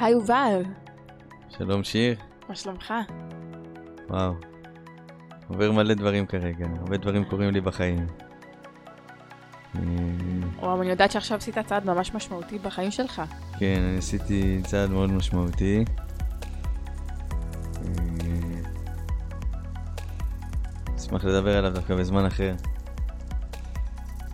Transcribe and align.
היי 0.00 0.12
יובל, 0.12 0.62
שלום 1.48 1.84
שיר. 1.84 2.16
מה 2.48 2.54
שלומך? 2.54 2.94
וואו. 4.08 4.32
עובר 5.48 5.72
מלא 5.72 5.94
דברים 5.94 6.26
כרגע, 6.26 6.66
הרבה 6.80 6.96
דברים 6.96 7.24
קורים 7.24 7.50
לי 7.50 7.60
בחיים. 7.60 8.06
אה, 9.76 9.80
וואו, 10.58 10.82
אני 10.82 10.90
יודעת 10.90 11.10
שעכשיו 11.10 11.38
עשית 11.38 11.58
צעד 11.58 11.86
ממש 11.86 12.14
משמעותי 12.14 12.58
בחיים 12.58 12.90
שלך. 12.90 13.22
כן, 13.58 13.80
אני 13.88 13.98
עשיתי 13.98 14.60
צעד 14.64 14.90
מאוד 14.90 15.12
משמעותי. 15.12 15.84
אה, 17.76 17.92
אשמח 20.96 21.24
לדבר 21.24 21.58
עליו 21.58 21.74
דווקא 21.74 21.94
בזמן 21.94 22.26
אחר. 22.26 22.54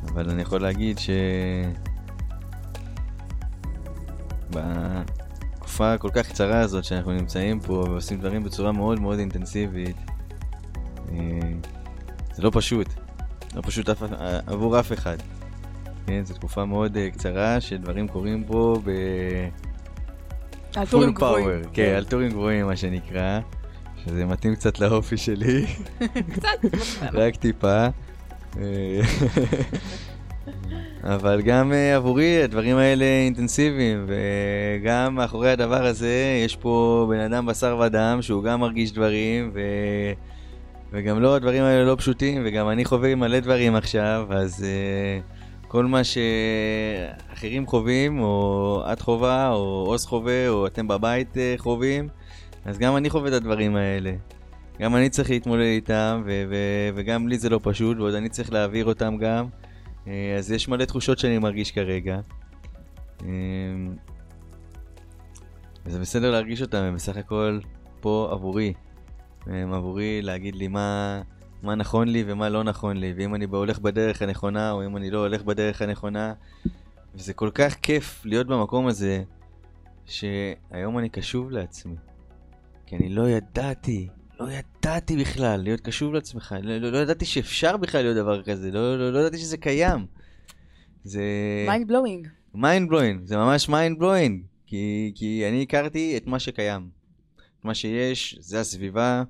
אבל 0.09 0.31
אני 0.31 0.43
יכול 0.43 0.61
להגיד 0.61 0.99
ש... 0.99 1.11
בתקופה 5.77 5.99
כל 5.99 6.11
כך 6.13 6.29
קצרה 6.29 6.61
הזאת 6.61 6.85
שאנחנו 6.85 7.13
נמצאים 7.13 7.61
פה 7.61 7.73
ועושים 7.73 8.19
דברים 8.19 8.45
בצורה 8.45 8.73
מאוד 8.73 9.01
מאוד 9.01 9.19
אינטנסיבית, 9.19 9.97
אה, 11.13 11.19
זה 12.35 12.43
לא 12.43 12.51
פשוט. 12.55 12.87
לא 13.55 13.63
פשוט 13.63 13.89
אף, 13.89 14.03
עבור 14.47 14.81
אף 14.81 14.93
אחד. 14.93 15.17
כן, 16.07 16.25
זו 16.25 16.35
תקופה 16.35 16.65
מאוד 16.65 16.97
אה, 16.97 17.11
קצרה 17.11 17.61
שדברים 17.61 18.09
קורים 18.09 18.45
פה 18.45 18.81
ב... 18.85 18.91
על 20.77 20.87
טורים 20.87 21.15
גבוהים. 21.15 21.63
כן, 21.73 21.95
על 21.97 22.05
טורים 22.05 22.31
גבוהים 22.31 22.67
מה 22.67 22.77
שנקרא. 22.77 23.41
שזה 24.05 24.27
מתאים 24.27 24.55
קצת 24.55 24.81
לאופי 24.81 25.17
שלי, 25.17 25.67
קצת. 26.33 26.79
רק 27.13 27.37
טיפה. 27.37 27.87
אבל 31.15 31.43
גם 31.43 31.73
אה, 31.73 31.97
עבורי 31.97 32.43
הדברים 32.43 32.77
האלה 32.77 33.05
אינטנסיביים, 33.05 34.07
וגם 34.07 35.15
מאחורי 35.15 35.51
הדבר 35.51 35.87
הזה 35.87 36.41
יש 36.45 36.57
פה 36.57 37.07
בן 37.11 37.21
אדם 37.21 37.47
בשר 37.47 37.81
ודם 37.85 38.19
שהוא 38.21 38.43
גם 38.45 38.61
מרגיש 38.61 38.93
דברים, 38.93 39.51
ו... 39.55 39.61
וגם 40.93 41.23
לא, 41.23 41.37
הדברים 41.37 41.63
האלה 41.63 41.85
לא 41.85 41.97
פשוטים, 41.99 42.43
וגם 42.45 42.69
אני 42.69 42.85
חווה 42.85 43.15
מלא 43.15 43.41
דברים 43.41 43.75
עכשיו, 43.75 44.27
אז 44.31 44.65
uh, 44.65 45.69
כל 45.69 45.85
מה 45.85 46.01
שאחרים 46.05 47.67
חווים, 47.67 48.21
או 48.21 48.83
את 48.93 49.01
חווה, 49.01 49.51
או 49.51 49.85
עוז 49.87 50.07
חווה, 50.07 50.49
או 50.49 50.67
אתם 50.67 50.89
בבית 50.89 51.35
uh, 51.35 51.61
חווים, 51.61 52.09
אז 52.65 52.79
גם 52.79 52.97
אני 52.97 53.11
חווה 53.11 53.29
את 53.29 53.33
הדברים 53.33 53.77
האלה. 53.77 54.13
גם 54.81 54.97
אני 54.97 55.09
צריך 55.09 55.31
להתמודד 55.31 55.63
איתם, 55.63 56.23
ו- 56.27 56.45
ו- 56.49 56.91
וגם 56.95 57.29
לי 57.29 57.39
זה 57.39 57.49
לא 57.49 57.61
פשוט, 57.63 57.99
ועוד 57.99 58.15
אני 58.15 58.29
צריך 58.29 58.53
להעביר 58.53 58.85
אותם 58.85 59.17
גם. 59.17 59.47
אה, 60.07 60.37
אז 60.39 60.51
יש 60.51 60.69
מלא 60.69 60.85
תחושות 60.85 61.19
שאני 61.19 61.39
מרגיש 61.39 61.71
כרגע. 61.71 62.21
אה, 63.23 63.29
וזה 65.87 66.01
בסדר 66.01 66.31
להרגיש 66.31 66.63
אותם, 66.63 66.79
הם 66.79 66.95
בסך 66.95 67.17
הכל 67.17 67.61
פה 68.01 68.29
עבורי. 68.33 68.75
הם 69.47 69.73
עבורי 69.73 70.23
להגיד 70.23 70.55
לי 70.55 70.69
מה, 70.69 71.23
מה 71.63 71.75
נכון 71.75 72.09
לי 72.09 72.25
ומה 72.27 72.49
לא 72.49 72.65
נכון 72.65 72.97
לי, 72.97 73.15
ואם 73.17 73.35
אני 73.35 73.45
הולך 73.45 73.79
בדרך 73.79 74.23
הנכונה, 74.23 74.73
או 74.73 74.87
אם 74.87 74.97
אני 74.97 75.11
לא 75.11 75.19
הולך 75.19 75.43
בדרך 75.43 75.83
הנכונה. 75.83 76.35
וזה 77.15 77.35
כל 77.35 77.51
כך 77.55 77.75
כיף 77.75 78.23
להיות 78.25 78.47
במקום 78.47 78.87
הזה, 78.87 79.23
שהיום 80.07 80.99
אני 80.99 81.09
קשוב 81.09 81.51
לעצמי. 81.51 81.97
כי 82.87 82.97
אני 82.97 83.09
לא 83.09 83.29
ידעתי, 83.29 84.09
לא 84.41 84.47
ידעתי 84.53 85.17
בכלל 85.17 85.61
להיות 85.63 85.81
קשוב 85.81 86.15
לעצמך, 86.15 86.55
לא, 86.63 86.79
לא, 86.79 86.93
לא 86.93 86.99
ידעתי 86.99 87.25
שאפשר 87.25 87.77
בכלל 87.77 88.03
להיות 88.03 88.17
דבר 88.17 88.43
כזה, 88.43 88.71
לא, 88.71 88.99
לא, 88.99 89.13
לא 89.13 89.19
ידעתי 89.19 89.39
שזה 89.39 89.57
קיים. 89.57 90.07
זה... 91.05 91.23
mind 91.67 91.89
blowing. 91.89 92.29
mind 92.55 92.89
blowing, 92.89 93.25
זה 93.25 93.37
ממש 93.37 93.69
mind 93.69 93.99
blowing, 93.99 94.43
כי, 94.67 95.13
כי 95.15 95.45
אני 95.49 95.63
הכרתי 95.63 96.17
את 96.17 96.27
מה 96.27 96.39
שקיים. 96.39 96.89
את 97.61 97.65
מה 97.65 97.75
שיש, 97.75 98.37
זה 98.41 98.61
הסביבה, 98.61 99.23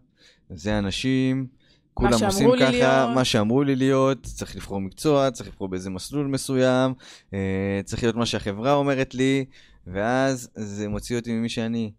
זה 0.51 0.75
האנשים, 0.75 1.47
כולם 1.95 2.25
עושים 2.25 2.51
ככה, 2.61 2.71
להיות. 2.71 3.15
מה 3.15 3.25
שאמרו 3.25 3.63
לי 3.63 3.77
להיות, 3.77 4.23
צריך 4.23 4.57
לבחור 4.57 4.81
מקצוע, 4.81 5.31
צריך 5.31 5.49
לבחור 5.49 5.69
באיזה 5.69 5.91
מסלול 5.91 6.27
מסוים, 6.27 6.95
אה, 7.35 7.81
צריך 7.85 8.03
להיות 8.03 8.17
מה 8.17 8.27
שהחברה 8.27 8.75
אומרת 8.75 9.15
לי, 9.15 9.45
ואז 9.87 10.51
זה 10.55 10.89
מוציא 10.89 11.17
אותי 11.17 11.33
ממי 11.33 11.49
שאני. 11.49 11.93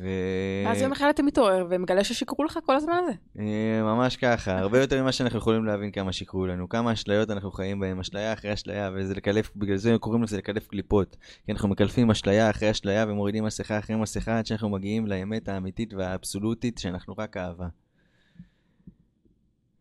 ו... 0.00 0.08
אז 0.68 0.82
יום 0.82 0.92
אחד 0.92 1.08
אתה 1.08 1.22
מתעורר 1.22 1.66
ומגלה 1.70 2.04
ששיקרו 2.04 2.44
לך 2.44 2.58
כל 2.66 2.76
הזמן 2.76 2.92
הזה. 3.02 3.12
אה, 3.38 3.82
ממש 3.82 4.16
ככה, 4.16 4.58
הרבה 4.58 4.80
יותר 4.80 5.02
ממה 5.02 5.12
שאנחנו 5.12 5.38
יכולים 5.38 5.64
להבין 5.64 5.90
כמה 5.90 6.12
שיקרו 6.12 6.46
לנו, 6.46 6.68
כמה 6.68 6.92
אשליות 6.92 7.30
אנחנו 7.30 7.50
חיים 7.50 7.80
בהם, 7.80 8.00
אשליה 8.00 8.32
אחרי 8.32 8.52
אשליה, 8.52 8.90
וזה 8.94 9.14
לקלף, 9.14 9.50
בגלל 9.56 9.76
זה 9.76 9.96
קוראים 10.00 10.22
לזה 10.22 10.38
לקלף 10.38 10.68
קליפות. 10.68 11.16
כי 11.46 11.52
אנחנו 11.52 11.68
מקלפים 11.68 12.10
אשליה 12.10 12.50
אחרי 12.50 12.70
אשליה 12.70 13.04
ומורידים 13.08 13.44
מסכה 13.44 13.78
אחרי 13.78 13.96
מסכה 13.96 14.38
עד 14.38 14.46
שאנחנו 14.46 14.68
מגיעים 14.68 15.06
לאמת 15.06 15.48
האמיתית 15.48 15.94
והאבסולוטית 15.94 16.78
שאנחנו 16.78 17.14
רק 17.18 17.36
אהבה. 17.36 17.68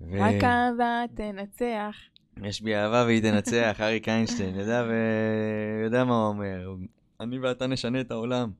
ו- 0.02 0.20
רק 0.20 0.44
אהבה 0.44 1.04
תנצח. 1.16 1.96
יש 2.44 2.62
בי 2.62 2.76
אהבה 2.76 3.04
והיא 3.06 3.22
תנצח, 3.22 3.78
אריק 3.82 4.10
איינשטיין, 4.10 4.56
יודע 4.56 4.86
ו- 4.90 5.84
יודע 5.84 6.04
מה 6.04 6.14
הוא 6.16 6.28
אומר. 6.28 6.76
אני 7.20 7.40
ואתה 7.40 7.68
נשנה 7.68 8.02
את 8.02 8.12
העולם. 8.12 8.52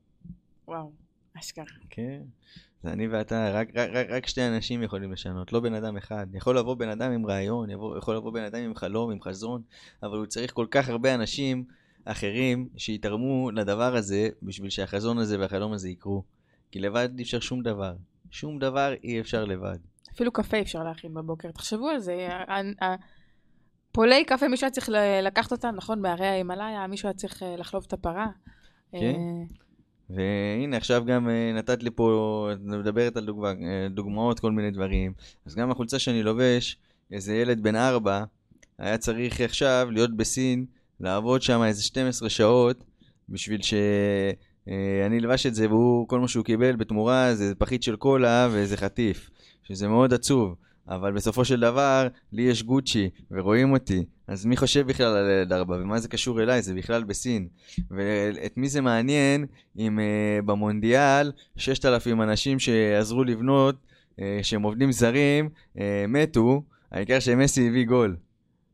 וואו, 0.68 0.92
אשכרה. 1.42 1.66
כן. 1.90 2.22
זה 2.84 2.92
אני 2.92 3.08
ואתה, 3.08 3.52
רק, 3.54 3.68
רק, 3.76 3.90
רק, 3.94 4.08
רק 4.10 4.28
שתי 4.28 4.48
אנשים 4.48 4.84
יכולים 4.84 5.12
לשנות, 5.12 5.54
לא 5.54 5.60
בן 5.60 5.74
אדם 5.74 5.98
אחד. 5.98 6.28
יכול 6.34 6.58
לבוא 6.58 6.76
בן 6.76 6.90
אדם 6.90 7.12
עם 7.12 7.26
רעיון, 7.26 7.70
יבוא, 7.70 7.98
יכול 7.98 8.16
לבוא 8.16 8.32
בן 8.32 8.44
אדם 8.44 8.64
עם 8.64 8.76
חלום, 8.76 9.12
עם 9.12 9.22
חזון, 9.22 9.62
אבל 10.04 10.18
הוא 10.18 10.26
צריך 10.26 10.54
כל 10.54 10.66
כך 10.72 10.90
הרבה 10.90 11.16
אנשים 11.16 11.66
אחרים 12.06 12.70
שיתרמו 12.78 13.52
לדבר 13.52 13.96
הזה 13.96 14.30
בשביל 14.44 14.70
שהחזון 14.70 15.18
הזה 15.18 15.40
והחלום 15.40 15.74
הזה 15.74 15.90
יקרו. 15.90 16.24
כי 16.72 16.80
לבד 16.80 17.10
אי 17.18 17.24
אפשר 17.24 17.40
שום 17.40 17.62
דבר. 17.62 17.94
שום 18.32 18.60
דבר 18.60 18.94
אי 19.04 19.20
אפשר 19.20 19.46
לבד. 19.46 19.78
אפילו 20.16 20.32
קפה 20.32 20.62
אפשר 20.62 20.84
להכין 20.84 21.14
בבוקר, 21.14 21.52
תחשבו 21.52 21.88
על 21.88 22.00
זה. 22.00 22.30
פולי 23.92 24.26
קפה, 24.26 24.48
מישהו 24.48 24.66
היה 24.66 24.72
צריך 24.72 24.90
לקחת 25.24 25.52
אותם, 25.52 25.76
נכון? 25.76 26.02
בהרי 26.02 26.28
ההימאליה, 26.28 26.88
מישהו 26.88 27.08
היה 27.08 27.14
צריך 27.14 27.44
אה, 27.44 27.56
לחלוב 27.58 27.84
את 27.88 27.94
הפרה. 27.94 28.28
כן. 28.92 29.20
אה, 30.12 30.58
והנה 30.58 30.78
עכשיו 30.78 31.06
גם 31.06 31.30
אה, 31.30 31.54
נתת 31.54 31.84
לי 31.84 31.90
פה, 31.96 32.50
את 32.54 32.58
מדברת 32.62 33.18
על 33.18 33.26
דוגמה, 33.26 33.50
אה, 33.50 33.88
דוגמאות, 33.90 34.40
כל 34.40 34.52
מיני 34.52 34.72
דברים. 34.72 35.14
אז 35.46 35.56
גם 35.56 35.72
החולצה 35.72 36.00
שאני 36.00 36.24
לובש, 36.24 36.78
איזה 37.12 37.36
ילד 37.36 37.64
בן 37.64 37.76
ארבע, 37.76 38.24
היה 38.78 38.98
צריך 38.98 39.42
עכשיו 39.42 39.88
להיות 39.92 40.18
בסין, 40.18 40.66
לעבוד 41.00 41.42
שם 41.42 41.64
איזה 41.64 41.84
12 41.84 42.30
שעות, 42.30 42.84
בשביל 43.30 43.62
שאני 43.62 45.20
אלבש 45.20 45.46
את 45.46 45.56
זה, 45.56 45.68
והוא, 45.70 46.08
כל 46.08 46.20
מה 46.20 46.28
שהוא 46.28 46.46
קיבל 46.46 46.76
בתמורה 46.76 47.36
זה 47.36 47.56
פחית 47.56 47.84
של 47.84 47.96
קולה 47.96 48.50
ואיזה 48.52 48.78
חטיף, 48.78 49.30
שזה 49.64 49.88
מאוד 49.88 50.14
עצוב. 50.14 50.56
אבל 50.90 51.12
בסופו 51.12 51.46
של 51.46 51.60
דבר, 51.60 52.08
לי 52.32 52.42
יש 52.42 52.64
גוצ'י, 52.64 53.10
ורואים 53.32 53.74
אותי. 53.74 54.06
אז 54.28 54.46
מי 54.46 54.58
חושב 54.58 54.88
בכלל 54.88 55.18
על 55.18 55.30
ילד 55.30 55.54
ארבע, 55.54 55.76
ומה 55.76 56.00
זה 56.00 56.08
קשור 56.08 56.42
אליי? 56.42 56.62
זה 56.62 56.74
בכלל 56.74 57.04
בסין. 57.04 57.48
ואת 57.92 58.58
מי 58.58 58.70
זה 58.70 58.82
מעניין 58.82 59.46
אם 59.78 60.00
uh, 60.00 60.46
במונדיאל 60.46 61.32
6,000 61.56 62.22
אנשים 62.22 62.60
שעזרו 62.60 63.24
לבנות, 63.24 63.76
uh, 64.16 64.22
שהם 64.44 64.62
עובדים 64.62 64.92
זרים, 64.92 65.50
uh, 65.76 65.80
מתו, 66.08 66.64
העיקר 66.92 67.20
שמסי 67.20 67.68
הביא 67.68 67.86
גול. 67.86 68.16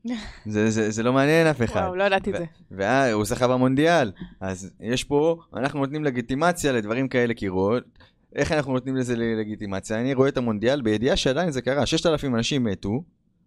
זה, 0.46 0.70
זה, 0.70 0.90
זה 0.90 1.02
לא 1.02 1.12
מעניין 1.12 1.46
אף 1.46 1.62
אחד. 1.62 1.80
וואו, 1.80 1.96
לא 1.96 2.04
ידעתי 2.04 2.30
את 2.30 2.36
זה. 2.38 2.44
והוא 2.70 3.24
זכה 3.24 3.48
במונדיאל. 3.48 4.12
אז 4.40 4.70
יש 4.80 5.04
פה, 5.04 5.38
אנחנו 5.56 5.80
נותנים 5.80 6.04
לגיטימציה 6.04 6.72
לדברים 6.72 7.08
כאלה 7.08 7.34
קירות. 7.34 7.84
איך 8.34 8.52
אנחנו 8.52 8.72
נותנים 8.72 8.96
לזה 8.96 9.16
לגיטימציה? 9.16 10.00
אני 10.00 10.14
רואה 10.14 10.28
את 10.28 10.36
המונדיאל 10.36 10.80
בידיעה 10.80 11.16
שעדיין 11.16 11.50
זה 11.50 11.62
קרה. 11.62 11.86
6,000 11.86 12.34
אנשים 12.34 12.64
מתו, 12.64 13.02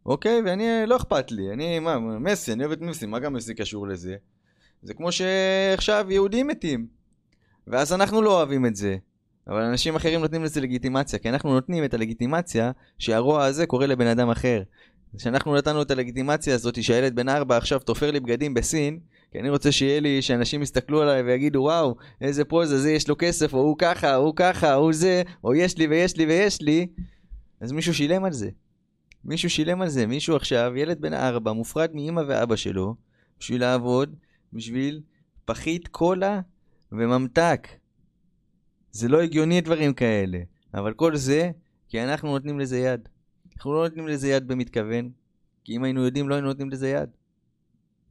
אוקיי? 0.05 0.41
ואני, 0.45 0.65
לא 0.87 0.95
אכפת 0.95 1.31
לי. 1.31 1.51
אני, 1.53 1.79
מה, 1.79 1.99
מסי, 1.99 2.53
אני 2.53 2.65
אוהב 2.65 2.71
את 2.71 2.81
מסי, 2.81 3.05
מה 3.05 3.19
גם 3.19 3.33
מסי 3.33 3.53
קשור 3.53 3.87
לזה? 3.87 4.15
זה 4.83 4.93
כמו 4.93 5.11
שעכשיו 5.11 6.05
יהודים 6.09 6.47
מתים. 6.47 6.87
ואז 7.67 7.93
אנחנו 7.93 8.21
לא 8.21 8.37
אוהבים 8.37 8.65
את 8.65 8.75
זה. 8.75 8.97
אבל 9.47 9.61
אנשים 9.61 9.95
אחרים 9.95 10.21
נותנים 10.21 10.43
לזה 10.43 10.61
לגיטימציה, 10.61 11.19
כי 11.19 11.29
אנחנו 11.29 11.53
נותנים 11.53 11.83
את 11.83 11.93
הלגיטימציה 11.93 12.71
שהרוע 12.99 13.45
הזה 13.45 13.65
קורה 13.65 13.87
לבן 13.87 14.07
אדם 14.07 14.29
אחר. 14.29 14.61
כשאנחנו 15.17 15.55
נתנו 15.55 15.81
את 15.81 15.91
הלגיטימציה 15.91 16.55
הזאת 16.55 16.83
שהילד 16.83 17.15
בן 17.15 17.29
ארבע 17.29 17.57
עכשיו 17.57 17.79
תופר 17.79 18.11
לי 18.11 18.19
בגדים 18.19 18.53
בסין, 18.53 18.99
כי 19.31 19.39
אני 19.39 19.49
רוצה 19.49 19.71
שיהיה 19.71 19.99
לי, 19.99 20.21
שאנשים 20.21 20.61
יסתכלו 20.61 21.01
עליי 21.01 21.21
ויגידו 21.21 21.59
וואו, 21.59 21.95
איזה 22.21 22.45
פוזה, 22.45 22.79
זה 22.79 22.91
יש 22.91 23.09
לו 23.09 23.15
כסף, 23.19 23.53
או 23.53 23.59
הוא 23.59 23.75
ככה, 23.77 24.15
הוא 24.15 24.33
ככה, 24.35 24.73
הוא 24.73 24.93
זה, 24.93 25.21
או 25.43 25.55
יש 25.55 25.77
לי 25.77 25.87
ויש 25.87 26.17
לי 26.17 26.25
ויש 26.25 26.61
לי, 26.61 26.87
אז 27.61 27.71
מישהו 27.71 27.93
שילם 27.93 28.23
על 28.23 28.33
זה. 28.33 28.49
מישהו 29.25 29.49
שילם 29.49 29.81
על 29.81 29.89
זה, 29.89 30.07
מישהו 30.07 30.35
עכשיו, 30.35 30.73
ילד 30.75 31.01
בן 31.01 31.13
ארבע, 31.13 31.51
מופרד 31.51 31.89
מאמא 31.93 32.21
ואבא 32.27 32.55
שלו, 32.55 32.95
בשביל 33.39 33.61
לעבוד, 33.61 34.15
בשביל 34.53 35.01
פחית 35.45 35.87
קולה 35.87 36.41
וממתק. 36.91 37.67
זה 38.91 39.07
לא 39.07 39.21
הגיוני 39.21 39.61
דברים 39.61 39.93
כאלה, 39.93 40.39
אבל 40.73 40.93
כל 40.93 41.15
זה, 41.15 41.51
כי 41.89 42.03
אנחנו 42.03 42.31
נותנים 42.31 42.59
לזה 42.59 42.79
יד. 42.79 43.09
אנחנו 43.55 43.73
לא 43.73 43.83
נותנים 43.83 44.07
לזה 44.07 44.29
יד 44.29 44.47
במתכוון, 44.47 45.09
כי 45.63 45.75
אם 45.75 45.83
היינו 45.83 46.05
יודעים 46.05 46.29
לא 46.29 46.35
היינו 46.35 46.47
נותנים 46.47 46.69
לזה 46.69 46.89
יד. 46.89 47.09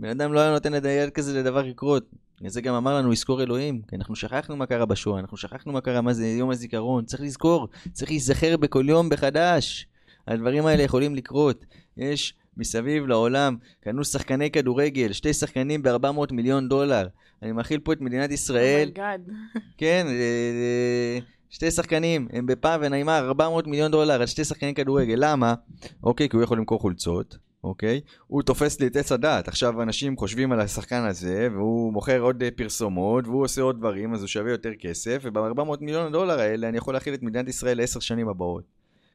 בן 0.00 0.08
אדם 0.08 0.32
לא 0.32 0.40
היה 0.40 0.50
נותן 0.50 0.72
יד 0.74 1.10
כזה 1.10 1.38
לדבר 1.40 1.62
לקרות. 1.62 2.10
זה 2.46 2.60
גם 2.60 2.74
אמר 2.74 2.96
לנו 2.96 3.10
לזכור 3.10 3.42
אלוהים, 3.42 3.82
כי 3.88 3.96
אנחנו 3.96 4.16
שכחנו 4.16 4.56
מה 4.56 4.66
קרה 4.66 4.86
בשואה, 4.86 5.20
אנחנו 5.20 5.36
שכחנו 5.36 5.72
מה 5.72 5.80
קרה, 5.80 6.00
מה 6.00 6.12
זה 6.12 6.26
יום 6.26 6.50
הזיכרון, 6.50 7.04
צריך 7.04 7.22
לזכור, 7.22 7.68
צריך 7.92 8.10
להיזכר 8.10 8.56
בכל 8.56 8.84
יום 8.88 9.08
מחדש. 9.08 9.86
הדברים 10.28 10.66
האלה 10.66 10.82
יכולים 10.82 11.14
לקרות. 11.14 11.64
יש 11.96 12.34
מסביב 12.56 13.06
לעולם, 13.06 13.56
קנו 13.80 14.04
שחקני 14.04 14.50
כדורגל, 14.50 15.12
שתי 15.12 15.32
שחקנים 15.32 15.82
ב-400 15.82 16.32
מיליון 16.32 16.68
דולר. 16.68 17.06
אני 17.42 17.52
מאכיל 17.52 17.80
פה 17.80 17.92
את 17.92 18.00
מדינת 18.00 18.30
ישראל. 18.30 18.88
oh 18.88 18.96
my 18.96 19.04
god. 19.04 19.20
כן, 19.78 20.06
אה, 20.06 20.12
אה, 20.12 21.18
שתי 21.50 21.70
שחקנים, 21.70 22.28
אמבפה 22.32 22.80
וניימאר 22.84 23.28
400 23.28 23.66
מיליון 23.66 23.90
דולר 23.90 24.20
על 24.20 24.26
שתי 24.26 24.44
שחקני 24.44 24.74
כדורגל. 24.74 25.14
למה? 25.18 25.54
אוקיי, 26.02 26.28
כי 26.28 26.36
הוא 26.36 26.42
יכול 26.42 26.58
למכור 26.58 26.80
חולצות. 26.80 27.49
אוקיי? 27.64 28.00
הוא 28.26 28.42
תופס 28.42 28.80
לי 28.80 28.86
את 28.86 28.96
עץ 28.96 29.12
הדעת. 29.12 29.48
עכשיו 29.48 29.82
אנשים 29.82 30.16
חושבים 30.16 30.52
על 30.52 30.60
השחקן 30.60 31.04
הזה, 31.04 31.48
והוא 31.52 31.92
מוכר 31.92 32.20
עוד 32.20 32.42
אה, 32.42 32.50
פרסומות, 32.50 33.26
והוא 33.26 33.44
עושה 33.44 33.62
עוד 33.62 33.78
דברים, 33.78 34.14
אז 34.14 34.20
הוא 34.20 34.28
שווה 34.28 34.50
יותר 34.50 34.74
כסף, 34.74 35.22
וב-400 35.22 35.62
מיליון 35.80 36.12
דולר 36.12 36.40
האלה 36.40 36.68
אני 36.68 36.78
יכול 36.78 36.94
להאכיל 36.94 37.14
את 37.14 37.22
מדינת 37.22 37.48
ישראל 37.48 37.76
לעשר 37.76 38.00
שנים 38.00 38.28
הבאות, 38.28 38.64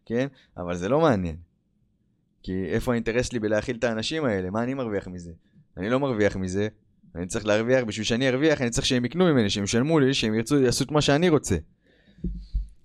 כן? 0.06 0.28
אבל 0.58 0.76
זה 0.76 0.90
לא 0.90 1.00
מעניין. 1.00 1.36
כי 2.44 2.66
איפה 2.66 2.92
האינטרס 2.92 3.28
שלי 3.28 3.40
בלהכיל 3.40 3.76
את 3.76 3.84
האנשים 3.84 4.26
האלה? 4.26 4.50
מה 4.50 4.64
אני 4.64 4.74
מרוויח 4.74 5.08
מזה? 5.08 5.32
אני 5.78 5.90
לא 5.90 6.00
מרוויח 6.00 6.36
מזה. 6.36 6.68
אני 7.16 7.28
צריך 7.28 7.46
להרוויח, 7.46 7.84
בשביל 7.84 8.06
שאני 8.06 8.30
ארוויח, 8.30 8.62
אני 8.62 8.70
צריך 8.70 8.86
שהם 8.88 9.06
יקנו 9.06 9.26
ממני, 9.26 9.50
שהם 9.50 9.64
ישלמו 9.64 10.00
לי, 10.00 10.14
שהם 10.14 10.34
ירצו, 10.34 10.62
יעשו 10.62 10.84
את 10.84 10.92
מה 10.92 11.02
שאני 11.02 11.30
רוצה. 11.30 11.56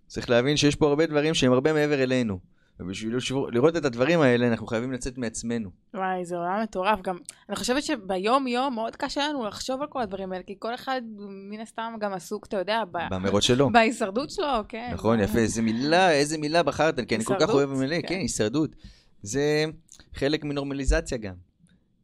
צריך 0.07 0.31
להבין 0.31 0.57
שיש 0.57 0.77
פה 0.77 0.89
הרבה 0.89 1.07
דברים 1.07 1.35
שהם 1.35 1.53
הרבה 1.53 1.73
מעבר 1.73 2.03
אלינו. 2.03 2.39
ובשביל 2.81 3.17
לראות 3.53 3.77
את 3.77 3.85
הדברים 3.85 4.21
האלה, 4.21 4.49
אנחנו 4.49 4.67
חייבים 4.67 4.93
לצאת 4.93 5.19
מעצמנו. 5.19 5.71
וואי, 5.95 6.25
זה 6.25 6.37
עולם 6.37 6.63
מטורף. 6.63 7.01
גם, 7.03 7.19
אני 7.49 7.57
חושבת 7.57 7.83
שביום-יום 7.83 8.75
מאוד 8.75 8.97
קשה 8.97 9.29
לנו 9.29 9.47
לחשוב 9.47 9.83
על 9.83 9.89
כל 9.89 10.03
הדברים 10.03 10.33
האלה, 10.33 10.43
כי 10.45 10.55
כל 10.59 10.75
אחד 10.75 11.01
מן 11.51 11.61
הסתם 11.61 11.95
גם 12.01 12.13
עסוק, 12.13 12.47
אתה 12.47 12.57
יודע, 12.57 12.83
ב- 12.93 13.11
באמירות 13.11 13.43
שלו. 13.43 13.71
בהישרדות 13.73 14.31
שלו, 14.31 14.47
כן. 14.69 14.91
נכון, 14.95 15.21
יפה, 15.21 15.39
איזה 15.39 15.63
מילה, 15.63 16.13
איזה 16.13 16.39
מילה 16.39 16.63
בחרת, 16.63 17.01
כי 17.09 17.17
אני 17.17 17.25
כל 17.25 17.35
כך 17.41 17.49
אוהב 17.49 17.71
מלא, 17.71 18.01
כן. 18.01 18.09
כן, 18.09 18.15
הישרדות. 18.15 18.71
זה 19.23 19.65
חלק 20.15 20.45
מנורמליזציה 20.45 21.19
גם. 21.19 21.35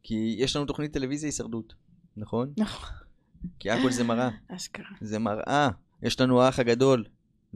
כי 0.02 0.36
יש 0.38 0.56
לנו 0.56 0.64
תוכנית 0.64 0.92
טלוויזיה 0.92 1.28
הישרדות, 1.28 1.74
נכון? 2.16 2.52
נכון, 2.58 2.88
כי 3.58 3.70
הכל 3.70 3.90
זה 3.90 4.04
מראה. 4.04 4.28
אשכרה. 4.56 4.86
זה 5.00 5.18
מראה. 5.18 5.68
יש 6.02 6.20
לנו 6.20 6.42
האח 6.42 6.58
הגדול. 6.58 7.04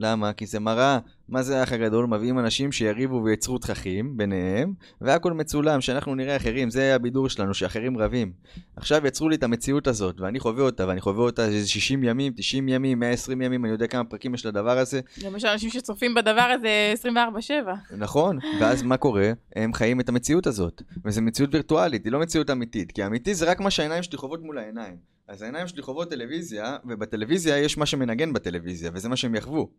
למה? 0.01 0.33
כי 0.33 0.45
זה 0.45 0.59
מראה. 0.59 0.99
מה 1.29 1.43
זה 1.43 1.59
האח 1.59 1.71
הגדול? 1.71 2.05
מביאים 2.05 2.39
אנשים 2.39 2.71
שיריבו 2.71 3.21
וייצרו 3.23 3.57
תככים 3.57 4.17
ביניהם, 4.17 4.73
והכל 5.01 5.33
מצולם, 5.33 5.81
שאנחנו 5.81 6.15
נראה 6.15 6.35
אחרים. 6.35 6.69
זה 6.69 6.95
הבידור 6.95 7.29
שלנו, 7.29 7.53
שאחרים 7.53 7.97
רבים. 7.97 8.31
עכשיו 8.75 9.07
יצרו 9.07 9.29
לי 9.29 9.35
את 9.35 9.43
המציאות 9.43 9.87
הזאת, 9.87 10.21
ואני 10.21 10.39
חווה 10.39 10.63
אותה, 10.63 10.87
ואני 10.87 11.01
חווה 11.01 11.23
אותה 11.23 11.45
איזה 11.45 11.67
60 11.67 12.03
ימים, 12.03 12.33
90 12.35 12.69
ימים, 12.69 12.99
120 12.99 13.41
ימים, 13.41 13.65
אני 13.65 13.71
יודע 13.71 13.87
כמה 13.87 14.03
פרקים 14.03 14.33
יש 14.33 14.45
לדבר 14.45 14.77
הזה. 14.77 15.01
גם 15.23 15.35
יש 15.35 15.45
אנשים 15.45 15.69
שצופים 15.69 16.13
בדבר 16.13 16.51
הזה 16.59 16.93
24/7. 16.93 17.95
נכון, 17.97 18.39
ואז 18.59 18.83
מה 18.83 18.97
קורה? 18.97 19.31
הם 19.55 19.73
חיים 19.73 19.99
את 19.99 20.09
המציאות 20.09 20.47
הזאת. 20.47 20.81
וזו 21.05 21.21
מציאות 21.21 21.53
וירטואלית, 21.53 22.05
היא 22.05 22.11
לא 22.11 22.19
מציאות 22.19 22.49
אמיתית. 22.49 22.91
כי 22.91 23.05
אמיתי 23.05 23.35
זה 23.35 23.51
רק 23.51 23.59
מה 23.59 23.71
שהעיניים 23.71 24.03
שלי 24.03 24.17
חוות 24.17 24.43
מול 24.43 24.57
העיניים. 24.57 25.11
אז 25.27 25.41
העיניים 25.41 25.67
שלי 25.67 25.81
חוות 25.81 26.09
טלוויזיה, 26.09 26.77
ובטלוויזיה 26.85 27.57
יש 27.57 27.77
מה 27.77 27.85
שמנגן 27.85 28.33
בטלוויזיה, 28.33 28.91
וזה 28.93 29.09
מה 29.09 29.15
שהם 29.15 29.35
יחוו, 29.35 29.69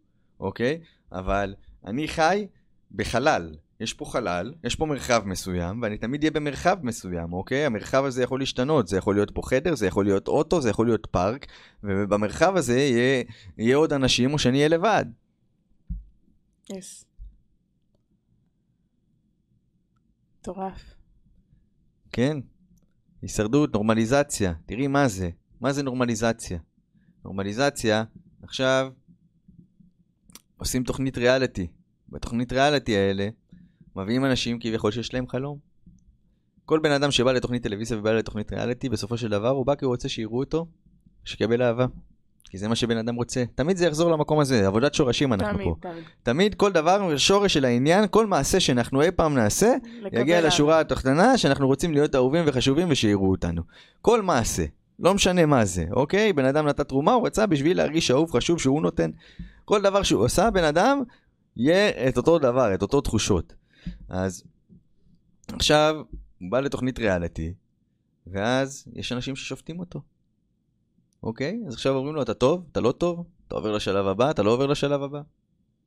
אוקיי? 0.43 0.81
אבל 1.13 1.55
אני 1.87 2.09
חי 2.09 2.47
בחלל. 2.93 3.55
יש 3.81 3.95
פה 3.95 4.05
חלל, 4.05 4.55
יש 4.65 4.77
פה 4.77 4.87
מרחב 4.87 5.23
מסוים, 5.27 5.83
ואני 5.83 5.99
תמיד 5.99 6.23
אהיה 6.23 6.31
במרחב 6.31 6.77
מסוים, 6.83 7.33
אוקיי? 7.33 7.67
המרחב 7.67 8.05
הזה 8.05 8.23
יכול 8.23 8.41
להשתנות, 8.41 8.89
זה 8.89 8.97
יכול 8.97 9.15
להיות 9.15 9.31
פה 9.35 9.43
חדר, 9.45 9.75
זה 9.75 9.87
יכול 9.87 10.05
להיות 10.05 10.29
אוטו, 10.29 10.61
זה 10.61 10.71
יכול 10.71 10.87
להיות 10.87 11.07
פארק, 11.11 11.47
ובמרחב 11.83 12.57
הזה 12.57 12.79
יהיה, 12.79 13.25
יהיה 13.59 13.77
עוד 13.77 13.93
אנשים, 13.93 14.33
או 14.33 14.39
שאני 14.39 14.57
אהיה 14.59 14.69
לבד. 14.69 15.05
יס. 16.71 17.05
מטורף. 20.41 20.95
כן, 22.13 22.37
הישרדות, 23.23 23.73
נורמליזציה. 23.73 24.53
תראי 24.67 24.87
מה 24.87 25.09
זה. 25.09 25.31
מה 25.61 25.73
זה 25.73 25.83
נורמליזציה? 25.83 26.59
נורמליזציה, 27.25 28.05
עכשיו 28.43 28.93
עושים 30.63 30.85
תוכנית 30.85 31.19
ריאליטי. 31.19 31.67
בתוכנית 32.09 32.53
ריאליטי 32.53 32.97
האלה 32.97 33.29
מביאים 33.97 34.25
אנשים 34.25 34.59
כביכול 34.61 34.91
שיש 34.91 35.15
להם 35.15 35.29
חלום. 35.29 35.59
כל 36.65 36.79
בן 36.79 36.91
אדם 36.91 37.11
שבא 37.11 37.33
לתוכנית 37.33 37.63
טלוויזיה 37.63 37.99
ובא 37.99 38.13
לתוכנית 38.13 38.53
ריאליטי, 38.53 38.89
בסופו 38.89 39.17
של 39.17 39.29
דבר 39.29 39.49
הוא 39.49 39.67
בא 39.67 39.75
כי 39.75 39.85
הוא 39.85 39.93
רוצה 39.93 40.09
שיראו 40.09 40.39
אותו, 40.39 40.67
שיקבל 41.25 41.63
אהבה. 41.63 41.87
כי 42.51 42.59
זה 42.59 42.69
מה 42.69 42.77
שבן 42.77 42.97
אדם 42.97 43.15
רוצה. 43.15 43.45
תמיד 43.55 43.77
זה 43.77 43.87
יחזור 43.87 44.11
למקום 44.11 44.39
הזה, 44.41 44.67
עבודת 44.67 44.95
שורשים 44.95 45.33
אנחנו 45.33 45.53
תמיד, 45.53 45.67
פה. 45.67 45.75
תמיד. 45.81 46.05
תמיד 46.23 46.55
כל 46.55 46.73
דבר, 46.73 47.17
שורש 47.17 47.55
של 47.55 47.65
העניין, 47.65 48.05
כל 48.11 48.27
מעשה 48.27 48.61
שאנחנו 48.61 49.03
אי 49.03 49.11
פעם 49.11 49.35
נעשה, 49.35 49.75
יגיע 50.13 50.37
אהבה. 50.37 50.49
לשורה 50.49 50.81
התחתונה 50.81 51.39
שאנחנו 51.39 51.67
רוצים 51.67 51.93
להיות 51.93 52.15
אהובים 52.15 52.45
וחשובים 52.47 52.89
ושיראו 52.91 53.31
אותנו. 53.31 53.63
כל 54.03 54.23
מעשה, 54.23 54.65
לא 54.99 55.15
משנה 55.15 55.47
מה 55.47 55.65
זה, 55.65 55.85
אוקיי? 55.93 56.33
בן 56.33 56.45
אדם 56.45 56.67
נתן 56.67 56.83
תרומה, 56.83 57.13
הוא 57.13 57.27
רצה 57.27 57.47
בשביל 57.47 57.77
להרגיש 57.77 58.11
אהוב 58.11 58.31
חשוב 58.31 58.61
שהוא 58.61 58.83
נותן. 58.83 59.11
כל 59.65 59.83
דבר 59.83 60.03
שהוא 60.03 60.25
עושה, 60.25 60.51
בן 60.51 60.65
אדם, 60.65 61.03
יהיה 61.57 62.09
את 62.09 62.17
אותו 62.17 62.39
דבר, 62.39 62.75
את 62.75 62.83
אותו 62.83 63.01
תחושות. 63.01 63.55
אז 64.09 64.45
עכשיו, 65.49 65.97
הוא 66.39 66.51
בא 66.51 66.61
לתוכנית 66.61 66.99
ריאליטי, 66.99 67.55
ואז 68.27 68.89
יש 68.93 69.13
אנשים 69.13 69.37
ששופטים 69.37 69.81
אותו. 69.81 70.01
אוקיי? 71.23 71.61
אז 71.67 71.75
עכשיו 71.75 71.95
אומרים 71.95 72.15
לו, 72.15 72.23
אתה 72.23 72.35
טוב? 72.35 72.67
אתה 72.73 72.81
לא 72.81 72.93
טוב? 72.93 73.27
אתה 73.49 73.55
עובר 73.55 73.73
לשלב 73.73 74.07
הבא? 74.07 74.31
אתה 74.31 74.43
לא 74.43 74.51
עובר 74.51 74.67
לשלב 74.67 75.03
הבא? 75.03 75.21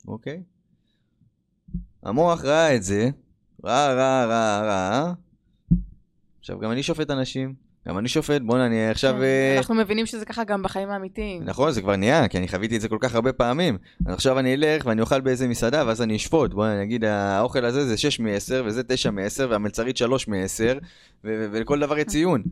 אוקיי? 0.07 0.43
המוח 2.03 2.41
ראה 2.41 2.75
את 2.75 2.83
זה, 2.83 3.09
ראה, 3.63 3.93
ראה, 3.93 4.25
ראה, 4.25 4.61
ראה. 4.61 5.13
עכשיו, 6.39 6.59
גם 6.59 6.71
אני 6.71 6.83
שופט 6.83 7.11
אנשים, 7.11 7.55
גם 7.87 7.97
אני 7.97 8.07
שופט, 8.07 8.41
בואנה, 8.41 8.65
אני 8.65 8.89
עכשיו... 8.89 9.13
כן, 9.13 9.21
אה, 9.21 9.57
אנחנו 9.57 9.75
מבינים 9.75 10.05
שזה 10.05 10.25
ככה 10.25 10.43
גם 10.43 10.63
בחיים 10.63 10.89
האמיתיים. 10.89 11.43
נכון, 11.43 11.71
זה 11.71 11.81
כבר 11.81 11.95
נהיה, 11.95 12.27
כי 12.27 12.37
אני 12.37 12.47
חוויתי 12.47 12.75
את 12.75 12.81
זה 12.81 12.89
כל 12.89 12.97
כך 12.99 13.15
הרבה 13.15 13.33
פעמים. 13.33 13.77
אז 14.05 14.13
עכשיו 14.13 14.39
אני 14.39 14.53
אלך 14.53 14.85
ואני 14.85 15.01
אוכל 15.01 15.21
באיזה 15.21 15.47
מסעדה, 15.47 15.83
ואז 15.87 16.01
אני 16.01 16.15
אשפוט. 16.15 16.53
בוא 16.53 16.67
אני 16.67 16.83
אגיד, 16.83 17.05
האוכל 17.05 17.65
הזה 17.65 17.85
זה 17.85 17.97
6 17.97 18.19
מ-10, 18.19 18.65
וזה 18.65 18.83
9 18.83 19.11
מ-10, 19.11 19.43
והמלצרית 19.49 19.97
3 19.97 20.27
מ-10, 20.27 20.79
ולכל 21.23 21.79
דבר 21.79 21.97
יש 21.97 22.05
ציון. 22.05 22.43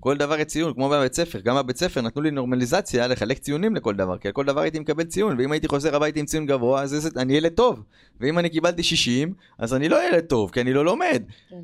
כל 0.00 0.16
דבר 0.16 0.40
יש 0.40 0.46
ציון, 0.46 0.74
כמו 0.74 0.88
בבית 0.88 1.14
ספר. 1.14 1.40
גם 1.40 1.56
בבית 1.56 1.76
ספר 1.76 2.00
נתנו 2.00 2.22
לי 2.22 2.30
נורמליזציה 2.30 3.06
לחלק 3.06 3.38
ציונים 3.38 3.76
לכל 3.76 3.94
דבר, 3.94 4.18
כי 4.18 4.28
על 4.28 4.32
כל 4.32 4.44
דבר 4.44 4.60
הייתי 4.60 4.78
מקבל 4.78 5.04
ציון, 5.04 5.36
ואם 5.38 5.52
הייתי 5.52 5.68
חוזר 5.68 5.96
הביתה 5.96 6.20
עם 6.20 6.26
ציון 6.26 6.46
גבוה, 6.46 6.82
אז 6.82 7.10
אני 7.16 7.36
ילד 7.36 7.52
טוב. 7.52 7.82
ואם 8.20 8.38
אני 8.38 8.50
קיבלתי 8.50 8.82
60, 8.82 9.32
אז 9.58 9.74
אני 9.74 9.88
לא 9.88 10.08
ילד 10.08 10.24
טוב, 10.24 10.50
כי 10.50 10.60
אני 10.60 10.72
לא 10.72 10.84
לומד. 10.84 11.22
כן. 11.50 11.56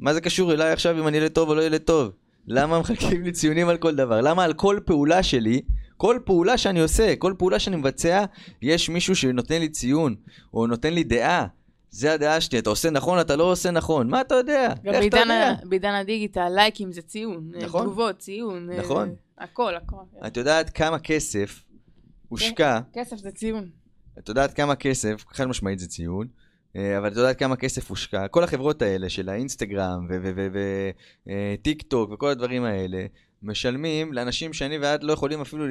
מה 0.00 0.14
זה 0.14 0.20
קשור 0.20 0.52
אליי 0.52 0.72
עכשיו 0.72 0.98
אם 0.98 1.08
אני 1.08 1.16
ילד 1.16 1.32
טוב 1.32 1.48
או 1.48 1.54
לא 1.54 1.62
ילד 1.62 1.80
טוב? 1.80 2.10
למה 2.46 2.80
מחלקים 2.80 3.22
לי 3.22 3.32
ציונים 3.32 3.68
על 3.68 3.76
כל 3.76 3.94
דבר? 3.94 4.20
למה 4.20 4.44
על 4.44 4.52
כל 4.52 4.78
פעולה 4.84 5.22
שלי, 5.22 5.62
כל 5.96 6.18
פעולה 6.24 6.58
שאני 6.58 6.80
עושה, 6.80 7.16
כל 7.16 7.34
פעולה 7.38 7.58
שאני 7.58 7.76
מבצע, 7.76 8.24
יש 8.62 8.88
מישהו 8.88 9.16
שנותן 9.16 9.60
לי 9.60 9.68
ציון, 9.68 10.14
או 10.54 10.66
נותן 10.66 10.94
לי 10.94 11.04
דעה. 11.04 11.46
זה 11.90 12.12
הדעה 12.12 12.40
שלי, 12.40 12.58
אתה 12.58 12.70
עושה 12.70 12.90
נכון, 12.90 13.20
אתה 13.20 13.36
לא 13.36 13.52
עושה 13.52 13.70
נכון. 13.70 14.10
מה 14.10 14.20
אתה 14.20 14.34
יודע? 14.34 14.68
גם 14.84 14.94
איך 14.94 15.04
אתה 15.06 15.18
יודע? 15.18 15.54
בעידן 15.64 15.94
הדיגיטל, 15.94 16.48
לייקים 16.48 16.92
זה 16.92 17.02
ציון, 17.02 17.52
אה, 17.54 17.64
נכון. 17.64 17.82
תגובות, 17.82 18.18
ציון. 18.18 18.70
אה, 18.72 18.78
נכון. 18.78 19.14
הכל, 19.38 19.74
הכל. 19.76 19.96
את 20.26 20.36
יודעת 20.36 20.70
כמה 20.70 20.98
כסף 20.98 21.64
הושקע, 22.28 22.80
כסף 22.92 23.16
זה 23.16 23.30
ציון. 23.30 23.68
את 24.18 24.28
יודעת 24.28 24.54
כמה 24.54 24.74
כסף, 24.76 25.24
חד 25.28 25.46
משמעית 25.46 25.78
זה 25.78 25.88
ציון, 25.88 26.26
אה, 26.26 26.39
אבל 26.76 27.08
את 27.08 27.16
יודעת 27.16 27.38
כמה 27.38 27.56
כסף 27.56 27.90
הושקע, 27.90 28.28
כל 28.28 28.44
החברות 28.44 28.82
האלה 28.82 29.08
של 29.08 29.28
האינסטגרם 29.28 30.06
וטיק 31.26 31.82
טוק 31.82 32.10
וכל 32.10 32.28
הדברים 32.28 32.64
האלה, 32.64 33.06
משלמים 33.42 34.12
לאנשים 34.12 34.52
שאני 34.52 34.78
ואת 34.78 35.04
לא 35.04 35.12
יכולים 35.12 35.40
אפילו 35.40 35.66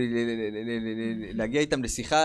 להגיע 1.33 1.61
איתם 1.61 1.83
לשיחה, 1.83 2.23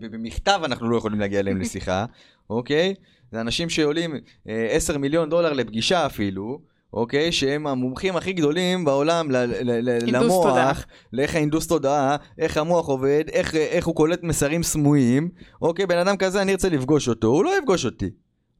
במכתב 0.00 0.60
אנחנו 0.64 0.90
לא 0.90 0.96
יכולים 0.96 1.20
להגיע 1.20 1.40
אליהם 1.40 1.60
לשיחה, 1.60 2.06
אוקיי? 2.50 2.94
זה 3.32 3.40
אנשים 3.40 3.70
שעולים 3.70 4.14
אה, 4.48 4.66
10 4.70 4.98
מיליון 4.98 5.30
דולר 5.30 5.52
לפגישה 5.52 6.06
אפילו, 6.06 6.60
אוקיי? 6.92 7.32
שהם 7.32 7.66
המומחים 7.66 8.16
הכי 8.16 8.32
גדולים 8.32 8.84
בעולם 8.84 9.30
ל- 9.30 9.36
ל- 9.36 9.88
ל- 9.90 10.16
הנדוס 10.16 10.32
תודעה. 10.42 10.64
למוח, 10.64 10.86
לאיך 11.12 11.34
ההינדוס 11.34 11.66
תודעה, 11.66 12.16
איך 12.38 12.56
המוח 12.56 12.86
עובד, 12.88 13.24
איך, 13.32 13.54
איך 13.54 13.86
הוא 13.86 13.94
קולט 13.96 14.22
מסרים 14.22 14.62
סמויים, 14.62 15.28
אוקיי? 15.62 15.86
בן 15.86 15.98
אדם 15.98 16.16
כזה 16.16 16.42
אני 16.42 16.52
ארצה 16.52 16.68
לפגוש 16.68 17.08
אותו, 17.08 17.26
הוא 17.28 17.44
לא 17.44 17.58
יפגוש 17.58 17.84
אותי, 17.84 18.10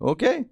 אוקיי? 0.00 0.44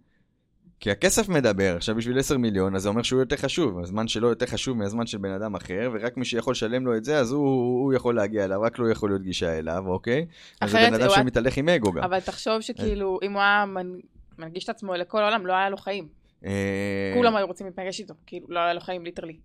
כי 0.81 0.91
הכסף 0.91 1.29
מדבר, 1.29 1.77
עכשיו 1.77 1.95
בשביל 1.95 2.19
10 2.19 2.39
מיליון, 2.39 2.77
אז 2.77 2.83
זה 2.83 2.89
אומר 2.89 3.03
שהוא 3.03 3.21
יותר 3.21 3.37
חשוב, 3.37 3.79
הזמן 3.79 4.09
שלו 4.09 4.29
יותר 4.29 4.47
חשוב 4.47 4.77
מהזמן 4.79 5.07
של 5.07 5.19
בן 5.19 5.31
אדם 5.31 5.55
אחר, 5.55 5.91
ורק 5.95 6.17
מי 6.17 6.25
שיכול 6.25 6.51
לשלם 6.53 6.87
לו 6.87 6.97
את 6.97 7.05
זה, 7.05 7.19
אז 7.19 7.33
הוא, 7.33 7.45
הוא 7.85 7.93
יכול 7.93 8.17
להגיע 8.17 8.45
אליו, 8.45 8.63
רק 8.63 8.79
לו 8.79 8.91
יכול 8.91 9.11
להיות 9.11 9.23
גישה 9.23 9.59
אליו, 9.59 9.83
אוקיי? 9.87 10.27
אז 10.61 10.71
זה 10.71 10.79
בן 10.79 10.95
אדם 10.95 11.11
שמתהלך 11.11 11.57
עם 11.57 11.69
אגו 11.69 11.93
גם. 11.93 12.03
אבל 12.03 12.21
תחשוב 12.21 12.61
שכאילו, 12.61 13.19
אם 13.23 13.33
הוא 13.33 13.41
היה 13.41 13.65
מנ- 13.67 14.01
מנגיש 14.39 14.65
את 14.65 14.69
עצמו 14.69 14.95
לכל 14.95 15.23
העולם, 15.23 15.47
לא 15.47 15.53
היה 15.53 15.71
לו 15.71 15.77
חיים. 15.77 16.20
אה, 16.45 17.13
כולם 17.15 17.37
היו 17.37 17.47
רוצים 17.47 17.67
להיפגש 17.67 18.01
איתו, 18.01 18.15
כאילו, 18.27 18.47
לא 18.51 18.61
היה 18.61 18.75
לו 18.75 18.81
חיים 18.81 19.05
ליטרלי. 19.05 19.41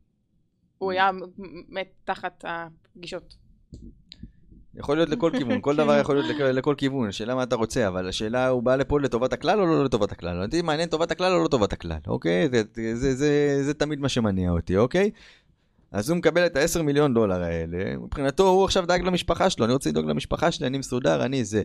הוא 0.77 0.91
היה 0.91 1.09
מת 1.69 1.87
תחת 2.03 2.45
הפגישות. 2.47 3.35
יכול 4.75 4.97
להיות 4.97 5.09
לכל 5.09 5.31
כיוון, 5.37 5.61
כל 5.61 5.75
דבר 5.81 5.99
יכול 5.99 6.15
להיות 6.15 6.35
לכל, 6.35 6.43
לכל 6.43 6.75
כיוון, 6.77 7.07
השאלה 7.07 7.35
מה 7.35 7.43
אתה 7.43 7.55
רוצה, 7.55 7.87
אבל 7.87 8.09
השאלה 8.09 8.47
הוא 8.47 8.63
בא 8.63 8.75
לפה 8.75 8.99
לטובת 8.99 9.33
הכלל 9.33 9.59
או 9.59 9.65
לא 9.65 9.85
לטובת 9.85 10.11
הכלל? 10.11 10.43
אותי 10.43 10.61
מעניין 10.61 10.89
טובת 10.89 11.11
הכלל 11.11 11.33
או 11.33 11.43
לא 11.43 11.47
טובת 11.47 11.73
הכלל, 11.73 11.97
אוקיי? 12.07 12.49
זה, 12.49 12.61
זה, 12.75 12.95
זה, 12.95 13.15
זה, 13.15 13.59
זה 13.63 13.73
תמיד 13.73 13.99
מה 13.99 14.09
שמניע 14.09 14.51
אותי, 14.51 14.77
אוקיי? 14.77 15.11
אז 15.91 16.09
הוא 16.09 16.17
מקבל 16.17 16.45
את 16.45 16.55
ה-10 16.55 16.81
מיליון 16.81 17.13
דולר 17.13 17.43
האלה, 17.43 17.97
מבחינתו 17.97 18.47
הוא 18.47 18.65
עכשיו 18.65 18.85
דאג 18.85 19.01
למשפחה 19.01 19.49
שלו, 19.49 19.65
אני 19.65 19.73
רוצה 19.73 19.89
לדאוג 19.89 20.05
למשפחה 20.05 20.51
שלי, 20.51 20.67
אני 20.67 20.77
מסודר, 20.77 21.25
אני 21.25 21.45
זה. 21.45 21.63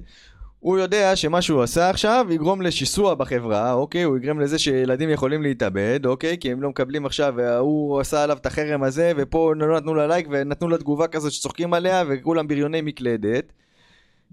הוא 0.60 0.78
יודע 0.78 1.16
שמה 1.16 1.42
שהוא 1.42 1.62
עשה 1.62 1.90
עכשיו 1.90 2.26
יגרום 2.30 2.62
לשיסוע 2.62 3.14
בחברה, 3.14 3.72
אוקיי? 3.72 4.02
הוא 4.02 4.16
יגרם 4.16 4.40
לזה 4.40 4.58
שילדים 4.58 5.10
יכולים 5.10 5.42
להתאבד, 5.42 6.06
אוקיי? 6.06 6.38
כי 6.40 6.52
הם 6.52 6.62
לא 6.62 6.68
מקבלים 6.68 7.06
עכשיו, 7.06 7.34
והוא 7.36 8.00
עשה 8.00 8.22
עליו 8.22 8.36
את 8.36 8.46
החרם 8.46 8.82
הזה, 8.82 9.12
ופה 9.16 9.52
לא 9.56 9.76
נתנו 9.76 9.94
לה 9.94 10.06
לייק 10.06 10.26
ונתנו 10.30 10.68
לה 10.68 10.78
תגובה 10.78 11.06
כזאת 11.06 11.32
שצוחקים 11.32 11.74
עליה, 11.74 12.04
וכולם 12.08 12.48
בריוני 12.48 12.80
מקלדת. 12.80 13.52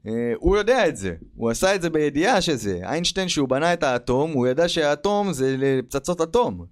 אה, 0.07 0.33
הוא 0.37 0.57
יודע 0.57 0.87
את 0.87 0.97
זה, 0.97 1.13
הוא 1.35 1.49
עשה 1.49 1.75
את 1.75 1.81
זה 1.81 1.89
בידיעה 1.89 2.41
שזה. 2.41 2.79
איינשטיין 2.83 3.29
שהוא 3.29 3.49
בנה 3.49 3.73
את 3.73 3.83
האטום, 3.83 4.31
הוא 4.31 4.47
ידע 4.47 4.67
שהאטום 4.69 5.33
זה 5.33 5.55
לפצצות 5.57 6.21
אטום. 6.21 6.65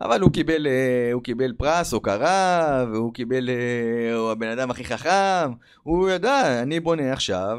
אבל 0.00 0.20
הוא 0.20 0.32
קיבל, 0.32 0.66
אה, 0.66 1.12
הוא 1.12 1.22
קיבל 1.22 1.52
פרס, 1.52 1.92
הוקרה, 1.92 2.84
והוא 2.92 3.14
קיבל, 3.14 3.50
אה, 3.50 4.14
הוא 4.16 4.30
הבן 4.30 4.48
אדם 4.48 4.70
הכי 4.70 4.84
חכם. 4.84 5.52
הוא 5.82 6.10
ידע, 6.10 6.62
אני 6.62 6.80
בונה 6.80 7.12
עכשיו 7.12 7.58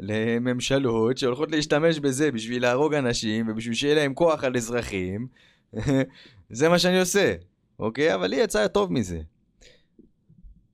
לממשלות 0.00 1.18
שהולכות 1.18 1.50
להשתמש 1.52 1.98
בזה 1.98 2.32
בשביל 2.32 2.62
להרוג 2.62 2.94
אנשים 2.94 3.48
ובשביל 3.48 3.74
שיהיה 3.74 3.94
להם 3.94 4.14
כוח 4.14 4.44
על 4.44 4.56
אזרחים. 4.56 5.28
זה 6.50 6.68
מה 6.68 6.78
שאני 6.78 7.00
עושה, 7.00 7.34
אוקיי? 7.78 8.14
אבל 8.14 8.26
לי 8.26 8.36
יצא 8.36 8.66
טוב 8.66 8.92
מזה. 8.92 9.20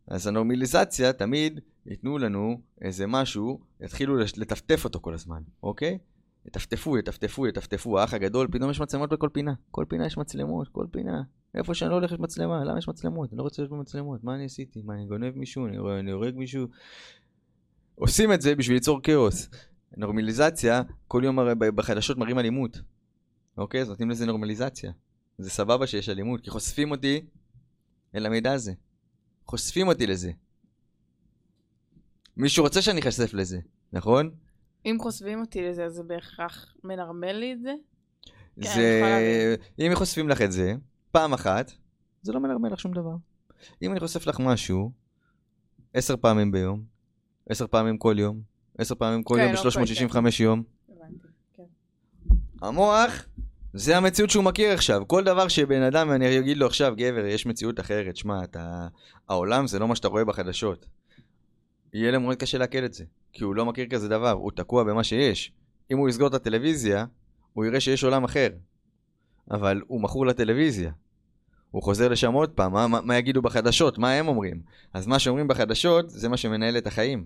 אז 0.08 0.26
הנורמליזציה 0.26 1.12
תמיד 1.12 1.60
ייתנו 1.86 2.18
לנו 2.18 2.60
איזה 2.80 3.06
משהו, 3.06 3.60
יתחילו 3.80 4.16
לטפטף 4.18 4.84
אותו 4.84 5.00
כל 5.00 5.14
הזמן, 5.14 5.42
אוקיי? 5.62 5.98
יטפטפו, 6.46 6.98
יטפטפו, 6.98 7.46
יטפטפו, 7.46 7.98
האח 7.98 8.14
הגדול, 8.14 8.48
פתאום 8.52 8.70
יש 8.70 8.80
מצלמות 8.80 9.10
בכל 9.12 9.28
פינה. 9.32 9.54
כל 9.70 9.84
פינה 9.88 10.06
יש 10.06 10.18
מצלמות, 10.18 10.68
כל 10.68 10.86
פינה. 10.90 11.22
איפה 11.54 11.74
שאני 11.74 11.90
לא 11.90 11.94
הולך 11.94 12.12
יש 12.12 12.18
מצלמה, 12.18 12.64
למה 12.64 12.78
יש 12.78 12.88
מצלמות? 12.88 13.30
אני 13.32 13.38
לא 13.38 13.42
רוצה 13.42 13.62
להיות 13.62 13.72
במצלמות, 13.72 14.24
מה 14.24 14.34
אני 14.34 14.44
עשיתי? 14.44 14.82
מה, 14.84 14.94
אני 14.94 15.06
גונב 15.06 15.36
מישהו? 15.36 15.66
אני 15.98 16.10
הורג 16.12 16.36
מישהו? 16.36 16.66
עושים 17.96 18.32
את 18.32 18.40
זה 18.40 18.54
בשביל 18.54 18.76
ליצור 18.76 19.02
כאוס. 19.02 19.48
נורמליזציה, 19.96 20.82
כל 21.08 21.22
יום 21.24 21.38
הרי 21.38 21.54
בחדשות 21.54 22.18
מראים 22.18 22.38
אלימות. 22.38 22.80
אוקיי? 23.58 23.80
אז 23.80 23.88
נותנים 23.88 24.10
לזה 24.10 24.26
נורמליזציה. 24.26 24.92
זה 25.38 25.50
סבבה 25.50 25.86
שיש 25.86 26.08
אלימות, 26.08 26.40
כי 26.40 26.50
חושפים 26.50 26.90
אותי 26.90 27.26
אל 28.14 28.26
המידע 28.26 28.52
הזה. 28.52 28.72
חושפים 29.46 29.88
אותי 29.88 30.06
לזה. 30.06 30.32
מישהו 32.36 32.64
רוצה 32.64 32.82
שאני 32.82 33.00
אחשף 33.00 33.34
לזה, 33.34 33.58
נכון? 33.92 34.30
אם 34.86 34.96
חושפים 35.00 35.40
אותי 35.40 35.62
לזה, 35.62 35.84
אז 35.84 35.92
זה 35.92 36.02
בהכרח 36.02 36.74
מנרמל 36.84 37.32
לי 37.32 37.52
את 37.52 37.60
זה? 37.62 37.74
כן, 38.60 38.74
זה... 38.74 39.00
יכולה 39.00 39.86
אם 39.86 39.94
חושפים 39.94 40.28
לך 40.28 40.42
את 40.42 40.52
זה, 40.52 40.74
פעם 41.10 41.32
אחת, 41.32 41.72
זה 42.22 42.32
לא 42.32 42.40
מנרמל 42.40 42.72
לך 42.72 42.80
שום 42.80 42.92
דבר. 42.94 43.14
אם 43.82 43.92
אני 43.92 44.00
חושף 44.00 44.26
לך 44.26 44.40
משהו, 44.40 44.92
עשר 45.94 46.16
פעמים 46.16 46.52
ביום, 46.52 46.84
עשר 47.48 47.66
פעמים 47.66 47.98
כל 47.98 48.16
יום, 48.18 48.40
עשר 48.78 48.94
פעמים 48.94 49.22
כל 49.22 49.34
כן, 49.36 49.42
יום 49.42 49.66
אוקיי, 49.66 50.06
ב-365 50.06 50.42
יום, 50.42 50.62
כן. 51.56 51.62
המוח, 52.62 53.26
זה 53.72 53.96
המציאות 53.96 54.30
שהוא 54.30 54.44
מכיר 54.44 54.72
עכשיו. 54.72 55.02
כל 55.06 55.24
דבר 55.24 55.48
שבן 55.48 55.82
אדם, 55.82 56.12
אני 56.12 56.38
אגיד 56.38 56.56
לו 56.56 56.66
עכשיו, 56.66 56.94
גבר, 56.96 57.26
יש 57.26 57.46
מציאות 57.46 57.80
אחרת, 57.80 58.16
שמע, 58.16 58.44
אתה... 58.44 58.88
העולם 59.28 59.66
זה 59.66 59.78
לא 59.78 59.88
מה 59.88 59.96
שאתה 59.96 60.08
רואה 60.08 60.24
בחדשות. 60.24 60.86
יהיה 61.94 62.10
לו 62.10 62.20
מאוד 62.20 62.36
קשה 62.36 62.58
לעכל 62.58 62.84
את 62.84 62.94
זה, 62.94 63.04
כי 63.32 63.44
הוא 63.44 63.54
לא 63.54 63.66
מכיר 63.66 63.86
כזה 63.90 64.08
דבר, 64.08 64.30
הוא 64.30 64.50
תקוע 64.50 64.84
במה 64.84 65.04
שיש. 65.04 65.52
אם 65.90 65.98
הוא 65.98 66.08
יסגור 66.08 66.28
את 66.28 66.34
הטלוויזיה, 66.34 67.04
הוא 67.52 67.64
יראה 67.64 67.80
שיש 67.80 68.04
עולם 68.04 68.24
אחר. 68.24 68.48
אבל 69.50 69.80
הוא 69.86 70.00
מכור 70.00 70.26
לטלוויזיה. 70.26 70.92
הוא 71.76 71.82
חוזר 71.82 72.08
לשם 72.08 72.32
עוד 72.32 72.50
פעם, 72.50 72.72
מה, 72.72 72.86
מה, 72.86 73.00
מה 73.00 73.16
יגידו 73.16 73.42
בחדשות, 73.42 73.98
מה 73.98 74.12
הם 74.12 74.28
אומרים? 74.28 74.60
אז 74.92 75.06
מה 75.06 75.18
שאומרים 75.18 75.48
בחדשות, 75.48 76.10
זה 76.10 76.28
מה 76.28 76.36
שמנהל 76.36 76.78
את 76.78 76.86
החיים. 76.86 77.24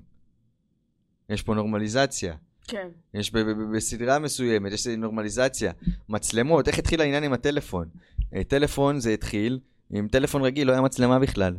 יש 1.29 1.43
פה 1.43 1.55
נורמליזציה. 1.55 2.35
כן. 2.69 2.89
יש 3.15 3.33
ב- 3.33 3.39
ב- 3.39 3.51
ב- 3.51 3.77
בסדרה 3.77 4.19
מסוימת, 4.19 4.73
יש 4.73 4.87
נורמליזציה. 4.87 5.73
מצלמות, 6.09 6.69
איך 6.69 6.79
התחיל 6.79 7.01
העניין 7.01 7.25
עם 7.25 7.33
הטלפון? 7.33 7.89
אה, 8.35 8.45
טלפון 8.45 9.01
זה 9.01 9.11
התחיל, 9.11 9.59
עם 9.93 10.09
טלפון 10.09 10.43
רגיל 10.43 10.67
לא 10.67 10.73
היה 10.73 10.81
מצלמה 10.81 11.19
בכלל. 11.19 11.57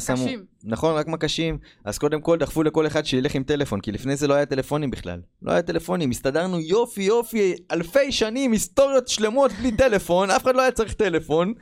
שמו... 0.00 0.16
קשים. 0.16 0.44
נכון, 0.64 0.94
רק 0.94 1.06
מקשים. 1.06 1.58
אז 1.84 1.98
קודם 1.98 2.20
כל 2.20 2.38
דחפו 2.38 2.62
לכל 2.62 2.86
אחד 2.86 3.04
שילך 3.04 3.34
עם 3.34 3.42
טלפון, 3.42 3.80
כי 3.80 3.92
לפני 3.92 4.16
זה 4.16 4.28
לא 4.28 4.34
היה 4.34 4.46
טלפונים 4.46 4.90
בכלל. 4.90 5.20
לא 5.42 5.52
היה 5.52 5.62
טלפונים, 5.62 6.10
הסתדרנו 6.10 6.60
יופי 6.60 7.02
יופי, 7.02 7.54
אלפי 7.70 8.12
שנים, 8.12 8.52
היסטוריות 8.52 9.08
שלמות 9.08 9.52
בלי 9.52 9.72
טלפון, 9.72 10.30
אף 10.30 10.42
אחד 10.42 10.54
לא 10.56 10.62
היה 10.62 10.70
צריך 10.70 10.94
טלפון. 10.94 11.54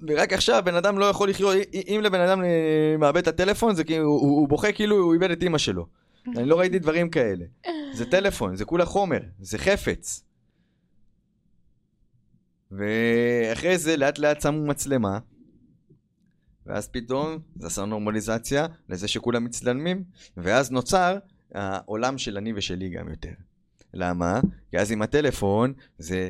ורק 0.00 0.32
עכשיו 0.32 0.62
בן 0.64 0.74
אדם 0.74 0.98
לא 0.98 1.04
יכול 1.04 1.30
לחיות, 1.30 1.56
אם 1.74 2.00
לבן 2.02 2.20
אדם 2.20 2.42
מאבד 2.98 3.16
את 3.22 3.28
הטלפון, 3.28 3.74
זה 3.74 3.84
כאילו, 3.84 4.04
הוא, 4.04 4.20
הוא 4.20 4.48
בוכה 4.48 4.72
כאילו 4.72 4.96
הוא 4.96 5.14
איבד 5.14 5.30
את 5.30 5.42
אימא 5.42 5.58
שלו. 5.58 5.86
אני 6.36 6.44
לא 6.44 6.58
ראיתי 6.58 6.78
דברים 6.78 7.10
כאלה. 7.10 7.44
זה 7.94 8.10
טלפון, 8.10 8.56
זה 8.56 8.64
כולה 8.64 8.84
חומר, 8.84 9.20
זה 9.40 9.58
חפץ. 9.58 10.22
ואחרי 12.70 13.78
זה 13.78 13.96
לאט 13.96 14.18
לאט 14.18 14.40
שמו 14.40 14.66
מצלמה, 14.66 15.18
ואז 16.66 16.88
פתאום 16.88 17.38
זה 17.56 17.66
עשה 17.66 17.84
נורמליזציה 17.84 18.66
לזה 18.88 19.08
שכולם 19.08 19.44
מצטלמים, 19.44 20.04
ואז 20.36 20.70
נוצר 20.70 21.18
העולם 21.54 22.18
של 22.18 22.36
אני 22.36 22.52
ושלי 22.56 22.88
גם 22.88 23.08
יותר. 23.08 23.32
למה? 23.96 24.40
כי 24.70 24.78
אז 24.78 24.92
עם 24.92 25.02
הטלפון 25.02 25.72
זה, 25.98 26.28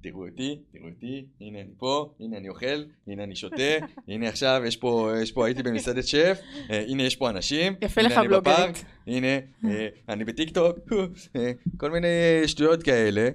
תראו 0.00 0.26
אותי, 0.28 0.58
תראו 0.72 0.88
אותי, 0.88 1.24
הנה 1.40 1.60
אני 1.60 1.70
פה, 1.78 2.12
הנה 2.20 2.36
אני 2.36 2.48
אוכל, 2.48 2.84
הנה 3.06 3.24
אני 3.24 3.36
שותה, 3.36 3.62
הנה 4.08 4.28
עכשיו 4.28 4.62
יש 4.66 4.76
פה, 4.76 5.12
יש 5.22 5.32
פה 5.32 5.46
הייתי 5.46 5.62
במסעדת 5.62 6.06
שף, 6.06 6.38
אה, 6.70 6.84
הנה 6.88 7.02
יש 7.02 7.16
פה 7.16 7.30
אנשים, 7.30 7.74
יפה 7.82 8.02
לך 8.02 8.18
בלוגרית. 8.18 8.84
הנה, 9.06 9.26
אה, 9.64 9.88
אני 10.08 10.24
בטיק 10.24 10.50
טוק, 10.50 10.78
אה, 11.36 11.52
כל 11.76 11.90
מיני 11.90 12.08
שטויות 12.46 12.82
כאלה. 12.82 13.28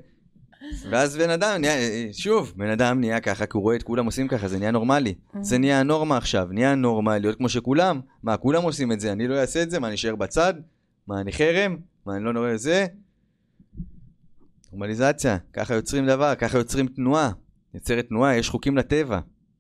ואז 0.89 1.17
בן 1.17 1.29
אדם 1.29 1.61
נהיה, 1.61 2.13
שוב, 2.13 2.53
בן 2.55 2.69
אדם 2.69 2.99
נהיה 2.99 3.19
ככה, 3.19 3.45
כי 3.45 3.51
הוא 3.53 3.63
רואה 3.63 3.75
את 3.75 3.83
כולם 3.83 4.05
עושים 4.05 4.27
ככה, 4.27 4.47
זה 4.47 4.59
נהיה 4.59 4.71
נורמלי. 4.71 5.13
זה 5.41 5.57
נהיה 5.57 5.79
הנורמה 5.79 6.17
עכשיו, 6.17 6.47
נהיה 6.51 6.75
נורמה 6.75 7.17
להיות 7.17 7.37
כמו 7.37 7.49
שכולם. 7.49 8.01
מה, 8.23 8.37
כולם 8.37 8.63
עושים 8.63 8.91
את 8.91 8.99
זה, 8.99 9.11
אני 9.11 9.27
לא 9.27 9.41
אעשה 9.41 9.63
את 9.63 9.69
זה? 9.69 9.79
מה, 9.79 9.87
אני 9.87 9.95
אשאר 9.95 10.15
בצד? 10.15 10.53
מה, 11.07 11.21
אני 11.21 11.31
חרם? 11.31 11.77
מה, 12.05 12.15
אני 12.15 12.23
לא 12.23 12.33
נורא 12.33 12.57
זה? 12.57 12.85
נורמליזציה, 14.73 15.37
ככה 15.53 15.73
יוצרים 15.73 16.05
דבר, 16.05 16.35
ככה 16.35 16.57
יוצרים 16.57 16.87
תנועה. 16.87 17.31
יוצרת 17.73 18.07
תנועה, 18.07 18.37
יש 18.37 18.49
חוקים 18.49 18.77
לטבע. 18.77 19.19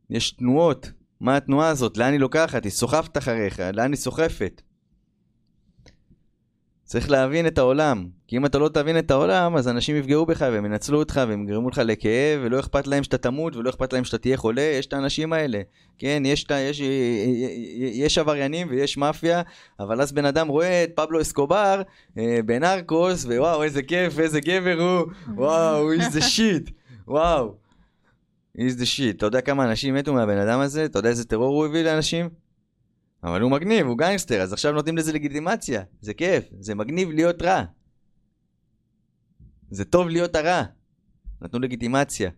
יש 0.09 0.31
תנועות. 0.31 0.91
מה 1.19 1.37
התנועה 1.37 1.69
הזאת? 1.69 1.97
לאן 1.97 2.11
היא 2.11 2.19
לוקחת? 2.19 2.63
היא 2.63 2.71
סוחפת 2.71 3.17
אחריך, 3.17 3.59
לאן 3.73 3.91
היא 3.91 3.99
סוחפת? 3.99 4.61
צריך 6.85 7.09
להבין 7.11 7.47
את 7.47 7.57
העולם. 7.57 8.05
כי 8.27 8.37
אם 8.37 8.45
אתה 8.45 8.57
לא 8.59 8.69
תבין 8.69 8.97
את 8.99 9.11
העולם, 9.11 9.55
אז 9.55 9.67
אנשים 9.67 9.95
יפגעו 9.95 10.25
בך 10.25 10.41
והם 10.41 10.65
ינצלו 10.65 10.99
אותך 10.99 11.21
והם 11.27 11.43
יגרמו 11.43 11.69
לך 11.69 11.77
לכאב, 11.85 12.39
ולא 12.43 12.59
אכפת 12.59 12.87
להם 12.87 13.03
שאתה 13.03 13.17
תמות, 13.17 13.55
ולא 13.55 13.69
אכפת 13.69 13.93
להם 13.93 14.03
שאתה 14.03 14.17
תהיה 14.17 14.37
חולה, 14.37 14.61
יש 14.61 14.85
את 14.85 14.93
האנשים 14.93 15.33
האלה. 15.33 15.61
כן, 15.99 16.23
יש, 16.25 16.45
ה- 16.51 16.59
יש, 16.59 16.81
יש 17.93 18.17
עבריינים 18.17 18.67
ויש 18.69 18.97
מאפיה, 18.97 19.41
אבל 19.79 20.01
אז 20.01 20.11
בן 20.11 20.25
אדם 20.25 20.47
רואה 20.47 20.83
את 20.83 20.91
פבלו 20.95 21.21
אסקובר 21.21 21.81
אה, 22.17 22.39
בנרקוס, 22.45 23.25
ווואו, 23.25 23.63
איזה 23.63 23.81
כיף, 23.83 24.19
איזה 24.19 24.39
גבר 24.39 24.81
הוא, 24.81 25.11
וואו, 25.35 25.93
the 25.93 26.21
shit, 26.37 26.71
וואו. 27.07 27.55
the 28.57 28.61
shit. 28.97 29.17
אתה 29.17 29.25
יודע 29.25 29.41
כמה 29.41 29.63
אנשים 29.63 29.95
מתו 29.95 30.13
מהבן 30.13 30.37
אדם 30.37 30.59
הזה? 30.59 30.85
אתה 30.85 30.99
יודע 30.99 31.09
איזה 31.09 31.25
טרור 31.25 31.55
הוא 31.55 31.65
הביא 31.65 31.83
לאנשים? 31.83 32.42
אבל 33.23 33.41
הוא 33.41 33.51
מגניב, 33.51 33.87
הוא 33.87 33.97
גנגסטר, 33.97 34.41
אז 34.41 34.53
עכשיו 34.53 34.71
נותנים 34.71 34.97
לזה 34.97 35.13
לגיטימציה. 35.13 35.83
זה 36.01 36.13
כיף, 36.13 36.49
זה 36.59 36.75
מגניב 36.75 37.09
להיות 37.09 37.41
רע. 37.41 37.63
זה 39.71 39.85
טוב 39.85 40.07
להיות 40.09 40.35
הרע. 40.35 40.63
נתנו 41.41 41.59
לגיטימציה. 41.59 42.31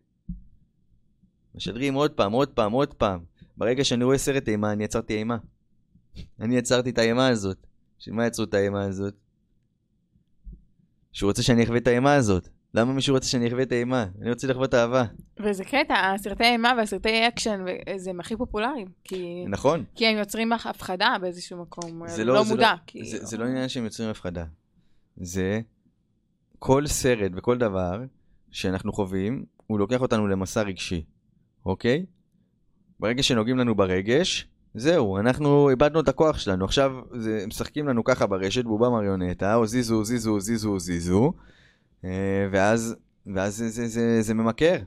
משדרים 1.55 1.93
עוד 1.93 2.11
פעם, 2.11 2.31
עוד 2.31 2.49
פעם, 2.49 2.71
עוד 2.71 2.93
פעם. 2.93 3.23
ברגע 3.57 3.83
שאני 3.83 4.03
רואה 4.03 4.17
סרט 4.17 4.47
אימה, 4.47 4.71
אני 4.71 4.83
יצרתי 4.83 5.13
אימה. 5.13 5.37
אני 6.39 6.57
יצרתי 6.57 6.89
את 6.89 6.97
האימה 6.97 7.27
הזאת. 7.27 7.67
בשביל 7.99 8.15
מה 8.15 8.27
יצרו 8.27 8.45
את 8.45 8.53
האימה 8.53 8.83
הזאת? 8.83 9.13
שהוא 11.11 11.27
רוצה 11.27 11.43
שאני 11.43 11.63
אחווה 11.63 11.77
את 11.77 11.87
האימה 11.87 12.13
הזאת. 12.13 12.49
למה 12.75 12.93
מישהו 12.93 13.15
רוצה 13.15 13.27
שאני 13.27 13.47
אחווה 13.47 13.63
את 13.63 13.71
האימה? 13.71 14.05
אני 14.21 14.29
רוצה 14.29 14.47
לחוות 14.47 14.73
אהבה. 14.73 15.03
וזה 15.39 15.63
קטע, 15.63 15.93
הסרטי 16.13 16.43
אימה 16.43 16.73
והסרטי 16.77 17.27
אקשן, 17.27 17.65
זה 17.95 18.09
הם 18.09 18.19
הכי 18.19 18.37
פופולריים. 18.37 18.87
כי, 19.03 19.45
נכון. 19.47 19.83
כי 19.95 20.07
הם 20.07 20.17
יוצרים 20.17 20.53
הפחדה 20.53 21.15
באיזשהו 21.21 21.61
מקום. 21.61 22.07
זה 22.07 22.23
לא, 22.23 22.33
לא- 22.33 22.43
זה 22.43 22.49
מודע. 22.53 22.71
לא- 22.71 22.77
כי... 22.87 23.05
זה, 23.05 23.25
זה 23.25 23.37
לא 23.37 23.45
עניין 23.45 23.69
שהם 23.69 23.83
יוצרים 23.83 24.09
הפחדה. 24.09 24.45
זה 25.17 25.59
כל 26.59 26.87
סרט 26.87 27.31
וכל 27.35 27.57
דבר 27.57 28.03
שאנחנו 28.51 28.93
חווים, 28.93 29.45
הוא 29.67 29.79
לוקח 29.79 30.01
אותנו 30.01 30.27
למסע 30.27 30.61
רגשי, 30.61 31.03
אוקיי? 31.65 32.05
ברגע 32.99 33.23
שנוגעים 33.23 33.57
לנו 33.57 33.75
ברגש, 33.75 34.47
זהו, 34.73 35.17
אנחנו 35.17 35.69
איבדנו 35.69 35.99
את 35.99 36.07
הכוח 36.07 36.37
שלנו. 36.37 36.65
עכשיו 36.65 36.95
זה, 37.17 37.43
משחקים 37.47 37.87
לנו 37.87 38.03
ככה 38.03 38.27
ברשת, 38.27 38.63
בובה 38.63 38.89
מריונטה, 38.89 39.55
או 39.55 39.67
זיזו, 39.67 40.03
זיזו, 40.03 40.39
זיזו, 40.39 40.79
זיזו, 40.79 41.33
אה, 41.35 41.54
ואז, 42.51 42.95
ואז 43.35 43.55
זה, 43.55 43.69
זה, 43.69 43.87
זה, 43.87 44.21
זה 44.21 44.33
ממכר. 44.33 44.77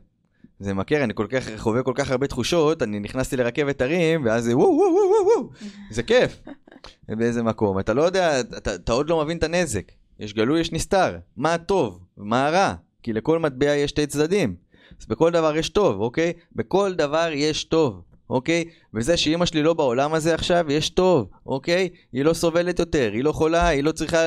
זה 0.61 0.75
ממכר, 0.75 1.05
אני 1.05 1.15
כל 1.15 1.27
כך, 1.31 1.49
חווה 1.57 1.83
כל 1.83 1.93
כך 1.95 2.11
הרבה 2.11 2.27
תחושות, 2.27 2.83
אני 2.83 3.01
נכנסתי 3.01 3.37
לרכבת 3.37 3.81
הרים, 3.81 4.25
ואז 4.25 4.45
זה 4.45 4.57
וואו 4.57 4.69
וואו 4.69 4.91
וואו 4.91 5.27
וואו, 5.27 5.51
זה 5.91 6.03
כיף. 6.03 6.41
באיזה 7.19 7.43
מקום. 7.43 7.79
אתה 7.79 7.95
לא 7.95 8.03
יודע, 8.03 8.41
אתה, 8.41 8.75
אתה 8.75 8.93
עוד 8.93 9.11
לא 9.11 9.25
מבין 9.25 9.39
את 9.39 9.43
הנזק. 9.43 9.93
יש 10.21 10.35
גלוי, 10.35 10.61
יש 10.61 10.73
נסתר. 10.73 11.19
מה 11.37 11.55
הטוב, 11.55 12.01
מה 12.17 12.47
הרע? 12.47 12.75
כי 13.03 13.13
לכל 13.13 13.39
מטבע 13.39 13.77
יש 13.77 13.91
שתי 13.91 14.07
צדדים. 14.07 14.55
אז 15.01 15.07
בכל 15.07 15.31
דבר 15.31 15.57
יש 15.57 15.69
טוב, 15.69 16.01
אוקיי? 16.01 16.33
בכל 16.57 16.95
דבר 16.95 17.31
יש 17.33 17.65
טוב. 17.65 18.03
אוקיי? 18.31 18.65
וזה 18.95 19.17
שאימא 19.17 19.47
שלי 19.47 19.63
לא 19.63 19.75
בעולם 19.75 20.15
הזה 20.15 20.35
עכשיו, 20.35 20.67
יש 20.69 20.91
טוב, 20.91 21.29
אוקיי? 21.47 21.89
היא 22.13 22.25
לא 22.25 22.35
סובלת 22.35 22.79
יותר, 22.79 23.11
היא 23.13 23.25
לא 23.25 23.33
חולה, 23.33 23.69
היא 23.69 23.85
לא 23.85 23.93
צריכה 23.93 24.19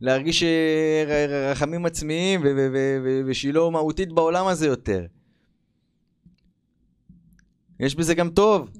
להרגיש 0.00 0.42
אה, 0.42 1.50
רחמים 1.52 1.86
עצמיים 1.86 2.42
ושהיא 3.26 3.54
לא 3.54 3.72
מהותית 3.72 4.12
בעולם 4.12 4.46
הזה 4.46 4.66
יותר. 4.66 5.06
יש 7.80 7.94
בזה 7.94 8.14
גם 8.14 8.30
טוב. 8.30 8.70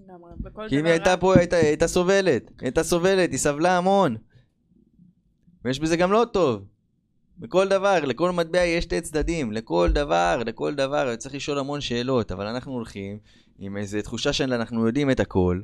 כי 0.68 0.80
אם 0.80 0.84
היא 0.84 0.92
הייתה 0.92 1.16
פה, 1.16 1.36
הייתה, 1.36 1.56
הייתה 1.56 1.88
סובלת. 1.88 2.50
הייתה 2.60 2.82
סובלת, 2.82 3.30
היא 3.30 3.38
סבלה 3.38 3.76
המון. 3.76 4.16
ויש 5.64 5.80
בזה 5.80 5.96
גם 5.96 6.12
לא 6.12 6.26
טוב. 6.32 6.62
בכל 7.40 7.68
דבר, 7.68 8.04
לכל 8.04 8.30
מטבע 8.30 8.64
יש 8.64 8.84
שתי 8.84 9.00
צדדים. 9.00 9.52
לכל 9.52 9.90
דבר, 9.92 10.42
לכל 10.46 10.74
דבר. 10.74 11.16
צריך 11.16 11.34
לשאול 11.34 11.58
המון 11.58 11.80
שאלות, 11.80 12.32
אבל 12.32 12.46
אנחנו 12.46 12.72
הולכים 12.72 13.18
עם 13.58 13.76
איזו 13.76 14.02
תחושה 14.02 14.32
שאנחנו 14.32 14.86
יודעים 14.86 15.10
את 15.10 15.20
הכל. 15.20 15.60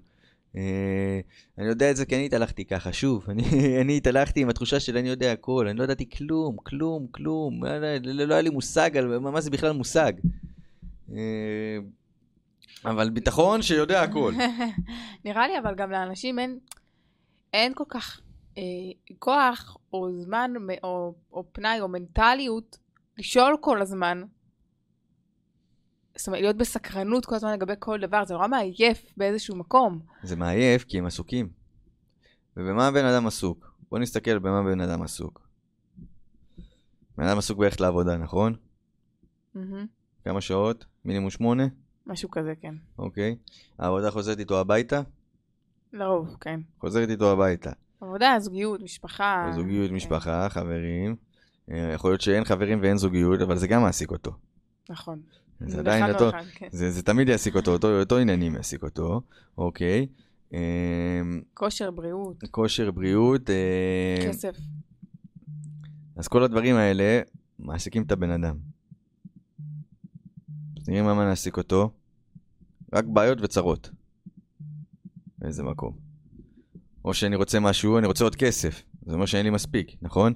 אה, 0.57 1.21
אני 1.59 1.67
יודע 1.67 1.91
את 1.91 1.97
זה 1.97 2.05
כי 2.07 2.17
אני 2.17 2.27
התהלכתי 2.27 2.65
ככה, 2.65 2.93
שוב, 2.93 3.27
אני, 3.31 3.45
אני 3.81 3.97
התהלכתי 3.97 4.41
עם 4.41 4.49
התחושה 4.49 4.81
של 4.81 4.97
אני 4.97 5.09
יודע 5.09 5.33
הכל, 5.33 5.69
אני 5.69 5.79
לא 5.79 5.85
ידעתי 5.85 6.11
כלום, 6.11 6.57
כלום, 6.63 7.07
כלום, 7.11 7.65
לא, 7.65 7.79
לא, 8.03 8.25
לא 8.25 8.35
היה 8.35 8.43
לי 8.43 8.51
מושג 8.51 8.97
על 8.97 9.19
מה 9.19 9.41
זה 9.41 9.51
בכלל 9.51 9.73
מושג. 9.73 10.13
אה, 11.13 11.79
אבל 12.85 13.11
ביטחון 13.11 13.63
שיודע 13.63 14.03
הכל. 14.03 14.33
נראה 15.25 15.49
לי 15.49 15.59
אבל 15.59 15.75
גם 15.75 15.91
לאנשים 15.91 16.39
אין, 16.39 16.59
אין 17.53 17.73
כל 17.75 17.85
כך 17.89 18.21
כוח 19.19 19.77
או 19.93 20.21
זמן 20.21 20.51
או, 20.83 21.15
או 21.33 21.45
פנאי 21.53 21.81
או 21.81 21.89
מנטליות 21.89 22.79
לשאול 23.19 23.57
כל 23.61 23.83
הזמן 23.83 24.23
זאת 26.19 26.27
אומרת, 26.27 26.41
להיות 26.41 26.57
בסקרנות 26.57 27.27
כל 27.27 27.35
הזמן 27.35 27.53
לגבי 27.53 27.73
כל 27.79 28.01
דבר, 28.01 28.25
זה 28.25 28.35
נורא 28.35 28.49
מעייף 28.49 29.13
באיזשהו 29.17 29.57
מקום. 29.57 30.01
זה 30.23 30.37
מעייף 30.37 30.85
כי 30.85 30.99
הם 30.99 31.07
עסוקים. 31.07 31.49
ובמה 32.57 32.91
בן 32.91 33.05
אדם 33.05 33.27
עסוק? 33.27 33.73
בוא 33.91 33.99
נסתכל 33.99 34.39
במה 34.39 34.63
בן 34.63 34.81
אדם 34.81 35.03
עסוק. 35.03 35.49
בן 37.19 37.25
אדם 37.25 37.39
עסוק 37.39 37.59
בלכת 37.59 37.81
לעבודה, 37.81 38.17
נכון? 38.17 38.57
Mm-hmm. 39.57 39.87
כמה 40.25 40.41
שעות? 40.41 40.85
מינימום 41.05 41.31
שמונה? 41.31 41.67
משהו 42.07 42.31
כזה, 42.31 42.55
כן. 42.61 42.75
אוקיי. 42.99 43.37
העבודה 43.79 44.11
חוזרת 44.11 44.39
איתו 44.39 44.61
הביתה? 44.61 45.01
לרוב, 45.93 46.37
כן. 46.41 46.61
חוזרת 46.81 47.09
איתו 47.09 47.33
הביתה. 47.33 47.71
עבודה, 48.01 48.37
זוגיות, 48.41 48.83
משפחה. 48.83 49.51
זוגיות, 49.55 49.89
כן. 49.89 49.95
משפחה, 49.95 50.49
חברים. 50.49 51.17
אה, 51.71 51.93
יכול 51.95 52.11
להיות 52.11 52.21
שאין 52.21 52.45
חברים 52.45 52.79
ואין 52.83 52.97
זוגיות, 52.97 53.41
אבל 53.41 53.57
זה 53.57 53.67
גם 53.67 53.83
מעסיק 53.83 54.11
אותו. 54.11 54.33
נכון. 54.91 55.21
זה 55.61 55.79
עדיין 55.79 56.15
אותו, 56.15 56.31
כן. 56.55 56.69
זה, 56.71 56.91
זה 56.91 57.03
תמיד 57.03 57.29
יעסיק 57.29 57.57
אותו, 57.57 57.73
אותו, 57.73 58.01
אותו 58.01 58.19
עניינים 58.19 58.55
יעסיק 58.55 58.83
אותו, 58.83 59.21
אוקיי. 59.59 60.07
אמ, 60.53 60.59
כושר, 61.55 61.91
בריאות. 61.91 62.45
כושר, 62.51 62.91
בריאות. 62.91 63.51
אמ, 63.51 64.29
כסף. 64.29 64.57
אז 66.17 66.29
כל 66.29 66.43
הדברים 66.43 66.77
האלה 66.77 67.21
מעסיקים 67.59 68.03
את 68.03 68.13
הבן 68.13 68.31
אדם. 68.31 68.57
נראה 70.89 71.03
מה 71.03 71.25
נעסיק 71.25 71.57
אותו. 71.57 71.91
רק 72.93 73.05
בעיות 73.05 73.39
וצרות. 73.41 73.91
באיזה 75.39 75.63
מקום. 75.63 76.06
או 77.07 77.15
שאני 77.15 77.37
רוצה 77.37 77.61
משהו, 77.61 77.99
אני 77.99 78.07
רוצה 78.07 78.25
עוד 78.25 78.37
כסף. 78.37 78.83
זה 79.07 79.15
אומר 79.15 79.27
שאין 79.27 79.45
לי 79.45 79.51
מספיק, 79.51 79.97
נכון? 80.03 80.33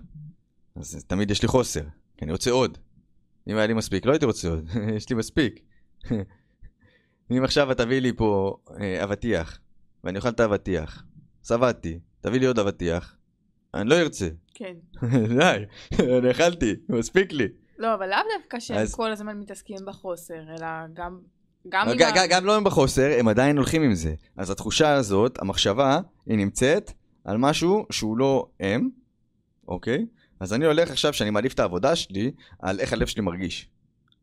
אז 0.77 1.05
תמיד 1.07 1.31
יש 1.31 1.43
לי 1.43 1.49
חוסר, 1.49 1.83
כי 2.17 2.25
אני 2.25 2.33
רוצה 2.33 2.51
עוד. 2.51 2.79
אם 3.49 3.57
היה 3.57 3.67
לי 3.67 3.75
מספיק, 3.75 4.07
לא 4.07 4.13
הייתי 4.13 4.25
רוצה 4.27 4.49
עוד, 4.49 4.69
יש 4.97 5.11
לי 5.11 5.17
מספיק. 5.17 5.61
אם 7.31 7.45
עכשיו 7.45 7.75
תביא 7.75 8.01
לי 8.01 8.13
פה 8.13 8.57
אה, 8.81 9.05
אבטיח, 9.05 9.61
ואני 10.05 10.19
אוכל 10.19 10.29
את 10.29 10.41
האבטיח, 10.41 11.05
שבעתי, 11.49 11.99
תביא 12.21 12.41
לי 12.41 12.47
עוד 12.47 12.59
אבטיח, 12.59 13.17
אני 13.75 13.89
לא 13.89 13.95
ארצה. 13.95 14.29
כן. 14.55 14.75
די, 15.39 15.65
אני 16.19 16.31
אכלתי, 16.31 16.75
מספיק 16.89 17.33
לי. 17.33 17.49
לא, 17.79 17.95
אבל 17.95 18.11
לאו 18.11 18.19
דווקא 18.39 18.61
שהם 18.61 18.79
אז... 18.79 18.95
כל 18.95 19.13
הזמן 19.13 19.39
מתעסקים 19.39 19.79
בחוסר, 19.87 20.43
אלא 20.59 20.67
גם... 20.93 21.21
גם, 21.69 21.87
גם, 21.99 22.15
ה... 22.17 22.27
גם 22.27 22.45
לא 22.45 22.57
הם 22.57 22.65
בחוסר, 22.65 23.11
הם 23.19 23.29
עדיין 23.29 23.57
הולכים 23.57 23.83
עם 23.83 23.95
זה. 23.95 24.15
אז 24.37 24.51
התחושה 24.51 24.93
הזאת, 24.93 25.39
המחשבה, 25.43 26.01
היא 26.27 26.39
נמצאת 26.39 26.93
על 27.25 27.37
משהו 27.37 27.87
שהוא 27.91 28.19
לא 28.19 28.47
הם, 28.61 28.89
אוקיי? 29.69 30.07
אז 30.41 30.53
אני 30.53 30.67
הולך 30.67 30.91
עכשיו 30.91 31.13
שאני 31.13 31.31
מעדיף 31.31 31.55
את 31.55 31.61
העבודה 31.61 31.97
שלי 31.97 32.31
על 32.59 32.81
איך 32.81 32.93
הלב 32.93 33.07
שלי 33.07 33.23
מרגיש, 33.23 33.69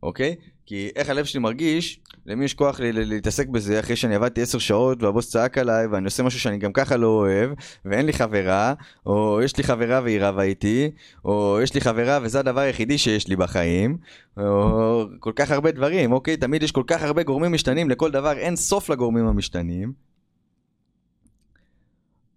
אוקיי? 0.04 0.36
כי 0.66 0.90
איך 0.96 1.10
הלב 1.10 1.26
שלי 1.26 1.40
מרגיש, 1.40 2.00
למי 2.26 2.46
יש 2.46 2.54
כוח 2.54 2.80
להתעסק 2.84 3.48
בזה 3.48 3.80
אחרי 3.80 3.96
שאני 3.96 4.16
עבדתי 4.16 4.42
עשר 4.42 4.58
שעות 4.58 5.04
והבוס 5.04 5.32
צעק 5.32 5.58
עליי 5.58 5.88
ואני 5.88 6.06
עושה 6.06 6.24
משהו 6.24 6.40
שאני 6.40 6.58
גם 6.58 6.74
ככה 6.74 6.98
לא 6.98 7.08
אוהב 7.08 7.52
ואין 7.86 8.06
לי 8.06 8.14
חברה, 8.14 8.74
או 9.06 9.40
יש 9.44 9.58
לי 9.58 9.64
חברה 9.64 10.02
והיא 10.04 10.22
רבה 10.22 10.42
איתי, 10.42 10.92
או 11.26 11.60
יש 11.64 11.74
לי 11.74 11.82
חברה 11.82 12.20
וזה 12.24 12.40
הדבר 12.40 12.60
היחידי 12.60 12.98
שיש 12.98 13.28
לי 13.28 13.36
בחיים, 13.36 13.98
או 14.38 15.06
כל 15.20 15.32
כך 15.36 15.52
הרבה 15.52 15.72
דברים, 15.72 16.12
אוקיי? 16.12 16.38
תמיד 16.38 16.64
יש 16.64 16.72
כל 16.72 16.84
כך 16.88 17.04
הרבה 17.04 17.24
גורמים 17.24 17.54
משתנים, 17.54 17.90
לכל 17.90 18.12
דבר 18.12 18.38
אין 18.38 18.56
סוף 18.56 18.90
לגורמים 18.90 19.28
המשתנים. 19.28 19.94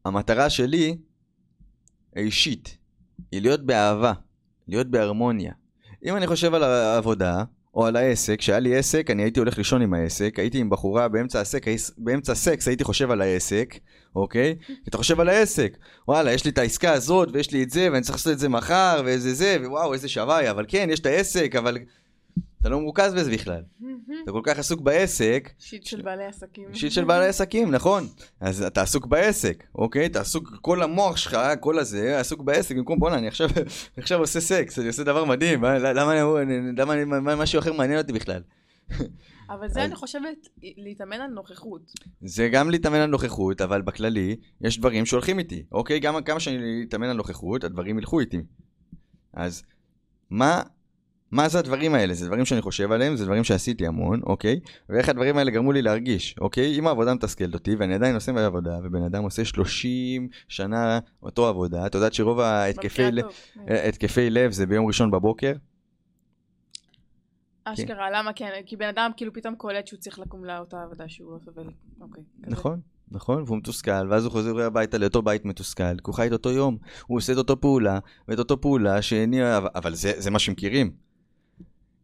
המטרה 0.04 0.50
שלי, 0.50 0.96
אישית, 2.16 2.76
היא 3.32 3.42
להיות 3.42 3.66
באהבה, 3.66 4.12
להיות 4.68 4.86
בהרמוניה. 4.86 5.59
אם 6.04 6.16
אני 6.16 6.26
חושב 6.26 6.54
על 6.54 6.62
העבודה, 6.62 7.44
או 7.74 7.86
על 7.86 7.96
העסק, 7.96 8.38
כשהיה 8.38 8.58
לי 8.58 8.76
עסק, 8.76 9.10
אני 9.10 9.22
הייתי 9.22 9.40
הולך 9.40 9.58
לישון 9.58 9.82
עם 9.82 9.94
העסק, 9.94 10.38
הייתי 10.38 10.58
עם 10.58 10.70
בחורה 10.70 11.08
באמצע 11.08 11.40
הסק, 11.40 11.66
באמצע 11.98 12.32
הסקס 12.32 12.68
הייתי 12.68 12.84
חושב 12.84 13.10
על 13.10 13.20
העסק, 13.20 13.74
אוקיי? 14.16 14.56
אתה 14.88 14.96
חושב 14.96 15.20
על 15.20 15.28
העסק, 15.28 15.76
וואלה, 16.08 16.32
יש 16.32 16.44
לי 16.44 16.50
את 16.50 16.58
העסקה 16.58 16.92
הזאת, 16.92 17.28
ויש 17.32 17.52
לי 17.52 17.62
את 17.62 17.70
זה, 17.70 17.88
ואני 17.92 18.02
צריך 18.02 18.14
לעשות 18.14 18.32
את 18.32 18.38
זה 18.38 18.48
מחר, 18.48 19.02
ואיזה 19.04 19.34
זה, 19.34 19.56
ווואו, 19.64 19.92
איזה 19.92 20.08
שוואי, 20.08 20.50
אבל 20.50 20.64
כן, 20.68 20.88
יש 20.90 21.00
את 21.00 21.06
העסק, 21.06 21.54
אבל 21.58 21.78
אתה 22.60 22.68
לא 22.68 22.80
מרוכז 22.80 23.14
בזה 23.14 23.30
בכלל. 23.30 23.62
אתה 24.22 24.32
כל 24.32 24.40
כך 24.44 24.58
עסוק 24.58 24.80
בעסק. 24.80 25.50
שיט 25.58 25.86
של 25.86 26.02
בעלי 26.02 26.24
עסקים. 26.24 26.74
שיט 26.74 26.92
של 26.92 27.04
בעלי 27.04 27.26
עסקים, 27.26 27.70
נכון. 27.70 28.06
אז 28.40 28.62
אתה 28.62 28.82
עסוק 28.82 29.06
בעסק, 29.06 29.64
אוקיי? 29.74 30.06
אתה 30.06 30.20
עסוק, 30.20 30.58
כל 30.60 30.82
המוח 30.82 31.16
שלך, 31.16 31.38
כל 31.60 31.78
הזה, 31.78 32.20
עסוק 32.20 32.40
בעסק, 32.42 32.76
במקום 32.76 32.98
בואנה, 32.98 33.18
אני 33.18 33.28
עכשיו, 33.96 34.18
עושה 34.20 34.40
סקס, 34.40 34.78
אני 34.78 34.86
עושה 34.86 35.04
דבר 35.04 35.24
מדהים, 35.24 35.64
למה, 35.64 36.14
למה, 36.76 36.96
למה 36.96 37.36
משהו 37.36 37.58
אחר 37.58 37.72
מעניין 37.72 37.98
אותי 37.98 38.12
בכלל? 38.12 38.42
אבל 39.50 39.68
זה 39.68 39.84
אני 39.84 39.94
חושבת 39.94 40.48
להתאמן 40.62 41.20
על 41.20 41.30
נוכחות. 41.30 41.92
זה 42.20 42.48
גם 42.48 42.70
להתאמן 42.70 42.98
על 42.98 43.10
נוכחות, 43.10 43.60
אבל 43.60 43.82
בכללי, 43.82 44.36
יש 44.60 44.78
דברים 44.78 45.06
שהולכים 45.06 45.38
איתי, 45.38 45.64
אוקיי? 45.72 46.00
גם 46.00 46.22
כמה 46.22 46.40
שאני 46.40 46.84
אתאמן 46.88 47.06
על 47.06 47.16
נוכחות, 47.16 47.64
הדברים 47.64 47.98
ילכו 47.98 48.20
איתי. 48.20 48.40
אז 49.34 49.62
מה 50.30 50.62
מה 51.30 51.48
זה 51.48 51.58
הדברים 51.58 51.94
האלה? 51.94 52.14
זה 52.14 52.26
דברים 52.26 52.44
שאני 52.44 52.60
חושב 52.60 52.92
עליהם, 52.92 53.16
זה 53.16 53.24
דברים 53.24 53.44
שעשיתי 53.44 53.86
המון, 53.86 54.20
אוקיי? 54.26 54.60
ואיך 54.88 55.08
הדברים 55.08 55.36
האלה 55.36 55.50
גרמו 55.50 55.72
לי 55.72 55.82
להרגיש, 55.82 56.34
אוקיי? 56.40 56.78
אם 56.78 56.86
העבודה 56.86 57.14
מתסכלת 57.14 57.54
אותי 57.54 57.74
ואני 57.74 57.94
עדיין 57.94 58.14
עושה 58.14 58.32
בעבודה, 58.32 58.78
ובן 58.82 59.02
אדם 59.02 59.22
עושה 59.22 59.44
30 59.44 60.28
שנה 60.48 60.98
אותו 61.22 61.48
עבודה, 61.48 61.86
את 61.86 61.94
יודעת 61.94 62.14
שרוב 62.14 62.40
ההתקפי 62.40 63.10
ל... 63.10 63.22
כן. 63.98 64.28
לב 64.30 64.52
זה 64.52 64.66
ביום 64.66 64.86
ראשון 64.86 65.10
בבוקר? 65.10 65.52
אשכרה, 67.64 68.06
כן. 68.08 68.12
למה 68.14 68.32
כן? 68.32 68.50
כי 68.66 68.76
בן 68.76 68.88
אדם 68.88 69.10
כאילו 69.16 69.32
פתאום 69.32 69.54
קולט 69.54 69.86
שהוא 69.86 69.98
צריך 70.00 70.18
לקום 70.18 70.44
לאותה 70.44 70.82
עבודה 70.82 71.08
שהוא 71.08 71.32
לא 71.32 71.38
סובל. 71.44 71.70
אוקיי. 72.00 72.22
נכון. 72.46 72.80
נכון, 73.12 73.42
והוא 73.46 73.58
מתוסכל, 73.58 74.08
ואז 74.10 74.24
הוא 74.24 74.32
חוזר 74.32 74.60
הביתה 74.60 74.98
לאותו 74.98 75.22
בית 75.22 75.44
מתוסכל, 75.44 75.96
כי 75.96 76.02
הוא 76.06 76.14
חי 76.14 76.26
את 76.26 76.32
אותו 76.32 76.50
יום, 76.50 76.76
הוא 77.06 77.18
עושה 77.18 77.32
את 77.32 77.38
אותו 77.38 77.60
פעולה, 77.60 77.98
ואת 78.28 78.38
אותו 78.38 78.60
פעולה 78.60 79.02
שאני 79.02 79.40
אבל 79.74 79.94
זה, 79.94 80.12
זה 80.16 80.30
מה 80.30 80.38
שמכירים. 80.38 81.09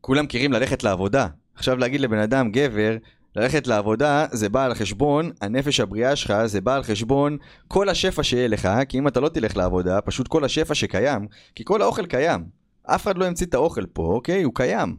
כולם 0.07 0.25
מכירים 0.25 0.53
ללכת 0.53 0.83
לעבודה. 0.83 1.27
עכשיו 1.55 1.77
להגיד 1.77 2.01
לבן 2.01 2.19
אדם, 2.19 2.51
גבר, 2.51 2.97
ללכת 3.37 3.67
לעבודה 3.67 4.27
זה 4.33 4.49
בא 4.49 4.65
על 4.65 4.75
חשבון 4.75 5.31
הנפש 5.41 5.81
הבריאה 5.81 6.17
שלך, 6.17 6.47
זה 6.47 6.61
בא 6.61 6.75
על 6.75 6.83
חשבון 6.83 7.37
כל 7.69 7.89
השפע 7.89 8.23
שיהיה 8.23 8.49
לך, 8.49 8.69
כי 8.89 8.99
אם 8.99 9.09
אתה 9.09 9.21
לא 9.21 9.29
תלך 9.29 9.57
לעבודה, 9.57 10.01
פשוט 10.01 10.29
כל 10.29 10.45
השפע 10.45 10.75
שקיים, 10.75 11.27
כי 11.55 11.63
כל 11.67 11.83
האוכל 11.83 12.07
קיים. 12.07 12.45
אף 12.83 13.03
אחד 13.03 13.19
לא 13.19 13.25
המציא 13.25 13.47
את 13.47 13.55
האוכל 13.55 13.87
פה, 13.87 14.03
אוקיי? 14.03 14.43
הוא 14.43 14.53
קיים. 14.55 14.97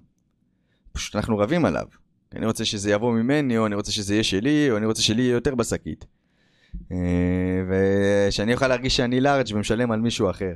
פשוט 0.91 1.15
אנחנו 1.15 1.37
רבים 1.37 1.65
עליו. 1.65 1.85
אני 2.35 2.45
רוצה 2.45 2.65
שזה 2.65 2.91
יבוא 2.91 3.13
ממני, 3.13 3.57
או 3.57 3.65
אני 3.65 3.75
רוצה 3.75 3.91
שזה 3.91 4.13
יהיה 4.13 4.23
שלי, 4.23 4.71
או 4.71 4.77
אני 4.77 4.85
רוצה 4.85 5.01
שלי 5.01 5.21
יהיה 5.21 5.33
יותר 5.33 5.55
בשקית. 5.55 6.05
אה, 6.91 6.97
ושאני 7.69 8.53
אוכל 8.53 8.67
להרגיש 8.67 8.97
שאני 8.97 9.21
לארג' 9.21 9.47
ומשלם 9.53 9.91
על 9.91 9.99
מישהו 9.99 10.29
אחר. 10.29 10.53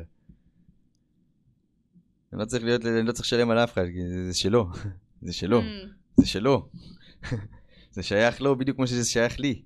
אני 2.33 2.39
לא 2.39 2.45
צריך 2.45 2.63
להיות, 2.63 2.85
אני 2.85 3.03
לא 3.03 3.11
צריך 3.11 3.25
לשלם 3.25 3.49
על 3.49 3.59
אף 3.59 3.73
אחד, 3.73 3.85
כי 3.85 4.25
זה, 4.27 4.33
שלו. 4.33 4.67
זה 5.21 5.33
שלו. 5.33 5.61
Mm. 5.61 5.63
זה 6.17 6.27
שלו. 6.27 6.69
זה 7.93 8.03
שייך 8.03 8.41
לו 8.41 8.55
בדיוק 8.55 8.77
כמו 8.77 8.87
שזה 8.87 9.09
שייך 9.09 9.39
לי. 9.39 9.61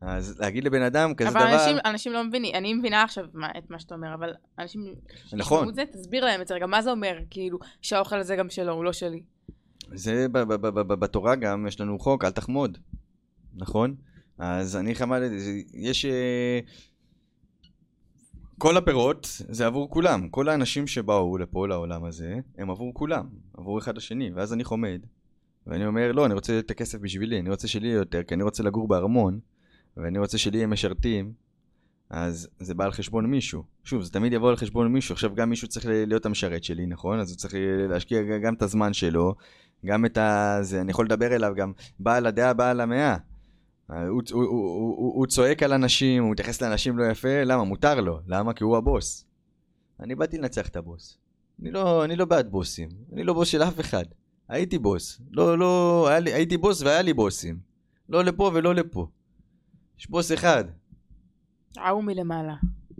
אז 0.00 0.40
להגיד 0.40 0.64
לבן 0.64 0.82
אדם 0.82 1.14
כזה 1.14 1.28
אבל 1.28 1.40
דבר... 1.40 1.54
אנשים, 1.54 1.76
אנשים 1.84 2.12
לא 2.12 2.24
מבינים, 2.24 2.54
אני 2.54 2.74
מבינה 2.74 3.02
עכשיו 3.02 3.26
מה, 3.34 3.48
את 3.58 3.70
מה 3.70 3.78
שאתה 3.78 3.94
אומר, 3.94 4.14
אבל 4.14 4.32
אנשים... 4.58 4.94
נכון. 5.32 5.68
את 5.68 5.74
זה, 5.74 5.84
תסביר 5.92 6.24
להם 6.24 6.40
את 6.40 6.46
זה 6.46 6.54
רגע, 6.54 6.66
מה 6.66 6.82
זה 6.82 6.90
אומר, 6.90 7.18
כאילו, 7.30 7.58
שהאוכל 7.82 8.18
הזה 8.18 8.36
גם 8.36 8.50
שלו, 8.50 8.72
הוא 8.72 8.84
לא 8.84 8.92
שלי. 8.92 9.22
זה 9.94 10.26
ב- 10.28 10.38
ב- 10.38 10.54
ב- 10.54 10.78
ב- 10.78 10.92
בתורה 10.92 11.34
גם 11.34 11.66
יש 11.66 11.80
לנו 11.80 11.98
חוק, 11.98 12.24
אל 12.24 12.30
תחמוד, 12.30 12.78
נכון? 13.54 13.94
אז 14.38 14.76
אני 14.76 14.94
זה- 14.94 15.60
יש... 15.74 16.06
כל 18.58 18.76
הפירות 18.76 19.26
זה 19.48 19.66
עבור 19.66 19.90
כולם, 19.90 20.28
כל 20.28 20.48
האנשים 20.48 20.86
שבאו 20.86 21.38
לפה 21.38 21.68
לעולם 21.68 22.04
הזה, 22.04 22.36
הם 22.58 22.70
עבור 22.70 22.94
כולם, 22.94 23.26
עבור 23.54 23.78
אחד 23.78 23.96
השני, 23.96 24.30
ואז 24.34 24.52
אני 24.52 24.64
חומד, 24.64 25.00
ואני 25.66 25.86
אומר, 25.86 26.12
לא, 26.12 26.26
אני 26.26 26.34
רוצה 26.34 26.58
את 26.58 26.70
הכסף 26.70 26.98
בשבילי, 26.98 27.40
אני 27.40 27.50
רוצה 27.50 27.68
שלי 27.68 27.88
יותר, 27.88 28.22
כי 28.22 28.34
אני 28.34 28.42
רוצה 28.42 28.62
לגור 28.62 28.88
בארמון, 28.88 29.38
ואני 29.96 30.18
רוצה 30.18 30.38
שלי 30.38 30.56
יהיה 30.56 30.66
משרתים, 30.66 31.32
אז 32.10 32.48
זה 32.58 32.74
בא 32.74 32.84
על 32.84 32.92
חשבון 32.92 33.26
מישהו. 33.26 33.62
שוב, 33.84 34.02
זה 34.02 34.10
תמיד 34.12 34.32
יבוא 34.32 34.50
על 34.50 34.56
חשבון 34.56 34.92
מישהו, 34.92 35.12
עכשיו 35.12 35.34
גם 35.34 35.50
מישהו 35.50 35.68
צריך 35.68 35.86
להיות 35.88 36.26
המשרת 36.26 36.64
שלי, 36.64 36.86
נכון? 36.86 37.20
אז 37.20 37.30
הוא 37.30 37.38
צריך 37.38 37.54
להשקיע 37.88 38.22
גם 38.22 38.54
את 38.54 38.62
הזמן 38.62 38.92
שלו, 38.92 39.34
גם 39.86 40.04
את 40.04 40.18
ה... 40.18 40.58
זה, 40.62 40.80
אני 40.80 40.90
יכול 40.90 41.04
לדבר 41.04 41.34
אליו 41.34 41.52
גם 41.56 41.72
בעל 41.98 42.26
הדעה, 42.26 42.52
בעל 42.52 42.80
המאה. 42.80 43.16
הוא, 43.92 44.22
הוא, 44.32 44.42
הוא, 44.44 44.44
הוא, 44.44 44.96
הוא, 44.96 45.14
הוא 45.14 45.26
צועק 45.26 45.62
על 45.62 45.72
אנשים, 45.72 46.22
הוא 46.22 46.32
מתייחס 46.32 46.62
לאנשים 46.62 46.98
לא 46.98 47.04
יפה, 47.04 47.44
למה? 47.44 47.64
מותר 47.64 48.00
לו. 48.00 48.20
למה? 48.26 48.52
כי 48.52 48.64
הוא 48.64 48.76
הבוס. 48.76 49.26
אני 50.00 50.14
באתי 50.14 50.38
לנצח 50.38 50.68
את 50.68 50.76
הבוס. 50.76 51.18
אני 51.62 51.70
לא, 51.70 52.04
אני 52.04 52.16
לא 52.16 52.24
בעד 52.24 52.50
בוסים. 52.50 52.88
אני 53.12 53.24
לא 53.24 53.32
בוס 53.34 53.48
של 53.48 53.62
אף 53.62 53.80
אחד. 53.80 54.04
הייתי 54.48 54.78
בוס. 54.78 55.20
לא, 55.30 55.58
לא, 55.58 56.06
היה 56.08 56.20
לי, 56.20 56.32
הייתי 56.32 56.56
בוס 56.56 56.82
והיה 56.82 57.02
לי 57.02 57.12
בוסים. 57.12 57.58
לא 58.08 58.24
לפה 58.24 58.50
ולא 58.54 58.74
לפה. 58.74 59.06
יש 59.98 60.10
בוס 60.10 60.32
אחד. 60.32 60.64
ההוא 61.76 62.04
מלמעלה. 62.04 62.54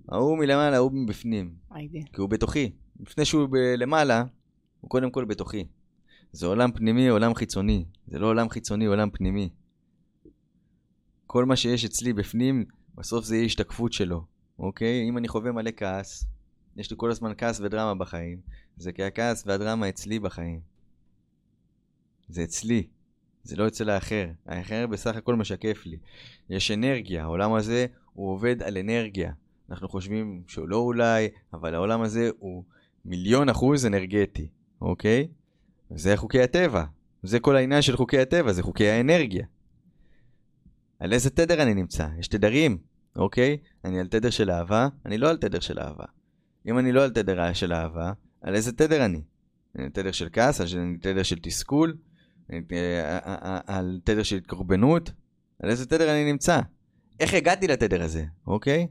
ההוא 0.09 0.39
מלמעלה, 0.39 0.77
ההוא 0.77 0.93
מבפנים. 0.93 1.55
היידה. 1.71 1.99
כי 2.13 2.21
הוא 2.21 2.29
בתוכי. 2.29 2.73
לפני 3.01 3.25
שהוא 3.25 3.47
ב- 3.47 3.57
למעלה, 3.57 4.25
הוא 4.81 4.91
קודם 4.91 5.11
כל 5.11 5.25
בתוכי. 5.25 5.67
זה 6.33 6.47
עולם 6.47 6.73
פנימי, 6.73 7.09
עולם 7.09 7.35
חיצוני. 7.35 7.85
זה 8.07 8.19
לא 8.19 8.27
עולם 8.27 8.49
חיצוני, 8.49 8.87
עולם 8.87 9.11
פנימי. 9.11 9.49
כל 11.33 11.45
מה 11.45 11.57
שיש 11.57 11.85
אצלי 11.85 12.12
בפנים, 12.12 12.64
בסוף 12.95 13.25
זה 13.25 13.37
יהיה 13.37 13.47
השתקפות 13.47 13.92
שלו, 13.92 14.25
אוקיי? 14.59 15.09
אם 15.09 15.18
אני 15.18 15.29
חווה 15.29 15.53
מלא 15.53 15.71
כעס, 15.77 16.27
יש 16.77 16.90
לי 16.90 16.97
כל 16.99 17.11
הזמן 17.11 17.33
כעס 17.38 17.61
ודרמה 17.61 17.95
בחיים, 17.95 18.40
זה 18.77 18.92
כי 18.92 19.05
הכעס 19.05 19.45
והדרמה 19.47 19.88
אצלי 19.88 20.18
בחיים. 20.18 20.61
זה 22.29 22.42
אצלי, 22.42 22.87
זה 23.42 23.57
לא 23.57 23.66
אצל 23.66 23.90
האחר. 23.90 24.27
האחר 24.47 24.87
בסך 24.87 25.16
הכל 25.16 25.37
משקף 25.37 25.87
לי. 25.87 25.99
יש 26.51 26.71
אנרגיה, 26.71 27.23
העולם 27.23 27.55
הזה 27.55 27.87
הוא 28.12 28.31
עובד 28.31 28.62
על 28.62 28.79
אנרגיה. 28.79 29.33
אנחנו 29.71 29.88
חושבים 29.88 30.42
שהוא 30.47 30.68
לא 30.68 30.77
אולי, 30.77 31.29
אבל 31.53 31.75
העולם 31.75 32.03
הזה 32.03 32.31
הוא 32.38 32.64
מיליון 33.05 33.49
אחוז 33.49 33.87
אנרגטי, 33.87 34.49
אוקיי? 34.81 35.29
זה 35.90 36.16
חוקי 36.16 36.42
הטבע. 36.42 36.85
זה 37.23 37.40
כל 37.40 37.57
העניין 37.57 37.83
של 37.83 37.97
חוקי 37.97 38.18
הטבע, 38.18 38.53
זה 38.53 38.62
חוקי 38.62 38.88
האנרגיה. 38.88 39.47
על 41.03 41.12
איזה 41.12 41.31
תדר 41.31 41.62
אני 41.62 41.75
נמצא? 41.75 42.09
יש 42.19 42.29
תדרים, 42.29 42.79
אוקיי? 43.17 43.57
אני 43.85 44.01
על 44.01 44.07
תדר 44.07 44.31
של 44.31 44.51
אהבה, 44.51 44.88
אני 45.07 45.19
לא 45.19 45.31
על 45.31 45.37
תדר 45.37 45.61
של 45.61 45.79
אהבה. 45.79 46.05
אם 46.67 46.79
אני 46.79 46.93
לא 46.93 47.05
על 47.05 47.11
תדר 47.11 47.53
של 47.53 47.73
אהבה, 47.73 48.12
על 48.43 48.55
איזה 48.55 48.73
תדר 48.73 49.05
אני? 49.05 49.23
אני 49.77 49.85
על 49.85 49.91
תדר 49.91 50.12
של 50.12 50.29
כעס, 50.33 50.61
על 50.61 50.67
תדר 51.01 51.23
של 51.23 51.38
תסכול, 51.38 51.97
אני, 52.51 52.61
אה, 52.73 53.19
אה, 53.19 53.35
אה, 53.43 53.61
על 53.67 54.01
תדר 54.05 54.23
של 54.23 54.37
התקרבנות, 54.37 55.12
על 55.62 55.71
איזה 55.71 55.87
תדר 55.87 56.12
אני 56.12 56.33
נמצא? 56.33 56.61
איך 57.21 57.35
הגעתי 57.35 57.67
לתדר 57.67 58.03
הזה, 58.03 58.25
אוקיי? 58.47 58.87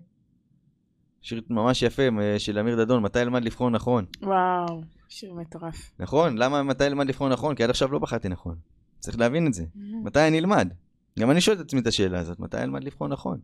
שיר 1.21 1.41
ממש 1.49 1.81
יפה 1.81 2.03
של 2.37 2.59
אמיר 2.59 2.83
דדון, 2.83 3.03
מתי 3.03 3.21
אלמד 3.21 3.43
לבחור 3.43 3.69
נכון. 3.69 4.05
וואו, 4.21 4.81
שיר 5.09 5.33
מטורף. 5.33 5.91
נכון, 5.99 6.37
למה 6.37 6.63
מתי 6.63 6.87
אלמד 6.87 7.07
לבחור 7.07 7.29
נכון? 7.29 7.55
כי 7.55 7.63
עד 7.63 7.69
עכשיו 7.69 7.91
לא 7.91 7.99
בחרתי 7.99 8.29
נכון. 8.29 8.55
צריך 8.99 9.19
להבין 9.19 9.47
את 9.47 9.53
זה. 9.53 9.65
מתי 10.03 10.27
אני 10.27 10.39
אלמד? 10.39 10.73
גם 11.19 11.31
אני 11.31 11.41
שואל 11.41 11.55
את 11.55 11.61
עצמי 11.61 11.79
את 11.79 11.87
השאלה 11.87 12.19
הזאת, 12.19 12.39
מתי 12.39 12.57
אלמד 12.57 12.83
לבחור 12.83 13.07
נכון? 13.07 13.39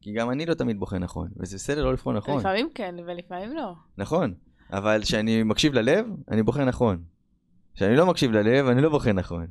כי 0.00 0.12
גם 0.12 0.30
אני 0.30 0.46
לא 0.46 0.54
תמיד 0.54 0.80
בוחר 0.80 0.98
נכון, 0.98 1.28
וזה 1.36 1.56
בסדר 1.56 1.84
לא 1.84 1.92
לבחור 1.92 2.12
נכון. 2.12 2.38
לפעמים 2.38 2.68
כן, 2.74 2.94
ולפעמים 3.06 3.56
לא. 3.56 3.74
נכון, 3.98 4.34
אבל 4.72 5.00
כשאני 5.02 5.42
מקשיב 5.42 5.74
ללב, 5.74 6.06
אני 6.30 6.42
בוחר 6.42 6.64
נכון. 6.64 7.02
כשאני 7.74 7.96
לא 7.96 8.06
מקשיב 8.06 8.32
ללב, 8.32 8.66
אני 8.66 8.82
לא 8.82 8.88
בוחר 8.88 9.12
נכון. 9.12 9.46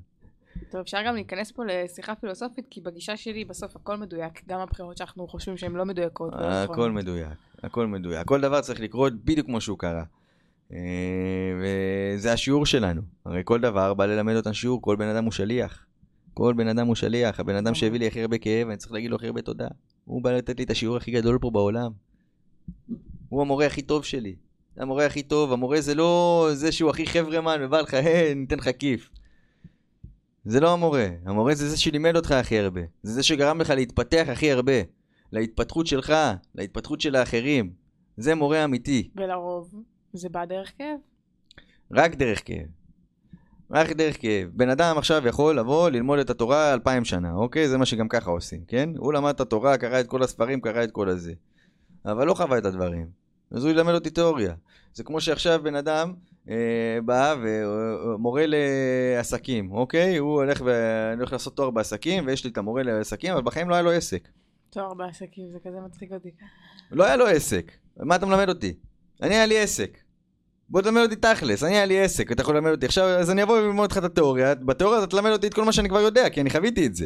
טוב, 0.70 0.82
אפשר 0.82 0.98
גם 1.08 1.16
להיכנס 1.16 1.52
פה 1.52 1.64
לשיחה 1.66 2.16
פילוסופית, 2.16 2.66
כי 2.70 2.82
בגישה 2.82 3.18
שלי 3.18 3.46
בסוף 3.46 3.76
הכל 3.76 3.98
מדויק, 3.98 4.42
גם 4.48 4.60
הבחירות 4.60 4.98
שאנחנו 4.98 5.28
חושבים 5.28 5.58
שהן 5.58 5.72
לא 5.72 5.86
מדויקות. 5.86 6.34
ולא 6.34 6.46
הכל. 6.46 6.92
מדויק, 6.92 7.38
הכל 7.64 7.88
מדויק. 7.88 8.28
כל 8.28 8.42
דבר 8.42 8.62
צריך 8.62 8.80
לקרות 8.80 9.14
בדיוק 9.14 9.48
כמו 9.48 9.62
שהוא 9.62 9.78
קרה. 9.78 10.04
אה, 10.74 10.78
וזה 11.62 12.34
השיעור 12.34 12.66
שלנו. 12.66 13.02
הרי 13.26 13.42
כל 13.46 13.62
דבר 13.62 13.94
בא 13.94 14.06
ללמד 14.06 14.36
אותנו 14.36 14.54
שיעור, 14.54 14.82
כל 14.82 14.96
בן 14.96 15.08
אדם 15.08 15.24
הוא 15.24 15.32
שליח. 15.32 15.86
כל 16.34 16.54
בן 16.54 16.68
אדם 16.68 16.88
הוא 16.88 16.96
שליח. 16.96 17.40
הבן 17.40 17.56
אדם 17.56 17.76
שהביא 17.76 18.00
לי 18.00 18.08
הכי 18.08 18.22
הרבה 18.22 18.38
כאב, 18.38 18.68
אני 18.68 18.78
צריך 18.78 18.92
להגיד 18.92 19.10
לו 19.10 19.16
הכי 19.16 19.28
הרבה 19.28 19.42
תודה. 19.42 19.68
הוא 20.06 20.22
בא 20.22 20.32
לתת 20.32 20.58
לי 20.58 20.64
את 20.64 20.70
השיעור 20.70 20.98
הכי 20.98 21.12
גדול 21.12 21.38
פה 21.42 21.50
בעולם. 21.50 21.92
הוא 23.30 23.42
המורה 23.42 23.66
הכי 23.66 23.82
טוב 23.82 24.06
שלי. 24.06 24.36
המורה 24.78 25.06
הכי 25.06 25.24
טוב, 25.24 25.54
המורה 25.54 25.82
זה 25.82 25.96
לא 25.96 26.50
זה 26.54 26.72
שהוא 26.72 26.90
הכי 26.90 27.06
חברמן 27.06 27.58
ובא 27.62 27.82
לך, 27.82 27.94
היי, 27.94 28.36
ניתן 28.36 28.58
לך 28.58 28.70
כיף. 28.80 29.10
זה 30.46 30.60
לא 30.60 30.74
המורה, 30.74 31.08
המורה 31.26 31.56
זה 31.56 31.70
זה 31.70 31.78
שלימד 31.78 32.16
אותך 32.16 32.32
הכי 32.32 32.60
הרבה. 32.60 32.82
זה 33.04 33.14
זה 33.14 33.24
שגרם 33.24 33.62
לך 33.62 33.70
להתפתח 33.70 34.26
הכי 34.32 34.52
הרבה. 34.52 34.74
להתפתחות 35.32 35.88
שלך, 35.88 36.14
להתפתחות 36.56 37.02
של 37.02 37.16
האחרים. 37.16 37.74
זה 38.18 38.36
מורה 38.36 38.64
אמיתי. 38.64 39.10
ולרוב, 39.16 39.84
זה 40.14 40.30
בא 40.30 40.46
דרך 40.46 40.72
כאב. 40.78 40.98
רק 41.92 42.16
דרך 42.16 42.42
כאב. 42.46 42.81
דרך 43.72 44.22
כאב. 44.22 44.50
בן 44.54 44.70
אדם 44.70 44.98
עכשיו 44.98 45.28
יכול 45.28 45.60
לבוא 45.60 45.90
ללמוד 45.90 46.20
את 46.20 46.30
התורה 46.30 46.74
אלפיים 46.74 47.06
שנה, 47.06 47.34
אוקיי? 47.34 47.68
זה 47.68 47.78
מה 47.78 47.86
שגם 47.86 48.08
ככה 48.08 48.32
עושים, 48.32 48.64
כן? 48.68 48.90
הוא 48.98 49.14
למד 49.14 49.30
את 49.30 49.42
התורה, 49.42 49.78
קרא 49.78 50.00
את 50.00 50.08
כל 50.08 50.24
הספרים, 50.24 50.62
קרא 50.62 50.84
את 50.84 50.92
כל 50.92 51.10
הזה. 51.10 51.34
אבל 52.06 52.28
לא 52.28 52.34
חווה 52.34 52.58
את 52.58 52.66
הדברים. 52.66 53.08
אז 53.52 53.64
הוא 53.64 53.72
ילמד 53.72 53.94
אותי 53.94 54.10
תיאוריה. 54.10 54.54
זה 54.94 55.04
כמו 55.04 55.22
שעכשיו 55.22 55.60
בן 55.64 55.76
אדם 55.76 56.14
אה, 56.50 57.00
בא 57.06 57.36
ומורה 57.42 58.46
לעסקים, 58.48 59.72
אוקיי? 59.72 60.18
הוא 60.18 60.34
הולך, 60.36 60.62
ו... 60.66 60.72
הולך 61.18 61.34
לעשות 61.34 61.56
תואר 61.56 61.70
בעסקים, 61.70 62.28
ויש 62.28 62.44
לי 62.44 62.50
את 62.50 62.58
המורה 62.58 62.84
לעסקים, 62.84 63.34
אבל 63.34 63.42
בחיים 63.42 63.70
לא 63.70 63.76
היה 63.76 63.82
לו 63.82 63.92
עסק. 63.92 64.28
תואר 64.70 64.94
בעסקים, 64.94 65.52
זה 65.52 65.58
כזה 65.66 65.78
מצחיק 65.86 66.12
אותי. 66.12 66.30
לא 66.92 67.04
היה 67.04 67.16
לו 67.16 67.28
עסק. 67.28 67.72
מה 67.98 68.16
אתה 68.16 68.26
מלמד 68.26 68.50
אותי? 68.50 68.74
אני 69.22 69.36
היה 69.36 69.46
לי 69.46 69.60
עסק. 69.60 69.98
בוא 70.72 70.82
תלמד 70.82 71.02
אותי 71.02 71.16
תכלס, 71.16 71.64
אני 71.64 71.76
היה 71.76 71.86
לי 71.86 72.04
עסק, 72.04 72.32
אתה 72.32 72.42
יכול 72.42 72.56
ללמד 72.56 72.72
אותי. 72.72 72.86
עכשיו, 72.86 73.06
אז 73.06 73.32
אני 73.32 73.44
אבוא 73.44 73.58
וללמוד 73.58 73.84
אותך 73.84 73.98
את 73.98 74.04
התיאוריה, 74.04 74.56
בתיאוריה 74.56 75.00
אתה 75.00 75.08
תלמד 75.08 75.32
אותי 75.32 75.48
את 75.48 75.54
כל 75.54 75.66
מה 75.66 75.72
שאני 75.72 75.90
כבר 75.90 76.00
יודע, 76.00 76.30
כי 76.30 76.42
אני 76.42 76.50
חוויתי 76.50 76.86
את 76.86 76.96
זה. 76.96 77.06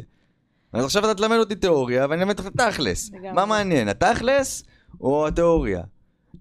אז 0.74 0.86
עכשיו 0.86 1.06
אתה 1.06 1.16
תלמד 1.16 1.38
אותי 1.38 1.56
תיאוריה, 1.56 2.08
ואני 2.10 2.22
אלמד 2.22 2.40
אותך 2.40 2.50
תכלס. 2.58 3.12
מה 3.34 3.46
מעניין, 3.46 3.88
התכלס 3.88 4.64
או 5.02 5.28
התיאוריה? 5.28 5.82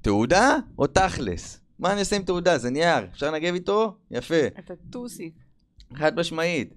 תעודה 0.01 0.57
או 0.79 0.87
תכלס? 0.87 1.61
מה 1.79 1.93
אני 1.93 2.01
עושה 2.01 2.17
עם 2.17 2.23
תעודה? 2.23 2.59
זה 2.59 2.71
נייר, 2.71 3.07
אפשר 3.13 3.31
לנגב 3.31 3.55
איתו? 3.55 3.97
יפה. 4.11 4.47
אתה 4.59 4.75
טוסי. 4.91 5.31
חד 5.95 6.17
משמעית. 6.17 6.75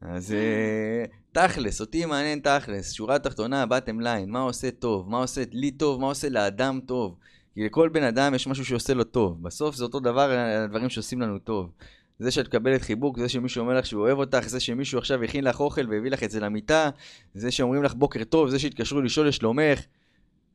אז 0.00 0.32
אה, 0.32 1.04
תכלס, 1.32 1.80
אותי 1.80 2.04
מעניין 2.04 2.40
תכלס, 2.40 2.92
שורה 2.92 3.18
תחתונה, 3.18 3.66
בטם 3.66 4.00
ליין, 4.00 4.30
מה 4.30 4.40
עושה 4.40 4.70
טוב, 4.70 5.08
מה 5.08 5.18
עושה 5.18 5.42
לי 5.52 5.70
טוב, 5.70 6.00
מה 6.00 6.06
עושה 6.06 6.28
לאדם 6.28 6.80
טוב. 6.86 7.16
כי 7.54 7.64
לכל 7.64 7.88
בן 7.88 8.02
אדם 8.02 8.34
יש 8.34 8.46
משהו 8.46 8.64
שעושה 8.64 8.94
לו 8.94 9.04
טוב. 9.04 9.42
בסוף 9.42 9.76
זה 9.76 9.84
אותו 9.84 10.00
דבר, 10.00 10.30
הדברים 10.64 10.88
שעושים 10.88 11.20
לנו 11.20 11.38
טוב. 11.38 11.70
זה 12.18 12.30
שאת 12.30 12.46
מקבלת 12.46 12.82
חיבוק, 12.82 13.18
זה 13.18 13.28
שמישהו 13.28 13.60
אומר 13.60 13.78
לך 13.78 13.86
שהוא 13.86 14.02
אוהב 14.02 14.18
אותך, 14.18 14.48
זה 14.48 14.60
שמישהו 14.60 14.98
עכשיו 14.98 15.22
הכין 15.22 15.44
לך 15.44 15.60
אוכל 15.60 15.90
והביא 15.90 16.10
לך 16.10 16.22
את 16.22 16.30
זה 16.30 16.40
למיטה, 16.40 16.90
זה 17.34 17.50
שאומרים 17.50 17.82
לך 17.82 17.94
בוקר 17.94 18.24
טוב, 18.24 18.48
זה 18.48 18.58
שהתקשרו 18.58 19.00
לשאול 19.00 19.28
לשלומך. 19.28 19.80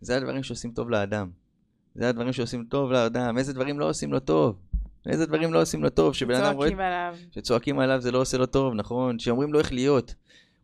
זה 0.01 0.17
הדברים 0.17 0.43
שעושים 0.43 0.71
טוב 0.71 0.89
לאדם. 0.89 1.29
זה 1.95 2.09
הדברים 2.09 2.33
שעושים 2.33 2.63
טוב 2.69 2.91
לאדם. 2.91 3.37
איזה 3.37 3.53
דברים 3.53 3.79
לא 3.79 3.89
עושים 3.89 4.13
לו 4.13 4.19
טוב? 4.19 4.55
איזה 5.07 5.25
דברים 5.25 5.53
לא 5.53 5.61
עושים 5.61 5.83
לו 5.83 5.89
טוב? 5.89 6.13
שבן 6.13 6.35
אדם 6.35 6.55
רואה... 6.55 6.67
צועקים 6.67 6.79
עליו. 6.79 7.15
שצועקים 7.31 7.79
עליו 7.79 8.01
זה 8.01 8.11
לא 8.11 8.21
עושה 8.21 8.37
לו 8.37 8.45
טוב, 8.45 8.73
נכון? 8.73 9.19
שאומרים 9.19 9.53
לו 9.53 9.59
איך 9.59 9.73
להיות. 9.73 10.15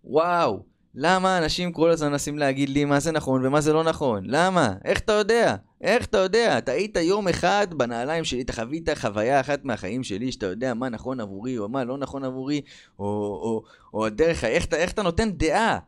וואו, 0.04 0.64
למה 0.96 1.38
אנשים 1.38 1.72
כל 1.72 1.90
הזמן 1.90 2.12
מנסים 2.12 2.38
להגיד 2.38 2.70
לי 2.70 2.86
מה 2.86 3.00
זה 3.00 3.12
נכון 3.12 3.46
ומה 3.46 3.62
זה 3.62 3.74
לא 3.74 3.84
נכון? 3.84 4.24
למה? 4.26 4.74
איך 4.86 5.00
אתה 5.00 5.14
יודע? 5.14 5.56
איך 5.84 6.06
אתה 6.06 6.18
יודע? 6.18 6.58
אתה 6.58 6.72
היית 6.72 6.96
יום 6.96 7.28
אחד 7.28 7.68
בנעליים 7.78 8.24
שלי, 8.24 8.42
אתה 8.42 8.54
חווית 8.54 8.90
חוויה 8.96 9.40
אחת 9.40 9.66
מהחיים 9.66 10.04
שלי, 10.04 10.32
שאתה 10.32 10.46
יודע 10.46 10.74
מה 10.74 10.90
נכון 10.90 11.20
עבורי, 11.20 11.58
או 11.58 11.70
מה 11.70 11.84
לא 11.84 11.98
נכון 11.98 12.24
עבורי, 12.24 12.62
או, 13.00 13.06
או, 13.06 13.64
או 13.94 14.06
הדרך, 14.06 14.44
איך, 14.44 14.74
איך 14.74 14.92
אתה 14.92 15.04
נותן 15.04 15.32
דעה? 15.32 15.80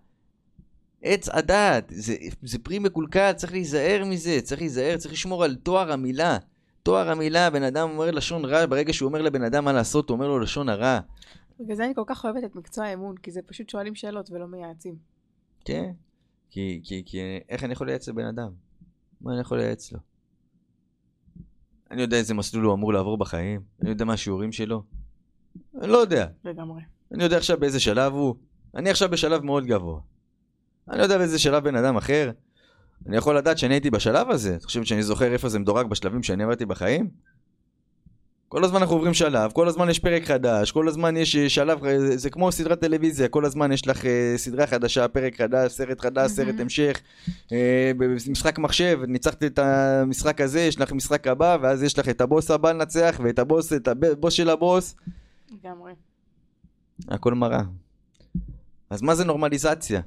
עץ 1.02 1.30
הדעת, 1.30 1.92
זה, 1.96 2.16
זה 2.44 2.60
פרי 2.60 2.80
מקולקל, 2.80 3.34
צריך 3.34 3.52
להיזהר 3.52 4.04
מזה, 4.06 4.40
צריך 4.44 4.62
להיזהר, 4.62 4.98
צריך 4.98 5.14
לשמור 5.14 5.44
על 5.44 5.56
תואר 5.56 5.92
המילה. 5.92 6.38
תואר 6.84 7.10
המילה, 7.12 7.50
בן 7.50 7.64
אדם 7.64 7.90
אומר 7.90 8.12
לשון 8.12 8.46
רע, 8.46 8.66
ברגע 8.66 8.94
שהוא 8.94 9.08
אומר 9.08 9.22
לבן 9.22 9.44
אדם 9.44 9.66
מה 9.66 9.74
לעשות, 9.74 10.10
הוא 10.10 10.16
אומר 10.16 10.28
לו 10.28 10.40
לשון 10.40 10.70
הרע. 10.70 11.00
בגלל 11.60 11.76
זה 11.76 11.86
אני 11.86 11.96
כל 11.96 12.04
כך 12.08 12.26
אוהבת 12.26 12.44
את 12.44 12.56
מקצוע 12.56 12.86
האמון, 12.86 13.18
כי 13.18 13.32
זה 13.32 13.42
פשוט 13.42 13.70
שואלים 13.70 13.96
שאלות 13.96 14.32
ולא 14.32 14.48
מייעצים. 14.48 14.96
כן, 15.66 15.92
כי, 16.50 16.82
כי, 16.84 17.04
כי 17.06 17.20
איך 17.50 17.64
אני 17.64 17.74
יכול 17.74 17.88
לייעץ 17.88 18.08
לבן 18.08 18.26
אדם? 18.26 18.65
מה 19.22 19.32
אני 19.32 19.42
יכול 19.42 19.58
לייעץ 19.58 19.92
לו? 19.92 20.00
אני 21.92 22.02
יודע 22.02 22.18
איזה 22.18 22.34
מסלול 22.34 22.66
הוא 22.66 22.74
אמור 22.74 22.94
לעבור 22.94 23.18
בחיים? 23.18 23.62
אני 23.82 23.90
יודע 23.90 24.06
מה 24.06 24.14
השיעורים 24.14 24.52
שלו? 24.52 24.84
אני 25.82 25.88
לא 25.92 25.98
יודע. 25.98 26.28
לגמרי. 26.44 26.82
אני 27.12 27.24
יודע 27.24 27.38
עכשיו 27.38 27.60
באיזה 27.60 27.80
שלב 27.80 28.14
הוא. 28.14 28.36
אני 28.76 28.90
עכשיו 28.90 29.10
בשלב 29.10 29.44
מאוד 29.44 29.66
גבוה. 29.66 30.00
אני 30.90 30.98
לא 30.98 31.04
יודע 31.04 31.18
באיזה 31.18 31.40
שלב 31.40 31.64
בן 31.64 31.76
אדם 31.76 31.98
אחר. 31.98 32.32
אני 33.08 33.18
יכול 33.18 33.38
לדעת 33.38 33.58
שאני 33.58 33.74
הייתי 33.74 33.90
בשלב 33.90 34.30
הזה. 34.30 34.56
את 34.56 34.64
חושבת 34.64 34.86
שאני 34.86 35.04
זוכר 35.04 35.34
איפה 35.34 35.50
זה 35.50 35.60
מדורג 35.60 35.88
בשלבים 35.88 36.24
שאני 36.24 36.44
עברתי 36.44 36.66
בחיים? 36.66 37.10
כל 38.50 38.64
הזמן 38.64 38.82
אנחנו 38.82 38.96
עוברים 38.96 39.14
שלב, 39.14 39.52
כל 39.52 39.68
הזמן 39.68 39.90
יש 39.90 40.00
פרק 40.00 40.24
חדש, 40.24 40.72
כל 40.72 40.88
הזמן 40.88 41.18
יש 41.18 41.36
אה, 41.36 41.50
שלב, 41.50 41.86
אה, 41.86 42.18
זה 42.18 42.30
כמו 42.30 42.52
סדרת 42.52 42.80
טלוויזיה, 42.80 43.28
כל 43.28 43.46
הזמן 43.46 43.72
יש 43.72 43.88
לך 43.88 44.06
אה, 44.06 44.34
סדרה 44.38 44.68
חדשה, 44.68 45.08
פרק 45.08 45.36
חדש, 45.42 45.72
סרט 45.72 46.02
חדש, 46.02 46.32
סרט 46.32 46.56
המשך, 46.60 47.02
משחק 48.30 48.60
מחשב, 48.60 49.00
ניצחת 49.08 49.44
את 49.44 49.60
המשחק 49.60 50.42
הזה, 50.42 50.62
יש 50.62 50.80
לך 50.80 50.92
משחק 50.92 51.28
הבא, 51.28 51.58
ואז 51.62 51.84
יש 51.84 52.00
לך 52.00 52.10
את 52.10 52.22
הבוס 52.22 52.52
הבא 52.52 52.72
לנצח, 52.72 53.20
ואת 53.24 53.40
הבוס, 53.40 53.74
את 53.74 53.88
הבוס 53.88 54.34
של 54.34 54.50
הבוס. 54.50 54.96
לגמרי. 55.52 55.94
הכל 57.08 57.34
מראה. 57.34 57.62
אז 58.90 59.02
מה 59.02 59.16
זה 59.16 59.26
נורמליזציה? 59.26 60.02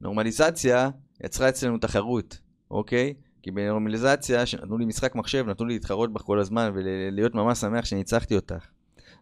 נורמליזציה 0.00 0.90
יצרה 1.24 1.48
אצלנו 1.48 1.78
תחרות, 1.78 2.38
אוקיי? 2.70 3.14
כי 3.46 3.50
בנורמליזציה, 3.50 4.46
שנתנו 4.46 4.78
לי 4.78 4.84
משחק 4.84 5.14
מחשב, 5.14 5.44
נתנו 5.48 5.66
לי 5.66 5.74
להתחרות 5.74 6.12
בך 6.12 6.20
כל 6.20 6.38
הזמן 6.38 6.70
ולהיות 6.74 7.34
ממש 7.34 7.58
שמח 7.58 7.84
שניצחתי 7.84 8.36
אותך. 8.36 8.66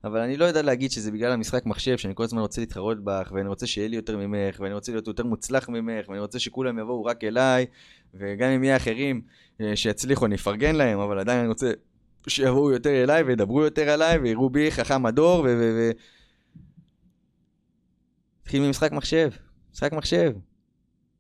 אבל 0.05 0.21
אני 0.21 0.37
לא 0.37 0.45
יודע 0.45 0.63
להגיד 0.63 0.91
שזה 0.91 1.11
בגלל 1.11 1.33
המשחק 1.33 1.67
מחשב, 1.67 1.97
שאני 1.99 2.15
כל 2.15 2.23
הזמן 2.23 2.41
רוצה 2.41 2.61
להתחרות 2.61 3.05
בך, 3.05 3.33
ואני 3.35 3.49
רוצה 3.49 3.67
שיהיה 3.67 3.89
לי 3.89 3.97
יותר 3.97 4.17
ממך, 4.17 4.61
ואני 4.61 4.75
רוצה 4.75 4.93
להיות 4.93 5.07
יותר 5.07 5.25
מוצלח 5.25 5.69
ממך, 5.69 6.09
ואני 6.09 6.21
רוצה 6.21 6.39
שכולם 6.39 6.79
יבואו 6.79 7.05
רק 7.05 7.25
אליי, 7.25 7.67
וגם 8.15 8.49
אם 8.51 8.65
יהיה 8.65 8.77
אחרים 8.77 9.23
אה, 9.61 9.77
שיצליחו, 9.77 10.27
אני 10.27 10.35
אפרגן 10.35 10.75
להם, 10.75 10.99
אבל 10.99 11.19
עדיין 11.19 11.39
אני 11.39 11.49
רוצה 11.49 11.71
שיבואו 12.29 12.73
יותר 12.73 13.03
אליי, 13.03 13.23
וידברו 13.23 13.63
יותר 13.63 13.89
עליי, 13.91 14.19
ויראו 14.19 14.51
בי 14.51 14.71
חכם 14.71 15.07
הדור, 15.07 15.41
ו... 15.41 15.45
ו... 15.45 15.73
ו... 15.77 15.91
התחיל 18.43 18.63
ממשחק 18.63 18.93
מחשב, 18.93 19.31
משחק 19.73 19.93
מחשב. 19.93 20.33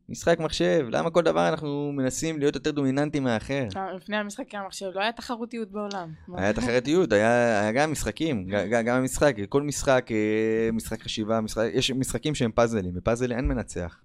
משחק 0.09 0.38
מחשב, 0.38 0.87
למה 0.90 1.11
כל 1.11 1.23
דבר 1.23 1.49
אנחנו 1.49 1.93
מנסים 1.93 2.38
להיות 2.38 2.55
יותר 2.55 2.71
דומיננטיים 2.71 3.25
מהאחר? 3.25 3.69
אה, 3.77 3.93
לפני 3.93 4.17
המשחקי 4.17 4.57
המחשב 4.57 4.87
לא 4.95 5.01
היה 5.01 5.12
תחרותיות 5.12 5.71
בעולם. 5.71 6.12
היה 6.37 6.53
תחרותיות, 6.53 7.12
היה, 7.12 7.61
היה 7.61 7.73
גם 7.73 7.93
משחקים, 7.93 8.49
גם 8.87 8.97
המשחק, 8.97 9.37
כל 9.49 9.62
משחק, 9.62 10.07
אה, 10.11 10.73
משחק 10.73 11.03
חשיבה, 11.03 11.40
משחק, 11.40 11.69
יש 11.73 11.90
משחקים 11.90 12.35
שהם 12.35 12.53
פאזלים, 12.53 12.95
בפאזלים 12.95 13.37
אין 13.37 13.49
מנצח. 13.49 14.01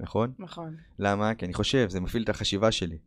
נכון? 0.00 0.32
נכון. 0.38 0.76
למה? 0.98 1.34
כי 1.34 1.44
אני 1.44 1.54
חושב, 1.54 1.88
זה 1.88 2.00
מפעיל 2.00 2.22
את 2.22 2.28
החשיבה 2.28 2.72
שלי. 2.72 2.98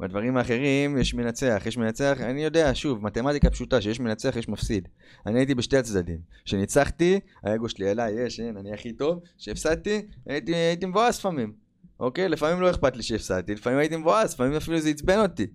בדברים 0.00 0.36
האחרים 0.36 0.98
יש 0.98 1.14
מנצח, 1.14 1.62
יש 1.66 1.76
מנצח, 1.76 2.18
אני 2.20 2.44
יודע, 2.44 2.70
שוב, 2.74 3.04
מתמטיקה 3.04 3.50
פשוטה, 3.50 3.80
שיש 3.80 4.00
מנצח, 4.00 4.36
יש 4.36 4.48
מפסיד. 4.48 4.88
אני 5.26 5.38
הייתי 5.38 5.54
בשתי 5.54 5.76
הצדדים. 5.76 6.18
כשניצחתי, 6.44 7.20
האגו 7.42 7.68
שלי 7.68 7.90
אליי, 7.90 8.12
יש, 8.12 8.40
אין, 8.40 8.56
אני 8.56 8.74
הכי 8.74 8.92
טוב. 8.92 9.20
כשהפסדתי, 9.38 10.02
הייתי, 10.26 10.54
הייתי 10.54 10.86
מבואס 10.86 11.18
לפעמים. 11.18 11.52
אוקיי? 12.00 12.28
לפעמים 12.28 12.60
לא 12.60 12.70
אכפת 12.70 12.96
לי 12.96 13.02
שהפסדתי, 13.02 13.54
לפעמים 13.54 13.78
הייתי 13.78 13.96
מבואס, 13.96 14.34
לפעמים 14.34 14.52
אפילו 14.52 14.80
זה 14.80 14.88
עצבן 14.88 15.18
אותי. 15.18 15.46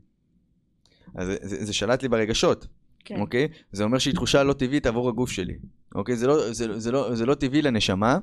אז 1.15 1.27
זה, 1.27 1.37
זה, 1.41 1.65
זה 1.65 1.73
שלט 1.73 2.03
לי 2.03 2.09
ברגשות. 2.09 2.67
כן. 3.05 3.19
אוקיי? 3.19 3.47
זה 3.71 3.83
אומר 3.83 3.97
שהיא 3.97 4.13
תחושה 4.13 4.43
לא 4.43 4.53
טבעית 4.53 4.85
עבור 4.85 5.09
הגוף 5.09 5.31
שלי. 5.31 5.57
אוקיי? 5.95 6.15
זה 6.15 6.27
לא, 6.27 6.53
זה, 6.53 6.79
זה, 6.79 6.91
לא, 6.91 7.15
זה 7.15 7.25
לא 7.25 7.35
טבעי 7.35 7.61
לנשמה 7.61 8.17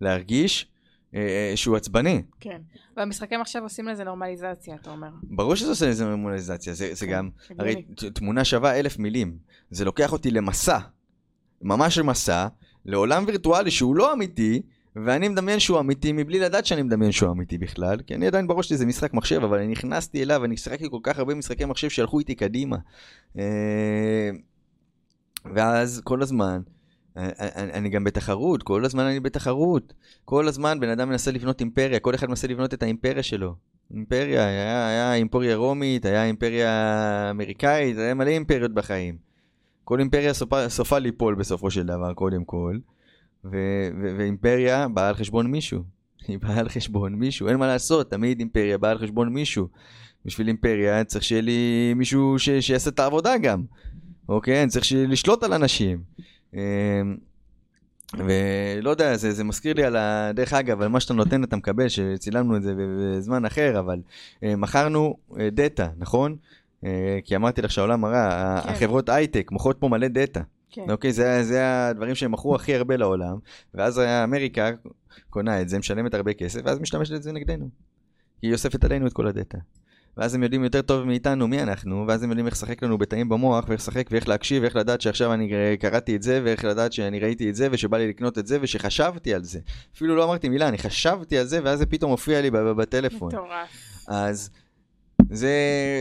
להרגיש 0.00 0.73
שהוא 1.54 1.76
עצבני. 1.76 2.22
כן, 2.40 2.60
והמשחקים 2.96 3.40
עכשיו 3.40 3.62
עושים 3.62 3.88
לזה 3.88 4.04
נורמליזציה, 4.04 4.74
אתה 4.74 4.90
אומר. 4.90 5.08
ברור 5.22 5.54
שזה 5.54 5.70
עושה 5.70 5.88
לזה 5.88 6.04
נורמליזציה, 6.04 6.74
זה, 6.74 6.94
זה 6.94 7.06
כן, 7.06 7.12
גם, 7.12 7.30
הרי 7.58 7.82
תמונה 8.14 8.44
שווה 8.44 8.78
אלף 8.78 8.98
מילים. 8.98 9.38
זה 9.70 9.84
לוקח 9.84 10.12
אותי 10.12 10.30
למסע, 10.30 10.78
ממש 11.62 11.98
למסע, 11.98 12.46
לעולם 12.84 13.24
וירטואלי 13.26 13.70
שהוא 13.70 13.96
לא 13.96 14.12
אמיתי, 14.12 14.62
ואני 14.96 15.28
מדמיין 15.28 15.60
שהוא 15.60 15.80
אמיתי 15.80 16.12
מבלי 16.12 16.38
לדעת 16.38 16.66
שאני 16.66 16.82
מדמיין 16.82 17.12
שהוא 17.12 17.30
אמיתי 17.30 17.58
בכלל, 17.58 18.00
כי 18.06 18.14
אני 18.14 18.26
עדיין 18.26 18.46
בראש 18.46 18.68
שלי 18.68 18.76
זה 18.76 18.86
משחק 18.86 19.14
מחשב, 19.14 19.40
אבל 19.44 19.58
אני 19.58 19.66
נכנסתי 19.66 20.22
אליו, 20.22 20.44
אני 20.44 20.56
שיחקתי 20.56 20.90
כל 20.90 20.98
כך 21.02 21.18
הרבה 21.18 21.34
משחקי 21.34 21.64
מחשב 21.64 21.90
שהלכו 21.90 22.18
איתי 22.18 22.34
קדימה. 22.34 22.76
אה, 23.38 24.30
ואז 25.54 26.00
כל 26.04 26.22
הזמן 26.22 26.60
אני, 27.16 27.72
אני 27.72 27.88
גם 27.88 28.04
בתחרות, 28.04 28.62
כל 28.62 28.84
הזמן 28.84 29.04
אני 29.04 29.20
בתחרות. 29.20 29.94
כל 30.24 30.48
הזמן 30.48 30.80
בן 30.80 30.88
אדם 30.88 31.08
מנסה 31.08 31.30
לבנות 31.30 31.60
אימפריה, 31.60 31.98
כל 31.98 32.14
אחד 32.14 32.28
מנסה 32.28 32.48
לבנות 32.48 32.74
את 32.74 32.82
האימפריה 32.82 33.22
שלו. 33.22 33.54
אימפריה, 33.94 34.46
היה, 34.46 34.88
היה 34.88 35.14
אימפריה 35.14 35.56
רומית, 35.56 36.04
היה 36.04 36.24
אימפריה 36.24 37.30
אמריקאית, 37.30 37.98
היה 37.98 38.14
מלא 38.14 38.30
אימפריות 38.30 38.74
בחיים. 38.74 39.16
כל 39.84 39.98
אימפריה 39.98 40.34
סופה, 40.34 40.68
סופה 40.68 40.98
ליפול 40.98 41.34
בסופו 41.34 41.70
של 41.70 41.86
דבר, 41.86 42.12
קודם 42.14 42.44
כל. 42.44 42.78
ו- 43.44 43.88
ו- 44.02 44.14
ואימפריה 44.18 44.88
באה 44.88 45.08
על 45.08 45.14
חשבון 45.14 45.46
מישהו. 45.46 45.82
היא 46.28 46.38
באה 46.38 46.58
על 46.58 46.68
חשבון 46.68 47.14
מישהו, 47.14 47.48
אין 47.48 47.56
מה 47.56 47.66
לעשות, 47.66 48.10
תמיד 48.10 48.38
אימפריה 48.38 48.78
באה 48.78 48.90
על 48.90 48.98
חשבון 48.98 49.28
מישהו. 49.28 49.68
בשביל 50.24 50.48
אימפריה 50.48 51.04
צריך 51.04 51.24
שיהיה 51.24 51.42
לי 51.42 51.92
מישהו 51.96 52.38
ש- 52.38 52.50
שיעשה 52.50 52.90
את 52.90 52.98
העבודה 52.98 53.38
גם. 53.38 53.62
אוקיי? 54.28 54.62
אני 54.62 54.70
צריך 54.70 54.84
לשלוט 55.08 55.42
על 55.42 55.52
אנשים. 55.52 55.98
אמ, 56.54 57.16
ולא 58.18 58.90
יודע, 58.90 59.16
זה, 59.16 59.32
זה 59.32 59.44
מזכיר 59.44 59.74
לי 59.74 59.84
על 59.84 59.96
ה... 59.96 60.30
דרך 60.34 60.52
אגב, 60.52 60.82
על 60.82 60.88
מה 60.88 61.00
שאתה 61.00 61.14
נותן 61.14 61.44
אתה 61.44 61.56
מקבל, 61.56 61.88
שצילמנו 61.88 62.56
את 62.56 62.62
זה 62.62 62.74
בזמן 62.76 63.44
אחר, 63.44 63.78
אבל 63.78 64.00
אה, 64.42 64.56
מכרנו 64.56 65.16
דאטה, 65.52 65.88
נכון? 65.98 66.36
אה, 66.84 67.18
כי 67.24 67.36
אמרתי 67.36 67.62
לך 67.62 67.70
שהעולם 67.70 68.00
מראה, 68.00 68.60
כן. 68.62 68.68
החברות 68.68 69.08
הייטק 69.08 69.50
מוכרות 69.52 69.76
פה 69.78 69.88
מלא 69.88 70.08
דאטה. 70.08 70.40
כן. 70.70 70.90
אוקיי, 70.90 71.12
זה, 71.12 71.42
זה 71.42 71.88
הדברים 71.88 72.14
שהם 72.14 72.32
מכרו 72.32 72.54
הכי 72.54 72.74
הרבה 72.74 72.96
לעולם, 72.96 73.36
ואז 73.74 73.98
אמריקה 73.98 74.70
קונה 75.30 75.60
את 75.60 75.68
זה, 75.68 75.78
משלמת 75.78 76.14
הרבה 76.14 76.32
כסף, 76.32 76.60
ואז 76.64 76.78
משתמשת 76.78 77.14
את 77.14 77.22
זה 77.22 77.32
נגדנו. 77.32 77.68
היא 78.42 78.52
אוספת 78.52 78.84
עלינו 78.84 79.06
את 79.06 79.12
כל 79.12 79.26
הדאטה. 79.26 79.58
ואז 80.16 80.34
הם 80.34 80.42
יודעים 80.42 80.64
יותר 80.64 80.82
טוב 80.82 81.04
מאיתנו 81.04 81.48
מי 81.48 81.62
אנחנו, 81.62 82.04
ואז 82.08 82.22
הם 82.22 82.30
יודעים 82.30 82.46
איך 82.46 82.54
לשחק 82.54 82.82
לנו 82.82 82.98
בתאים 82.98 83.28
במוח, 83.28 83.64
ואיך 83.68 83.80
לשחק 83.80 84.06
ואיך 84.10 84.28
להקשיב, 84.28 84.62
ואיך 84.62 84.76
לדעת 84.76 85.00
שעכשיו 85.00 85.32
אני 85.32 85.52
קראתי 85.80 86.16
את 86.16 86.22
זה, 86.22 86.40
ואיך 86.44 86.64
לדעת 86.64 86.92
שאני 86.92 87.20
ראיתי 87.20 87.50
את 87.50 87.54
זה, 87.54 87.68
ושבא 87.70 87.98
לי 87.98 88.08
לקנות 88.08 88.38
את 88.38 88.46
זה, 88.46 88.58
ושחשבתי 88.60 89.34
על 89.34 89.44
זה. 89.44 89.58
אפילו 89.96 90.16
לא 90.16 90.24
אמרתי 90.24 90.48
מילה, 90.48 90.68
אני 90.68 90.78
חשבתי 90.78 91.38
על 91.38 91.46
זה, 91.46 91.60
ואז 91.64 91.78
זה 91.78 91.86
פתאום 91.86 92.10
מופיע 92.10 92.40
לי 92.40 92.50
בטלפון. 92.50 93.28
מטורף. 93.28 93.68
אז 94.08 94.50
זה, 95.30 95.50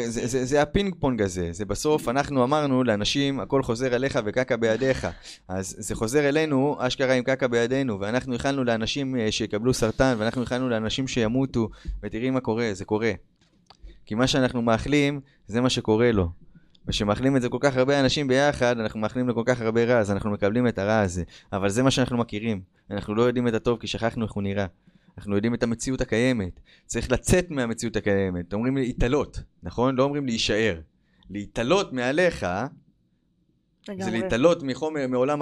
זה, 0.08 0.28
זה, 0.28 0.46
זה 0.46 0.62
הפינג 0.62 0.96
פונג 1.00 1.22
הזה, 1.22 1.50
זה 1.52 1.66
בסוף 1.66 2.10
אנחנו 2.10 2.44
אמרנו 2.44 2.84
לאנשים 2.84 3.40
הכל 3.40 3.64
חוזר 3.64 3.96
אליך 3.96 4.20
וקקה 4.26 4.56
בידיך 4.56 5.08
אז 5.48 5.76
זה 5.80 5.96
חוזר 5.96 6.30
אלינו 6.30 6.78
אשכרה 6.80 7.14
עם 7.14 7.24
קקה 7.24 7.48
בידינו 7.48 8.00
ואנחנו 8.00 8.36
הכנו 8.36 8.64
לאנשים 8.64 9.16
אה, 9.16 9.32
שיקבלו 9.32 9.74
סרטן 9.74 10.16
ואנחנו 10.18 10.44
הכנו 10.44 10.70
לאנשים 10.70 11.08
שימותו 11.08 11.70
ותראי 12.04 12.30
מה 12.30 12.40
קורה, 12.40 12.70
זה 12.74 12.86
קורה 12.86 13.12
כי 14.14 14.18
מה 14.18 14.28
שאנחנו 14.28 14.62
מאחלים, 14.62 15.22
זה 15.48 15.62
מה 15.62 15.70
שקורה 15.70 16.12
לו. 16.12 16.30
וכשמאחלים 16.88 17.38
את 17.38 17.42
זה 17.42 17.50
כל 17.50 17.58
כך 17.62 17.78
הרבה 17.78 18.00
אנשים 18.00 18.28
ביחד, 18.28 18.80
אנחנו 18.80 19.00
מאחלים 19.00 19.30
לכל 19.30 19.44
כך 19.46 19.62
הרבה 19.62 19.84
רע, 19.86 20.00
אז 20.00 20.12
אנחנו 20.12 20.32
מקבלים 20.32 20.68
את 20.68 20.80
הרע 20.80 21.00
הזה. 21.00 21.24
אבל 21.54 21.70
זה 21.70 21.84
מה 21.84 21.92
שאנחנו 21.92 22.18
מכירים. 22.18 22.62
אנחנו 22.92 23.16
לא 23.16 23.22
יודעים 23.22 23.48
את 23.48 23.54
הטוב 23.54 23.80
כי 23.80 23.88
שכחנו 23.88 24.26
איך 24.26 24.32
הוא 24.32 24.44
נראה. 24.44 24.66
אנחנו 25.18 25.36
יודעים 25.36 25.54
את 25.54 25.64
המציאות 25.64 26.02
הקיימת. 26.02 26.60
צריך 26.86 27.12
לצאת 27.12 27.52
מהמציאות 27.52 27.96
הקיימת. 27.96 28.54
אומרים 28.54 28.78
להתעלות, 28.78 29.40
נכון? 29.64 29.96
לא 29.96 30.04
אומרים 30.04 30.26
להישאר. 30.26 30.80
להתעלות 31.30 31.94
מעליך, 31.94 32.46
זה 34.00 34.12
להתעלות 34.12 34.64
מעולם, 35.10 35.42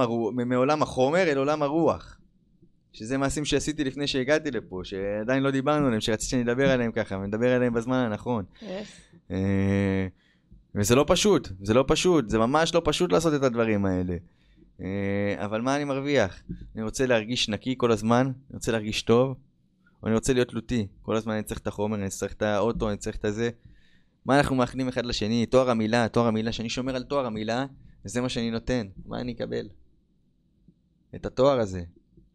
מעולם 0.50 0.82
החומר 0.82 1.24
אל 1.24 1.38
עולם 1.38 1.64
הרוח. 1.64 2.18
שזה 2.94 3.18
מעשים 3.18 3.46
שעשיתי 3.46 3.84
לפני 3.84 4.08
שהגעתי 4.08 4.52
לפה, 4.52 4.82
שעדיין 4.84 5.44
לא 5.44 5.52
דיברנו 5.52 5.86
עליהם, 5.86 6.02
שרציתי 6.02 6.30
שאני 6.30 6.42
אדבר 6.42 6.70
עליהם 6.70 6.92
ככה, 6.92 7.16
ונדבר 7.16 7.56
עליהם 7.56 7.74
בזמן 7.74 7.96
הנכון. 7.96 8.46
Yes. 8.62 8.66
אה, 9.32 10.08
וזה 10.76 10.96
לא 10.96 11.06
פשוט, 11.08 11.50
זה 11.62 11.74
לא 11.74 11.86
פשוט, 11.88 12.30
זה 12.30 12.38
ממש 12.38 12.76
לא 12.76 12.82
פשוט 12.86 13.12
לעשות 13.12 13.34
את 13.34 13.44
הדברים 13.44 13.86
האלה. 13.86 14.16
אה, 14.82 15.46
אבל 15.46 15.62
מה 15.62 15.76
אני 15.76 15.84
מרוויח? 15.84 16.44
אני 16.76 16.84
רוצה 16.84 17.06
להרגיש 17.06 17.50
נקי 17.50 17.76
כל 17.78 17.92
הזמן, 17.92 18.26
אני 18.26 18.56
רוצה 18.56 18.72
להרגיש 18.72 19.02
טוב. 19.02 19.38
או 20.04 20.08
אני 20.08 20.16
רוצה 20.16 20.34
להיות 20.34 20.48
תלותי. 20.48 20.88
כל 21.02 21.16
הזמן 21.16 21.34
אני 21.34 21.44
צריך 21.44 21.60
את 21.60 21.68
החומר, 21.68 21.98
אני 21.98 22.10
צריך 22.10 22.34
את 22.34 22.42
האוטו, 22.42 22.90
אני 22.90 22.98
צריך 22.98 23.16
את 23.16 23.26
הזה. 23.26 23.50
מה 24.26 24.38
אנחנו 24.38 24.56
מאחלים 24.56 24.88
אחד 24.88 25.06
לשני? 25.06 25.46
תואר 25.46 25.70
המילה, 25.70 26.08
תואר 26.08 26.28
המילה, 26.28 26.52
שאני 26.52 26.70
שומר 26.70 26.96
על 26.96 27.04
תואר 27.04 27.26
המילה, 27.26 27.66
וזה 28.06 28.22
מה 28.22 28.30
שאני 28.30 28.52
נותן. 28.52 28.88
מה 29.06 29.22
אני 29.22 29.32
אקבל? 29.32 29.70
את 31.16 31.26
התואר 31.26 31.60
הזה. 31.60 31.82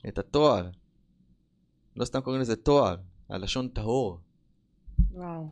את 0.09 0.19
התואר. 0.19 0.71
לא 1.97 2.05
סתם 2.05 2.21
קוראים 2.21 2.43
לזה 2.43 2.57
תואר, 2.57 2.97
הלשון 3.29 3.69
טהור. 3.69 4.19
וואו. 5.11 5.51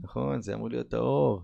נכון, 0.00 0.42
זה 0.42 0.54
אמור 0.54 0.68
להיות 0.68 0.88
טהור. 0.88 1.42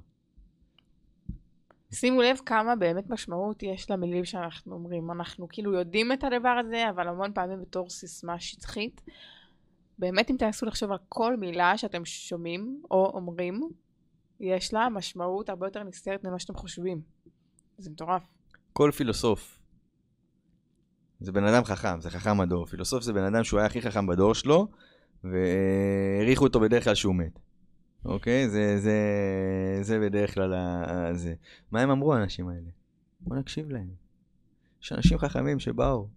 שימו 1.93 2.23
לב 2.23 2.39
כמה 2.47 2.77
באמת 2.77 3.11
משמעות 3.11 3.63
יש 3.63 3.91
למילים 3.91 4.25
שאנחנו 4.25 4.75
אומרים. 4.75 5.11
אנחנו 5.11 5.49
כאילו 5.49 5.75
יודעים 5.75 6.13
את 6.13 6.25
הדבר 6.25 6.49
הזה, 6.49 6.91
אבל 6.91 7.09
המון 7.09 7.33
פעמים 7.33 7.61
בתור 7.61 7.91
סיסמה 7.91 8.41
שטחית. 8.41 9.03
באמת 9.99 10.31
אם 10.31 10.37
תנסו 10.39 10.67
לחשוב 10.67 10.91
על 10.93 10.99
כל 11.09 11.37
מילה 11.37 11.79
שאתם 11.79 12.05
שומעים 12.05 12.83
או 12.91 13.11
אומרים, 13.15 13.71
יש 14.41 14.75
לה 14.75 14.89
משמעות 14.89 15.49
הרבה 15.49 15.67
יותר 15.67 15.83
נסתרת 15.83 16.25
ממה 16.25 16.39
שאתם 16.39 16.55
חושבים. 16.55 17.01
זה 17.79 17.91
מטורף. 17.91 18.23
כל 18.73 18.91
פילוסוף 18.97 19.60
זה 21.21 21.33
בן 21.33 21.45
אדם 21.45 21.65
חכם, 21.65 22.01
זה 22.01 22.11
חכם 22.11 22.41
הדור. 22.41 22.67
פילוסוף 22.67 23.03
זה 23.03 23.13
בן 23.13 23.25
אדם 23.35 23.45
שהוא 23.45 23.61
היה 23.61 23.67
הכי 23.67 23.83
חכם 23.83 24.07
בדור 24.07 24.35
שלו, 24.35 24.69
והעריכו 25.25 26.45
אותו 26.45 26.61
בדרך 26.61 26.85
כלל 26.85 26.95
שהוא 26.95 27.15
מת. 27.15 27.39
אוקיי? 28.05 28.49
זה, 28.49 28.79
זה, 28.81 28.99
זה 29.83 29.99
בדרך 30.01 30.35
כלל 30.35 30.55
ה- 30.55 31.11
זה. 31.15 31.35
מה 31.73 31.81
הם 31.81 31.91
אמרו 31.91 32.15
האנשים 32.15 32.49
האלה? 32.49 32.71
בוא 33.21 33.37
נקשיב 33.37 33.71
להם. 33.71 33.89
יש 34.83 34.93
אנשים 34.93 35.19
חכמים 35.19 35.59
שבאו, 35.59 36.09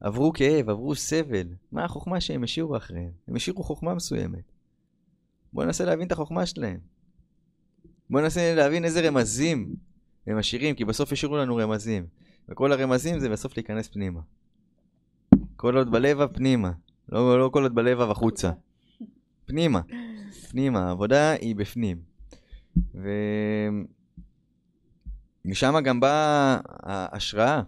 עברו 0.00 0.32
כאב, 0.32 0.70
עברו 0.70 0.94
סבל. 0.94 1.46
מה 1.72 1.84
החוכמה 1.84 2.20
שהם 2.20 2.44
השאירו 2.44 2.76
אחריהם? 2.76 3.10
הם 3.28 3.36
השאירו 3.36 3.62
חוכמה 3.62 3.94
מסוימת. 3.94 4.52
בוא 5.52 5.64
ננסה 5.64 5.84
להבין 5.84 6.06
את 6.06 6.12
החוכמה 6.12 6.46
שלהם. 6.46 6.78
בוא 8.10 8.20
ננסה 8.20 8.54
להבין 8.54 8.84
איזה 8.84 9.08
רמזים 9.08 9.76
הם 10.26 10.38
משאירים, 10.38 10.74
כי 10.74 10.84
בסוף 10.84 11.12
השאירו 11.12 11.36
לנו 11.36 11.56
רמזים. 11.56 12.06
וכל 12.48 12.72
הרמזים 12.72 13.18
זה 13.18 13.28
בסוף 13.28 13.56
להיכנס 13.56 13.88
פנימה. 13.88 14.20
כל 15.56 15.76
עוד 15.76 15.90
בלבב 15.90 16.26
פנימה. 16.32 16.72
לא, 17.08 17.38
לא 17.40 17.50
כל 17.52 17.62
עוד 17.62 17.74
בלבב 17.74 18.10
החוצה. 18.10 18.50
פנימה. 19.46 19.80
פנימה, 20.50 20.88
העבודה 20.88 21.30
היא 21.32 21.56
בפנים. 21.56 22.02
ומשם 25.44 25.74
גם 25.84 26.00
באה 26.00 26.60
ההשראה. 26.82 27.62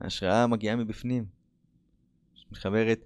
ההשראה 0.00 0.46
מגיעה 0.46 0.76
מבפנים. 0.76 1.24
מתחברת 2.50 3.00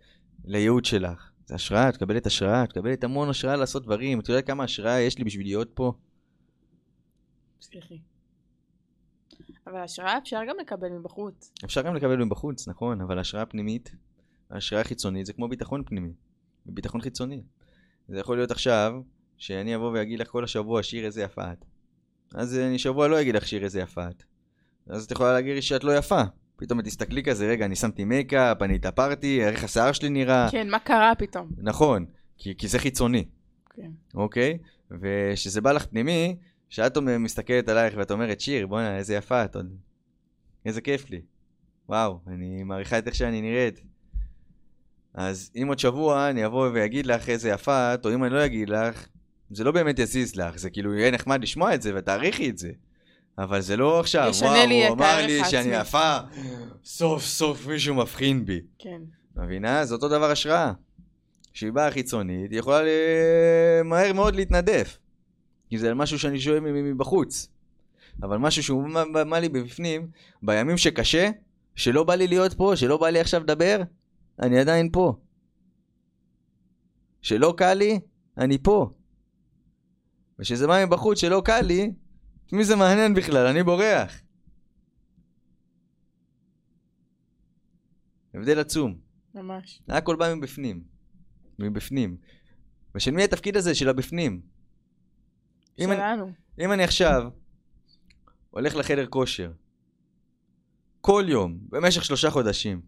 לייעוד 0.44 0.84
שלך. 0.84 1.30
זה 1.46 1.54
השראה, 1.54 1.88
את 1.88 1.94
מקבלת 1.94 2.26
השראה, 2.26 2.64
את 2.64 2.70
מקבלת 2.70 3.04
המון 3.04 3.28
השראה 3.28 3.56
לעשות 3.56 3.82
דברים. 3.82 4.20
את 4.20 4.28
יודעת 4.28 4.46
כמה 4.46 4.64
השראה 4.64 5.00
יש 5.00 5.18
לי 5.18 5.24
בשביל 5.24 5.46
להיות 5.46 5.70
פה? 5.74 5.92
סליחי. 7.60 7.98
אבל 9.70 9.80
השראה 9.80 10.18
אפשר 10.18 10.40
גם 10.48 10.56
לקבל 10.60 10.88
מבחוץ. 10.88 11.52
אפשר 11.64 11.82
גם 11.82 11.94
לקבל 11.94 12.24
מבחוץ, 12.24 12.68
נכון, 12.68 13.00
אבל 13.00 13.18
השראה 13.18 13.46
פנימית, 13.46 13.94
השראה 14.50 14.84
חיצונית 14.84 15.26
זה 15.26 15.32
כמו 15.32 15.48
ביטחון 15.48 15.82
פנימי, 15.84 16.12
ביטחון 16.66 17.00
חיצוני. 17.00 17.42
זה 18.08 18.18
יכול 18.18 18.36
להיות 18.36 18.50
עכשיו, 18.50 18.92
שאני 19.38 19.76
אבוא 19.76 19.90
ואגיד 19.92 20.18
לך 20.18 20.28
כל 20.28 20.44
השבוע 20.44 20.82
שיר 20.82 21.06
איזה 21.06 21.22
יפה 21.22 21.52
את. 21.52 21.64
אז 22.34 22.58
אני 22.58 22.78
שבוע 22.78 23.08
לא 23.08 23.20
אגיד 23.20 23.34
לך 23.34 23.46
שיר 23.46 23.64
איזה 23.64 23.80
יפה 23.80 24.08
את. 24.08 24.22
אז 24.86 25.04
את 25.04 25.10
יכולה 25.10 25.32
להגיד 25.32 25.54
לי 25.54 25.62
שאת 25.62 25.84
לא 25.84 25.96
יפה. 25.96 26.22
פתאום 26.56 26.80
את 26.80 26.84
תסתכלי 26.84 27.22
כזה, 27.22 27.46
רגע, 27.48 27.64
אני 27.64 27.76
שמתי 27.76 28.04
מייקאפ, 28.04 28.62
אני 28.62 28.74
התאפרתי, 28.74 29.44
איך 29.44 29.64
השיער 29.64 29.92
שלי 29.92 30.08
נראה. 30.08 30.48
כן, 30.50 30.70
מה 30.70 30.78
קרה 30.78 31.12
פתאום? 31.18 31.50
נכון, 31.58 32.06
כי, 32.38 32.54
כי 32.58 32.68
זה 32.68 32.78
חיצוני, 32.78 33.24
כן. 33.76 33.90
אוקיי? 34.14 34.58
וכשזה 34.90 35.60
בא 35.60 35.72
לך 35.72 35.86
פנימי, 35.86 36.36
כשאת 36.70 36.98
מסתכלת 36.98 37.68
עלייך 37.68 37.94
ואת 37.96 38.10
אומרת, 38.10 38.40
שיר, 38.40 38.66
בואנה, 38.66 38.96
איזה 38.98 39.14
יפה 39.14 39.44
את 39.44 39.56
עוד. 39.56 39.66
איזה 40.66 40.80
כיף 40.80 41.10
לי. 41.10 41.20
וואו, 41.88 42.20
אני 42.26 42.62
מעריכה 42.62 42.98
את 42.98 43.06
איך 43.06 43.14
שאני 43.14 43.40
נראית. 43.42 43.80
אז 45.14 45.50
אם 45.56 45.68
עוד 45.68 45.78
שבוע 45.78 46.30
אני 46.30 46.46
אבוא 46.46 46.70
ואגיד 46.74 47.06
לך 47.06 47.28
איזה 47.28 47.48
יפה 47.48 47.94
את, 47.94 48.06
או 48.06 48.14
אם 48.14 48.24
אני 48.24 48.34
לא 48.34 48.44
אגיד 48.44 48.68
לך, 48.68 49.06
זה 49.50 49.64
לא 49.64 49.72
באמת 49.72 49.98
יזיז 49.98 50.36
לך, 50.36 50.56
זה 50.58 50.70
כאילו 50.70 50.94
יהיה 50.94 51.10
נחמד 51.10 51.42
לשמוע 51.42 51.74
את 51.74 51.82
זה 51.82 51.92
ותעריכי 51.96 52.50
את 52.50 52.58
זה. 52.58 52.70
אבל 53.38 53.60
זה 53.60 53.76
לא 53.76 54.00
עכשיו, 54.00 54.32
וואו, 54.40 54.66
לי 54.66 54.86
הוא 54.86 54.94
אמר 54.96 55.26
לי 55.26 55.44
שאני 55.44 55.74
העצמי." 55.74 55.88
יפה, 55.88 56.18
סוף 56.84 57.22
סוף 57.24 57.66
מישהו 57.66 57.94
מבחין 57.94 58.44
בי. 58.44 58.60
כן. 58.78 59.00
מבינה? 59.36 59.84
זה 59.84 59.94
אותו 59.94 60.08
דבר 60.08 60.30
השראה. 60.30 60.72
כשהיא 61.52 61.72
באה 61.72 61.90
חיצונית, 61.90 62.50
היא 62.50 62.58
יכולה 62.58 62.82
ל- 62.82 62.88
מהר 63.84 64.12
מאוד 64.12 64.36
להתנדף. 64.36 64.98
כי 65.70 65.78
זה 65.78 65.94
משהו 65.94 66.18
שאני 66.18 66.40
שואל 66.40 66.60
מבחוץ. 66.60 67.48
אבל 68.22 68.36
משהו 68.38 68.62
שהוא 68.62 68.88
מה- 69.24 69.40
לי 69.40 69.48
בפנים, 69.48 70.10
בימים 70.42 70.78
שקשה, 70.78 71.30
שלא 71.76 72.04
בא 72.04 72.14
לי 72.14 72.26
להיות 72.28 72.54
פה, 72.54 72.72
שלא 72.76 72.96
בא 72.96 73.08
לי 73.08 73.20
עכשיו 73.20 73.42
לדבר, 73.42 73.82
אני 74.42 74.58
עדיין 74.58 74.90
פה. 74.92 75.14
שלא 77.22 77.54
קל 77.56 77.74
לי, 77.74 78.00
אני 78.38 78.58
פה. 78.58 78.90
וכשזה 80.38 80.66
בא 80.66 80.84
מבחוץ 80.86 81.18
שלא 81.20 81.42
קל 81.44 81.60
לי, 81.60 81.92
את 82.46 82.52
מי 82.52 82.64
זה 82.64 82.76
מעניין 82.76 83.14
בכלל? 83.14 83.46
אני 83.46 83.62
בורח. 83.62 84.20
הבדל 88.34 88.58
עצום. 88.58 88.98
ממש. 89.34 89.82
הכל 89.88 90.16
בא 90.16 90.34
מבפנים. 90.34 90.84
מבפנים. 91.58 92.16
ושל 92.94 93.10
מי 93.10 93.24
התפקיד 93.24 93.56
הזה 93.56 93.74
של 93.74 93.88
הבפנים? 93.88 94.40
אם 95.80 95.92
אני. 95.92 96.22
אם 96.60 96.72
אני 96.72 96.84
עכשיו 96.84 97.22
הולך 98.50 98.76
לחדר 98.76 99.06
כושר, 99.06 99.52
כל 101.00 101.24
יום, 101.28 101.58
במשך 101.68 102.04
שלושה 102.04 102.30
חודשים, 102.30 102.80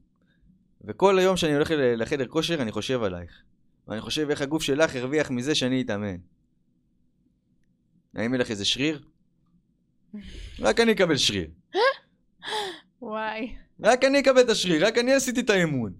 וכל 0.85 1.18
היום 1.18 1.37
שאני 1.37 1.55
הולך 1.55 1.70
לחדר 1.76 2.26
כושר 2.26 2.62
אני 2.62 2.72
חושב 2.72 3.02
עלייך. 3.02 3.42
ואני 3.88 4.00
חושב 4.00 4.31
איך 4.31 4.40
הגוף 4.40 4.62
שלך 4.62 4.96
הרוויח 4.96 5.31
מזה 5.31 5.55
שאני 5.55 5.83
אתאמן. 5.83 6.16
האם 8.14 8.35
יהיה 8.35 8.40
לך 8.40 8.50
איזה 8.50 8.64
שריר? 8.64 9.05
רק 10.61 10.81
אני 10.81 10.92
אקבל 10.92 11.16
שריר. 11.16 11.50
וואי. 13.02 13.57
רק 13.81 14.05
אני 14.05 14.20
אקבל 14.20 14.40
את 14.40 14.48
השריר, 14.48 14.87
רק 14.87 14.98
אני 14.98 15.12
עשיתי 15.12 15.40
את 15.40 15.50
האימון. 15.50 15.92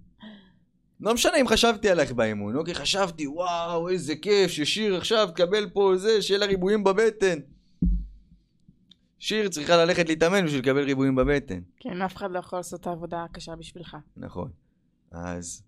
לא 1.03 1.13
משנה 1.13 1.37
אם 1.41 1.47
חשבתי 1.47 1.89
עלייך 1.89 2.11
באימון, 2.11 2.55
אוקיי, 2.55 2.75
חשבתי, 2.75 3.27
וואו, 3.27 3.89
איזה 3.89 4.15
כיף 4.15 4.51
ששיר 4.51 4.95
עכשיו 4.95 5.29
תקבל 5.35 5.69
פה 5.69 5.93
זה, 5.97 6.21
שיהיה 6.21 6.39
לה 6.39 6.45
ריבועים 6.45 6.83
בבטן. 6.83 7.39
שיר 9.19 9.49
צריכה 9.49 9.77
ללכת 9.77 10.09
להתאמן 10.09 10.45
בשביל 10.45 10.59
לקבל 10.59 10.83
ריבועים 10.83 11.15
בבטן. 11.15 11.59
כן, 11.79 12.01
אף 12.01 12.15
אחד 12.15 12.31
לא 12.31 12.39
יכול 12.39 12.59
לעשות 12.59 12.81
את 12.81 12.87
העבודה 12.87 13.23
הקשה 13.23 13.55
בשבילך. 13.55 13.97
נכון. 14.17 14.49
אז 15.11 15.63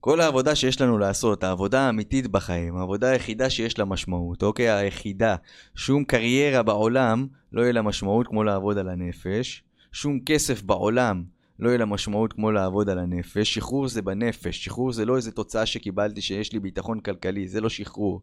כל 0.00 0.20
העבודה 0.20 0.54
שיש 0.54 0.80
לנו 0.80 0.98
לעשות, 0.98 1.44
העבודה 1.44 1.80
האמיתית 1.80 2.26
בחיים, 2.26 2.76
העבודה 2.76 3.10
היחידה 3.10 3.50
שיש 3.50 3.78
לה 3.78 3.84
משמעות, 3.84 4.42
אוקיי? 4.42 4.70
היחידה. 4.70 5.36
שום 5.74 6.04
קריירה 6.04 6.62
בעולם 6.62 7.26
לא 7.52 7.62
יהיה 7.62 7.72
לה 7.72 7.82
משמעות 7.82 8.26
כמו 8.26 8.44
לעבוד 8.44 8.78
על 8.78 8.88
הנפש. 8.88 9.62
שום 9.92 10.20
כסף 10.26 10.62
בעולם 10.62 11.24
לא 11.58 11.68
יהיה 11.68 11.78
לה 11.78 11.84
משמעות 11.84 12.32
כמו 12.32 12.50
לעבוד 12.50 12.88
על 12.88 12.98
הנפש. 12.98 13.54
שחרור 13.54 13.88
זה 13.88 14.02
בנפש. 14.02 14.64
שחרור 14.64 14.92
זה 14.92 15.04
לא 15.04 15.16
איזה 15.16 15.32
תוצאה 15.32 15.66
שקיבלתי 15.66 16.20
שיש 16.20 16.52
לי 16.52 16.60
ביטחון 16.60 17.00
כלכלי, 17.00 17.48
זה 17.48 17.60
לא 17.60 17.68
שחרור. 17.68 18.20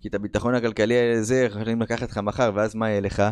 כי 0.00 0.08
את 0.08 0.14
הביטחון 0.14 0.54
הכלכלי 0.54 1.16
הזה 1.16 1.42
יכולים 1.42 1.82
לקחת 1.82 2.10
לך 2.10 2.18
מחר, 2.18 2.50
ואז 2.54 2.74
מה 2.74 2.88
יהיה 2.88 3.00
לך? 3.00 3.22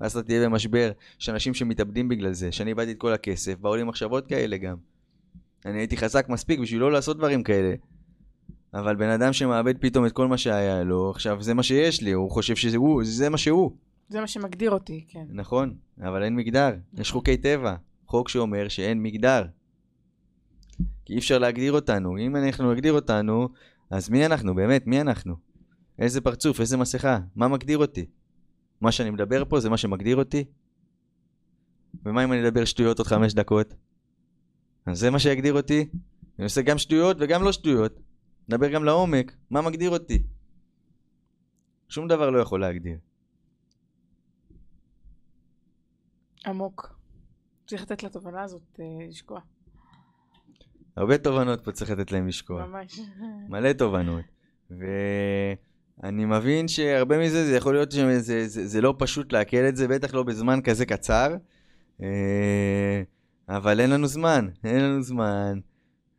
ואז 0.00 0.16
אתה 0.16 0.26
תהיה 0.26 0.48
במשבר. 0.48 0.90
יש 1.20 1.28
אנשים 1.28 1.54
שמתאבדים 1.54 2.08
בגלל 2.08 2.32
זה, 2.32 2.52
שאני 2.52 2.70
איבדתי 2.70 2.92
את 2.92 2.98
כל 2.98 3.12
הכסף, 3.12 3.58
באו 3.58 3.76
לי 3.76 3.82
מחשבות 3.82 4.26
כאלה 4.26 4.56
גם. 4.56 4.76
אני 5.66 5.78
הייתי 5.78 5.96
חזק 5.96 6.28
מספיק 6.28 6.60
בשביל 6.60 6.80
לא 6.80 6.92
לעשות 6.92 7.18
דברים 7.18 7.42
כאלה. 7.42 7.74
אבל 8.74 8.96
בן 8.96 9.08
אדם 9.08 9.32
שמאבד 9.32 9.78
פתאום 9.78 10.06
את 10.06 10.12
כל 10.12 10.28
מה 10.28 10.38
שהיה 10.38 10.82
לו, 10.82 11.10
עכשיו 11.10 11.42
זה 11.42 11.54
מה 11.54 11.62
שיש 11.62 12.02
לי, 12.02 12.12
הוא 12.12 12.30
חושב 12.30 12.56
שזה 12.56 12.76
הוא, 12.76 13.02
זה 13.04 13.28
מה 13.28 13.38
שהוא. 13.38 13.70
זה 14.08 14.20
מה 14.20 14.26
שמגדיר 14.26 14.70
אותי, 14.70 15.04
כן. 15.08 15.24
נכון, 15.28 15.74
אבל 16.00 16.22
אין 16.22 16.36
מגדר. 16.36 16.70
יש 16.98 17.10
חוקי 17.10 17.36
טבע. 17.36 17.74
חוק 18.08 18.28
שאומר 18.28 18.68
שאין 18.68 19.02
מגדר. 19.02 19.46
כי 21.04 21.12
אי 21.12 21.18
אפשר 21.18 21.38
להגדיר 21.38 21.72
אותנו. 21.72 22.18
אם 22.18 22.36
אנחנו 22.36 22.72
נגדיר 22.72 22.92
אותנו, 22.92 23.48
אז 23.90 24.10
מי 24.10 24.26
אנחנו? 24.26 24.54
באמת, 24.54 24.86
מי 24.86 25.00
אנחנו? 25.00 25.36
איזה 25.98 26.20
פרצוף, 26.20 26.60
איזה 26.60 26.76
מסכה? 26.76 27.18
מה 27.36 27.48
מגדיר 27.48 27.78
אותי? 27.78 28.06
מה 28.80 28.92
שאני 28.92 29.10
מדבר 29.10 29.44
פה 29.48 29.60
זה 29.60 29.70
מה 29.70 29.76
שמגדיר 29.76 30.16
אותי? 30.16 30.44
ומה 32.04 32.24
אם 32.24 32.32
אני 32.32 32.48
אדבר 32.48 32.64
שטויות 32.64 32.98
עוד 32.98 33.06
חמש 33.06 33.34
דקות? 33.34 33.74
אז 34.86 34.98
זה 34.98 35.10
מה 35.10 35.18
שיגדיר 35.18 35.52
אותי? 35.54 35.88
אני 36.38 36.44
עושה 36.44 36.62
גם 36.62 36.78
שטויות 36.78 37.16
וגם 37.20 37.42
לא 37.42 37.52
שטויות. 37.52 38.00
נדבר 38.48 38.68
גם 38.68 38.84
לעומק, 38.84 39.36
מה 39.50 39.62
מגדיר 39.62 39.90
אותי? 39.90 40.22
שום 41.88 42.08
דבר 42.08 42.30
לא 42.30 42.38
יכול 42.38 42.60
להגדיר. 42.60 42.98
עמוק. 46.46 46.97
צריך 47.68 47.82
לתת 47.82 48.02
לתובנה 48.02 48.42
הזאת 48.42 48.80
אה, 48.80 49.06
לשקוע. 49.08 49.40
הרבה 50.96 51.18
תובנות 51.18 51.64
פה 51.64 51.72
צריך 51.72 51.90
לתת 51.90 52.12
להם 52.12 52.28
לשקוע. 52.28 52.66
ממש. 52.66 53.00
מלא 53.50 53.72
תובנות. 53.72 54.24
ואני 54.70 56.24
מבין 56.24 56.68
שהרבה 56.68 57.18
מזה 57.18 57.46
זה 57.46 57.56
יכול 57.56 57.74
להיות 57.74 57.92
שזה 57.92 58.20
זה, 58.20 58.48
זה, 58.48 58.66
זה 58.66 58.80
לא 58.80 58.94
פשוט 58.98 59.32
לעכל 59.32 59.68
את 59.68 59.76
זה, 59.76 59.88
בטח 59.88 60.14
לא 60.14 60.22
בזמן 60.22 60.60
כזה 60.64 60.86
קצר. 60.86 61.36
אה, 62.02 63.02
אבל 63.48 63.80
אין 63.80 63.90
לנו 63.90 64.06
זמן, 64.06 64.48
אין 64.64 64.80
לנו 64.80 65.02
זמן. 65.02 65.58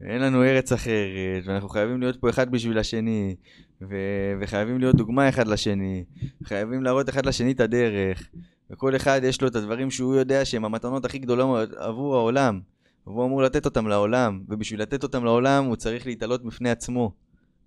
אין 0.01 0.21
לנו 0.21 0.43
ארץ 0.43 0.71
אחרת, 0.71 1.43
ואנחנו 1.45 1.69
חייבים 1.69 1.99
להיות 1.99 2.21
פה 2.21 2.29
אחד 2.29 2.51
בשביל 2.51 2.77
השני, 2.77 3.35
ו- 3.81 4.33
וחייבים 4.41 4.79
להיות 4.79 4.95
דוגמה 4.95 5.29
אחד 5.29 5.47
לשני, 5.47 6.03
חייבים 6.43 6.83
להראות 6.83 7.09
אחד 7.09 7.25
לשני 7.25 7.51
את 7.51 7.59
הדרך, 7.59 8.29
וכל 8.71 8.95
אחד 8.95 9.21
יש 9.23 9.41
לו 9.41 9.47
את 9.47 9.55
הדברים 9.55 9.91
שהוא 9.91 10.15
יודע 10.15 10.45
שהם 10.45 10.65
המתנות 10.65 11.05
הכי 11.05 11.19
גדולות 11.19 11.73
עבור 11.73 12.15
העולם, 12.15 12.61
והוא 13.07 13.25
אמור 13.25 13.41
לתת 13.41 13.65
אותם 13.65 13.87
לעולם, 13.87 14.43
ובשביל 14.47 14.81
לתת 14.81 15.03
אותם 15.03 15.23
לעולם 15.23 15.65
הוא 15.65 15.75
צריך 15.75 16.05
להתעלות 16.05 16.43
בפני 16.43 16.69
עצמו. 16.69 17.11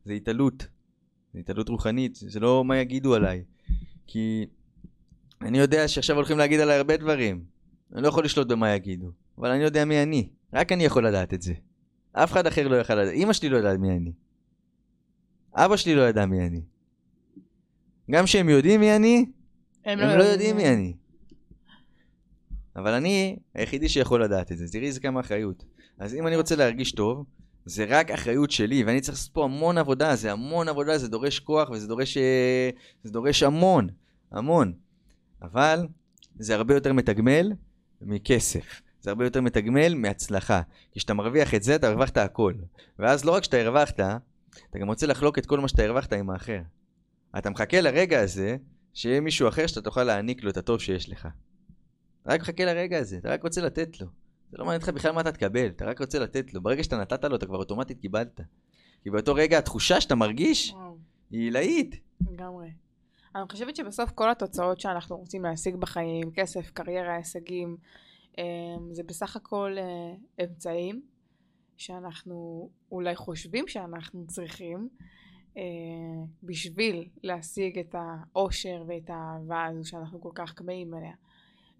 זה 0.05 0.13
התעלות, 0.13 0.67
זה 1.35 1.41
התעלות 1.41 1.69
רוחנית, 1.69 2.15
זה 2.15 2.41
לא 2.41 2.65
מה 2.65 2.77
יגידו 2.77 3.15
עליי. 3.15 3.45
כי 4.07 4.47
אני 5.43 5.59
יודע 5.59 5.89
שעכשיו 5.89 6.17
הולכים 6.17 6.39
להגיד 6.39 6.61
עליי 6.61 6.77
הרבה 6.77 6.97
דברים, 6.97 7.45
אני 7.93 8.03
לא 8.03 8.09
יכול 8.09 8.25
לשלוט 8.25 8.49
במה 8.49 8.75
יגידו, 8.75 9.11
אבל 9.39 9.51
אני 9.51 9.63
יודע 9.63 9.85
מי 9.85 10.03
אני, 10.03 10.29
רק 10.53 10.73
אני 10.73 10.85
יכול 10.85 11.07
לדעת 11.07 11.35
את 11.35 11.43
זה. 11.43 11.55
אף 12.13 12.33
אחד 12.33 12.47
אחר 12.47 12.69
לא 12.69 12.77
יכל 12.77 12.95
לדעת, 12.95 13.15
אמא 13.15 13.33
שלי 13.33 13.49
לא 13.49 13.57
יודעת 13.57 13.79
מי 13.79 13.91
אני. 13.91 14.13
אבא 15.55 15.77
שלי 15.77 15.95
לא 15.95 16.09
ידע 16.09 16.27
מי 16.27 16.47
אני. 16.47 16.61
גם 18.11 18.25
כשהם 18.25 18.49
יודעים 18.49 18.81
מי 18.81 18.97
אני, 18.97 19.27
הם 19.85 19.99
לא, 19.99 20.17
לא 20.17 20.25
יודעים 20.25 20.57
מי 20.57 20.69
אני. 20.69 20.95
אבל 22.77 22.93
אני 22.93 23.37
היחידי 23.55 23.89
שיכול 23.89 24.25
לדעת 24.25 24.53
את 24.53 24.59
זה. 24.59 24.69
תראי 24.73 24.87
איזה 24.87 25.01
כמה 25.01 25.21
אחריות. 25.21 25.65
אז 25.99 26.15
אם 26.15 26.27
אני 26.27 26.37
רוצה 26.37 26.57
להרגיש 26.57 26.93
טוב, 26.93 27.25
זה 27.65 27.85
רק 27.89 28.11
אחריות 28.11 28.51
שלי, 28.51 28.85
ואני 28.85 29.01
צריך 29.01 29.19
לעשות 29.19 29.33
פה 29.33 29.45
המון 29.45 29.79
עבודה, 29.79 30.17
זה 30.17 30.33
המון 30.33 30.69
עבודה, 30.69 30.99
זה 30.99 31.09
דורש 31.09 31.39
כוח 31.39 31.71
וזה 31.71 31.89
דורש, 31.89 32.17
אה, 32.17 32.71
זה 33.05 33.13
דורש 33.13 33.43
המון, 33.43 33.89
המון. 34.33 34.73
אבל 35.43 35.87
זה 36.39 36.55
הרבה 36.55 36.75
יותר 36.75 36.93
מתגמל 36.93 37.53
מכסף. 38.03 38.81
זה 39.01 39.11
הרבה 39.11 39.25
יותר 39.25 39.41
מתגמל 39.41 39.95
מהצלחה. 39.95 40.63
כי 40.93 40.99
כשאתה 40.99 41.15
מרוויח 41.15 41.55
את 41.55 41.63
זה, 41.63 41.75
אתה 41.75 41.89
הרווחת 41.89 42.17
הכל. 42.17 42.55
ואז 42.99 43.25
לא 43.25 43.35
רק 43.35 43.45
שאתה 43.45 43.57
הרווחת, 43.57 44.01
אתה 44.71 44.79
גם 44.79 44.89
רוצה 44.89 45.07
לחלוק 45.07 45.39
את 45.39 45.47
כל 45.47 45.61
מה 45.61 45.69
שאתה 45.69 45.83
הרווחת 45.83 46.13
עם 46.13 46.31
האחר. 46.31 46.61
אתה 47.39 47.51
מחכה 47.51 47.81
לרגע 47.81 48.21
הזה, 48.21 48.57
שיהיה 48.95 49.21
מישהו 49.21 49.49
אחר 49.49 49.67
שאתה 49.67 49.83
תוכל 49.83 50.05
להעניק 50.05 50.45
לו 50.45 50.51
את 50.51 50.57
הטוב 50.57 50.81
שיש 50.81 51.09
לך. 51.09 51.29
אתה 52.23 52.33
רק 52.33 52.41
מחכה 52.41 52.65
לרגע 52.65 52.99
הזה, 52.99 53.19
אתה 53.19 53.29
רק 53.29 53.43
רוצה 53.43 53.61
לתת 53.61 54.01
לו. 54.01 54.07
זה 54.51 54.59
לא 54.59 54.65
מעניין 54.65 54.81
אותך 54.81 54.95
בכלל 54.95 55.13
מה 55.13 55.21
אתה 55.21 55.33
תקבל, 55.33 55.67
אתה 55.67 55.85
רק 55.85 56.01
רוצה 56.01 56.19
לתת 56.19 56.55
לו. 56.55 56.63
ברגע 56.63 56.83
שאתה 56.83 56.97
נתת 56.97 57.25
לו, 57.25 57.37
אתה 57.37 57.47
כבר 57.47 57.59
אוטומטית 57.59 57.99
קיבלת. 58.01 58.41
כי 59.03 59.11
באותו 59.11 59.35
רגע 59.35 59.59
התחושה 59.59 60.01
שאתה 60.01 60.15
מרגיש, 60.15 60.71
וואו. 60.71 60.97
היא 61.31 61.41
עילאית. 61.41 62.01
לגמרי. 62.31 62.71
אני 63.35 63.45
חושבת 63.51 63.77
שבסוף 63.77 64.11
כל 64.11 64.31
התוצאות 64.31 64.81
שאנחנו 64.81 65.17
רוצים 65.17 65.43
להשיג 65.43 65.77
בחיים, 65.77 66.31
כסף, 66.35 66.71
קריירה, 66.71 67.17
הישגים, 67.17 67.77
אמ, 68.39 68.45
זה 68.93 69.03
בסך 69.03 69.37
הכל 69.37 69.77
אה, 69.79 70.45
אמצעים 70.45 71.03
שאנחנו 71.77 72.69
אולי 72.93 73.17
חושבים 73.17 73.69
שאנחנו 73.69 74.27
צריכים 74.27 74.89
בשביל 76.43 77.09
להשיג 77.23 77.79
את 77.79 77.95
האושר 77.95 78.85
ואת 78.89 79.11
האהבה 79.11 79.65
הזו 79.65 79.89
שאנחנו 79.89 80.21
כל 80.21 80.31
כך 80.35 80.53
כמהים 80.57 80.95
אליה. 80.95 81.15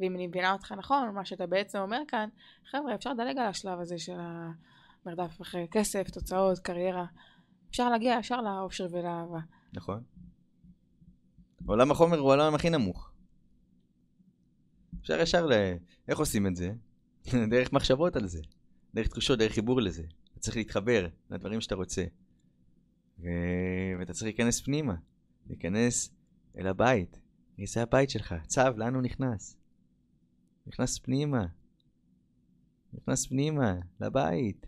ואם 0.01 0.15
אני 0.15 0.27
מבינה 0.27 0.53
אותך 0.53 0.73
נכון, 0.73 1.15
מה 1.15 1.25
שאתה 1.25 1.47
בעצם 1.47 1.79
אומר 1.79 2.01
כאן, 2.09 2.29
חבר'ה, 2.71 2.95
אפשר 2.95 3.13
לדלג 3.13 3.39
על 3.39 3.47
השלב 3.47 3.81
הזה 3.81 3.99
של 3.99 4.17
המרדף 4.19 5.41
אחרי 5.41 5.67
כסף, 5.71 6.11
תוצאות, 6.11 6.59
קריירה. 6.59 7.07
אפשר 7.71 7.89
להגיע 7.89 8.17
ישר 8.21 8.41
לאושר 8.41 8.87
ולאהבה. 8.91 9.41
נכון. 9.73 10.03
עולם 11.67 11.91
החומר 11.91 12.19
הוא 12.19 12.33
העולם 12.33 12.55
הכי 12.55 12.71
נמוך. 12.71 13.13
אפשר 15.01 15.21
ישר 15.21 15.47
ל... 15.47 15.53
איך 16.09 16.19
עושים 16.19 16.47
את 16.47 16.57
זה? 16.57 16.73
דרך 17.51 17.73
מחשבות 17.73 18.17
על 18.17 18.27
זה. 18.27 18.41
דרך 18.95 19.09
תחושות, 19.09 19.39
דרך 19.39 19.53
חיבור 19.53 19.81
לזה. 19.81 20.03
אתה 20.33 20.41
צריך 20.41 20.57
להתחבר 20.57 21.07
לדברים 21.31 21.61
שאתה 21.61 21.75
רוצה. 21.75 22.05
ו... 23.23 23.27
ואתה 23.99 24.13
צריך 24.13 24.25
להיכנס 24.25 24.61
פנימה. 24.61 24.95
להיכנס 25.47 26.15
אל 26.59 26.67
הבית. 26.67 27.19
זה 27.65 27.83
הבית 27.83 28.11
שלך. 28.11 28.35
צו, 28.47 28.61
לאן 28.77 28.95
הוא 28.95 29.03
נכנס? 29.03 29.57
נכנס 30.67 30.99
פנימה. 30.99 31.47
נכנס 32.93 33.27
פנימה, 33.27 33.75
לבית. 34.01 34.67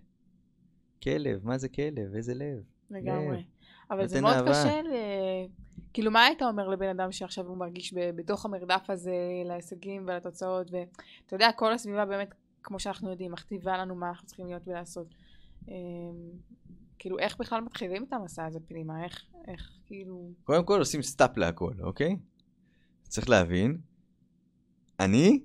כלב, 1.03 1.47
מה 1.47 1.59
זה 1.59 1.69
כלב? 1.69 2.15
איזה 2.15 2.35
לב? 2.35 2.63
לגמרי. 2.91 3.37
לב. 3.37 3.45
אבל 3.91 4.07
זה 4.07 4.21
מאוד 4.21 4.35
אהבה. 4.35 4.51
קשה 4.51 4.83
ל... 4.83 4.93
כאילו, 5.93 6.11
מה 6.11 6.25
היית 6.25 6.43
אומר 6.43 6.69
לבן 6.69 6.89
אדם 6.89 7.13
שעכשיו 7.13 7.47
הוא 7.47 7.57
מרגיש 7.57 7.95
בתוך 7.95 8.45
המרדף 8.45 8.91
הזה 8.91 9.17
להישגים 9.45 10.05
ולתוצאות, 10.07 10.71
ואתה 10.71 11.35
יודע, 11.35 11.51
כל 11.57 11.73
הסביבה 11.73 12.05
באמת, 12.05 12.35
כמו 12.63 12.81
שאנחנו 12.81 13.11
יודעים, 13.11 13.33
מכתיבה 13.33 13.79
לנו 13.79 13.95
מה 13.95 14.09
אנחנו 14.09 14.27
צריכים 14.27 14.47
להיות 14.47 14.69
ולעשות. 14.69 15.15
כאילו, 17.05 17.19
איך 17.19 17.37
בכלל 17.37 17.61
מתחילים 17.61 18.05
את 18.05 18.13
המסע 18.13 18.45
הזה 18.45 18.61
פנימה? 18.61 19.05
איך, 19.05 19.25
איך, 19.49 19.71
כאילו... 19.87 20.31
קודם 20.45 20.65
כל 20.65 20.79
עושים 20.79 21.03
סטופ 21.03 21.37
להכל, 21.37 21.73
אוקיי? 21.83 22.17
צריך 23.03 23.29
להבין, 23.29 23.79
אני 25.01 25.41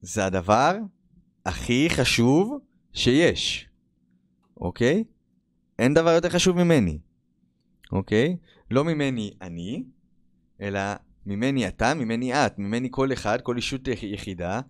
זה 0.00 0.24
הדבר 0.24 0.76
הכי 1.46 1.88
חשוב 1.90 2.58
שיש, 2.92 3.68
אוקיי? 4.56 5.04
אין 5.78 5.94
דבר 5.94 6.10
יותר 6.10 6.28
חשוב 6.28 6.56
ממני, 6.56 6.98
אוקיי? 7.92 8.36
לא 8.70 8.84
ממני 8.84 9.32
אני, 9.42 9.84
אלא 10.60 10.80
ממני 11.26 11.68
אתה, 11.68 11.94
ממני 11.94 12.34
את, 12.34 12.58
ממני 12.58 12.88
כל 12.90 13.12
אחד, 13.12 13.40
כל 13.40 13.56
ישות 13.56 13.88
יחידה, 13.88 14.60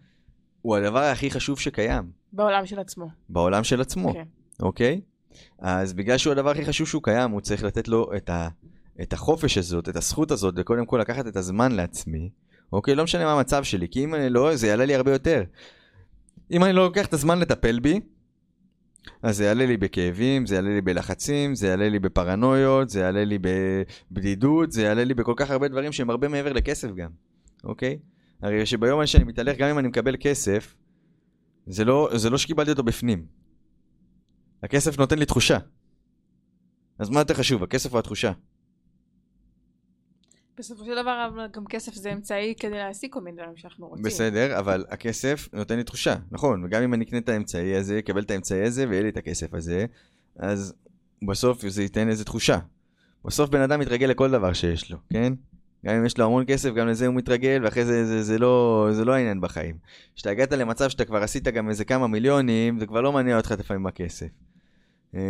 הוא 0.63 0.77
הדבר 0.77 1.03
הכי 1.03 1.31
חשוב 1.31 1.61
שקיים. 1.61 2.11
בעולם 2.33 2.67
של 2.67 2.79
עצמו. 2.79 3.09
בעולם 3.29 3.65
של 3.65 3.81
עצמו, 3.81 4.11
okay. 4.11 4.15
כן. 4.15 4.29
אז 5.59 5.93
בגלל 5.93 6.19
שהוא 6.19 6.33
הדבר 6.33 6.51
הכי 6.51 6.65
חשוב 6.65 6.89
שהוא 6.89 7.03
קיים, 7.03 7.31
הוא 7.31 7.41
צריך 7.41 7.63
לתת 7.63 7.89
לו 7.89 8.11
את, 8.17 8.31
ה, 8.31 8.49
את 9.03 9.13
החופש 9.13 9.59
הזאת, 9.59 9.89
את 9.89 9.97
הזכות 9.97 10.31
הזאת, 10.31 10.55
וקודם 10.57 10.87
כל 10.87 10.99
לקחת 10.99 11.27
את 11.27 11.37
הזמן 11.37 11.73
לעצמי, 11.73 12.31
אוקיי? 12.73 12.95
לא 12.95 13.05
משנה 13.05 13.25
מה 13.25 13.33
המצב 13.33 13.65
שלי, 13.65 13.89
כי 13.89 14.05
אם 14.05 14.15
אני 14.15 14.31
לא, 14.31 14.57
זה 14.57 14.67
יעלה 14.67 14.85
לי 14.85 14.95
הרבה 14.95 15.13
יותר. 15.13 15.43
אם 16.51 16.65
אני 16.65 16.73
לא 16.73 16.85
לוקח 16.85 17.07
את 17.07 17.13
הזמן 17.13 17.39
לטפל 17.39 17.81
בי, 17.81 18.01
אז 19.23 19.37
זה 19.37 19.45
יעלה 19.45 19.67
לי 19.67 19.77
בכאבים, 19.77 20.47
זה 20.47 20.55
יעלה 20.55 20.69
לי 20.69 20.81
בלחצים, 20.81 21.55
זה 21.55 21.67
יעלה 21.67 21.89
לי 21.89 21.99
בפרנויות, 21.99 22.91
זה 22.91 23.01
יעלה 23.01 23.25
לי 23.25 23.39
בבדידות, 24.11 24.73
זה 24.73 24.83
יעלה 24.83 25.05
לי 25.05 25.15
בכל 25.15 25.35
כך 25.37 25.51
הרבה 25.51 25.69
דברים 25.69 25.93
שהם 25.93 26.11
הרבה 26.11 26.29
מעבר 26.29 26.53
לכסף 26.53 26.95
גם, 26.95 27.11
אוקיי? 27.65 27.99
הרי 28.43 28.67
שביום 28.67 29.07
שאני 29.07 29.25
מתהלך, 29.25 29.57
גם 29.59 29.69
אם 29.69 29.79
אני 29.79 29.89
מקבל 29.89 30.17
כסף, 30.21 30.75
זה 31.67 31.85
לא, 31.85 32.11
זה 32.15 32.31
לא 32.31 32.39
שקיבלתי 32.39 32.71
אותו 32.71 32.83
בפנים. 32.83 33.36
הכסף 34.63 34.99
נותן 34.99 35.19
לי 35.19 35.27
תחושה. 35.27 35.59
אז 36.99 37.11
מה 37.11 37.21
יותר 37.21 37.35
חשוב, 37.35 37.63
הכסף 37.63 37.93
או 37.93 37.99
התחושה? 37.99 38.33
בסופו 40.59 40.85
של 40.85 41.03
דבר 41.03 41.47
גם 41.53 41.65
כסף 41.65 41.95
זה 41.95 42.13
אמצעי 42.13 42.55
כדי 42.61 42.71
להשיג 42.71 43.13
כל 43.13 43.21
מיני 43.21 43.37
דברים 43.37 43.57
שאנחנו 43.57 43.89
רוצים. 43.89 44.05
בסדר, 44.05 44.59
אבל 44.59 44.85
הכסף 44.89 45.49
נותן 45.53 45.77
לי 45.77 45.85
תחושה, 45.85 46.17
נכון, 46.31 46.65
וגם 46.65 46.83
אם 46.83 46.95
אני 46.95 47.05
אקנה 47.05 47.19
את 47.19 47.29
האמצעי 47.29 47.77
הזה, 47.77 47.99
אקבל 47.99 48.23
את 48.23 48.31
האמצעי 48.31 48.63
הזה 48.63 48.89
ויהיה 48.89 49.03
לי 49.03 49.09
את 49.09 49.17
הכסף 49.17 49.55
הזה, 49.55 49.87
אז 50.37 50.75
בסוף 51.29 51.69
זה 51.69 51.83
ייתן 51.83 52.09
איזה 52.09 52.25
תחושה. 52.25 52.59
בסוף 53.25 53.51
בן 53.51 53.61
אדם 53.61 53.81
מתרגל 53.81 54.07
לכל 54.07 54.31
דבר 54.31 54.53
שיש 54.53 54.91
לו, 54.91 54.99
כן? 55.13 55.33
גם 55.85 55.95
אם 55.95 56.07
יש 56.07 56.19
לו 56.19 56.25
המון 56.25 56.45
כסף, 56.47 56.75
גם 56.75 56.89
לזה 56.89 57.07
הוא 57.07 57.15
מתרגל, 57.15 57.61
ואחרי 57.65 57.85
זה 57.85 58.07
זה, 58.07 58.23
זה, 58.23 58.39
לא, 58.39 58.89
זה 58.93 59.05
לא 59.05 59.13
העניין 59.13 59.41
בחיים. 59.41 59.77
כשאתה 60.15 60.31
הגעת 60.31 60.53
למצב 60.53 60.89
שאתה 60.89 61.05
כבר 61.05 61.23
עשית 61.23 61.45
גם 61.45 61.69
איזה 61.69 61.85
כמה 61.85 62.07
מיליונים, 62.07 62.79
זה 62.79 62.87
כבר 62.87 63.01
לא 63.01 63.13
מעניין 63.13 63.37
אותך 63.37 63.55
לפעמים 63.59 63.87
הכסף. 63.87 64.29
אה, 65.15 65.21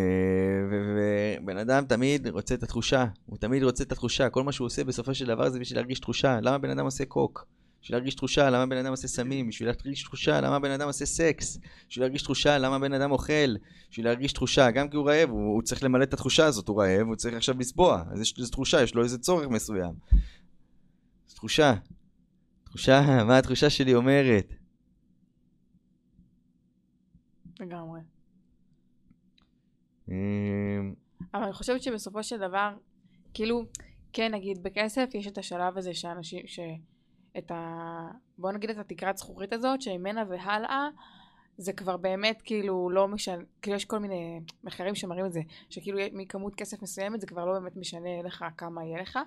ובן 1.40 1.59
אדם 1.59 1.84
תמיד 1.84 2.28
רוצה 2.28 2.55
את 2.55 2.62
התחושה, 2.62 3.07
הוא 3.26 3.38
תמיד 3.38 3.62
רוצה 3.62 3.84
את 3.84 3.92
התחושה, 3.92 4.28
כל 4.28 4.42
מה 4.42 4.53
שהוא 4.53 4.66
עושה 4.66 4.84
בסופו 4.84 5.14
של 5.14 5.26
דבר 5.26 5.51
זה 5.51 5.59
בשביל 5.59 5.78
להרגיש 5.78 6.01
תחושה. 6.01 6.38
למה 6.42 6.59
בן 6.59 6.70
אדם 6.70 6.84
עושה 6.84 7.05
קוק? 7.05 7.47
בשביל 7.82 7.99
להרגיש 7.99 8.14
תחושה, 8.14 8.51
למה 8.51 8.66
בן 8.66 8.76
אדם 8.76 8.90
עושה 8.90 9.09
סמים? 9.09 9.49
בשביל 9.49 9.68
להרגיש 9.68 10.03
תחושה, 10.03 10.40
למה 10.40 10.59
בן 10.59 10.70
אדם 10.70 10.86
עושה 10.86 11.07
סקס? 11.07 11.59
בשביל 11.88 12.05
להרגיש 12.05 12.22
תחושה, 12.22 12.59
למה 12.59 12.78
בן 12.78 12.92
אדם 12.92 13.11
אוכל? 13.11 13.55
בשביל 13.90 14.07
להרגיש 14.07 14.32
תחושה, 14.32 14.70
גם 14.70 14.88
כי 14.88 14.97
הוא 14.97 15.09
רעב, 15.09 15.30
הוא, 15.30 15.55
הוא 15.55 15.62
צריך 15.62 15.84
למלא 15.84 16.03
את 16.03 16.14
התחושה 16.14 16.47
הזאת, 16.47 16.68
הוא 16.68 16.82
רעב, 16.82 17.07
הוא 17.07 17.16
צריך 17.16 17.34
עכשיו 17.34 17.55
לסבוע. 17.59 18.03
אז 18.12 18.20
יש 18.20 18.38
לו 18.38 18.47
תחושה, 18.47 18.82
יש 18.82 18.94
לו 18.94 19.03
איזה 19.03 19.18
צורך 19.18 19.49
מסוים. 19.49 19.92
תחושה. 21.37 21.74
תחושה, 22.64 23.24
מה 23.26 23.39
התחושה 23.39 23.70
שלי 23.70 23.95
אומרת? 23.95 24.55
לגמרי. 27.61 28.01
אמ, 30.09 30.95
אבל 31.34 31.43
אני 31.43 31.53
חושבת 31.53 31.82
שבסופו 31.82 32.22
של 32.22 32.39
דבר, 32.39 32.74
כאילו, 33.34 33.64
כן, 34.12 34.34
נגיד 34.34 34.62
בכסף 34.62 35.09
יש 35.14 35.26
את 35.26 35.39
השלב 35.39 35.78
הזה 35.78 35.95
שאנשים, 35.95 36.47
ש... 36.47 36.61
את 37.39 37.51
ה... 37.51 38.09
בוא 38.39 38.53
נגיד 38.53 38.70
את 38.70 38.78
התקרת 38.78 39.16
זכוכית 39.16 39.53
הזאת, 39.53 39.82
שממנה 39.82 40.24
והלאה, 40.28 40.89
זה 41.59 41.72
כבר 41.72 41.97
באמת 41.97 42.43
כאילו 42.43 42.91
לא 42.91 43.09
משנה, 43.09 43.43
כאילו 43.62 43.76
יש 43.76 43.84
כל 43.84 43.99
מיני 43.99 44.41
מחקרים 44.64 44.95
שמראים 44.95 45.26
את 45.26 45.32
זה, 45.32 45.41
שכאילו 45.70 45.99
מכמות 46.12 46.55
כסף 46.55 46.82
מסוימת 46.82 47.20
זה 47.20 47.26
כבר 47.26 47.45
לא 47.45 47.53
באמת 47.53 47.76
משנה 47.76 48.22
לך 48.24 48.45
כמה 48.57 48.84
יהיה 48.84 49.03
לך, 49.03 49.18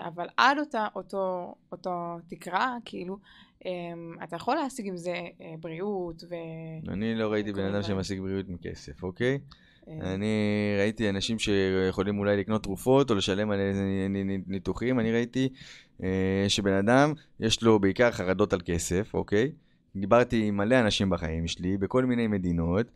אבל 0.00 0.26
עד 0.36 0.58
אותה, 0.58 0.86
אותו, 0.94 1.54
אותו 1.72 2.16
תקרה, 2.28 2.76
כאילו, 2.84 3.18
אה, 3.66 3.70
אתה 4.24 4.36
יכול 4.36 4.54
להשיג 4.56 4.88
עם 4.88 4.96
זה 4.96 5.14
אה, 5.40 5.54
בריאות 5.60 6.24
ו... 6.28 6.34
אני 6.88 7.14
לא 7.14 7.32
ראיתי 7.32 7.52
בן 7.52 7.64
אדם. 7.74 7.82
שמשיג 7.82 8.20
בריאות 8.20 8.48
מכסף, 8.48 9.02
אוקיי? 9.02 9.38
אה, 9.88 10.14
אני 10.14 10.34
ראיתי 10.78 11.08
אנשים 11.08 11.38
שיכולים 11.38 12.18
אולי 12.18 12.36
לקנות 12.36 12.62
תרופות 12.62 13.10
או 13.10 13.14
לשלם 13.14 13.50
על 13.50 13.58
ניתוחים, 14.46 15.00
אני 15.00 15.12
ראיתי 15.12 15.48
אה, 16.02 16.44
שבן 16.48 16.72
אדם 16.72 17.12
יש 17.40 17.62
לו 17.62 17.78
בעיקר 17.78 18.10
חרדות 18.10 18.52
על 18.52 18.60
כסף, 18.64 19.14
אוקיי? 19.14 19.52
דיברתי 19.96 20.44
עם 20.46 20.56
מלא 20.56 20.80
אנשים 20.80 21.10
בחיים 21.10 21.46
שלי, 21.46 21.76
בכל 21.76 22.04
מיני 22.04 22.26
מדינות, 22.26 22.86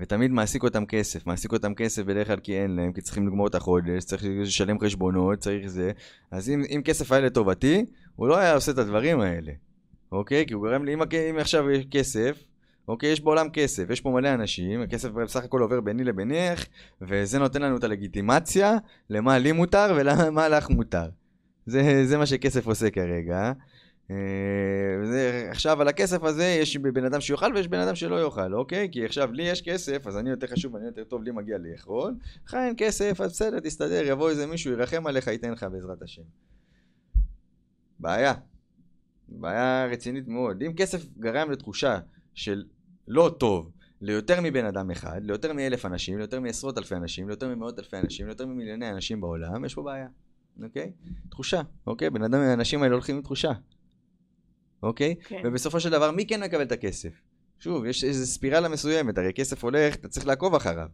ותמיד 0.00 0.30
מעסיק 0.30 0.62
אותם 0.62 0.86
כסף. 0.86 1.26
מעסיק 1.26 1.52
אותם 1.52 1.74
כסף 1.74 2.02
בדרך 2.02 2.26
כלל 2.26 2.36
כי 2.36 2.58
אין 2.62 2.76
להם, 2.76 2.92
כי 2.92 3.00
צריכים 3.00 3.26
לגמור 3.26 3.46
את 3.46 3.54
החודש, 3.54 4.04
צריך 4.04 4.24
לשלם 4.26 4.80
חשבונות, 4.80 5.38
צריך 5.38 5.66
זה. 5.66 5.92
אז 6.30 6.50
אם, 6.50 6.62
אם 6.76 6.80
כסף 6.84 7.12
היה 7.12 7.20
לטובתי, 7.20 7.84
הוא 8.16 8.28
לא 8.28 8.38
היה 8.38 8.54
עושה 8.54 8.72
את 8.72 8.78
הדברים 8.78 9.20
האלה, 9.20 9.52
אוקיי? 10.12 10.46
כי 10.46 10.54
הוא 10.54 10.66
גורם 10.66 10.84
לי, 10.84 10.94
אם, 10.94 11.00
אם 11.30 11.38
עכשיו 11.38 11.70
יש 11.70 11.86
כסף, 11.90 12.44
אוקיי, 12.88 13.12
יש 13.12 13.20
בעולם 13.20 13.50
כסף, 13.50 13.90
יש 13.90 14.00
פה 14.00 14.10
מלא 14.10 14.34
אנשים, 14.34 14.82
הכסף 14.82 15.08
בסך 15.08 15.44
הכל 15.44 15.62
עובר 15.62 15.80
ביני 15.80 16.04
לבינך, 16.04 16.64
וזה 17.00 17.38
נותן 17.38 17.62
לנו 17.62 17.76
את 17.76 17.84
הלגיטימציה 17.84 18.76
למה 19.10 19.38
לי 19.38 19.52
מותר 19.52 19.94
ולמה 19.96 20.48
לך 20.48 20.70
מותר. 20.70 21.08
זה, 21.66 22.06
זה 22.06 22.18
מה 22.18 22.26
שכסף 22.26 22.66
עושה 22.66 22.90
כרגע. 22.90 23.52
אה, 24.10 25.50
עכשיו 25.50 25.80
על 25.80 25.88
הכסף 25.88 26.22
הזה 26.22 26.44
יש 26.44 26.76
בן 26.76 27.04
אדם 27.04 27.20
שיאכל 27.20 27.52
ויש 27.54 27.68
בן 27.68 27.78
אדם 27.78 27.94
שלא 27.94 28.24
יאכל, 28.24 28.54
אוקיי? 28.54 28.88
כי 28.92 29.04
עכשיו 29.04 29.32
לי 29.32 29.42
יש 29.42 29.62
כסף, 29.62 30.06
אז 30.06 30.16
אני 30.16 30.30
יותר 30.30 30.46
חשוב, 30.46 30.76
אני 30.76 30.86
יותר 30.86 31.04
טוב, 31.04 31.22
לי 31.22 31.30
מגיע 31.30 31.58
לאכול. 31.58 32.14
לך 32.46 32.54
אין 32.54 32.74
כסף, 32.76 33.20
אז 33.20 33.32
בסדר, 33.32 33.60
תסתדר, 33.60 34.02
יבוא 34.06 34.30
איזה 34.30 34.46
מישהו, 34.46 34.72
ירחם 34.72 35.06
עליך, 35.06 35.26
ייתן 35.26 35.50
לך 35.50 35.66
בעזרת 35.72 36.02
השם. 36.02 36.22
בעיה. 37.98 38.34
בעיה 39.28 39.86
רצינית 39.86 40.28
מאוד. 40.28 40.62
אם 40.62 40.72
כסף 40.76 41.06
גרם 41.18 41.50
לתחושה 41.50 41.98
של 42.34 42.64
לא 43.08 43.36
טוב 43.38 43.70
ליותר 44.00 44.40
מבן 44.42 44.64
אדם 44.64 44.90
אחד, 44.90 45.20
ליותר 45.24 45.52
מאלף 45.52 45.86
אנשים, 45.86 46.18
ליותר 46.18 46.40
מעשרות 46.40 46.78
אלפי 46.78 46.94
אנשים, 46.94 47.28
ליותר 47.28 47.54
ממאות 47.54 47.78
אלפי 47.78 47.96
אנשים, 47.96 48.26
ליותר 48.26 48.46
ממיליוני 48.46 48.90
אנשים 48.90 49.20
בעולם, 49.20 49.64
יש 49.64 49.74
פה 49.74 49.82
בעיה, 49.82 50.08
אוקיי? 50.62 50.92
תחושה, 51.30 51.60
אוקיי? 51.86 52.10
בן 52.10 52.22
אדם, 52.22 52.40
האנשים 52.40 52.82
האלה 52.82 52.94
הולכים 52.94 53.16
עם 53.16 53.22
תחושה, 53.22 53.52
אוקיי? 54.82 55.14
כן. 55.28 55.40
ובסופו 55.44 55.80
של 55.80 55.90
דבר, 55.90 56.10
מי 56.10 56.26
כן 56.26 56.42
מקבל 56.42 56.62
את 56.62 56.72
הכסף? 56.72 57.10
שוב, 57.60 57.84
יש 57.84 58.04
איזו 58.04 58.26
ספירלה 58.26 58.68
מסוימת, 58.68 59.18
הרי 59.18 59.32
כסף 59.32 59.64
הולך, 59.64 59.94
אתה 59.94 60.08
צריך 60.08 60.26
לעקוב 60.26 60.54
אחריו. 60.54 60.88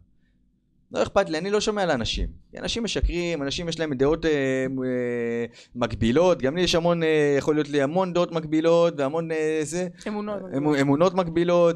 לא 0.91 1.03
אכפת 1.03 1.29
לי, 1.29 1.37
אני 1.37 1.49
לא 1.49 1.61
שומע 1.61 1.85
לאנשים. 1.85 2.27
אנשים 2.57 2.83
משקרים, 2.83 3.43
אנשים 3.43 3.69
יש 3.69 3.79
להם 3.79 3.93
דעות 3.93 4.25
אה, 4.25 4.31
אה, 4.31 5.45
מקבילות, 5.75 6.41
גם 6.41 6.55
לי 6.55 6.61
יש 6.61 6.75
המון, 6.75 7.03
אה, 7.03 7.35
יכול 7.37 7.55
להיות 7.55 7.69
לי 7.69 7.81
המון 7.81 8.13
דעות 8.13 8.31
מקבילות 8.31 8.93
והמון 8.97 9.31
אה, 9.31 9.59
זה, 9.63 9.87
אמונות. 10.07 10.41
אמ, 10.57 10.75
אמונות 10.75 11.13
מקבילות. 11.13 11.75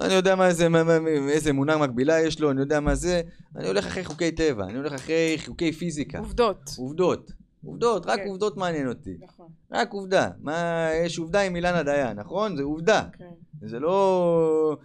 אני 0.00 0.14
יודע 0.14 0.34
מה 0.34 0.52
זה, 0.52 0.68
מה, 0.68 0.84
מה, 0.84 1.08
איזה 1.08 1.50
אמונה 1.50 1.76
מקבילה 1.76 2.20
יש 2.20 2.40
לו, 2.40 2.50
אני 2.50 2.60
יודע 2.60 2.80
מה 2.80 2.94
זה. 2.94 3.20
אני 3.56 3.66
הולך 3.66 3.86
אחרי 3.86 4.04
חוקי 4.04 4.30
טבע, 4.30 4.64
אני 4.64 4.76
הולך 4.76 4.92
אחרי 4.92 5.36
חוקי 5.46 5.72
פיזיקה. 5.72 6.18
עובדות. 6.18 6.70
עובדות. 6.78 7.32
עובדות, 7.64 8.06
רק 8.06 8.20
כן. 8.20 8.28
עובדות 8.28 8.56
מעניין 8.56 8.88
אותי. 8.88 9.16
נכון. 9.20 9.48
רק 9.72 9.92
עובדה. 9.92 10.30
מה, 10.40 10.88
יש 11.04 11.18
עובדה 11.18 11.40
עם 11.40 11.56
אילנה 11.56 11.82
דיין, 11.82 12.18
נכון? 12.18 12.56
זה 12.56 12.62
עובדה. 12.62 13.08
כן, 13.18 13.24
זה 13.60 13.80
לא 13.80 14.76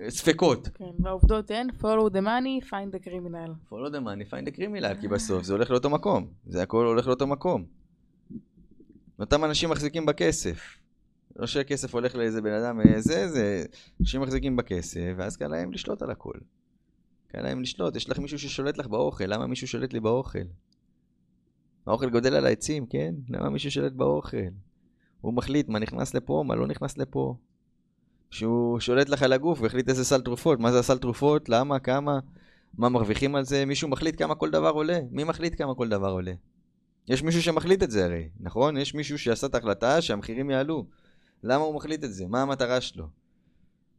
אה, 0.00 0.10
ספקות. 0.10 0.68
כן. 0.74 0.84
והעובדות 0.98 1.50
הן 1.50 1.66
follow 1.80 2.10
the 2.10 2.22
money, 2.22 2.68
find 2.68 2.94
the 2.94 3.06
criminal. 3.06 3.72
follow 3.72 3.90
the 3.90 4.00
money, 4.00 4.30
find 4.30 4.48
the 4.48 4.56
criminal, 4.58 5.00
כי 5.00 5.08
בסוף 5.08 5.44
זה 5.44 5.52
הולך 5.52 5.70
לאותו 5.70 5.90
מקום. 5.90 6.26
זה 6.46 6.62
הכל 6.62 6.86
הולך 6.86 7.06
לאותו 7.06 7.26
מקום. 7.26 7.64
אותם 9.18 9.44
אנשים 9.44 9.70
מחזיקים 9.70 10.06
בכסף. 10.06 10.78
לא 11.36 11.46
שהכסף 11.46 11.94
הולך 11.94 12.14
לאיזה 12.14 12.42
בן 12.42 12.52
אדם, 12.52 12.80
זה, 12.98 13.28
זה, 13.28 13.64
אנשים 14.00 14.20
מחזיקים 14.20 14.56
בכסף, 14.56 15.14
ואז 15.16 15.36
קל 15.36 15.48
להם 15.48 15.72
לשלוט 15.72 16.02
על 16.02 16.10
הכל. 16.10 16.34
קל 17.28 17.42
להם 17.42 17.62
לשלוט, 17.62 17.96
יש 17.96 18.10
לך 18.10 18.18
מישהו 18.18 18.38
ששולט 18.38 18.78
לך 18.78 18.86
באוכל, 18.86 19.24
למה 19.26 19.46
מישהו 19.46 19.68
שולט 19.68 19.92
לי 19.92 20.00
באוכל? 20.00 20.38
האוכל 21.86 22.10
גודל 22.10 22.34
על 22.34 22.46
העצים, 22.46 22.86
כן? 22.86 23.14
למה 23.28 23.50
מישהו 23.50 23.70
שולט 23.70 23.92
באוכל? 23.92 24.36
הוא 25.20 25.34
מחליט 25.34 25.68
מה 25.68 25.78
נכנס 25.78 26.14
לפה, 26.14 26.44
מה 26.46 26.54
לא 26.54 26.66
נכנס 26.66 26.98
לפה. 26.98 27.34
שהוא 28.30 28.80
שולט 28.80 29.08
לך 29.08 29.22
על 29.22 29.32
הגוף 29.32 29.60
והחליט 29.60 29.88
איזה 29.88 30.04
סל 30.04 30.20
תרופות, 30.20 30.60
מה 30.60 30.72
זה 30.72 30.78
הסל 30.78 30.98
תרופות, 30.98 31.48
למה, 31.48 31.78
כמה, 31.78 32.18
מה 32.78 32.88
מרוויחים 32.88 33.34
על 33.34 33.44
זה, 33.44 33.64
מישהו 33.64 33.88
מחליט 33.88 34.18
כמה 34.18 34.34
כל 34.34 34.50
דבר 34.50 34.70
עולה, 34.70 34.98
מי 35.10 35.24
מחליט 35.24 35.58
כמה 35.58 35.74
כל 35.74 35.88
דבר 35.88 36.10
עולה? 36.10 36.32
יש 37.08 37.22
מישהו 37.22 37.42
שמחליט 37.42 37.82
את 37.82 37.90
זה 37.90 38.04
הרי, 38.04 38.28
נכון? 38.40 38.76
יש 38.76 38.94
מישהו 38.94 39.18
שעשה 39.18 39.46
את 39.46 39.54
ההחלטה 39.54 40.02
שהמחירים 40.02 40.50
יעלו. 40.50 40.86
למה 41.42 41.64
הוא 41.64 41.74
מחליט 41.74 42.04
את 42.04 42.12
זה? 42.12 42.26
מה 42.26 42.42
המטרה 42.42 42.80
שלו? 42.80 43.06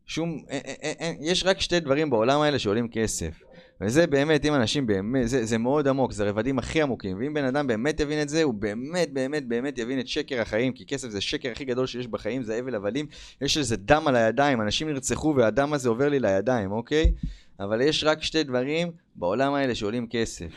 שום, 0.07 0.43
אין, 0.47 0.61
אין, 0.65 0.95
אין, 0.99 1.15
יש 1.19 1.43
רק 1.45 1.61
שתי 1.61 1.79
דברים 1.79 2.09
בעולם 2.09 2.41
האלה 2.41 2.59
שעולים 2.59 2.87
כסף. 2.87 3.43
וזה 3.81 4.07
באמת, 4.07 4.45
אם 4.45 4.55
אנשים 4.55 4.87
באמת, 4.87 5.29
זה, 5.29 5.45
זה 5.45 5.57
מאוד 5.57 5.87
עמוק, 5.87 6.11
זה 6.11 6.25
הרבדים 6.25 6.59
הכי 6.59 6.81
עמוקים. 6.81 7.17
ואם 7.19 7.33
בן 7.33 7.43
אדם 7.43 7.67
באמת 7.67 7.99
יבין 7.99 8.21
את 8.21 8.29
זה, 8.29 8.43
הוא 8.43 8.53
באמת, 8.53 9.13
באמת, 9.13 9.47
באמת 9.47 9.77
יבין 9.77 9.99
את 9.99 10.07
שקר 10.07 10.41
החיים, 10.41 10.73
כי 10.73 10.85
כסף 10.85 11.09
זה 11.09 11.21
שקר 11.21 11.51
הכי 11.51 11.65
גדול 11.65 11.87
שיש 11.87 12.07
בחיים, 12.07 12.43
זה 12.43 12.55
הבל 12.55 12.75
הבלים. 12.75 13.05
יש 13.41 13.57
לזה 13.57 13.77
דם 13.77 14.07
על 14.07 14.15
הידיים, 14.15 14.61
אנשים 14.61 14.89
נרצחו 14.89 15.33
והדם 15.37 15.73
הזה 15.73 15.89
עובר 15.89 16.09
לי 16.09 16.19
לידיים, 16.19 16.71
אוקיי? 16.71 17.11
אבל 17.59 17.81
יש 17.81 18.03
רק 18.03 18.23
שתי 18.23 18.43
דברים 18.43 18.91
בעולם 19.15 19.53
האלה 19.53 19.75
שעולים 19.75 20.07
כסף. 20.07 20.51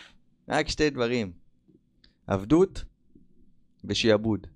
רק 0.49 0.69
שתי 0.69 0.91
דברים. 0.91 1.33
עבדות 2.27 2.85
ושעבוד. 3.85 4.47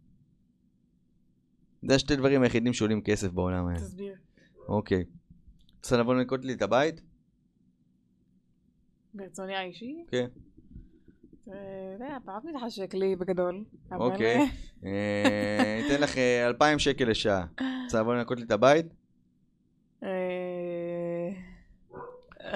זה 1.89 1.95
השתי 1.95 2.17
דברים 2.17 2.43
היחידים 2.43 2.73
שעולים 2.73 3.01
כסף 3.01 3.29
בעולם 3.29 3.67
האלה. 3.67 3.81
תסביר. 3.81 4.15
אוקיי. 4.69 5.05
רוצה 5.77 5.97
לבוא 5.97 6.15
לנקות 6.15 6.45
לי 6.45 6.53
את 6.53 6.63
הבית? 6.63 7.01
ברצוני 9.15 9.55
האישי. 9.55 10.05
כן. 10.11 10.27
אה, 11.49 11.55
היה 12.01 12.19
פחות 12.25 12.45
מתחשק 12.45 12.95
לי 12.95 13.17
בגדול. 13.17 13.65
אוקיי. 13.93 14.37
אה, 14.37 14.45
אה, 14.85 15.81
ניתן 15.83 16.03
לך 16.03 16.19
אה, 16.19 16.47
2,000 16.47 16.79
שקל 16.79 17.11
לשעה. 17.11 17.47
רוצה 17.85 18.01
לבוא 18.01 18.15
לנקות 18.15 18.39
לי 18.39 18.45
את 18.45 18.51
הבית? 18.51 18.87
אה, 20.03 21.31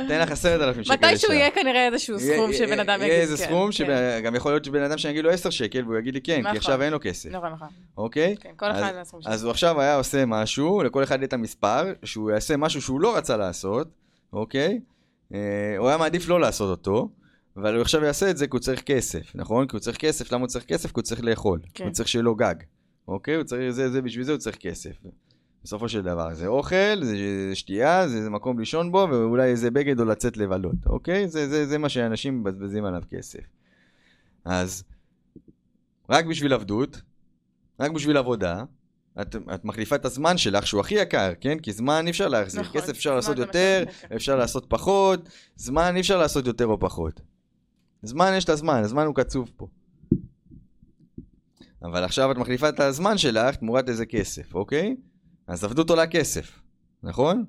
ניתן 0.02 0.20
לך 0.20 0.30
10,000 0.30 0.84
שקל 0.84 0.94
לשעה. 0.94 1.10
מתישהו 1.10 1.32
יהיה 1.32 1.50
כנראה 1.50 1.86
איזשהו 1.86 2.18
סכום 2.18 2.52
שבן 2.52 2.80
אדם 2.80 2.94
יגיד. 3.00 3.08
יהיה 3.08 3.20
איזה 3.20 3.36
כן, 3.36 3.44
סכום, 3.44 3.66
כן. 3.66 3.72
שגם 3.72 4.34
יכול 4.34 4.52
להיות 4.52 4.64
שבן 4.64 4.82
אדם 4.82 4.98
שאני 4.98 5.12
אגיד 5.12 5.24
לו 5.24 5.30
10 5.30 5.50
שקל 5.50 5.84
והוא 5.84 5.98
יגיד 5.98 6.14
לי 6.14 6.20
כן, 6.20 6.40
נכון. 6.40 6.52
כי 6.52 6.58
עכשיו 6.58 6.82
אין 6.82 6.92
לו 6.92 6.98
כסף. 7.02 7.30
נכון, 7.30 7.52
נכון. 7.52 7.68
אוקיי? 7.96 8.36
כן, 8.40 8.50
כל 8.56 8.70
אחד 8.70 8.92
מהסכום 8.96 9.22
שלו. 9.22 9.32
אז 9.32 9.44
הוא 9.44 9.50
עכשיו 9.50 9.80
היה 9.80 9.96
עושה 9.96 10.26
משהו, 10.26 10.82
לכל 10.82 11.02
אחד 11.02 11.16
יהיה 11.16 11.26
את 11.26 11.32
המספר, 11.32 11.92
שהוא 12.04 12.30
יעשה 12.30 12.56
משהו 12.56 12.82
שהוא 12.82 13.00
לא 13.00 13.16
רצה 13.16 13.36
לעשות, 13.36 13.88
אוקיי? 14.32 14.80
אה, 15.34 15.38
הוא 15.78 15.88
היה 15.88 15.96
מעדיף 15.96 16.28
לא 16.28 16.40
לעשות 16.40 16.70
אותו, 16.70 17.08
אבל 17.56 17.74
הוא 17.74 17.82
עכשיו 17.82 18.04
יעשה 18.04 18.30
את 18.30 18.36
זה 18.36 18.46
כי 18.46 18.50
הוא 18.52 18.60
צריך 18.60 18.82
כסף, 18.82 19.32
נכון? 19.34 19.66
כי 19.66 19.76
הוא 19.76 19.80
צריך 19.80 19.96
כסף, 19.96 20.32
למה 20.32 20.40
הוא 20.40 20.48
צריך 20.48 20.64
כסף? 20.64 20.88
כי 20.88 20.94
הוא 20.96 21.02
צריך 21.02 21.24
לאכול. 21.24 21.60
כן. 21.74 21.84
הוא 21.84 21.92
צריך 21.92 22.08
שיהיה 22.08 22.22
לו 22.22 22.34
גג, 22.34 22.54
אוקיי? 23.08 23.34
הוא 23.34 23.44
צריך, 23.44 23.70
זה, 23.70 23.90
זה, 23.90 24.02
בשביל 24.02 24.24
זה 24.24 24.32
הוא 24.32 24.38
צריך 24.38 24.56
כסף. 24.56 24.92
בסופו 25.64 25.88
של 25.88 26.02
דבר, 26.02 26.34
זה 26.34 26.46
אוכל, 26.46 27.04
זה 27.04 27.16
שתייה, 27.54 28.08
זה, 28.08 28.22
זה 28.22 28.30
מקום 28.30 28.58
לישון 28.58 28.92
בו, 28.92 29.08
ואולי 29.10 29.50
איזה 29.50 29.70
בגד 29.70 30.00
או 30.00 30.04
לצאת 30.04 30.36
לבלות, 30.36 30.86
אוקיי? 30.86 31.28
זה, 31.28 31.48
זה, 31.48 31.66
זה 31.66 31.78
מה 31.78 31.88
שאנשים 31.88 32.40
מבזבזים 32.40 32.84
עליו 32.84 33.02
כסף. 33.10 33.40
אז, 34.44 34.84
רק 36.10 36.24
בשביל 36.24 36.52
עבדות, 36.52 37.00
רק 37.80 37.90
בשביל 37.90 38.16
עבודה, 38.16 38.64
את, 39.20 39.36
את 39.54 39.64
מחליפה 39.64 39.96
את 39.96 40.04
הזמן 40.04 40.38
שלך, 40.38 40.66
שהוא 40.66 40.80
הכי 40.80 40.94
יקר, 40.94 41.32
כן? 41.40 41.58
כי 41.58 41.72
זמן 41.72 42.02
אי 42.06 42.10
אפשר 42.10 42.28
להחזיר. 42.28 42.60
נכון, 42.60 42.80
כסף 42.80 42.90
אפשר 42.90 43.14
לעשות 43.14 43.38
יותר, 43.38 43.84
משהו. 43.88 44.16
אפשר 44.16 44.36
לעשות 44.36 44.66
פחות, 44.68 45.28
זמן 45.56 45.92
אי 45.94 46.00
אפשר 46.00 46.18
לעשות 46.18 46.46
יותר 46.46 46.66
או 46.66 46.80
פחות. 46.80 47.20
זמן 48.02 48.32
יש 48.36 48.44
את 48.44 48.48
הזמן, 48.48 48.82
הזמן 48.82 49.06
הוא 49.06 49.14
קצוב 49.14 49.50
פה. 49.56 49.66
אבל 51.82 52.04
עכשיו 52.04 52.32
את 52.32 52.36
מחליפה 52.36 52.68
את 52.68 52.80
הזמן 52.80 53.18
שלך 53.18 53.56
תמורת 53.56 53.88
איזה 53.88 54.06
כסף, 54.06 54.54
אוקיי? 54.54 54.96
אז 55.48 55.64
עבדות 55.64 55.90
עולה 55.90 56.06
כסף, 56.06 56.60
נכון? 57.02 57.44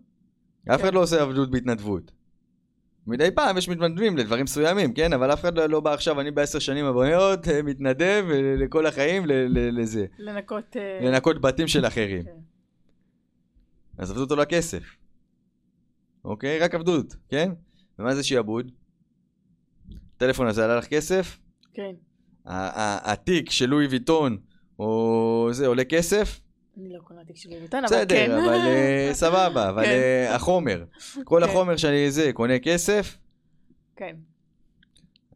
אף 0.69 0.81
אחד 0.81 0.89
כן. 0.89 0.93
לא 0.93 1.03
עושה 1.03 1.21
עבדות 1.21 1.51
בהתנדבות. 1.51 2.11
מדי 3.07 3.31
פעם 3.35 3.57
יש 3.57 3.69
מתנדבים 3.69 4.17
לדברים 4.17 4.43
מסוימים, 4.43 4.93
כן? 4.93 5.13
אבל 5.13 5.33
אף 5.33 5.41
אחד 5.41 5.57
לא, 5.57 5.65
לא 5.65 5.79
בא 5.79 5.93
עכשיו, 5.93 6.21
אני 6.21 6.31
בעשר 6.31 6.59
שנים 6.59 6.85
הבאות 6.85 7.47
אה, 7.47 7.61
מתנדב 7.61 8.25
אה, 8.31 8.55
לכל 8.57 8.85
החיים 8.85 9.23
לזה. 9.53 10.05
לנקות... 10.19 10.77
אה, 10.77 10.99
לנקות 11.01 11.41
בתים 11.41 11.67
של 11.67 11.85
אחרים. 11.85 12.23
כן. 12.23 12.37
אז 13.97 14.11
עבדות 14.11 14.31
עולה 14.31 14.45
כסף. 14.45 14.83
אוקיי? 16.25 16.59
רק 16.59 16.75
עבדות, 16.75 17.15
כן? 17.29 17.51
ומה 17.99 18.15
זה 18.15 18.23
שיעבוד? 18.23 18.71
הטלפון 20.15 20.47
הזה 20.47 20.65
עלה 20.65 20.77
לך 20.77 20.87
כסף? 20.87 21.39
כן. 21.73 21.91
התיק 22.45 23.49
של 23.49 23.65
לואי 23.65 23.87
ויטון, 23.87 24.37
או 24.79 25.49
זה, 25.51 25.67
עולה 25.67 25.83
כסף? 25.83 26.39
אני 26.79 26.93
לא 26.93 26.99
קונה 26.99 27.25
תקשובי 27.25 27.55
בטון, 27.63 27.85
אבל 27.85 28.05
כן. 28.09 28.29
בסדר, 28.29 28.45
אבל 28.45 28.67
אה, 28.67 29.09
סבבה, 29.13 29.69
אבל. 29.69 29.83
אה, 29.83 30.35
החומר, 30.35 30.83
כל 31.23 31.41
כן. 31.43 31.49
החומר 31.49 31.77
שאני 31.77 32.11
זה, 32.11 32.33
קונה 32.33 32.59
כסף, 32.59 33.17
כן. 33.95 34.15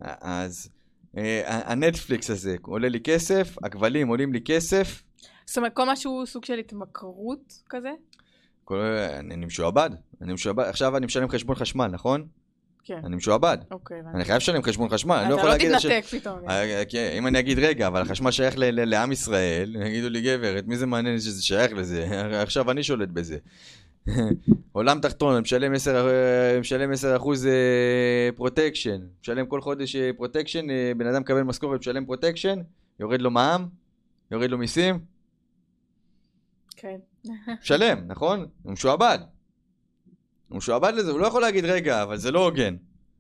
אז 0.01 0.69
אה, 1.17 1.61
הנטפליקס 1.71 2.29
הזה 2.29 2.55
עולה 2.61 2.89
לי 2.89 2.99
כסף, 2.99 3.55
הכבלים 3.63 4.07
עולים 4.07 4.33
לי 4.33 4.41
כסף, 4.45 5.03
זאת 5.45 5.57
אומרת, 5.57 5.73
כל 5.73 5.91
משהו 5.91 6.25
סוג 6.25 6.45
של 6.45 6.59
התמכרות 6.59 7.63
כזה? 7.69 7.91
אני 9.19 9.45
משועבד, 9.45 9.89
אני 10.21 10.33
משועבד, 10.33 10.63
עכשיו 10.63 10.97
אני 10.97 11.05
משלם 11.05 11.29
חשבון 11.29 11.55
חשמל, 11.55 11.87
נכון? 11.87 12.27
כן. 12.86 13.01
אני 13.05 13.15
משועבד, 13.15 13.57
אוקיי, 13.71 13.99
הבנתי. 13.99 14.15
אני 14.15 14.25
חייב 14.25 14.38
לשלם 14.38 14.63
חשבון 14.63 14.89
חשמל, 14.89 15.15
אני 15.15 15.29
לא 15.29 15.34
אתה 15.34 15.39
יכול 15.41 15.49
לא 15.49 15.51
להגיד... 15.57 15.71
לש- 15.71 15.86
תתנתק 15.86 16.05
פתאום. 16.05 16.49
אה, 16.49 16.84
כן, 16.89 17.09
אם 17.17 17.27
אני 17.27 17.39
אגיד 17.39 17.59
רגע, 17.59 17.88
אבל 17.88 18.01
החשמל 18.01 18.31
שייך 18.31 18.53
לעם 18.57 19.11
ישראל, 19.11 19.75
יגידו 19.86 20.09
לי 20.09 20.21
גברת, 20.21 20.67
מי 20.67 20.77
זה 20.77 20.86
מעניין 20.86 21.19
שזה 21.19 21.43
שייך 21.43 21.73
לזה? 21.73 22.07
עכשיו 22.41 22.71
אני 22.71 22.84
שולט 22.84 23.09
בזה. 23.09 23.38
עולם 24.71 24.99
תחתון, 24.99 25.41
משלם 25.41 25.73
10, 25.73 26.07
אה, 26.09 26.59
משלם 26.59 26.91
10 26.91 27.15
אחוז 27.17 27.47
פרוטקשן, 28.36 28.97
משלם 29.21 29.45
כל 29.45 29.61
חודש 29.61 29.95
פרוטקשן, 29.95 30.65
בן 30.97 31.07
אדם 31.07 31.21
מקבל 31.21 31.41
משכורת, 31.41 31.79
משלם 31.79 32.05
פרוטקשן, 32.05 32.59
יורד 32.99 33.21
לו 33.21 33.31
מע"מ, 33.31 33.65
יורד 34.31 34.49
לו 34.49 34.57
מיסים, 34.57 34.99
כן. 36.75 36.97
משלם, 37.61 37.97
נכון? 38.07 38.45
הוא 38.63 38.71
משועבד. 38.73 39.19
הוא 40.54 40.58
משועבד 40.58 40.93
לזה, 40.95 41.12
הוא 41.12 41.20
לא 41.20 41.28
יכול 41.28 41.41
להגיד, 41.41 41.66
רגע, 41.66 42.04
אבל 42.04 42.18
זה 42.18 42.32
לא 42.32 42.45
הוגן. 42.45 42.76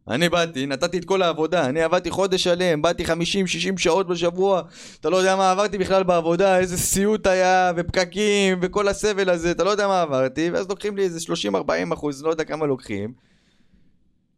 אני 0.07 0.29
באתי, 0.29 0.65
נתתי 0.65 0.97
את 0.97 1.05
כל 1.05 1.21
העבודה, 1.21 1.65
אני 1.65 1.81
עבדתי 1.81 2.11
חודש 2.11 2.43
שלם, 2.43 2.81
באתי 2.81 3.05
50-60 3.05 3.09
שעות 3.77 4.07
בשבוע, 4.07 4.61
אתה 4.99 5.09
לא 5.09 5.17
יודע 5.17 5.35
מה 5.35 5.51
עברתי 5.51 5.77
בכלל 5.77 6.03
בעבודה, 6.03 6.59
איזה 6.59 6.77
סיוט 6.77 7.27
היה, 7.27 7.71
ופקקים, 7.75 8.59
וכל 8.61 8.87
הסבל 8.87 9.29
הזה, 9.29 9.51
אתה 9.51 9.63
לא 9.63 9.69
יודע 9.69 9.87
מה 9.87 10.01
עברתי, 10.01 10.49
ואז 10.51 10.69
לוקחים 10.69 10.97
לי 10.97 11.03
איזה 11.03 11.19
30-40 11.53 11.93
אחוז, 11.93 12.23
לא 12.23 12.29
יודע 12.29 12.43
כמה 12.43 12.65
לוקחים, 12.65 13.13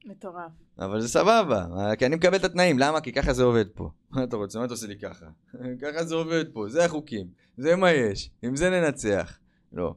מטורף. 0.05 0.51
אבל 0.79 1.01
זה 1.01 1.07
סבבה, 1.07 1.65
כי 1.97 2.05
אני 2.05 2.15
מקבל 2.15 2.35
את 2.35 2.43
התנאים, 2.43 2.79
למה? 2.79 3.01
כי 3.01 3.11
ככה 3.11 3.33
זה 3.33 3.43
עובד 3.43 3.65
פה. 3.73 3.89
מה 4.11 4.23
אתה 4.23 4.35
רוצה? 4.35 4.59
מה 4.59 4.65
אתה 4.65 4.73
עושה 4.73 4.87
לי 4.87 4.99
ככה? 4.99 5.25
ככה 5.81 6.03
זה 6.03 6.15
עובד 6.15 6.45
פה, 6.53 6.69
זה 6.69 6.85
החוקים, 6.85 7.27
זה 7.57 7.75
מה 7.75 7.91
יש, 7.91 8.29
עם 8.41 8.55
זה 8.55 8.69
ננצח. 8.69 9.37
לא. 9.73 9.95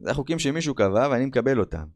זה 0.00 0.10
החוקים 0.10 0.38
שמישהו 0.38 0.74
קבע 0.74 1.08
ואני 1.10 1.26
מקבל 1.26 1.60
אותם. 1.60 1.95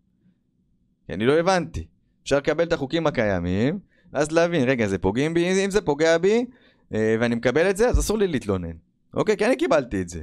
כי 1.10 1.14
אני 1.14 1.26
לא 1.26 1.32
הבנתי. 1.32 1.86
אפשר 2.22 2.36
לקבל 2.36 2.64
את 2.64 2.72
החוקים 2.72 3.06
הקיימים, 3.06 3.78
ואז 4.12 4.32
להבין, 4.32 4.68
רגע, 4.68 4.86
זה 4.86 4.98
פוגעים 4.98 5.34
בי, 5.34 5.64
אם 5.64 5.70
זה 5.70 5.80
פוגע 5.80 6.18
בי, 6.18 6.46
אה, 6.94 7.16
ואני 7.20 7.34
מקבל 7.34 7.70
את 7.70 7.76
זה, 7.76 7.88
אז 7.88 7.98
אסור 7.98 8.18
לי 8.18 8.26
להתלונן. 8.26 8.76
אוקיי? 9.14 9.36
כי 9.36 9.46
אני 9.46 9.56
קיבלתי 9.56 10.02
את 10.02 10.08
זה. 10.08 10.22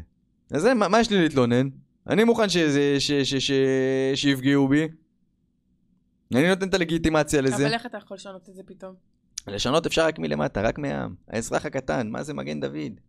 אז 0.52 0.62
זה, 0.62 0.74
מה, 0.74 0.88
מה 0.88 1.00
יש 1.00 1.12
לי 1.12 1.22
להתלונן? 1.22 1.70
אני 2.08 2.24
מוכן 2.24 2.50
שזה, 2.50 3.00
ש, 3.00 3.12
ש, 3.12 3.36
ש, 3.36 3.52
שיפגעו 4.16 4.68
בי. 4.68 4.88
אני 6.34 6.50
נותן 6.50 6.70
את 6.70 6.74
הלגיטימציה 6.74 7.42
לזה. 7.42 7.56
אבל 7.56 7.74
איך 7.74 7.86
אתה 7.86 7.98
יכול 7.98 8.16
לשנות 8.16 8.50
את 8.50 8.56
זה 8.56 8.62
פתאום? 8.66 8.94
לשנות 9.48 9.86
אפשר 9.86 10.06
רק 10.06 10.20
מלמטה, 10.20 10.62
רק 10.62 10.78
מהעם. 10.78 11.16
האזרח 11.28 11.66
הקטן, 11.66 12.10
מה 12.10 12.24
זה 12.24 12.34
מגן 12.34 12.60
דוד? 12.60 13.00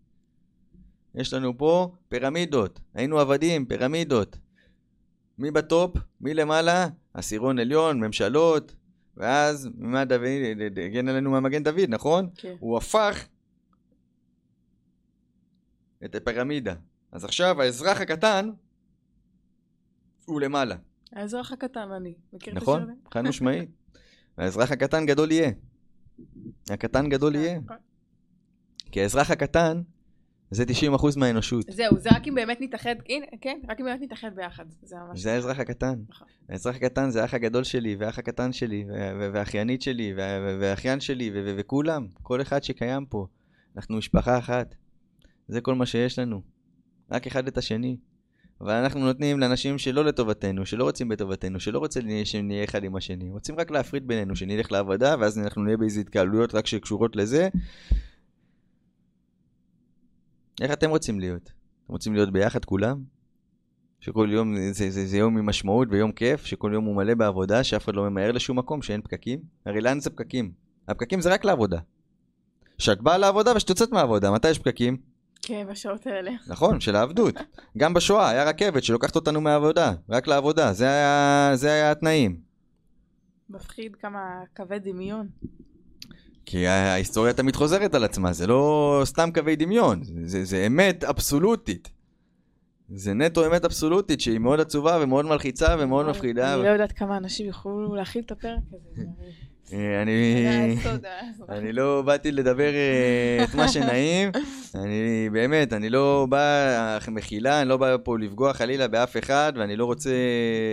יש 1.14 1.35
לנו 1.35 1.59
פה 1.59 1.93
פירמידות, 2.09 2.81
היינו 2.95 3.18
עבדים, 3.18 3.66
פירמידות. 3.66 4.39
מי 5.39 5.51
בטופ? 5.51 5.97
מי 6.20 6.35
למעלה? 6.35 6.87
עשירון 7.15 7.59
עליון, 7.59 8.01
ממשלות, 8.01 8.75
ואז 9.17 9.69
מה 9.75 10.05
דוד, 10.05 10.27
הגן 10.85 11.09
עלינו 11.09 11.31
מהמגן 11.31 11.63
דוד, 11.63 11.89
נכון? 11.89 12.29
כן. 12.37 12.55
הוא 12.59 12.77
הפך 12.77 13.27
את 16.05 16.15
הפירמידה. 16.15 16.75
אז 17.13 17.25
עכשיו 17.25 17.63
האזרח 17.63 18.01
הקטן 18.01 18.51
הוא 20.25 20.41
למעלה. 20.41 20.77
האזרח 21.13 21.53
הקטן, 21.53 21.91
אני. 21.93 22.15
מכיר 22.33 22.53
את 22.53 22.63
נכון? 22.63 22.83
השיר 22.83 22.93
הזה? 22.93 23.01
חד 23.15 23.21
משמעית. 23.21 23.71
האזרח 24.37 24.71
הקטן 24.73 25.07
גדול 25.07 25.33
יהיה. 25.33 25.51
הקטן 26.71 27.09
גדול 27.09 27.35
יהיה. 27.35 27.61
כן. 27.69 27.75
כי 28.93 29.03
האזרח 29.03 29.31
הקטן 29.31 29.83
זה 30.51 30.64
90% 30.64 31.18
מהאנושות. 31.18 31.64
זהו, 31.70 31.99
זה 31.99 32.09
רק 32.12 32.28
אם 32.28 32.34
באמת 32.34 32.59
נתאחד, 32.61 32.94
הנה, 33.09 33.26
כן, 33.40 33.59
רק 33.68 33.80
אם 33.80 33.84
באמת 33.86 34.01
נתאחד 34.03 34.30
ביחד. 34.36 34.64
זה 34.82 34.96
ממש... 35.09 35.20
זה 35.20 35.32
האזרח 35.32 35.59
הקטן. 35.59 35.94
נכון. 36.09 36.28
האזרח 36.49 36.76
הקטן 36.76 37.11
זה 37.11 37.22
האח 37.22 37.34
הגדול 37.34 37.64
שלי, 37.64 37.96
והאח 37.99 38.18
הקטן 38.18 38.53
שלי, 38.53 38.84
וה- 38.88 38.94
וה- 38.94 39.30
והאחיינית 39.32 39.82
שלי, 39.82 40.14
וה- 40.16 40.38
וה- 40.42 40.57
והאחיין 40.61 41.01
שלי, 41.01 41.30
וכולם. 41.57 42.07
כל 42.22 42.40
אחד 42.42 42.62
שקיים 42.62 43.07
פה. 43.07 43.26
אנחנו 43.76 43.96
משפחה 43.96 44.38
אחת. 44.38 44.74
זה 45.49 45.61
כל 45.61 45.74
מה 45.74 45.86
שיש 45.86 46.18
לנו. 46.18 46.42
רק 47.11 47.26
אחד 47.26 47.46
את 47.46 47.59
השני. 47.59 47.96
אבל 48.61 48.72
אנחנו 48.72 49.01
נותנים 49.01 49.40
לאנשים 49.40 49.78
שלא 49.78 50.05
לטובתנו, 50.05 50.66
שלא 50.66 50.84
רוצים 50.84 51.09
בטובתנו, 51.09 51.61
שלא 51.61 51.78
רוצים 51.78 52.24
שנהיה 52.24 52.64
אחד 52.64 52.84
עם 52.84 52.96
השני. 52.96 53.30
רוצים 53.30 53.55
רק 53.59 53.70
להפריד 53.70 54.07
בינינו, 54.07 54.36
שנלך 54.36 54.72
לעבודה, 54.72 55.14
ואז 55.20 55.38
אנחנו 55.38 55.62
נהיה 55.62 55.76
באיזה 55.76 56.01
התקהלויות 56.01 56.55
רק 56.55 56.66
שקשורות 56.66 57.16
לזה. 57.16 57.49
איך 60.61 60.73
אתם 60.73 60.91
רוצים 60.91 61.21
להיות? 61.21 61.53
אתם 61.85 61.93
רוצים 61.93 62.15
להיות 62.15 62.33
ביחד 62.33 62.65
כולם? 62.65 63.03
שכל 64.01 64.29
יום 64.33 64.55
זה, 64.71 64.91
זה, 64.91 65.07
זה 65.07 65.19
יום 65.19 65.39
עם 65.39 65.47
משמעות 65.47 65.89
ויום 65.91 66.13
כיף, 66.13 66.45
שכל 66.45 66.71
יום 66.75 66.85
הוא 66.85 66.97
מלא 66.97 67.15
בעבודה, 67.15 67.65
שאף 67.65 67.85
אחד 67.85 67.95
לא 67.95 68.11
ממהר 68.11 68.33
לשום 68.33 68.59
מקום, 68.59 68.83
שאין 68.83 69.03
פקקים? 69.03 69.41
הרי 69.67 69.81
לאן 69.81 70.01
זה 70.01 70.11
פקקים? 70.11 70.53
הפקקים 70.89 71.21
זה 71.21 71.33
רק 71.33 71.45
לעבודה. 71.45 71.79
שאת 72.79 73.01
באה 73.03 73.19
לעבודה 73.19 73.53
ושאת 73.57 73.69
יוצאת 73.69 73.93
מהעבודה, 73.93 74.31
מתי 74.31 74.51
יש 74.51 74.59
פקקים? 74.59 74.97
כן, 75.43 75.67
בשעות 75.71 76.07
האלה. 76.07 76.31
נכון, 76.47 76.81
של 76.81 76.97
העבדות. 76.97 77.35
גם 77.79 77.95
בשואה 77.95 78.29
היה 78.29 78.45
רכבת 78.45 78.85
שלוקחת 78.85 79.17
אותנו 79.17 79.41
מהעבודה, 79.41 79.93
רק 80.09 80.27
לעבודה, 80.27 80.73
זה 80.73 80.85
היה, 80.85 81.51
זה 81.55 81.73
היה 81.73 81.91
התנאים. 81.91 82.41
מפחיד 83.51 83.97
כמה 83.97 84.43
כבד 84.55 84.81
דמיון. 84.89 85.29
כי 86.51 86.66
ההיסטוריה 86.66 87.32
תמיד 87.32 87.57
חוזרת 87.57 87.94
על 87.94 88.05
עצמה, 88.05 88.32
זה 88.32 88.46
לא 88.46 89.03
סתם 89.05 89.30
קווי 89.34 89.57
דמיון, 89.57 90.01
זה, 90.24 90.44
זה, 90.44 90.66
אמת 90.66 91.05
אבסולוטית. 91.05 91.90
זה 92.88 93.14
נטו 93.14 93.46
אמת 93.46 93.64
אבסולוטית 93.64 94.20
שהיא 94.20 94.38
מאוד 94.38 94.61
עצובה 94.61 94.99
ומאוד 95.03 95.24
מלחיצה 95.24 95.76
ומאוד 95.78 96.07
מפחידה. 96.07 96.55
אני 96.55 96.62
לא 96.62 96.68
יודעת 96.68 96.92
כמה 96.92 97.16
אנשים 97.16 97.46
יוכלו 97.46 97.94
להכיל 97.94 98.22
את 98.26 98.30
הפרק 98.30 98.59
הזה. 98.72 99.03
אה, 99.73 100.03
אני... 100.03 100.47
הסוד. 100.79 101.05
אני 101.59 101.73
לא 101.73 102.03
באתי 102.07 102.33
לדבר 102.33 102.75
אה, 102.75 103.45
את 103.45 103.55
מה 103.55 103.69
שנעים, 103.69 104.31
אני 104.75 105.29
באמת, 105.33 105.73
אני 105.73 105.91
לא 105.91 106.27
בא 106.29 106.99
מחילה, 107.09 107.61
אני 107.61 107.69
לא 107.69 107.77
בא 107.77 107.97
פה 108.03 108.19
לפגוע 108.19 108.53
חלילה 108.53 108.89
באף 108.89 109.16
אחד, 109.16 109.53
ואני 109.57 109.77
לא 109.77 109.85
רוצה 109.85 110.11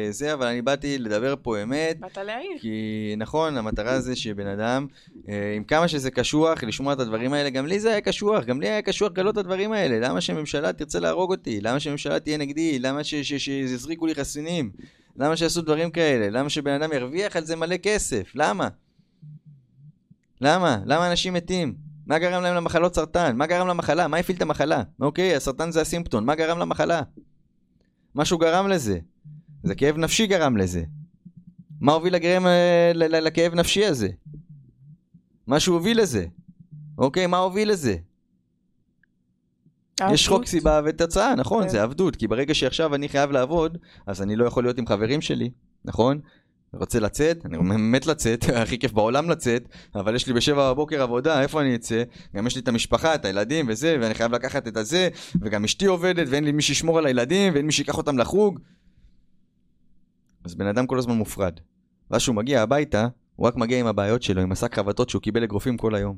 זה, 0.10 0.34
אבל 0.34 0.48
אני 0.48 0.62
באתי 0.62 0.98
לדבר 0.98 1.36
פה 1.42 1.64
אמת, 1.64 2.00
באת 2.00 2.18
להעיר. 2.18 2.58
כי 2.60 3.16
נכון, 3.18 3.58
המטרה 3.58 4.00
זה 4.00 4.16
שבן 4.16 4.48
אדם, 4.48 4.88
אה, 5.30 5.54
עם 5.56 5.64
כמה 5.64 5.88
שזה 5.88 6.12
קשוח, 6.12 6.64
לשמוע 6.64 6.94
את 6.94 7.00
הדברים 7.00 7.34
האלה, 7.34 7.50
גם 7.50 7.66
לי 7.66 7.80
זה 7.80 7.90
היה 7.90 8.02
קשוח, 8.02 8.46
גם 8.46 8.62
לי 8.62 8.70
היה 8.70 8.82
קשוח 8.82 9.12
לגלות 9.12 9.34
את 9.34 9.38
הדברים 9.38 9.72
האלה. 9.72 10.10
למה 10.10 10.22
שממשלה 10.22 10.74
תרצה 10.74 11.00
להרוג 11.00 11.32
אותי? 11.32 11.62
למה 11.62 11.80
שממשלה 11.80 12.20
תהיה 12.20 12.38
נגדי? 12.38 12.80
למה 12.80 13.04
שיזריקו 13.04 14.06
לי 14.06 14.16
חסינים? 14.16 14.72
למה 15.18 15.38
שיעשו 15.38 15.62
דברים 15.62 15.92
כאלה? 15.92 16.30
למה 16.30 16.50
שבן 16.50 16.72
אדם 16.72 16.94
ירוויח 16.94 17.36
על 17.36 17.46
זה 17.46 17.56
מלא 17.56 17.78
כסף? 17.78 18.32
למה? 18.36 18.68
למה? 20.42 20.78
למה 20.86 21.12
אנשים 21.12 21.34
מתים? 21.34 21.76
מה 22.08 22.20
גרם 22.20 22.44
להם 22.44 22.56
למחלות 22.56 22.96
סרטן? 22.96 23.36
מה 23.38 23.48
גרם 23.48 23.68
למחלה? 23.68 24.08
מה 24.08 24.18
הפעיל 24.18 24.38
את 24.38 24.42
המחלה? 24.42 24.84
אוקיי, 25.00 25.36
הסרטן 25.36 25.72
זה 25.72 25.82
הסימפטון, 25.82 26.26
מה 26.26 26.36
גרם 26.36 26.60
למחלה? 26.60 27.02
משהו 28.16 28.38
גרם 28.38 28.68
לזה. 28.68 29.00
זה 29.64 29.76
כאב 29.76 29.98
נפשי 29.98 30.28
גרם 30.28 30.58
לזה. 30.58 30.84
מה 31.82 31.94
הוביל 31.94 32.14
לגרם 32.14 32.48
אה, 32.48 32.92
לכאב 32.96 33.54
נפשי 33.56 33.86
הזה? 33.86 34.10
משהו 35.48 35.74
הוביל 35.74 36.02
לזה. 36.02 36.26
אוקיי, 36.98 37.28
מה 37.28 37.38
הוביל 37.38 37.72
לזה? 37.72 37.96
יש 40.12 40.28
חוק. 40.28 40.46
סיבה 40.46 40.82
ותוצאה, 40.86 41.36
נכון, 41.36 41.64
כן. 41.64 41.70
זה 41.70 41.84
עבדות, 41.84 42.16
כי 42.16 42.28
ברגע 42.28 42.54
שעכשיו 42.54 42.96
אני 42.96 43.10
חייב 43.10 43.32
לעבוד, 43.32 43.78
אז 44.08 44.22
אני 44.22 44.36
לא 44.36 44.46
יכול 44.46 44.64
להיות 44.64 44.78
עם 44.78 44.88
חברים 44.88 45.22
שלי, 45.22 45.50
נכון? 45.86 46.20
רוצה 46.76 47.00
לצאת, 47.00 47.46
אני 47.46 47.58
מת 47.78 48.06
לצאת, 48.06 48.44
הכי 48.62 48.80
כיף 48.80 48.92
בעולם 48.92 49.30
לצאת, 49.30 49.70
אבל 49.96 50.16
יש 50.16 50.28
לי 50.28 50.34
בשבע 50.34 50.74
בבוקר 50.74 51.02
עבודה, 51.02 51.42
איפה 51.42 51.62
אני 51.62 51.76
אצא? 51.76 52.04
גם 52.36 52.48
יש 52.48 52.56
לי 52.56 52.62
את 52.62 52.68
המשפחה, 52.68 53.16
את 53.16 53.26
הילדים 53.26 53.66
וזה, 53.70 53.98
ואני 54.02 54.14
חייב 54.14 54.32
לקחת 54.32 54.68
את 54.68 54.78
הזה, 54.78 55.10
וגם 55.42 55.64
אשתי 55.64 55.86
עובדת, 55.86 56.28
ואין 56.30 56.44
לי 56.44 56.52
מי 56.52 56.62
שישמור 56.62 56.98
על 56.98 57.06
הילדים, 57.06 57.54
ואין 57.54 57.66
מי 57.66 57.72
שיקח 57.72 57.98
אותם 57.98 58.18
לחוג. 58.18 58.60
אז 60.44 60.56
בן 60.56 60.68
אדם 60.68 60.88
כל 60.88 60.98
הזמן 60.98 61.16
מופרד. 61.16 61.60
ואז 62.12 62.22
כשהוא 62.22 62.36
מגיע 62.36 62.62
הביתה, 62.62 63.08
הוא 63.36 63.48
רק 63.48 63.56
מגיע 63.56 63.80
עם 63.80 63.88
הבעיות 63.88 64.24
שלו, 64.24 64.42
עם 64.42 64.52
השק 64.52 64.76
חבטות 64.76 65.10
שהוא 65.10 65.22
קיבל 65.22 65.44
אגרופים 65.44 65.78
כל 65.78 65.96
היום. 65.96 66.18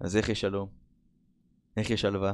אז 0.00 0.16
איך 0.16 0.28
יש 0.28 0.40
שלום? 0.40 0.68
איך 1.76 1.90
יש 1.90 2.00
שלווה? 2.00 2.32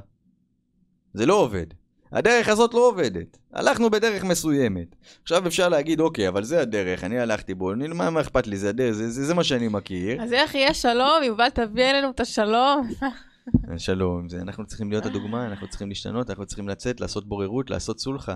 זה 1.14 1.26
לא 1.26 1.34
עובד. 1.34 1.66
הדרך 2.12 2.48
הזאת 2.48 2.74
לא 2.74 2.88
עובדת. 2.88 3.38
הלכנו 3.52 3.90
בדרך 3.90 4.24
מסוימת. 4.24 4.96
עכשיו 5.22 5.46
אפשר 5.46 5.68
להגיד, 5.68 6.00
אוקיי, 6.00 6.28
אבל 6.28 6.44
זה 6.44 6.60
הדרך, 6.60 7.04
אני 7.04 7.18
הלכתי 7.18 7.54
בו, 7.54 7.72
אני, 7.72 7.88
מה, 7.88 8.10
מה 8.10 8.20
אכפת 8.20 8.46
לי, 8.46 8.56
זה 8.56 8.68
הדרך, 8.68 8.92
זה, 8.92 9.10
זה, 9.10 9.24
זה 9.24 9.34
מה 9.34 9.44
שאני 9.44 9.68
מכיר. 9.68 10.22
אז 10.22 10.32
איך 10.32 10.54
יהיה 10.54 10.74
שלום? 10.74 11.22
יובל 11.22 11.48
תביא 11.50 11.84
אלינו 11.84 12.10
את 12.10 12.20
השלום. 12.20 12.90
שלום, 13.76 14.28
זה, 14.28 14.40
אנחנו 14.40 14.66
צריכים 14.66 14.90
להיות 14.90 15.06
הדוגמה, 15.06 15.46
אנחנו 15.46 15.68
צריכים 15.68 15.88
להשתנות, 15.88 16.30
אנחנו 16.30 16.46
צריכים 16.46 16.68
לצאת, 16.68 17.00
לעשות 17.00 17.28
בוררות, 17.28 17.70
לעשות 17.70 18.00
סולחה. 18.00 18.34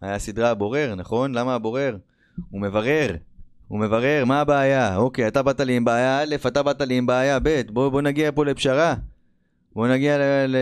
היה 0.00 0.18
סדרה 0.18 0.50
הבורר, 0.50 0.94
נכון? 0.94 1.34
למה 1.34 1.54
הבורר? 1.54 1.96
הוא 2.50 2.60
מברר, 2.60 3.16
הוא 3.68 3.80
מברר, 3.80 4.24
מה 4.26 4.40
הבעיה? 4.40 4.96
אוקיי, 4.96 5.28
אתה 5.28 5.42
באת 5.42 5.60
לי 5.60 5.76
עם 5.76 5.84
בעיה 5.84 6.22
א', 6.22 6.34
אתה 6.46 6.62
באת 6.62 6.80
לי 6.80 6.98
עם 6.98 7.06
בעיה 7.06 7.38
ב', 7.42 7.62
בוא, 7.70 7.88
בוא 7.88 8.02
נגיע 8.02 8.30
פה 8.34 8.44
לפשרה. 8.44 8.94
בוא 9.74 9.88
נגיע 9.88 10.18
ל... 10.18 10.22
ל... 10.46 10.56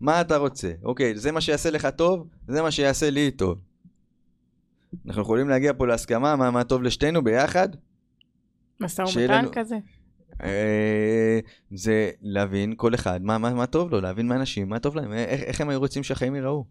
מה 0.00 0.20
אתה 0.20 0.36
רוצה? 0.36 0.72
אוקיי, 0.82 1.18
זה 1.18 1.32
מה 1.32 1.40
שיעשה 1.40 1.70
לך 1.70 1.86
טוב, 1.96 2.28
זה 2.48 2.62
מה 2.62 2.70
שיעשה 2.70 3.10
לי 3.10 3.30
טוב. 3.30 3.58
אנחנו 5.06 5.22
יכולים 5.22 5.48
להגיע 5.48 5.72
פה 5.76 5.86
להסכמה 5.86 6.36
מה, 6.36 6.50
מה 6.50 6.64
טוב 6.64 6.82
לשתינו 6.82 7.24
ביחד? 7.24 7.68
משא 8.80 9.02
ומתן 9.02 9.38
לנו- 9.38 9.50
כזה. 9.52 9.76
אה, 10.42 11.38
זה 11.70 12.10
להבין 12.22 12.74
כל 12.76 12.94
אחד 12.94 13.22
מה, 13.22 13.38
מה, 13.38 13.54
מה 13.54 13.66
טוב 13.66 13.90
לו, 13.90 14.00
להבין 14.00 14.26
מהאנשים, 14.28 14.68
מה 14.68 14.78
טוב 14.78 14.96
להם, 14.96 15.12
איך, 15.12 15.40
איך 15.40 15.60
הם 15.60 15.68
היו 15.68 15.78
רוצים 15.78 16.02
שהחיים 16.02 16.34
ייראו. 16.34 16.64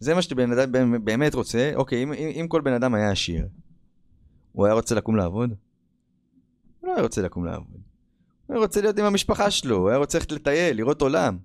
זה 0.00 0.14
מה 0.14 0.22
שבן 0.22 0.52
אדם 0.52 1.04
באמת 1.04 1.34
רוצה, 1.34 1.72
אוקיי, 1.74 2.02
אם, 2.02 2.12
אם, 2.12 2.30
אם 2.40 2.46
כל 2.48 2.60
בן 2.60 2.72
אדם 2.72 2.94
היה 2.94 3.10
עשיר, 3.10 3.48
הוא 4.52 4.66
היה 4.66 4.74
רוצה 4.74 4.94
לקום 4.94 5.16
לעבוד? 5.16 5.50
הוא 6.80 6.88
לא 6.88 6.94
היה 6.94 7.02
רוצה 7.02 7.22
לקום 7.22 7.44
לעבוד. 7.44 7.80
הוא 8.46 8.58
רוצה 8.58 8.80
להיות 8.80 8.98
עם 8.98 9.04
המשפחה 9.04 9.50
שלו, 9.50 9.76
הוא 9.76 9.88
היה 9.88 9.98
רוצה 9.98 10.18
ללכת 10.18 10.32
לטייל, 10.32 10.76
לראות 10.76 11.02
עולם. 11.02 11.38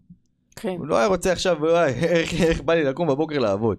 כן. 0.56 0.76
הוא 0.78 0.88
לא 0.88 0.98
היה 0.98 1.08
רוצה 1.08 1.32
עכשיו, 1.32 1.58
וואי, 1.60 1.94
איך, 2.16 2.34
איך 2.34 2.62
בא 2.62 2.74
לי 2.74 2.84
לקום 2.84 3.08
בבוקר 3.08 3.40
לעבוד. 3.40 3.78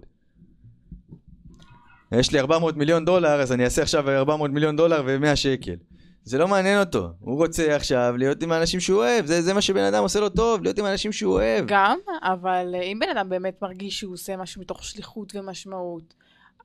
יש 2.11 2.31
לי 2.31 2.39
400 2.39 2.77
מיליון 2.77 3.05
דולר, 3.05 3.41
אז 3.41 3.51
אני 3.51 3.65
אעשה 3.65 3.81
עכשיו 3.81 4.09
400 4.09 4.51
מיליון 4.51 4.75
דולר 4.75 5.03
ו-100 5.05 5.35
שקל. 5.35 5.75
זה 6.23 6.37
לא 6.37 6.47
מעניין 6.47 6.79
אותו. 6.79 7.09
הוא 7.19 7.37
רוצה 7.37 7.75
עכשיו 7.75 8.13
להיות 8.17 8.43
עם 8.43 8.51
האנשים 8.51 8.79
שהוא 8.79 8.97
אוהב, 8.97 9.25
זה, 9.25 9.41
זה 9.41 9.53
מה 9.53 9.61
שבן 9.61 9.83
אדם 9.83 10.03
עושה 10.03 10.19
לו 10.19 10.29
טוב, 10.29 10.63
להיות 10.63 10.79
עם 10.79 10.85
האנשים 10.85 11.11
שהוא 11.11 11.33
אוהב. 11.33 11.65
גם, 11.67 11.99
אבל 12.23 12.75
אה, 12.75 12.81
אם 12.81 12.99
בן 12.99 13.09
אדם 13.17 13.29
באמת 13.29 13.61
מרגיש 13.61 13.99
שהוא 13.99 14.13
עושה 14.13 14.37
משהו 14.37 14.61
מתוך 14.61 14.83
שליחות 14.83 15.35
ומשמעות, 15.35 16.13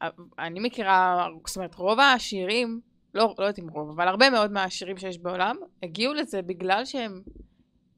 אה, 0.02 0.08
אני 0.38 0.60
מכירה, 0.60 1.26
זאת 1.46 1.56
אומרת, 1.56 1.74
רוב 1.74 2.00
העשירים, 2.00 2.80
לא, 3.14 3.34
לא 3.38 3.44
יודעת 3.44 3.58
אם 3.58 3.68
רוב, 3.68 3.90
אבל 3.90 4.08
הרבה 4.08 4.30
מאוד 4.30 4.52
מהעשירים 4.52 4.96
שיש 4.96 5.18
בעולם, 5.18 5.56
הגיעו 5.82 6.14
לזה 6.14 6.42
בגלל 6.42 6.84
שהם 6.84 7.22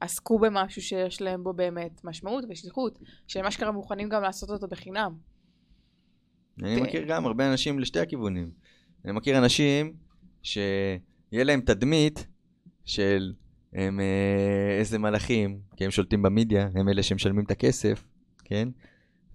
עסקו 0.01 0.39
במשהו 0.39 0.83
שיש 0.83 1.23
להם 1.23 1.45
בו 1.45 1.53
באמת 1.53 2.05
משמעות 2.05 2.45
ושליחות, 2.49 2.99
שהם 3.27 3.47
אשכרה 3.47 3.73
מוכנים 3.73 4.09
גם 4.09 4.23
לעשות 4.23 4.51
אותו 4.51 4.69
בחינם. 4.69 5.13
אני 6.63 6.77
כן. 6.77 6.83
מכיר 6.83 7.03
גם 7.09 7.27
הרבה 7.27 7.53
אנשים 7.53 7.79
לשתי 7.79 8.01
הכיוונים. 8.01 8.51
אני 9.05 9.13
מכיר 9.13 9.39
אנשים 9.39 9.93
שיהיה 10.43 11.45
להם 11.45 11.61
תדמית 11.61 12.27
של 12.85 13.33
הם 13.73 14.01
אה, 14.01 14.79
איזה 14.79 14.99
מלאכים, 14.99 15.61
כי 15.77 15.85
הם 15.85 15.91
שולטים 15.91 16.23
במדיה, 16.23 16.69
הם 16.75 16.89
אלה 16.89 17.03
שמשלמים 17.03 17.45
את 17.45 17.51
הכסף, 17.51 18.05
כן? 18.45 18.69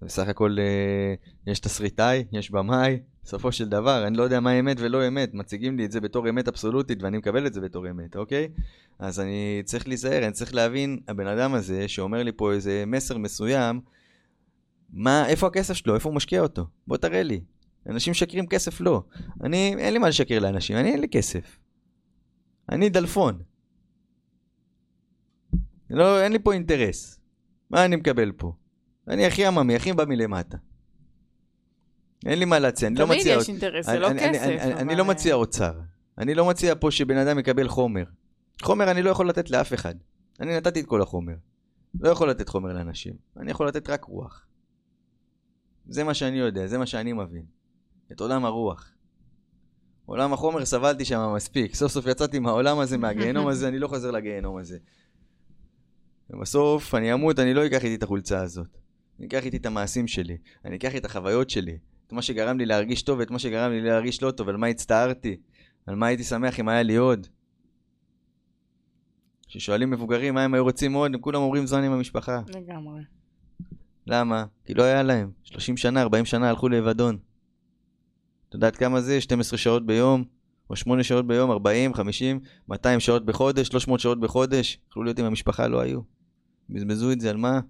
בסך 0.02 0.28
הכל 0.28 0.56
אה, 0.58 1.14
יש 1.52 1.60
תסריטאי, 1.60 2.24
יש 2.32 2.50
במאי, 2.50 2.98
בסופו 3.24 3.52
של 3.52 3.68
דבר, 3.68 4.06
אני 4.06 4.16
לא 4.16 4.22
יודע 4.22 4.40
מה 4.40 4.52
אמת 4.52 4.76
ולא 4.80 5.08
אמת, 5.08 5.34
מציגים 5.34 5.76
לי 5.76 5.84
את 5.84 5.92
זה 5.92 6.00
בתור 6.00 6.28
אמת 6.28 6.48
אבסולוטית 6.48 7.02
ואני 7.02 7.18
מקבל 7.18 7.46
את 7.46 7.54
זה 7.54 7.60
בתור 7.60 7.90
אמת, 7.90 8.16
אוקיי? 8.16 8.48
אז 8.98 9.20
אני 9.20 9.62
צריך 9.64 9.88
להיזהר, 9.88 10.24
אני 10.24 10.32
צריך 10.32 10.54
להבין, 10.54 10.98
הבן 11.08 11.26
אדם 11.26 11.54
הזה 11.54 11.88
שאומר 11.88 12.22
לי 12.22 12.32
פה 12.32 12.52
איזה 12.52 12.84
מסר 12.86 13.18
מסוים, 13.18 13.80
מה, 14.90 15.28
איפה 15.28 15.46
הכסף 15.46 15.74
שלו, 15.74 15.94
איפה 15.94 16.08
הוא 16.08 16.16
משקיע 16.16 16.40
אותו? 16.40 16.66
בוא 16.86 16.96
תראה 16.96 17.22
לי. 17.22 17.40
אנשים 17.88 18.10
משקרים 18.10 18.46
כסף 18.46 18.80
לא. 18.80 19.02
אני, 19.42 19.74
אין 19.78 19.92
לי 19.92 19.98
מה 19.98 20.08
לשקר 20.08 20.38
לאנשים, 20.38 20.76
אני 20.76 20.90
אין 20.90 21.00
לי 21.00 21.08
כסף. 21.08 21.58
אני 22.68 22.88
דלפון. 22.88 23.42
לא, 25.90 26.22
אין 26.22 26.32
לי 26.32 26.38
פה 26.38 26.52
אינטרס. 26.52 27.20
מה 27.70 27.84
אני 27.84 27.96
מקבל 27.96 28.32
פה? 28.32 28.52
אני 29.08 29.26
הכי 29.26 29.46
עממי, 29.46 29.76
הכי 29.76 29.92
בא 29.92 30.04
מלמטה. 30.04 30.56
אין 32.26 32.38
לי 32.38 32.44
מה 32.44 32.58
להציע, 32.58 32.88
אני 32.88 32.96
לא 32.98 33.04
תמיד 33.04 33.18
מציע... 33.20 33.36
יש 33.36 33.48
אינטרס, 33.48 33.86
זה 33.86 33.98
לא 33.98 34.08
כסף. 34.12 34.42
אני- 34.78 34.96
לא 34.96 35.04
מציע 35.04 35.34
אוצר. 35.34 35.80
אני 36.18 36.34
לא 36.34 36.44
מציע 36.48 36.74
פה 36.80 36.90
שבן 36.90 37.16
אדם 37.16 37.38
יקבל 37.38 37.68
חומר. 37.68 38.04
חומר 38.62 38.90
אני 38.90 39.02
לא 39.02 39.10
יכול 39.10 39.28
לתת 39.28 39.50
לאף 39.50 39.74
אחד. 39.74 39.94
אני 40.40 40.56
נתתי 40.56 40.80
את 40.80 40.86
כל 40.86 41.02
החומר. 41.02 41.34
לא 42.00 42.08
יכול 42.08 42.30
לתת 42.30 42.48
חומר 42.48 42.72
לאנשים. 42.72 43.14
אני 43.36 43.50
יכול 43.50 43.68
לתת 43.68 43.90
רק 43.90 44.04
רוח. 44.04 44.46
זה 45.88 46.04
מה 46.04 46.14
שאני 46.14 46.38
יודע, 46.38 46.66
זה 46.66 46.78
מה 46.78 46.86
שאני 46.86 47.12
מבין. 47.12 47.44
את 48.12 48.20
עולם 48.20 48.44
הרוח. 48.44 48.90
עולם 50.06 50.32
החומר 50.32 50.64
סבלתי 50.64 51.04
שם 51.04 51.32
מספיק. 51.36 51.74
סוף 51.74 51.92
סוף 51.92 52.06
יצאתי 52.06 52.38
מהעולם 52.38 52.78
הזה, 52.78 52.98
מהגיהנום 52.98 53.48
הזה, 53.48 53.68
אני 53.68 53.78
לא 53.78 53.88
חוזר 53.88 54.10
לגיהנום 54.10 54.56
הזה. 54.56 54.78
ובסוף 56.30 56.94
אני 56.94 57.12
אמות, 57.14 57.38
אני 57.38 57.54
לא 57.54 57.66
אקח 57.66 57.84
איתי 57.84 57.94
את 57.94 58.02
החולצה 58.02 58.42
הזאת. 58.42 58.78
אני 59.18 59.26
אקח 59.26 59.44
איתי 59.44 59.56
את 59.56 59.66
המעשים 59.66 60.06
שלי. 60.06 60.36
אני 60.64 60.76
אקח 60.76 60.96
את 60.96 61.04
החוויות 61.04 61.50
שלי. 61.50 61.78
את 62.06 62.12
מה 62.12 62.22
שגרם 62.22 62.58
לי 62.58 62.66
להרגיש 62.66 63.02
טוב 63.02 63.18
ואת 63.18 63.30
מה 63.30 63.38
שגרם 63.38 63.70
לי 63.70 63.80
להרגיש 63.80 64.22
לא 64.22 64.30
טוב, 64.30 64.48
על 64.48 64.56
מה 64.56 64.66
הצטערתי, 64.66 65.36
על 65.86 65.94
מה 65.94 66.06
הייתי 66.06 66.24
שמח 66.24 66.60
אם 66.60 66.68
היה 66.68 66.82
לי 66.82 66.96
עוד. 66.96 67.26
כששואלים 69.48 69.90
מבוגרים 69.90 70.34
מה 70.34 70.44
הם 70.44 70.54
היו 70.54 70.64
רוצים 70.64 70.92
עוד, 70.92 71.14
הם 71.14 71.20
כולם 71.20 71.42
אומרים 71.42 71.66
זמן 71.66 71.84
עם 71.84 71.92
המשפחה. 71.92 72.40
לגמרי. 72.48 73.02
למה? 74.06 74.44
כי 74.64 74.74
לא 74.74 74.82
היה 74.82 75.02
להם. 75.02 75.30
30 75.42 75.76
שנה, 75.76 76.02
40 76.02 76.24
שנה 76.24 76.48
הלכו 76.48 76.68
לאבדון. 76.68 77.18
את 78.48 78.54
יודעת 78.54 78.76
כמה 78.76 79.00
זה? 79.00 79.20
12 79.20 79.58
שעות 79.58 79.86
ביום, 79.86 80.24
או 80.70 80.76
8 80.76 81.02
שעות 81.02 81.26
ביום, 81.26 81.50
40, 81.50 81.94
50, 81.94 82.40
200 82.68 83.00
שעות 83.00 83.26
בחודש, 83.26 83.66
300 83.66 84.00
שעות 84.00 84.20
בחודש. 84.20 84.78
יכלו 84.90 85.02
להיות 85.02 85.18
עם 85.18 85.24
המשפחה, 85.24 85.68
לא 85.68 85.80
היו. 85.80 86.00
בזבזו 86.70 87.12
את 87.12 87.20
זה 87.20 87.30
על 87.30 87.36
מה? 87.36 87.60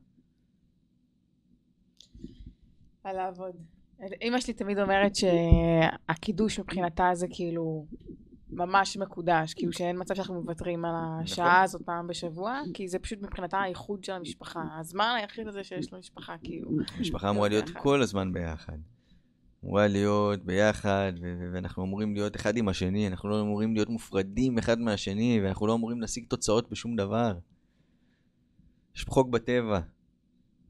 על 3.06 3.16
לעבוד. 3.16 3.56
אמא 4.22 4.40
שלי 4.40 4.54
תמיד 4.54 4.78
אומרת 4.78 5.12
שהקידוש 5.14 6.60
מבחינתה 6.60 7.10
זה 7.14 7.26
כאילו 7.30 7.86
ממש 8.50 8.96
מקודש, 8.96 9.54
כאילו 9.54 9.72
שאין 9.72 10.00
מצב 10.00 10.14
שאנחנו 10.14 10.34
מוותרים 10.34 10.84
על 10.84 10.94
השעה 11.22 11.46
נכון. 11.46 11.62
הזאת 11.62 11.82
פעם 11.82 12.06
בשבוע, 12.06 12.60
כי 12.74 12.88
זה 12.88 12.98
פשוט 12.98 13.18
מבחינתה 13.22 13.58
האיחוד 13.58 14.04
של 14.04 14.12
המשפחה. 14.12 14.62
הזמן 14.80 15.14
היחיד 15.18 15.48
הזה 15.48 15.64
שיש 15.64 15.92
למשפחה, 15.92 16.36
כאילו. 16.42 16.70
המשפחה 16.96 17.30
אמורה 17.30 17.48
להיות 17.48 17.64
ביחד. 17.64 17.80
כל 17.80 18.02
הזמן 18.02 18.32
ביחד. 18.32 18.78
אמורה 19.64 19.86
להיות 19.86 20.44
ביחד, 20.44 21.12
ו- 21.22 21.50
ואנחנו 21.52 21.84
אמורים 21.84 22.14
להיות 22.14 22.36
אחד 22.36 22.56
עם 22.56 22.68
השני, 22.68 23.08
אנחנו 23.08 23.28
לא 23.28 23.40
אמורים 23.40 23.74
להיות 23.74 23.88
מופרדים 23.88 24.58
אחד 24.58 24.78
מהשני, 24.78 25.40
ואנחנו 25.42 25.66
לא 25.66 25.74
אמורים 25.74 26.00
להשיג 26.00 26.24
תוצאות 26.28 26.70
בשום 26.70 26.96
דבר. 26.96 27.38
יש 28.96 29.04
חוק 29.08 29.28
בטבע, 29.28 29.80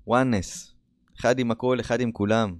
oneness, 0.09 0.76
אחד 1.21 1.39
עם 1.39 1.51
הכל, 1.51 1.81
אחד 1.81 2.01
עם 2.01 2.13
כולם. 2.13 2.57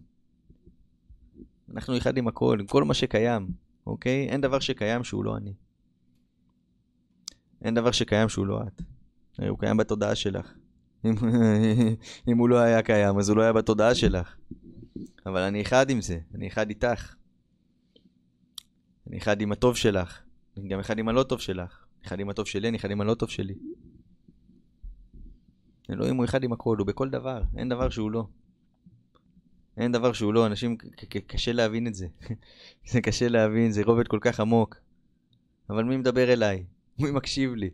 אנחנו 1.75 1.97
אחד 1.97 2.17
עם 2.17 2.29
הכל, 2.29 2.57
עם 2.61 2.67
כל 2.67 2.85
מה 2.85 2.95
שקיים, 2.95 3.49
אוקיי? 3.87 4.29
אין 4.29 4.41
דבר 4.41 4.59
שקיים 4.59 5.05
שהוא 5.05 5.25
לא 5.25 5.37
אני. 5.37 5.55
אין 7.63 7.75
דבר 7.75 7.91
שקיים 7.91 8.29
שהוא 8.29 8.47
לא 8.47 8.63
את. 8.63 8.83
הוא 9.49 9.59
קיים 9.59 9.77
בתודעה 9.77 10.15
שלך. 10.15 10.53
אם, 11.05 11.15
אם 12.29 12.39
הוא 12.39 12.49
לא 12.49 12.59
היה 12.59 12.83
קיים, 12.83 13.19
אז 13.19 13.29
הוא 13.29 13.37
לא 13.37 13.43
היה 13.43 13.53
בתודעה 13.53 13.95
שלך. 13.95 14.37
אבל 15.27 15.41
אני 15.41 15.63
אחד 15.63 15.91
עם 15.91 16.01
זה, 16.01 16.19
אני 16.35 16.49
אחד 16.49 16.69
איתך. 16.69 17.15
אני 19.07 19.19
אחד 19.19 19.41
עם 19.41 19.53
הטוב 19.53 19.77
שלך, 19.77 20.21
אני 20.57 20.69
גם 20.69 20.81
אחד 20.81 20.99
עם 20.99 21.09
הלא 21.09 21.23
טוב 21.23 21.41
שלך. 21.41 21.87
אחד 22.07 22.21
עם 22.21 22.31
הטוב 22.31 22.47
שלי, 22.47 22.69
אני 22.69 22.77
אחד 22.77 22.91
עם 22.91 23.01
הלא 23.01 23.15
טוב 23.15 23.29
שלי. 23.29 23.55
אלוהים 25.91 26.17
הוא 26.17 26.25
אחד 26.25 26.45
עם 26.45 26.53
הכל, 26.53 26.77
הוא 26.79 26.87
בכל 26.87 27.11
דבר, 27.11 27.43
אין 27.57 27.69
דבר 27.69 27.91
שהוא 27.91 28.11
לא. 28.11 28.27
אין 29.77 29.93
דבר 29.93 30.13
שהוא 30.13 30.35
לא, 30.35 30.47
אנשים, 30.47 30.77
קשה 31.27 31.53
להבין 31.53 31.87
את 31.87 31.95
זה. 31.95 32.07
זה 32.91 33.01
קשה 33.01 33.29
להבין, 33.29 33.71
זה 33.71 33.83
רובד 33.85 34.09
כל 34.09 34.19
כך 34.21 34.41
עמוק. 34.41 34.77
אבל 35.71 35.85
מי 35.85 35.97
מדבר 35.97 36.33
אליי? 36.33 36.65
מי 36.99 37.11
מקשיב 37.11 37.55
לי? 37.55 37.71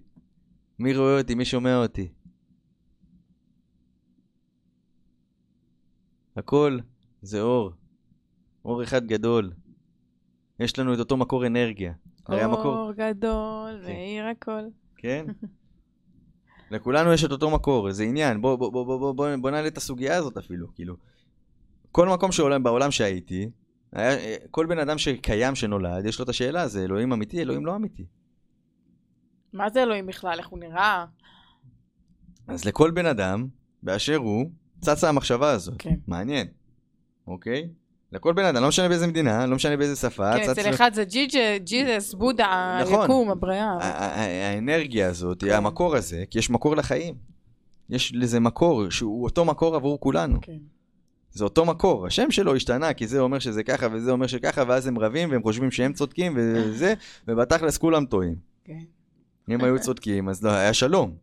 מי 0.79 0.97
רואה 0.97 1.19
אותי? 1.19 1.35
מי 1.35 1.45
שומע 1.45 1.77
אותי? 1.77 2.13
הכל 6.37 6.79
זה 7.23 7.41
אור. 7.41 7.73
אור 8.65 8.83
אחד 8.83 9.07
גדול. 9.07 9.53
יש 10.61 10.79
לנו 10.79 10.95
את 10.95 10.99
אותו 10.99 11.17
מקור 11.17 11.47
אנרגיה. 11.47 11.93
הרי 12.27 12.43
המקור... 12.43 12.79
אור 12.79 12.93
גדול, 12.93 13.81
כן. 13.83 13.93
מאיר 13.93 14.25
הכל. 14.27 14.63
כן? 14.97 15.27
לכולנו 16.71 17.13
יש 17.13 17.25
את 17.25 17.31
אותו 17.31 17.51
מקור, 17.51 17.93
זה 17.93 18.05
עניין. 18.05 18.41
בוא, 18.41 18.57
בוא, 18.57 18.73
בוא, 18.73 18.85
בוא, 18.85 19.13
בוא, 19.13 19.37
בוא 19.37 19.51
נעלה 19.51 19.69
את 19.69 19.77
הסוגיה 19.77 20.17
הזאת 20.17 20.37
אפילו, 20.37 20.75
כאילו. 20.75 20.97
כל 21.93 22.09
מקום 22.09 22.33
שעולם, 22.33 22.63
בעולם 22.63 22.91
שהייתי, 22.91 23.51
היה, 23.93 24.17
כל 24.51 24.67
בן 24.67 24.79
אדם 24.79 24.99
שקיים, 24.99 25.55
שנולד, 25.55 26.07
יש 26.07 26.19
לו 26.19 26.25
את 26.25 26.29
השאלה, 26.29 26.69
זה 26.69 26.85
אלוהים 26.85 27.13
אמיתי, 27.13 27.43
אלוהים 27.43 27.67
לא 27.67 27.77
אמיתי. 27.77 28.05
מה 29.53 29.71
זה 29.71 29.83
אלוהים 29.83 30.07
בכלל? 30.07 30.39
איך 30.39 30.49
הוא 30.49 30.59
נראה? 30.59 31.05
אז 32.49 32.65
לכל 32.65 32.91
בן 32.91 33.07
אדם, 33.07 33.47
באשר 33.83 34.17
הוא, 34.17 34.51
צצה 34.81 35.09
המחשבה 35.09 35.51
הזאת. 35.51 35.75
כן. 35.79 35.95
מעניין, 36.07 36.47
אוקיי? 37.27 37.69
לכל 38.13 38.33
בן 38.33 38.45
אדם, 38.45 38.63
לא 38.63 38.69
משנה 38.69 38.89
באיזה 38.89 39.07
מדינה, 39.07 39.47
לא 39.47 39.57
משנה 39.57 39.77
באיזה 39.77 39.97
שפה, 39.97 40.33
כן, 40.37 40.51
אצל 40.51 40.71
אחד 40.71 40.91
זה 40.95 41.05
ג'יזס, 41.65 42.15
בודה, 42.15 42.79
נכון. 42.83 43.01
היקום, 43.01 43.31
הבריאה. 43.31 43.79
האנרגיה 43.81 45.09
הזאת, 45.09 45.41
כן. 45.45 45.53
המקור 45.53 45.97
הזה, 45.97 46.25
כי 46.31 46.39
יש 46.39 46.51
מקור 46.51 46.77
לחיים. 46.77 47.15
יש 47.91 48.13
לזה 48.15 48.41
מקור, 48.41 48.91
שהוא 48.91 49.25
אותו 49.25 49.45
מקור 49.45 49.77
עבור 49.77 50.01
כולנו. 50.01 50.39
כן. 50.43 50.59
זה 51.33 51.45
אותו 51.45 51.65
מקור, 51.65 52.07
השם 52.07 52.31
שלו 52.31 52.55
השתנה, 52.55 52.93
כי 52.93 53.07
זה 53.07 53.21
אומר 53.21 53.39
שזה 53.39 53.63
ככה 53.63 53.87
וזה 53.93 54.11
אומר 54.11 54.27
שככה, 54.27 54.63
ואז 54.69 54.87
הם 54.87 54.99
רבים 54.99 55.31
והם 55.31 55.43
חושבים 55.43 55.71
שהם 55.71 55.93
צודקים 55.93 56.33
וזה, 56.37 56.95
ובתכלס 57.29 57.79
כולם 57.79 58.07
טועים. 58.07 58.35
כן. 58.65 58.85
אם 59.51 59.65
היו 59.65 59.79
צודקים, 59.87 60.29
אז 60.29 60.45
לא, 60.45 60.51
היה 60.51 60.75
שלום. 60.75 61.17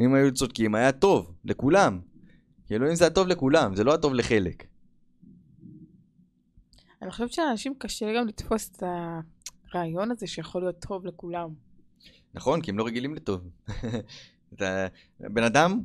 אם 0.00 0.14
היו 0.14 0.32
צודקים, 0.34 0.74
היה 0.74 0.92
טוב, 0.92 1.34
לכולם. 1.44 2.00
כאילו 2.66 2.90
אם 2.90 2.94
זה 2.94 3.06
הטוב 3.06 3.28
לכולם, 3.28 3.76
זה 3.76 3.84
לא 3.84 3.94
הטוב 3.94 4.14
לחלק. 4.14 4.66
אני 7.02 7.10
חושבת 7.10 7.32
שלאנשים 7.32 7.74
קשה 7.78 8.06
גם 8.16 8.26
לתפוס 8.26 8.70
את 8.70 8.82
הרעיון 9.72 10.10
הזה 10.10 10.26
שיכול 10.26 10.62
להיות 10.62 10.86
טוב 10.88 11.06
לכולם. 11.06 11.48
נכון, 12.34 12.60
כי 12.60 12.70
הם 12.70 12.78
לא 12.78 12.86
רגילים 12.86 13.14
לטוב. 13.14 13.40
אתה 14.54 14.86
בן 15.20 15.42
אדם 15.42 15.80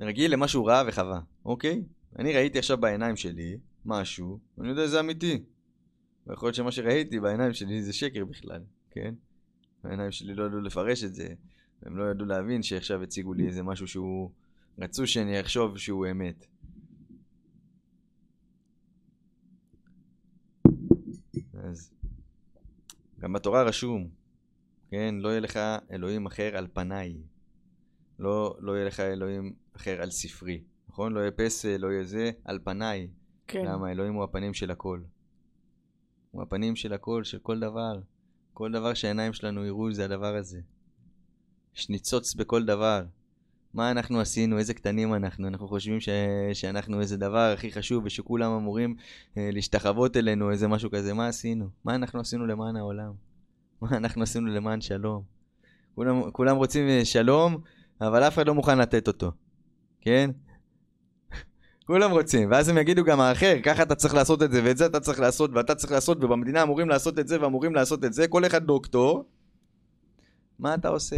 רגיל 0.00 0.32
למשהו 0.32 0.64
רע 0.64 0.82
וחווה, 0.86 1.20
אוקיי? 1.44 1.82
אני 2.18 2.32
ראיתי 2.32 2.58
עכשיו 2.58 2.78
בעיניים 2.78 3.16
שלי 3.16 3.58
משהו, 3.84 4.38
אני 4.60 4.68
יודע 4.68 4.86
שזה 4.86 5.00
אמיתי. 5.00 5.44
ויכול 6.26 6.46
להיות 6.46 6.54
שמה 6.56 6.72
שראיתי 6.72 7.20
בעיניים 7.20 7.52
שלי 7.52 7.82
זה 7.82 7.92
שקר 7.92 8.24
בכלל, 8.24 8.62
כן? 8.90 9.14
העיניים 9.84 10.10
שלי 10.10 10.34
לא 10.34 10.44
ידעו 10.44 10.60
לפרש 10.60 11.04
את 11.04 11.14
זה, 11.14 11.34
הם 11.82 11.96
לא 11.96 12.10
ידעו 12.10 12.26
להבין 12.26 12.62
שעכשיו 12.62 13.02
הציגו 13.02 13.34
לי 13.34 13.46
איזה 13.46 13.62
משהו 13.62 13.86
שהוא... 13.86 14.30
רצו 14.78 15.06
שאני 15.06 15.40
אחשוב 15.40 15.78
שהוא 15.78 16.06
אמת. 16.10 16.46
אז 21.54 21.94
גם 23.18 23.32
בתורה 23.32 23.62
רשום, 23.62 24.08
כן? 24.90 25.14
לא 25.18 25.28
יהיה 25.28 25.40
לך 25.40 25.58
אלוהים 25.90 26.26
אחר 26.26 26.56
על 26.56 26.68
פניי. 26.72 27.16
לא, 28.18 28.56
לא 28.60 28.72
יהיה 28.72 28.84
לך 28.84 29.00
אלוהים 29.00 29.54
אחר 29.76 30.02
על 30.02 30.10
ספרי. 30.10 30.62
נכון? 30.96 31.12
לא 31.12 31.20
יהיה 31.20 31.30
פסל, 31.30 31.76
לא 31.76 31.92
יהיה 31.92 32.04
זה, 32.04 32.30
על 32.44 32.58
פניי. 32.64 33.08
כן. 33.46 33.64
למה? 33.64 33.90
אלוהים 33.90 34.14
הוא 34.14 34.24
הפנים 34.24 34.54
של 34.54 34.70
הכל. 34.70 35.00
הוא 36.30 36.42
הפנים 36.42 36.76
של 36.76 36.92
הכל, 36.92 37.24
של 37.24 37.38
כל 37.38 37.60
דבר. 37.60 38.00
כל 38.52 38.72
דבר 38.72 38.94
שהעיניים 38.94 39.32
שלנו 39.32 39.64
יראו 39.64 39.92
זה 39.92 40.04
הדבר 40.04 40.36
הזה. 40.36 40.60
יש 41.76 41.88
ניצוץ 41.88 42.34
בכל 42.34 42.64
דבר. 42.64 43.04
מה 43.74 43.90
אנחנו 43.90 44.20
עשינו, 44.20 44.58
איזה 44.58 44.74
קטנים 44.74 45.14
אנחנו, 45.14 45.48
אנחנו 45.48 45.68
חושבים 45.68 46.00
ש... 46.00 46.08
שאנחנו 46.52 47.00
איזה 47.00 47.16
דבר 47.16 47.52
הכי 47.54 47.72
חשוב 47.72 48.04
ושכולם 48.04 48.52
אמורים 48.52 48.96
אה, 49.36 49.50
להשתחוות 49.52 50.16
אלינו, 50.16 50.50
איזה 50.50 50.68
משהו 50.68 50.90
כזה, 50.90 51.14
מה 51.14 51.28
עשינו? 51.28 51.68
מה 51.84 51.94
אנחנו 51.94 52.20
עשינו 52.20 52.46
למען 52.46 52.76
העולם? 52.76 53.12
מה 53.80 53.96
אנחנו 53.96 54.22
עשינו 54.22 54.46
למען 54.46 54.80
שלום? 54.80 55.22
כולם, 55.94 56.30
כולם 56.30 56.56
רוצים 56.56 56.88
אה, 56.88 57.04
שלום, 57.04 57.56
אבל 58.00 58.22
אף 58.22 58.34
אחד 58.34 58.46
לא 58.46 58.54
מוכן 58.54 58.78
לתת 58.78 59.08
אותו, 59.08 59.32
כן? 60.00 60.30
כולם 61.86 62.10
רוצים, 62.10 62.50
ואז 62.50 62.68
הם 62.68 62.78
יגידו 62.78 63.04
גם 63.04 63.20
האחר, 63.20 63.54
ככה 63.62 63.82
אתה 63.82 63.94
צריך 63.94 64.14
לעשות 64.14 64.42
את 64.42 64.52
זה, 64.52 64.60
ואת 64.64 64.76
זה 64.76 64.86
אתה 64.86 65.00
צריך 65.00 65.20
לעשות, 65.20 65.50
ואתה 65.54 65.74
צריך 65.74 65.92
לעשות, 65.92 66.24
ובמדינה 66.24 66.62
אמורים 66.62 66.88
לעשות 66.88 67.18
את 67.18 67.28
זה, 67.28 67.42
ואמורים 67.42 67.74
לעשות 67.74 68.04
את 68.04 68.12
זה, 68.12 68.28
כל 68.28 68.46
אחד 68.46 68.64
דוקטור. 68.64 69.24
מה 70.58 70.74
אתה 70.74 70.88
עושה? 70.88 71.16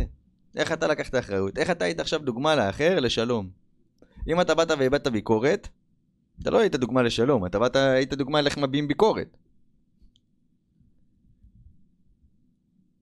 איך 0.57 0.73
אתה 0.73 0.87
לקחת 0.87 1.15
אחריות? 1.15 1.59
איך 1.59 1.71
אתה 1.71 1.85
היית 1.85 2.01
עכשיו 2.01 2.19
דוגמה 2.21 2.57
לאחר 2.57 3.01
לשלום? 3.01 3.51
אם 4.29 4.41
אתה 4.41 4.55
באת 4.55 4.71
והבאת 4.71 5.07
ביקורת, 5.07 5.69
אתה 6.43 6.51
לא 6.51 6.59
היית 6.59 6.75
דוגמה 6.75 7.03
לשלום, 7.03 7.47
אתה 7.47 7.59
באת, 7.59 7.77
היית 7.77 8.15
דוגמה 8.15 8.43
לאיך 8.43 8.59
מביעים 8.59 8.89
ביקורת. 8.89 9.37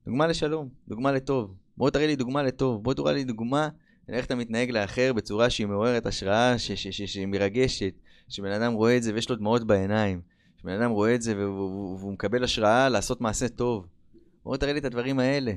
דוגמה 0.07 0.27
לשלום, 0.27 0.69
דוגמה 0.89 1.13
לטוב. 1.13 1.55
בוא 1.77 1.91
תראה 1.91 2.07
לי 2.07 2.17
דוגמה 2.17 2.43
לטוב, 2.43 2.83
בוא 2.83 2.95
תראה 2.95 3.13
לי 3.13 3.25
דוגמה 3.25 3.69
איך 4.09 4.27
אתה 4.27 4.35
מתנהג 4.35 4.71
לאחר 4.71 5.13
בצורה 5.13 5.51
שהיא 5.51 5.67
מעוררת 5.67 6.07
השראה, 6.07 6.59
ש- 6.59 6.73
ש- 6.73 6.89
ש- 6.89 7.13
שהיא 7.13 7.27
מרגשת, 7.27 7.95
שבן 8.29 8.51
אדם 8.53 8.73
רואה 8.73 8.97
את 8.97 9.03
זה 9.03 9.15
ויש 9.15 9.31
לו 9.31 9.37
דמעות 9.37 9.67
בעיניים, 9.67 10.21
שבן 10.61 10.81
אדם 10.81 10.91
רואה 10.91 11.15
את 11.15 11.23
זה 11.23 11.37
והוא, 11.37 11.99
והוא 11.99 12.13
מקבל 12.13 12.45
השראה 12.45 12.89
לעשות 12.89 13.21
מעשה 13.21 13.49
טוב. 13.49 13.87
בוא 14.45 14.57
תראה 14.57 14.73
לי 14.73 14.79
את 14.79 14.85
הדברים 14.85 15.19
האלה. 15.19 15.53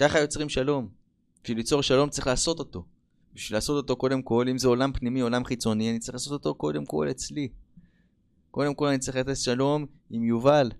ככה 0.00 0.20
יוצרים 0.20 0.48
שלום. 0.48 0.88
בשביל 1.42 1.56
ליצור 1.56 1.82
שלום 1.82 2.10
צריך 2.10 2.26
לעשות 2.26 2.58
אותו. 2.58 2.84
בשביל 3.34 3.56
לעשות 3.56 3.76
אותו 3.76 3.96
קודם 3.96 4.22
כל, 4.22 4.46
אם 4.50 4.58
זה 4.58 4.68
עולם 4.68 4.92
פנימי, 4.92 5.20
עולם 5.20 5.44
חיצוני, 5.44 5.90
אני 5.90 5.98
צריך 5.98 6.14
לעשות 6.14 6.32
אותו 6.32 6.54
קודם 6.54 6.84
כל 6.84 7.10
אצלי. 7.10 7.48
קודם 8.50 8.74
כל 8.74 8.86
אני 8.86 8.98
צריך 8.98 9.16
לתת 9.16 9.36
שלום 9.36 9.86
עם 10.10 10.24
יובל. 10.24 10.70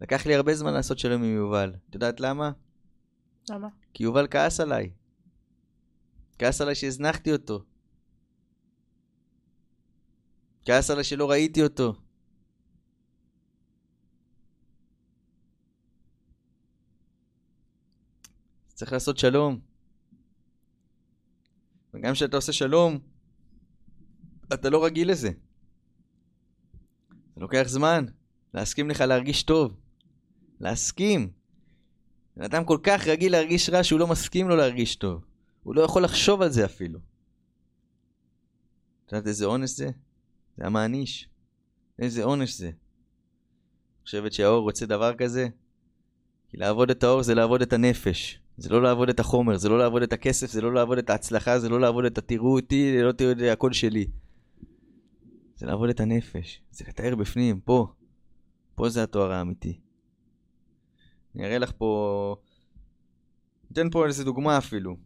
לקח 0.00 0.26
לי 0.26 0.34
הרבה 0.34 0.54
זמן 0.54 0.72
לעשות 0.72 0.98
שלום 0.98 1.22
עם 1.22 1.36
יובל. 1.36 1.72
את 1.90 1.94
יודעת 1.94 2.20
למה? 2.20 2.50
למה? 3.50 3.68
כי 3.94 4.02
יובל 4.02 4.26
כעס 4.30 4.60
עליי. 4.60 4.90
כעס 6.38 6.60
עליי 6.60 6.74
שהזנחתי 6.74 7.32
אותו. 7.32 7.64
כעס 10.64 10.90
עליי 10.90 11.04
שלא 11.04 11.30
ראיתי 11.30 11.62
אותו. 11.62 11.94
צריך 18.74 18.92
לעשות 18.92 19.18
שלום. 19.18 19.60
וגם 21.94 22.12
כשאתה 22.12 22.36
עושה 22.36 22.52
שלום, 22.52 22.98
אתה 24.54 24.70
לא 24.70 24.84
רגיל 24.84 25.10
לזה. 25.10 25.30
זה 27.34 27.40
לוקח 27.40 27.62
זמן 27.66 28.04
להסכים 28.54 28.90
לך 28.90 29.00
להרגיש 29.00 29.42
טוב. 29.42 29.80
להסכים. 30.60 31.41
בן 32.36 32.44
אדם 32.44 32.64
כל 32.64 32.78
כך 32.82 33.06
רגיל 33.06 33.32
להרגיש 33.32 33.70
רע 33.70 33.84
שהוא 33.84 34.00
לא 34.00 34.06
מסכים 34.06 34.48
לו 34.48 34.56
להרגיש 34.56 34.96
טוב. 34.96 35.24
הוא 35.62 35.74
לא 35.74 35.82
יכול 35.82 36.04
לחשוב 36.04 36.42
על 36.42 36.50
זה 36.50 36.64
אפילו. 36.64 36.98
את 39.06 39.12
יודעת 39.12 39.26
איזה 39.26 39.46
עונש 39.46 39.70
זה? 39.70 39.90
זה 40.56 40.66
המעניש. 40.66 41.28
איזה 41.98 42.24
עונש 42.24 42.54
זה. 42.54 42.70
חושבת 44.04 44.32
שהאור 44.32 44.62
רוצה 44.62 44.86
דבר 44.86 45.14
כזה? 45.14 45.48
כי 46.48 46.56
לעבוד 46.56 46.90
את 46.90 47.02
האור 47.02 47.22
זה 47.22 47.34
לעבוד 47.34 47.62
את 47.62 47.72
הנפש. 47.72 48.38
זה 48.56 48.68
לא 48.68 48.82
לעבוד 48.82 49.08
את 49.08 49.20
החומר, 49.20 49.56
זה 49.56 49.68
לא 49.68 49.78
לעבוד 49.78 50.02
את 50.02 50.12
הכסף, 50.12 50.50
זה 50.50 50.60
לא 50.60 50.74
לעבוד 50.74 50.98
את 50.98 51.10
ההצלחה, 51.10 51.58
זה 51.58 51.68
לא 51.68 51.80
לעבוד 51.80 52.04
את 52.04 52.18
התראו 52.18 52.56
אותי, 52.56 53.02
לא 53.02 53.12
תראו 53.12 53.32
את 53.32 53.36
הכל 53.52 53.72
שלי. 53.72 54.06
זה 55.56 55.66
לעבוד 55.66 55.88
את 55.88 56.00
הנפש, 56.00 56.62
זה 56.70 56.84
לתאר 56.88 57.14
בפנים, 57.14 57.60
פה. 57.60 57.86
פה 58.74 58.88
זה 58.88 59.02
התואר 59.02 59.32
האמיתי. 59.32 59.80
אני 61.36 61.46
אראה 61.46 61.58
לך 61.58 61.72
פה... 61.78 62.36
ניתן 63.70 63.90
פה 63.90 64.06
איזה 64.06 64.24
דוגמה 64.24 64.58
אפילו. 64.58 64.96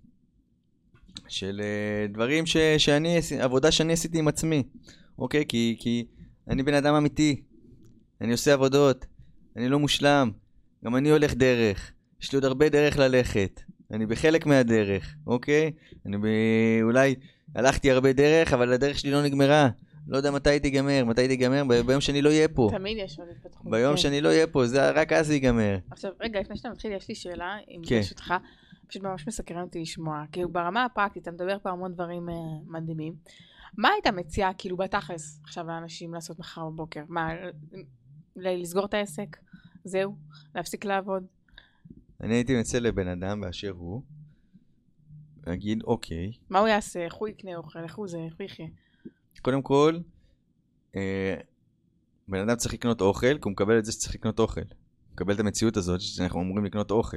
של 1.29 1.61
uh, 1.61 2.13
דברים 2.13 2.47
ש, 2.47 2.57
שאני, 2.79 3.19
עבודה 3.41 3.71
שאני 3.71 3.93
עשיתי 3.93 4.19
עם 4.19 4.29
עצמי. 4.29 4.63
אוקיי? 5.19 5.45
כי, 5.49 5.77
כי 5.81 6.07
אני 6.49 6.63
בן 6.63 6.75
אדם 6.75 6.95
אמיתי. 6.95 7.43
אני 8.21 8.33
עושה 8.33 8.53
עבודות. 8.53 9.07
אני 9.57 9.69
לא 9.69 9.79
מושלם. 9.79 10.31
גם 10.85 10.97
אני 10.97 11.11
הולך 11.11 11.35
דרך. 11.35 11.93
יש 12.23 12.33
לי 12.33 12.37
עוד 12.37 12.45
הרבה 12.45 12.69
דרך 12.69 12.99
ללכת. 12.99 13.61
אני 13.91 14.07
בחלק 14.07 14.47
מהדרך, 14.47 15.15
אוקיי? 15.27 15.73
אני 16.07 16.19
ב... 16.19 16.27
אולי 16.83 17.15
הלכתי 17.55 17.91
הרבה 17.91 18.13
דרך, 18.13 18.53
אבל 18.53 18.73
הדרך 18.73 18.99
שלי 18.99 19.11
לא 19.11 19.23
נגמרה. 19.23 19.69
לא 20.09 20.17
יודע 20.17 20.31
מתי 20.31 20.61
תיגמר, 20.61 21.05
מתי 21.05 21.29
תיגמר, 21.29 21.63
ביום 21.87 22.01
שאני 22.01 22.23
לא 22.23 22.29
אהיה 22.29 22.49
פה. 22.49 22.69
תמיד 22.73 22.99
יש 22.99 23.19
עוד 23.19 23.29
התפתחות. 23.29 23.71
ביום 23.71 23.91
כן. 23.93 23.97
שאני 23.97 24.21
לא 24.21 24.29
אהיה 24.29 24.47
פה, 24.47 24.67
זה 24.67 24.91
רק 24.91 25.13
אז 25.13 25.31
ייגמר. 25.31 25.79
עכשיו, 25.91 26.13
רגע, 26.21 26.41
לפני 26.41 26.57
שאתה 26.57 26.71
מתחיל, 26.71 26.93
יש 26.93 27.09
לי 27.09 27.15
שאלה, 27.15 27.57
אם 27.69 27.81
כן. 27.89 27.97
ברשותך. 27.97 28.35
פשוט 28.87 29.03
ממש 29.03 29.27
מסקרן 29.27 29.63
אותי 29.63 29.81
לשמוע. 29.81 30.25
כאילו, 30.33 30.49
ברמה 30.49 30.85
הפרקטית, 30.85 31.23
אתה 31.23 31.31
מדבר 31.31 31.59
פה 31.63 31.71
המון 31.71 31.93
דברים 31.93 32.29
uh, 32.29 32.33
מדהימים. 32.67 33.15
מה 33.77 33.89
היית 33.89 34.07
מציע, 34.07 34.51
כאילו, 34.59 34.77
בתכלס, 34.77 35.41
עכשיו 35.45 35.67
לאנשים 35.67 36.15
לעשות 36.15 36.39
מחר 36.39 36.69
בבוקר? 36.71 37.03
מה, 37.09 37.29
לסגור 38.37 38.85
את 38.85 38.95
העסק? 38.95 39.37
זהו? 39.85 40.17
להפסיק 40.55 40.85
לעבוד? 40.85 41.27
אני 42.21 42.35
הייתי 42.35 42.61
מציע 42.61 42.81
לבן 42.81 43.09
אדם 43.09 43.41
באשר 43.41 43.71
הוא, 43.71 44.03
להגיד, 45.47 45.83
אוקיי, 45.83 46.33
מה 46.51 46.59
הוא 46.59 46.69
יעשה? 46.69 47.05
איך 47.05 47.15
הוא 47.15 47.29
יקנה 47.29 47.57
אוכל? 47.57 47.79
איך 47.79 47.97
הוא 47.97 48.09
זה? 48.09 48.19
איך 48.19 48.35
הוא 48.39 48.45
יחיה? 48.45 48.67
קודם 49.47 49.63
כל, 49.63 49.99
אה, 50.97 51.35
בן 52.29 52.49
אדם 52.49 52.57
צריך 52.57 52.75
לקנות 52.75 53.01
אוכל, 53.01 53.35
כי 53.35 53.41
הוא 53.43 53.53
מקבל 53.53 53.79
את 53.79 53.85
זה 53.85 53.93
שצריך 53.93 54.15
לקנות 54.15 54.39
אוכל. 54.39 54.61
הוא 54.61 55.13
מקבל 55.13 55.35
את 55.35 55.41
המציאות 55.41 55.77
הזאת 55.77 56.01
שאנחנו 56.01 56.41
אמורים 56.41 56.65
לקנות 56.65 56.91
אוכל. 56.91 57.17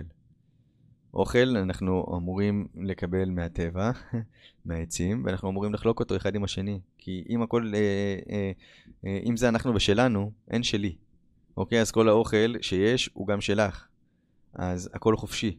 אוכל 1.13 1.57
אנחנו 1.57 2.17
אמורים 2.17 2.67
לקבל 2.75 3.30
מהטבע, 3.30 3.91
מהעצים, 4.65 5.25
ואנחנו 5.25 5.49
אמורים 5.49 5.73
לחלוק 5.73 5.99
אותו 5.99 6.15
אחד 6.15 6.36
עם 6.36 6.43
השני. 6.43 6.80
כי 6.97 7.23
אם 7.30 7.41
הכל, 7.41 7.71
אה, 7.75 7.80
אה, 8.32 8.51
אה, 9.05 9.19
אם 9.25 9.38
זה 9.38 9.49
אנחנו 9.49 9.75
ושלנו, 9.75 10.32
אין 10.51 10.63
שלי. 10.63 10.95
אוקיי? 11.57 11.82
אז 11.82 11.91
כל 11.91 12.09
האוכל 12.09 12.53
שיש 12.61 13.09
הוא 13.13 13.27
גם 13.27 13.41
שלך. 13.41 13.88
אז 14.53 14.89
הכל 14.93 15.17
חופשי. 15.17 15.57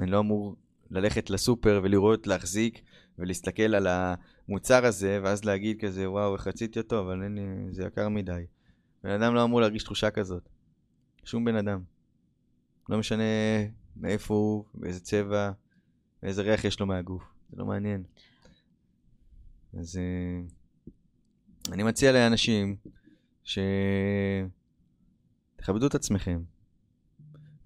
אני 0.00 0.10
לא 0.10 0.18
אמור 0.18 0.56
ללכת 0.94 1.30
לסופר 1.30 1.80
ולראות, 1.82 2.26
להחזיק 2.26 2.80
ולהסתכל 3.18 3.74
על 3.74 3.86
המוצר 3.86 4.86
הזה, 4.86 5.20
ואז 5.22 5.44
להגיד 5.44 5.80
כזה, 5.80 6.10
וואו, 6.10 6.34
איך 6.34 6.46
רציתי 6.46 6.78
אותו, 6.78 7.00
אבל 7.00 7.22
אין 7.22 7.34
לי, 7.34 7.42
זה 7.70 7.84
יקר 7.84 8.08
מדי. 8.08 8.44
בן 9.04 9.10
אדם 9.10 9.34
לא 9.34 9.44
אמור 9.44 9.60
להרגיש 9.60 9.82
תחושה 9.82 10.10
כזאת. 10.10 10.48
שום 11.24 11.44
בן 11.44 11.56
אדם. 11.56 11.82
לא 12.88 12.98
משנה 12.98 13.24
מאיפה 13.96 14.34
הוא, 14.34 14.64
באיזה 14.74 15.00
צבע, 15.00 15.50
ואיזה 16.22 16.42
ריח 16.42 16.64
יש 16.64 16.80
לו 16.80 16.86
מהגוף. 16.86 17.22
זה 17.50 17.56
לא 17.56 17.66
מעניין. 17.66 18.02
אז 19.78 19.96
אה, 19.96 20.40
אני 21.72 21.82
מציע 21.82 22.12
לאנשים 22.12 22.76
שתכבדו 23.44 23.66
את 25.86 25.94
עצמכם 25.94 26.42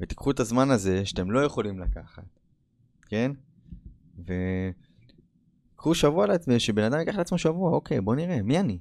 ותיקחו 0.01 0.31
את 0.31 0.41
הזמן 0.41 0.71
הזה 0.71 1.07
שאתם 1.07 1.31
לא 1.31 1.45
יכולים 1.45 1.79
לקחת, 1.79 2.38
כן? 3.09 3.33
וקחו 5.75 5.95
שבוע 5.95 6.27
לעצמי, 6.27 6.61
שבן 6.61 6.83
אדם 6.83 6.99
ייקח 6.99 7.17
לעצמו 7.17 7.39
שבוע, 7.39 7.73
אוקיי, 7.73 8.01
בוא 8.01 8.15
נראה, 8.15 8.43
מי 8.43 8.61
אני? 8.61 8.79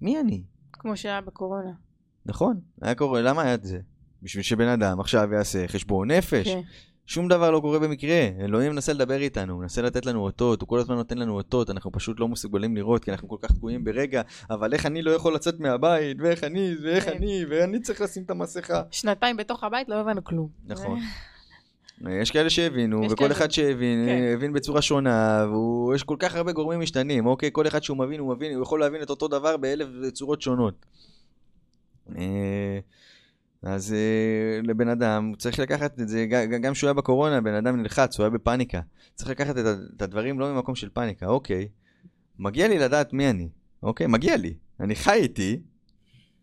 מי 0.00 0.20
אני? 0.20 0.42
כמו 0.72 0.96
שהיה 0.96 1.20
בקורונה. 1.20 1.72
נכון, 2.26 2.60
היה 2.82 2.94
קורה, 2.94 3.22
למה 3.22 3.42
היה 3.42 3.54
את 3.54 3.64
זה? 3.64 3.80
בשביל 4.22 4.42
שבן 4.42 4.68
אדם 4.68 5.00
עכשיו 5.00 5.28
יעשה 5.32 5.68
חשבון 5.68 6.10
נפש. 6.10 6.48
כן. 6.48 6.60
שום 7.06 7.28
דבר 7.28 7.50
לא 7.50 7.60
קורה 7.60 7.78
במקרה, 7.78 8.28
אלוהים 8.40 8.72
מנסה 8.72 8.92
לדבר 8.92 9.20
איתנו, 9.20 9.52
הוא 9.52 9.60
מנסה 9.60 9.82
לתת 9.82 10.06
לנו 10.06 10.24
אותות, 10.24 10.60
הוא 10.60 10.68
כל 10.68 10.78
הזמן 10.78 10.94
נותן 10.96 11.18
לנו 11.18 11.36
אותות, 11.36 11.70
אנחנו 11.70 11.92
פשוט 11.92 12.20
לא 12.20 12.28
מסוגלים 12.28 12.76
לראות, 12.76 13.04
כי 13.04 13.10
אנחנו 13.10 13.28
כל 13.28 13.36
כך 13.40 13.52
תקועים 13.52 13.84
ברגע, 13.84 14.22
אבל 14.50 14.72
איך 14.72 14.86
אני 14.86 15.02
לא 15.02 15.10
יכול 15.10 15.34
לצאת 15.34 15.60
מהבית, 15.60 16.16
ואיך 16.20 16.44
אני, 16.44 16.74
ואיך 16.82 17.04
כן. 17.04 17.16
אני, 17.16 17.44
ואני 17.50 17.80
צריך 17.80 18.00
לשים 18.00 18.22
את 18.22 18.30
המסכה. 18.30 18.82
שנתיים 18.90 19.36
בתוך 19.36 19.64
הבית 19.64 19.88
לא 19.88 19.94
הבנו 19.94 20.24
כלום. 20.24 20.48
נכון. 20.64 21.00
יש 22.10 22.30
כאלה 22.30 22.50
שהבינו, 22.50 23.04
יש 23.04 23.12
וכל 23.12 23.16
כאלה- 23.24 23.32
אחד 23.34 23.50
שהבין, 23.50 24.06
כן. 24.06 24.22
הבין 24.34 24.52
בצורה 24.52 24.82
שונה, 24.82 25.46
ויש 25.90 26.02
כל 26.02 26.16
כך 26.18 26.34
הרבה 26.34 26.52
גורמים 26.52 26.80
משתנים, 26.80 27.26
אוקיי? 27.26 27.50
כל 27.52 27.66
אחד 27.66 27.82
שהוא 27.82 27.96
מבין, 27.98 28.20
הוא 28.20 28.34
מבין, 28.34 28.54
הוא 28.54 28.62
יכול 28.62 28.80
להבין 28.80 29.02
את 29.02 29.10
אותו 29.10 29.28
דבר 29.28 29.56
באלף 29.56 29.88
צורות 30.12 30.42
שונות. 30.42 30.86
אה, 32.18 32.78
אז 33.62 33.92
אה, 33.92 34.60
לבן 34.62 34.88
אדם, 34.88 35.32
צריך 35.38 35.58
לקחת 35.58 36.00
את 36.00 36.08
זה, 36.08 36.26
גם 36.62 36.72
כשהוא 36.72 36.88
היה 36.88 36.94
בקורונה, 36.94 37.40
בן 37.40 37.54
אדם 37.54 37.76
נלחץ, 37.82 38.18
הוא 38.18 38.24
היה 38.24 38.30
בפאניקה. 38.30 38.80
צריך 39.14 39.30
לקחת 39.30 39.54
את 39.96 40.02
הדברים 40.02 40.40
לא 40.40 40.54
ממקום 40.54 40.74
של 40.74 40.88
פאניקה, 40.88 41.26
אוקיי, 41.26 41.68
מגיע 42.38 42.68
לי 42.68 42.78
לדעת 42.78 43.12
מי 43.12 43.30
אני, 43.30 43.48
אוקיי? 43.82 44.06
מגיע 44.06 44.36
לי. 44.36 44.54
אני 44.80 44.94
חי 44.94 45.12
איתי, 45.12 45.60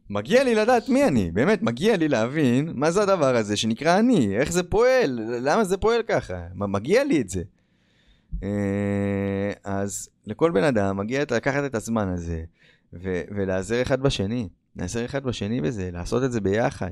מגיע 0.09 0.43
לי 0.43 0.55
לדעת 0.55 0.89
מי 0.89 1.07
אני, 1.07 1.31
באמת, 1.31 1.61
מגיע 1.61 1.97
לי 1.97 2.07
להבין 2.07 2.71
מה 2.75 2.91
זה 2.91 3.01
הדבר 3.01 3.35
הזה 3.35 3.57
שנקרא 3.57 3.99
אני, 3.99 4.37
איך 4.37 4.51
זה 4.51 4.63
פועל, 4.63 5.19
למה 5.41 5.63
זה 5.63 5.77
פועל 5.77 6.03
ככה, 6.03 6.47
מגיע 6.55 7.03
לי 7.03 7.21
את 7.21 7.29
זה. 7.29 7.43
אה, 8.43 9.51
אז 9.63 10.09
לכל 10.27 10.51
בן 10.51 10.63
אדם 10.63 10.97
מגיע 10.97 11.21
לקחת 11.21 11.63
את 11.65 11.75
הזמן 11.75 12.07
הזה 12.07 12.43
ו- 12.93 13.21
ולהיעזר 13.31 13.81
אחד 13.81 14.01
בשני, 14.01 14.49
להיעזר 14.75 15.05
אחד 15.05 15.23
בשני 15.23 15.61
בזה, 15.61 15.89
לעשות 15.91 16.23
את 16.23 16.31
זה 16.31 16.41
ביחד. 16.41 16.91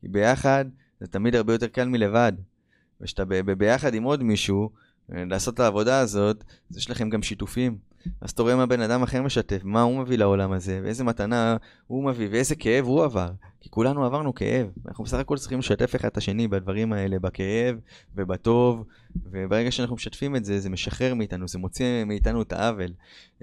כי 0.00 0.08
ביחד 0.08 0.64
זה 1.00 1.06
תמיד 1.06 1.34
הרבה 1.34 1.52
יותר 1.52 1.66
קל 1.66 1.88
מלבד. 1.88 2.32
וכשאתה 3.00 3.24
ב- 3.24 3.52
ביחד 3.52 3.94
עם 3.94 4.02
עוד 4.02 4.22
מישהו, 4.22 4.70
אה, 5.12 5.24
לעשות 5.24 5.54
את 5.54 5.60
העבודה 5.60 6.00
הזאת, 6.00 6.44
אז 6.70 6.76
יש 6.76 6.90
לכם 6.90 7.10
גם 7.10 7.22
שיתופים. 7.22 7.78
אז 8.20 8.30
אתה 8.30 8.42
רואה 8.42 8.56
מה 8.56 8.66
בן 8.66 8.80
אדם 8.80 9.02
אחר 9.02 9.22
משתף, 9.22 9.60
מה 9.64 9.82
הוא 9.82 9.98
מביא 9.98 10.18
לעולם 10.18 10.52
הזה, 10.52 10.80
ואיזה 10.82 11.04
מתנה 11.04 11.56
הוא 11.86 12.04
מביא, 12.04 12.28
ואיזה 12.30 12.54
כאב 12.54 12.84
הוא 12.84 13.04
עבר. 13.04 13.30
כי 13.60 13.68
כולנו 13.70 14.04
עברנו 14.04 14.34
כאב. 14.34 14.66
אנחנו 14.88 15.04
בסך 15.04 15.18
הכל 15.18 15.36
צריכים 15.38 15.58
לשתף 15.58 15.96
אחד 15.96 16.08
את 16.08 16.16
השני 16.16 16.48
בדברים 16.48 16.92
האלה, 16.92 17.18
בכאב 17.18 17.76
ובטוב, 18.16 18.84
וברגע 19.32 19.70
שאנחנו 19.70 19.94
משתפים 19.94 20.36
את 20.36 20.44
זה, 20.44 20.58
זה 20.58 20.70
משחרר 20.70 21.14
מאיתנו, 21.14 21.48
זה 21.48 21.58
מוציא 21.58 22.04
מאיתנו 22.04 22.42
את 22.42 22.52
העוול. 22.52 22.92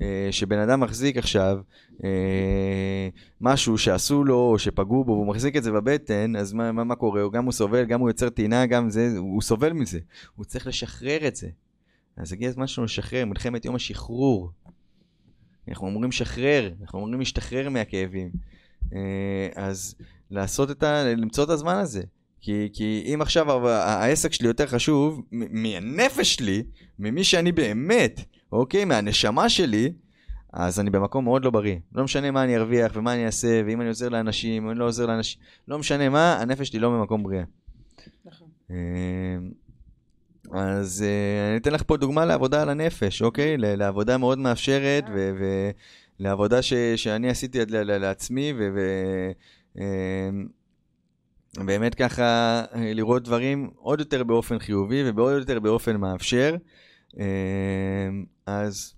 אה, 0.02 0.28
שבן 0.32 0.60
אדם 0.60 0.80
מחזיק 0.80 1.18
עכשיו 1.18 1.60
אה, 2.04 3.10
משהו 3.42 3.78
שעשו 3.78 4.24
לו, 4.24 4.38
או 4.38 4.60
שפגעו 4.60 5.04
בו, 5.04 5.12
והוא 5.12 5.28
מחזיק 5.28 5.56
את 5.56 5.64
זה 5.64 5.72
בבטן, 5.72 6.36
אז 6.36 6.54
מה, 6.54 6.72
מה, 6.72 6.84
מה 6.84 6.96
קורה? 6.96 7.22
הוא 7.22 7.32
גם 7.32 7.46
הוא 7.46 7.52
סובל, 7.52 7.86
גם 7.86 8.00
הוא 8.00 8.10
יוצר 8.10 8.30
טינה, 8.30 8.66
גם 8.66 8.90
זה, 8.90 9.14
הוא 9.18 9.42
סובל 9.42 9.74
מזה. 9.74 10.00
הוא 10.36 10.46
צריך 10.46 10.68
לשחרר 10.68 11.28
את 11.28 11.36
זה. 11.36 11.48
אז 12.18 12.34
הגיע 12.34 12.50
הזמן 12.50 12.68
שלנו 12.68 12.86
לשחרר, 12.86 13.26
מלחמת 13.26 13.66
יום 13.66 13.76
השחרור. 13.76 14.52
אנחנו 15.68 15.88
אמורים 15.88 16.10
לשחרר, 16.10 16.72
אנחנו 16.82 17.00
אמורים 17.00 17.20
להשתחרר 17.20 17.70
מהכאבים. 17.70 18.30
אה, 18.94 19.50
אז 19.56 19.96
לעשות 20.32 20.72
את 20.72 20.84
ה... 20.84 21.04
למצוא 21.18 21.44
את 21.44 21.50
הזמן 21.50 21.76
הזה. 21.76 22.04
כי, 22.42 22.70
כי 22.74 23.12
אם 23.14 23.22
עכשיו 23.22 23.68
העסק 23.70 24.34
שלי 24.34 24.48
יותר 24.48 24.68
חשוב 24.68 25.22
מ- 25.32 25.64
מהנפש 25.64 26.36
שלי, 26.36 26.64
ממי 27.00 27.24
שאני 27.24 27.52
באמת, 27.52 28.22
אוקיי? 28.52 28.86
מהנשמה 28.86 29.50
שלי, 29.50 29.94
אז 30.54 30.80
אני 30.80 30.90
במקום 30.90 31.24
מאוד 31.24 31.46
לא 31.46 31.52
בריא. 31.52 31.76
לא 31.96 32.04
משנה 32.04 32.32
מה 32.32 32.44
אני 32.44 32.58
ארוויח 32.58 32.92
ומה 32.96 33.14
אני 33.14 33.26
אעשה, 33.26 33.62
ואם 33.66 33.82
אני 33.82 33.88
עוזר 33.88 34.10
לאנשים 34.10 34.66
או 34.66 34.72
אני 34.72 34.80
לא 34.80 34.86
עוזר 34.86 35.06
לאנשים, 35.06 35.42
לא 35.68 35.80
משנה 35.80 36.10
מה, 36.10 36.42
הנפש 36.42 36.68
שלי 36.68 36.80
לא 36.80 36.90
במקום 36.90 37.24
בריאה. 37.24 37.44
נכון. 38.26 38.48
אה, 40.56 40.72
אז 40.72 41.04
אה, 41.08 41.50
אני 41.50 41.58
אתן 41.58 41.74
לך 41.74 41.84
פה 41.88 41.98
דוגמה 41.98 42.26
לעבודה 42.26 42.62
על 42.62 42.70
הנפש, 42.70 43.22
אוקיי? 43.22 43.58
לעבודה 43.58 44.18
מאוד 44.18 44.40
מאפשרת 44.40 45.04
ולעבודה 46.20 46.62
ש- 46.62 46.74
שאני 46.96 47.30
עשיתי 47.30 47.60
לעצמי 47.70 48.54
ובאמת 51.60 51.96
ככה 51.96 52.24
אה, 52.76 52.94
לראות 52.94 53.24
דברים 53.24 53.70
עוד 53.76 54.00
יותר 54.00 54.24
באופן 54.24 54.60
חיובי 54.60 55.10
ובעוד 55.10 55.34
יותר 55.40 55.60
באופן 55.60 55.98
מאפשר. 55.98 56.56
אה, 57.20 58.10
אז 58.46 58.94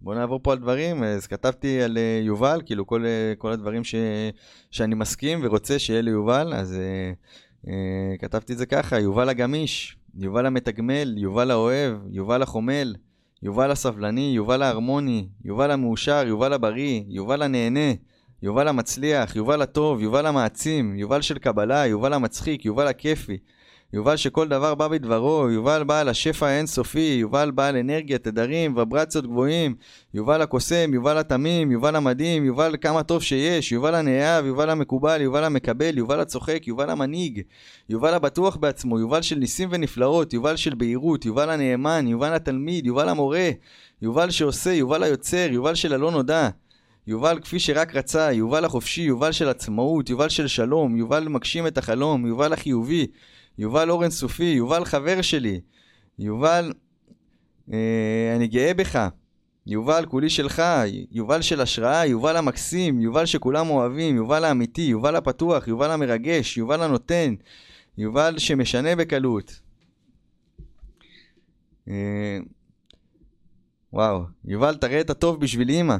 בוא 0.00 0.14
נעבור 0.14 0.40
פה 0.42 0.52
על 0.52 0.58
דברים, 0.58 1.02
אז 1.04 1.26
כתבתי 1.26 1.82
על 1.82 1.98
אה, 1.98 2.20
יובל, 2.22 2.62
כאילו 2.66 2.86
כל, 2.86 3.04
אה, 3.06 3.32
כל 3.38 3.52
הדברים 3.52 3.84
ש, 3.84 3.94
שאני 4.70 4.94
מסכים 4.94 5.40
ורוצה 5.42 5.78
שיהיה 5.78 6.02
ליובל, 6.02 6.52
אז 6.54 6.74
אה, 6.78 7.12
אה, 7.68 8.16
כתבתי 8.18 8.52
את 8.52 8.58
זה 8.58 8.66
ככה, 8.66 9.00
יובל 9.00 9.28
הגמיש, 9.28 9.97
יובל 10.20 10.46
המתגמל, 10.46 11.14
יובל 11.18 11.50
האוהב, 11.50 11.94
יובל 12.10 12.42
החומל, 12.42 12.94
יובל 13.42 13.70
הסבלני, 13.70 14.32
יובל 14.34 14.62
ההרמוני, 14.62 15.28
יובל 15.44 15.70
המאושר, 15.70 16.24
יובל 16.26 16.52
הבריא, 16.52 17.02
יובל 17.08 17.42
הנהנה, 17.42 17.92
יובל 18.42 18.68
המצליח, 18.68 19.36
יובל 19.36 19.62
הטוב, 19.62 20.00
יובל 20.00 20.26
המעצים, 20.26 20.96
יובל 20.96 21.20
של 21.20 21.38
קבלה, 21.38 21.86
יובל 21.86 22.12
המצחיק, 22.12 22.64
יובל 22.64 22.86
הכיפי, 22.86 23.38
יובל 23.92 24.16
שכל 24.16 24.48
דבר 24.48 24.74
בא 24.74 24.88
בדברו, 24.88 25.50
יובל 25.50 25.84
בעל 25.84 26.08
השפע 26.08 26.46
האינסופי, 26.46 27.16
יובל 27.20 27.50
בעל 27.50 27.76
אנרגיה, 27.76 28.18
תדרים, 28.18 28.76
וברציות 28.76 29.26
גבוהים, 29.26 29.74
יובל 30.14 30.42
הקוסם, 30.42 30.94
יובל 30.94 31.18
התמים, 31.18 31.70
יובל 31.70 31.96
המדהים, 31.96 32.44
יובל 32.44 32.76
כמה 32.80 33.02
טוב 33.02 33.22
שיש, 33.22 33.72
יובל 33.72 33.94
הנאהב, 33.94 34.46
יובל 34.46 34.70
המקובל, 34.70 35.20
יובל 35.20 35.44
המקבל, 35.44 35.98
יובל 35.98 36.20
הצוחק, 36.20 36.66
יובל 36.66 36.90
המנהיג, 36.90 37.42
יובל 37.88 38.14
הבטוח 38.14 38.56
בעצמו, 38.56 38.98
יובל 38.98 39.22
של 39.22 39.36
ניסים 39.36 39.68
ונפלאות, 39.72 40.32
יובל 40.32 40.56
של 40.56 40.74
בהירות, 40.74 41.24
יובל 41.24 41.50
הנאמן, 41.50 42.06
יובל 42.08 42.34
התלמיד, 42.34 42.86
יובל 42.86 43.08
המורה, 43.08 43.50
יובל 44.02 44.30
שעושה, 44.30 44.72
יובל 44.72 45.02
היוצר, 45.02 45.48
יובל 45.50 45.74
של 45.74 45.92
הלא 45.92 46.10
נודע. 46.10 46.48
יובל 47.06 47.38
כפי 47.40 47.58
שרק 47.58 47.96
רצה, 47.96 48.32
יובל 48.32 48.64
החופשי, 48.64 49.02
יובל 49.02 49.32
של 49.32 49.48
עצמאות, 49.48 50.10
יובל 50.10 50.28
של 50.28 50.46
שלום, 50.46 50.96
יובל 50.96 51.28
מגשים 51.28 51.66
את 51.66 51.78
החלום, 51.78 52.26
יובל 52.26 52.52
החיובי, 52.52 53.06
יובל 53.58 53.90
אור 53.90 54.02
אינסופי, 54.02 54.44
יובל 54.44 54.84
חבר 54.84 55.22
שלי, 55.22 55.60
יובל, 56.18 56.72
אה, 57.72 58.32
אני 58.36 58.46
גאה 58.46 58.74
בך, 58.74 59.08
יובל 59.66 60.06
כולי 60.06 60.30
שלך, 60.30 60.62
יובל 61.10 61.42
של 61.42 61.60
השראה, 61.60 62.06
יובל 62.06 62.36
המקסים, 62.36 63.00
יובל 63.00 63.26
שכולם 63.26 63.70
אוהבים, 63.70 64.16
יובל 64.16 64.44
האמיתי, 64.44 64.82
יובל 64.82 65.16
הפתוח, 65.16 65.68
יובל 65.68 65.90
המרגש, 65.90 66.56
יובל 66.56 66.82
הנותן, 66.82 67.34
יובל 67.98 68.38
שמשנה 68.38 68.96
בקלות. 68.96 69.60
אה, 71.88 72.38
וואו, 73.92 74.22
יובל 74.44 74.76
תראה 74.76 75.00
את 75.00 75.10
הטוב 75.10 75.40
בשביל 75.40 75.68
אימא. 75.68 75.96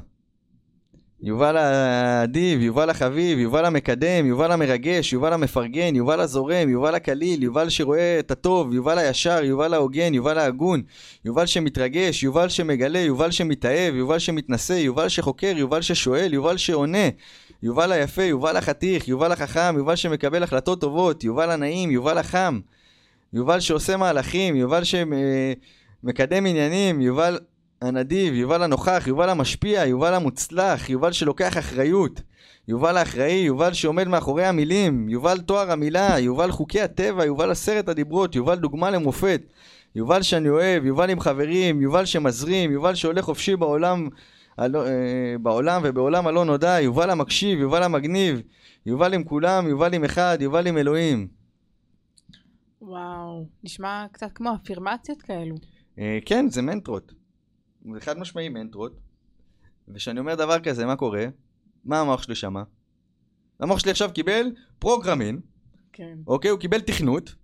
יובל 1.23 1.57
האדיב, 1.57 2.63
יובל 2.63 2.91
החביב, 2.91 3.39
יובל 3.39 3.65
המקדם, 3.65 4.27
יובל 4.27 4.53
המרגש, 4.53 5.13
יובל 5.13 5.33
המפרגן, 5.33 5.97
יובל 5.97 6.21
הזורם, 6.21 6.69
יובל 6.69 6.95
הקליל, 6.95 7.43
יובל 7.43 7.69
שרואה 7.69 8.19
את 8.19 8.31
הטוב, 8.31 8.75
יובל 8.75 8.99
הישר, 8.99 9.45
יובל 9.45 9.75
ההוגן, 9.75 10.15
יובל 10.15 10.39
ההגון, 10.39 10.83
יובל 11.25 11.47
שמתרגש, 11.47 12.23
יובל 12.23 12.49
שמגלה, 12.49 12.99
יובל 12.99 13.31
שמתאהב, 13.31 13.95
יובל 13.95 14.19
שמתנשא, 14.19 14.73
יובל 14.73 15.09
שחוקר, 15.09 15.53
יובל 15.57 15.83
ששואל, 15.83 16.35
יובל 16.35 16.57
שעונה, 16.57 17.09
יובל 17.63 17.93
היפה, 17.93 18.23
יובל 18.23 18.57
החתיך, 18.57 19.09
יובל 19.09 19.33
החכם, 19.33 19.75
יובל 19.77 19.97
שמקבל 19.97 20.43
החלטות 20.43 20.81
טובות, 20.81 21.25
יובל 21.25 21.51
הנעים, 21.51 21.91
יובל 21.91 22.19
החם, 22.19 22.61
יובל 23.33 23.61
שעושה 23.61 23.97
מהלכים, 23.97 24.57
יובל 24.57 24.83
שמקדם 24.85 26.47
עניינים, 26.47 27.01
יובל 27.01 27.39
הנדיב, 27.83 28.35
יובל 28.35 28.63
הנוכח, 28.63 29.05
יובל 29.07 29.29
המשפיע, 29.29 29.87
יובל 29.87 30.15
המוצלח, 30.15 30.91
יובל 30.91 31.13
שלוקח 31.13 31.59
אחריות, 31.59 32.21
יובל 32.69 32.97
האחראי, 32.97 33.33
יובל 33.33 33.73
שעומד 33.73 34.09
מאחורי 34.09 34.45
המילים, 34.45 35.09
יובל 35.09 35.41
תואר 35.41 35.71
המילה, 35.73 36.19
יובל 36.19 36.51
חוקי 36.51 36.81
הטבע, 36.81 37.25
יובל 37.25 37.51
עשרת 37.51 37.89
הדיברות, 37.89 38.35
יובל 38.35 38.57
דוגמה 38.59 38.91
למופת, 38.91 39.41
יובל 39.95 40.23
שאני 40.23 40.49
אוהב, 40.49 40.85
יובל 40.85 41.11
עם 41.11 41.21
חברים, 41.21 41.83
יובל 41.83 42.05
שמזרים, 42.05 42.73
יובל 42.73 42.95
שהולך 42.95 43.25
חופשי 43.25 43.57
בעולם, 43.57 44.09
הלא, 44.59 44.87
אה, 44.87 45.39
בעולם 45.41 45.83
ובעולם 45.85 46.27
הלא 46.27 46.45
נודע, 46.45 46.81
יובל 46.81 47.11
המקשיב, 47.11 47.59
יובל 47.59 47.83
המגניב, 47.83 48.41
יובל 48.87 49.15
עם 49.15 49.25
כולם, 49.25 49.69
יובל 49.69 49.95
עם 49.95 50.05
אחד, 50.05 50.39
יובל 50.41 50.67
עם 50.67 50.79
אלוהים. 50.79 51.29
וואו, 52.83 53.47
נשמע 53.65 54.07
קצת 54.13 54.33
כמו 54.35 54.55
אפירמציות 54.55 55.23
כאלו. 55.23 55.55
אה, 55.99 56.19
כן, 56.25 56.49
זה 56.49 56.63
מנטרות. 56.63 57.13
זה 57.95 58.01
חד 58.01 58.19
משמעי 58.19 58.49
מנטרות. 58.49 58.93
וכשאני 59.89 60.21
אומר 60.21 60.35
דבר 60.35 60.61
כזה, 60.61 60.87
מה 60.87 60.97
קורה? 60.97 61.27
מה 61.85 62.01
המוח 62.01 62.23
שלי 62.23 62.35
שמה? 62.35 62.63
המוח 63.61 63.79
שלי 63.79 63.91
עכשיו 63.91 64.11
קיבל 64.15 64.47
פרוגרמין, 64.79 65.41
כן. 65.93 66.19
אוקיי? 66.27 66.51
הוא 66.51 66.61
קיבל 66.61 66.81
תכנות, 66.81 67.35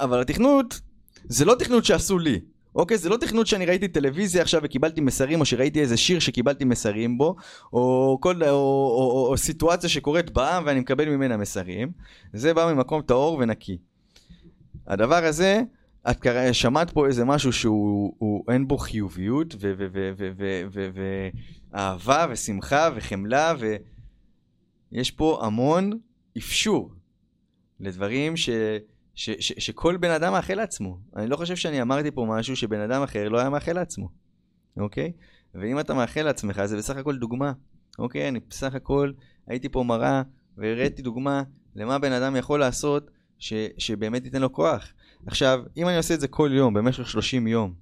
אבל 0.00 0.20
התכנות 0.20 0.80
זה 1.24 1.44
לא 1.44 1.54
תכנות 1.54 1.84
שעשו 1.84 2.18
לי. 2.18 2.40
אוקיי? 2.74 2.98
זה 2.98 3.08
לא 3.08 3.16
תכנות 3.16 3.46
שאני 3.46 3.66
ראיתי 3.66 3.88
טלוויזיה 3.88 4.42
עכשיו 4.42 4.60
וקיבלתי 4.64 5.00
מסרים, 5.00 5.40
או 5.40 5.44
שראיתי 5.44 5.80
איזה 5.80 5.96
שיר 5.96 6.18
שקיבלתי 6.18 6.64
מסרים 6.64 7.18
בו, 7.18 7.36
או, 7.72 8.18
כל, 8.20 8.42
או, 8.42 8.48
או, 8.48 9.10
או, 9.10 9.26
או 9.30 9.36
סיטואציה 9.36 9.88
שקורית 9.88 10.30
בעם 10.30 10.62
ואני 10.66 10.80
מקבל 10.80 11.08
ממנה 11.08 11.36
מסרים. 11.36 11.92
זה 12.32 12.54
בא 12.54 12.72
ממקום 12.72 13.02
טהור 13.02 13.38
ונקי. 13.38 13.78
הדבר 14.86 15.24
הזה, 15.24 15.62
את 16.10 16.20
קרא, 16.20 16.52
שמעת 16.52 16.90
פה 16.90 17.06
איזה 17.06 17.24
משהו 17.24 17.52
שהוא 17.52 18.14
הוא, 18.18 18.44
אין 18.52 18.68
בו 18.68 18.78
חיוביות 18.78 19.54
ואהבה 21.72 22.26
ושמחה 22.30 22.88
וחמלה 22.94 23.54
ויש 24.92 25.10
פה 25.10 25.40
המון 25.42 25.90
אפשור 26.38 26.92
לדברים 27.80 28.36
ש... 28.36 28.50
ש, 29.14 29.30
ש, 29.30 29.52
שכל 29.58 29.96
בן 29.96 30.10
אדם 30.10 30.32
מאחל 30.32 30.54
לעצמו. 30.54 30.98
אני 31.16 31.26
לא 31.26 31.36
חושב 31.36 31.56
שאני 31.56 31.82
אמרתי 31.82 32.10
פה 32.10 32.26
משהו 32.28 32.56
שבן 32.56 32.80
אדם 32.80 33.02
אחר 33.02 33.28
לא 33.28 33.38
היה 33.38 33.50
מאחל 33.50 33.72
לעצמו, 33.72 34.08
אוקיי? 34.76 35.12
ואם 35.54 35.80
אתה 35.80 35.94
מאחל 35.94 36.22
לעצמך, 36.22 36.64
זה 36.64 36.76
בסך 36.76 36.96
הכל 36.96 37.16
דוגמה, 37.16 37.52
אוקיי? 37.98 38.28
אני 38.28 38.40
בסך 38.48 38.74
הכל 38.74 39.12
הייתי 39.46 39.68
פה 39.68 39.82
מראה 39.82 40.22
והראיתי 40.56 41.02
דוגמה 41.02 41.42
למה 41.76 41.98
בן 41.98 42.12
אדם 42.12 42.36
יכול 42.36 42.60
לעשות 42.60 43.10
ש, 43.38 43.52
שבאמת 43.78 44.24
ייתן 44.24 44.40
לו 44.40 44.52
כוח. 44.52 44.92
עכשיו, 45.26 45.64
אם 45.76 45.88
אני 45.88 45.96
עושה 45.96 46.14
את 46.14 46.20
זה 46.20 46.28
כל 46.28 46.50
יום, 46.54 46.74
במשך 46.74 47.08
30 47.08 47.46
יום, 47.46 47.74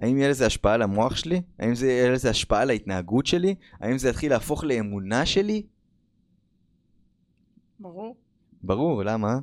האם 0.00 0.18
יהיה 0.18 0.30
לזה 0.30 0.46
השפעה 0.46 0.74
על 0.74 0.82
המוח 0.82 1.16
שלי? 1.16 1.42
האם 1.58 1.74
זה 1.74 1.86
יהיה 1.86 2.10
לזה 2.10 2.30
השפעה 2.30 2.62
על 2.62 2.70
ההתנהגות 2.70 3.26
שלי? 3.26 3.54
האם 3.80 3.98
זה 3.98 4.08
יתחיל 4.08 4.32
להפוך 4.32 4.64
לאמונה 4.64 5.26
שלי? 5.26 5.62
ברור. 7.80 8.16
ברור, 8.62 9.02
למה? 9.04 9.38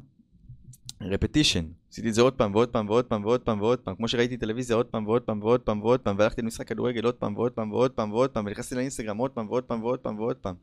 רפטישן. 1.02 1.66
עשיתי 1.92 2.10
את 2.10 2.14
זה 2.14 2.22
עוד 2.22 2.34
פעם 2.34 2.56
ועוד 2.56 2.70
פעם 2.70 2.90
ועוד 2.90 3.06
פעם 3.06 3.26
ועוד 3.26 3.42
פעם 3.42 3.62
ועוד 3.62 3.80
פעם, 3.80 3.96
כמו 3.96 4.08
שראיתי 4.08 4.38
טלוויזיה 4.38 4.76
עוד 4.76 4.86
פעם 4.86 5.08
ועוד 5.08 5.22
פעם 5.22 5.44
ועוד 5.44 5.62
פעם 5.62 5.82
ועוד 5.82 6.00
פעם, 6.00 6.16
והלכתי 6.20 6.42
למשחק 6.42 6.68
כדורגל 6.68 7.06
עוד 7.06 7.16
פעם 7.16 7.38
ועוד 7.38 7.52
פעם 7.52 7.72
ועוד 7.72 7.92
פעם 7.92 8.12
ועוד 8.12 8.30
פעם, 8.30 8.46
ונכנסתי 8.46 8.76
לאינסטגרם 8.76 9.18
עוד 9.18 9.32
פעם 9.32 9.50
ועוד 9.50 9.64
פעם 9.64 9.84
ועוד 9.84 10.00
פעם 10.00 10.20
ועוד 10.20 10.36
פעם. 10.36 10.56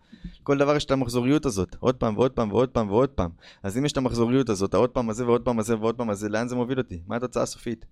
כל 0.43 0.59
דבר 0.59 0.77
יש 0.77 0.85
את 0.85 0.91
המחזוריות 0.91 1.47
הזאת, 1.47 1.77
עוד 1.81 1.95
פעם 1.95 2.16
ועוד 2.16 2.33
פעם 2.33 2.53
ועוד 2.53 2.68
פעם 2.68 2.91
ועוד 2.91 3.09
פעם. 3.09 3.31
אז 3.62 3.79
אם 3.79 3.85
יש 3.85 3.93
את 3.93 3.97
המחזוריות 3.97 4.49
הזאת, 4.49 4.74
העוד 4.74 4.91
פעם 4.91 5.11
הזה 5.11 5.27
ועוד 5.27 5.43
פעם 5.43 5.59
הזה 5.59 5.79
ועוד 5.79 5.95
פעם 5.95 6.11
הזה, 6.11 6.29
לאן 6.29 6.49
זה 6.49 6.57
מוביל 6.57 6.79
אותי? 6.79 7.03
מה 7.07 7.16
התוצאה 7.16 7.43
הסופית? 7.43 7.87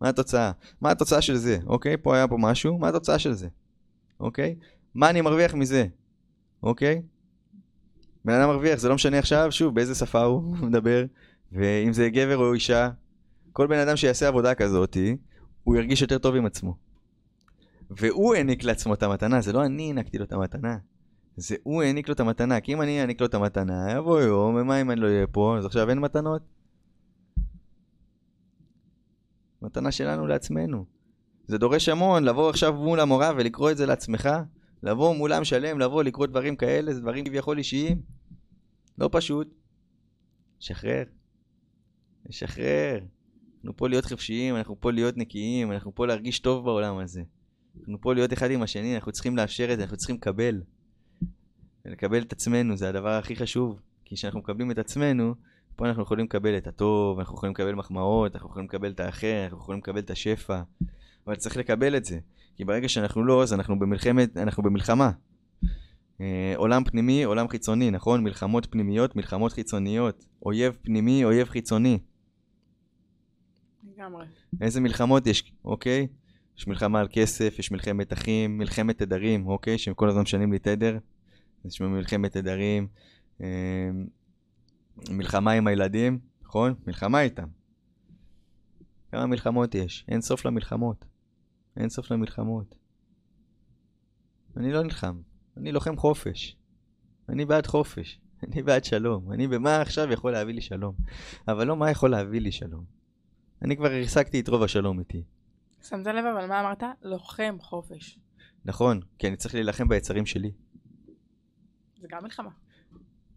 מה 0.00 0.08
התוצאה? 0.08 0.52
מה 0.80 0.90
התוצאה 0.90 1.22
של 1.22 1.36
זה? 1.36 1.58
אוקיי? 1.66 1.96
פה 1.96 2.16
היה 2.16 2.28
פה 2.28 2.36
משהו, 2.38 2.78
מה 2.78 2.88
התוצאה 2.88 3.18
של 3.18 3.32
זה? 3.32 3.48
אוקיי? 4.20 4.54
מה 4.94 5.10
אני 5.10 5.20
מרוויח 5.20 5.54
מזה? 5.54 5.86
אוקיי? 6.62 7.02
בן 8.24 8.32
אדם 8.32 8.48
מרוויח, 8.48 8.78
זה 8.78 8.88
לא 8.88 8.94
משנה 8.94 9.18
עכשיו, 9.18 9.52
שוב, 9.52 9.74
באיזה 9.74 9.94
שפה 9.94 10.22
הוא 10.22 10.56
מדבר, 10.56 11.04
ואם 11.52 11.92
זה 11.92 12.08
גבר 12.10 12.36
או 12.36 12.54
אישה, 12.54 12.90
כל 13.52 13.66
בן 13.66 13.78
אדם 13.78 13.96
שיעשה 13.96 14.28
עבודה 14.28 14.54
כזאת, 14.54 14.96
הוא 15.64 15.76
ירגיש 15.76 16.02
יותר 16.02 16.18
טוב 16.18 16.34
עם 16.34 16.46
עצמו. 16.46 16.76
והוא 17.90 18.34
העניק 18.34 18.64
לעצמו 18.64 18.94
את 18.94 19.02
המתנה, 19.02 19.40
זה 19.40 19.52
לא 19.52 19.64
אני 19.64 19.86
הענקתי 19.86 20.18
לו 20.18 20.24
את 20.24 20.32
המתנה. 20.32 20.76
זה 21.36 21.56
הוא 21.62 21.82
העניק 21.82 22.08
לו 22.08 22.14
את 22.14 22.20
המתנה, 22.20 22.60
כי 22.60 22.72
אם 22.72 22.82
אני 22.82 23.00
אעניק 23.00 23.20
לו 23.20 23.26
את 23.26 23.34
המתנה, 23.34 23.92
יבוא 23.92 24.20
יום, 24.20 24.54
ומה 24.54 24.80
אם 24.80 24.90
אני 24.90 25.00
לא 25.00 25.06
אהיה 25.06 25.26
פה, 25.26 25.56
אז 25.58 25.66
עכשיו 25.66 25.90
אין 25.90 25.98
מתנות? 25.98 26.42
מתנה 29.62 29.92
שלנו 29.92 30.26
לעצמנו. 30.26 30.84
זה 31.46 31.58
דורש 31.58 31.88
המון, 31.88 32.24
לבוא 32.24 32.50
עכשיו 32.50 32.74
מול 32.74 33.00
המורה 33.00 33.32
ולקרוא 33.36 33.70
את 33.70 33.76
זה 33.76 33.86
לעצמך, 33.86 34.28
לבוא 34.82 35.16
מולם 35.16 35.44
שלם, 35.44 35.78
לבוא 35.78 36.02
לקרוא 36.02 36.26
דברים 36.26 36.56
כאלה, 36.56 36.94
זה 36.94 37.00
דברים 37.00 37.24
כביכול 37.24 37.58
אישיים. 37.58 38.02
לא 38.98 39.08
פשוט. 39.12 39.54
שחרר. 40.58 41.02
לשחרר. 42.28 42.98
אנחנו 43.56 43.76
פה 43.76 43.88
להיות 43.88 44.04
חופשיים, 44.04 44.56
אנחנו 44.56 44.80
פה 44.80 44.90
להיות 44.90 45.16
נקיים, 45.16 45.72
אנחנו 45.72 45.94
פה 45.94 46.06
להרגיש 46.06 46.38
טוב 46.38 46.64
בעולם 46.64 46.98
הזה. 46.98 47.22
אנחנו 47.80 48.00
פה 48.00 48.14
להיות 48.14 48.32
אחד 48.32 48.50
עם 48.50 48.62
השני, 48.62 48.94
אנחנו 48.94 49.12
צריכים 49.12 49.36
לאפשר 49.36 49.72
את 49.72 49.78
זה, 49.78 49.84
אנחנו 49.84 49.96
צריכים 49.96 50.16
לקבל. 50.16 50.62
ולקבל 51.84 52.22
את 52.22 52.32
עצמנו, 52.32 52.76
זה 52.76 52.88
הדבר 52.88 53.08
הכי 53.08 53.36
חשוב. 53.36 53.80
כי 54.04 54.14
כשאנחנו 54.14 54.40
מקבלים 54.40 54.70
את 54.70 54.78
עצמנו, 54.78 55.34
פה 55.76 55.86
אנחנו 55.86 56.02
יכולים 56.02 56.24
לקבל 56.26 56.56
את 56.56 56.66
הטוב, 56.66 57.18
אנחנו 57.18 57.34
יכולים 57.34 57.52
לקבל 57.52 57.74
מחמאות, 57.74 58.34
אנחנו 58.34 58.48
יכולים 58.48 58.68
לקבל 58.68 58.90
את 58.90 59.00
האחר, 59.00 59.44
אנחנו 59.44 59.58
יכולים 59.58 59.80
לקבל 59.80 59.98
את 59.98 60.10
השפע. 60.10 60.62
אבל 61.26 61.36
צריך 61.36 61.56
לקבל 61.56 61.96
את 61.96 62.04
זה. 62.04 62.18
כי 62.56 62.64
ברגע 62.64 62.88
שאנחנו 62.88 63.24
לא, 63.24 63.42
אז 63.42 63.52
אנחנו 63.52 63.78
במלחמת, 63.78 64.36
אנחנו 64.36 64.62
במלחמה. 64.62 65.10
אה, 66.20 66.52
עולם 66.56 66.84
פנימי, 66.84 67.24
עולם 67.24 67.48
חיצוני, 67.48 67.90
נכון? 67.90 68.24
מלחמות 68.24 68.66
פנימיות, 68.70 69.16
מלחמות 69.16 69.52
חיצוניות. 69.52 70.24
אויב 70.46 70.78
פנימי, 70.82 71.24
אויב 71.24 71.48
חיצוני. 71.48 71.98
לגמרי. 74.00 74.26
איזה 74.60 74.80
מלחמות 74.80 75.26
יש, 75.26 75.52
אוקיי? 75.64 76.06
יש 76.58 76.66
מלחמה 76.66 77.00
על 77.00 77.08
כסף, 77.12 77.58
יש 77.58 77.70
מלחמת 77.70 78.12
אחים, 78.12 78.58
מלחמת 78.58 78.98
תדרים, 78.98 79.46
אוקיי? 79.46 79.78
שהם 79.78 79.94
כל 79.94 80.08
הזמן 80.08 80.22
משנים 80.22 80.52
לי 80.52 80.58
תדר. 80.58 80.98
יש 81.64 81.80
מלחמת 81.80 82.32
תדרים. 82.32 82.88
אה, 83.40 83.90
מלחמה 85.10 85.52
עם 85.52 85.66
הילדים, 85.66 86.18
נכון? 86.42 86.74
מלחמה 86.86 87.20
איתם. 87.20 87.46
כמה 89.12 89.26
מלחמות 89.26 89.74
יש? 89.74 90.04
אין 90.08 90.20
סוף 90.20 90.44
למלחמות. 90.44 91.04
אין 91.76 91.88
סוף 91.88 92.10
למלחמות. 92.10 92.74
אני 94.56 94.72
לא 94.72 94.82
נלחם. 94.82 95.20
אני 95.56 95.72
לוחם 95.72 95.96
חופש. 95.96 96.56
אני 97.28 97.44
בעד 97.44 97.66
חופש. 97.66 98.20
אני 98.46 98.62
בעד 98.62 98.84
שלום. 98.84 99.32
אני 99.32 99.48
במה 99.48 99.80
עכשיו 99.80 100.12
יכול 100.12 100.32
להביא 100.32 100.54
לי 100.54 100.60
שלום. 100.60 100.94
אבל 101.48 101.66
לא 101.66 101.76
מה 101.76 101.90
יכול 101.90 102.10
להביא 102.10 102.40
לי 102.40 102.52
שלום. 102.52 102.99
אני 103.62 103.76
כבר 103.76 103.90
השגתי 104.04 104.40
את 104.40 104.48
רוב 104.48 104.62
השלום 104.62 104.98
איתי. 104.98 105.24
שמת 105.82 106.06
לב 106.06 106.24
אבל 106.24 106.46
מה 106.46 106.60
אמרת? 106.60 106.82
לוחם 107.02 107.56
חופש. 107.60 108.18
נכון, 108.64 109.00
כי 109.18 109.28
אני 109.28 109.36
צריך 109.36 109.54
להילחם 109.54 109.88
ביצרים 109.88 110.26
שלי. 110.26 110.52
זה 112.00 112.08
גם 112.10 112.22
מלחמה. 112.22 112.50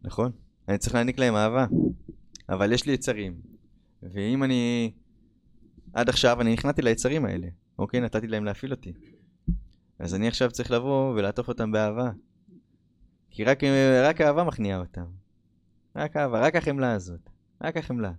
נכון. 0.02 0.32
אני 0.68 0.78
צריך 0.78 0.96
להעניק 0.96 1.20
להם 1.20 1.36
אהבה. 1.36 1.66
אבל 2.50 2.72
יש 2.72 2.86
לי 2.86 2.94
יצרים. 2.94 3.42
ואם 4.04 4.44
אני... 4.44 4.92
עד 5.94 6.10
עכשיו 6.10 6.42
אני 6.42 6.54
נכנעתי 6.54 6.82
ליצרים 6.82 7.26
האלה. 7.26 7.48
אוקיי? 7.80 8.00
נתתי 8.00 8.28
להם 8.28 8.46
להפעיל 8.46 8.72
אותי. 8.72 8.94
אז 10.00 10.16
אני 10.16 10.28
עכשיו 10.28 10.52
צריך 10.52 10.72
לבוא 10.72 11.14
ולעטוף 11.14 11.48
אותם 11.48 11.72
באהבה. 11.72 12.12
כי 13.30 13.44
רק, 13.44 13.60
רק 14.04 14.22
אהבה 14.22 14.44
מכניעה 14.44 14.80
אותם. 14.80 15.06
רק 15.96 16.18
אהבה, 16.18 16.40
רק 16.40 16.56
החמלה 16.56 16.92
הזאת. 16.92 17.30
רק 17.62 17.78
החמלה. 17.78 18.12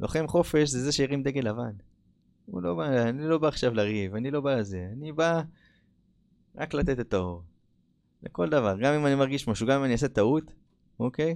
לוחם 0.00 0.26
חופש 0.28 0.70
זה 0.70 0.82
זה 0.82 0.92
שהרים 0.92 1.22
דגל 1.22 1.48
לבן. 1.48 1.72
הוא 2.46 2.62
לא 2.62 2.74
בא, 2.74 3.02
אני 3.02 3.28
לא 3.28 3.38
בא 3.38 3.48
עכשיו 3.48 3.74
לריב, 3.74 4.14
אני 4.14 4.30
לא 4.30 4.40
בא 4.40 4.54
לזה. 4.54 4.88
אני 4.92 5.12
בא 5.12 5.42
רק 6.56 6.74
לתת 6.74 7.00
את 7.00 7.14
האור. 7.14 7.42
לכל 8.22 8.48
דבר. 8.48 8.76
גם 8.80 8.94
אם 8.94 9.06
אני 9.06 9.14
מרגיש 9.14 9.48
משהו, 9.48 9.66
גם 9.66 9.78
אם 9.78 9.84
אני 9.84 9.92
אעשה 9.92 10.08
טעות, 10.08 10.52
אוקיי? 11.00 11.30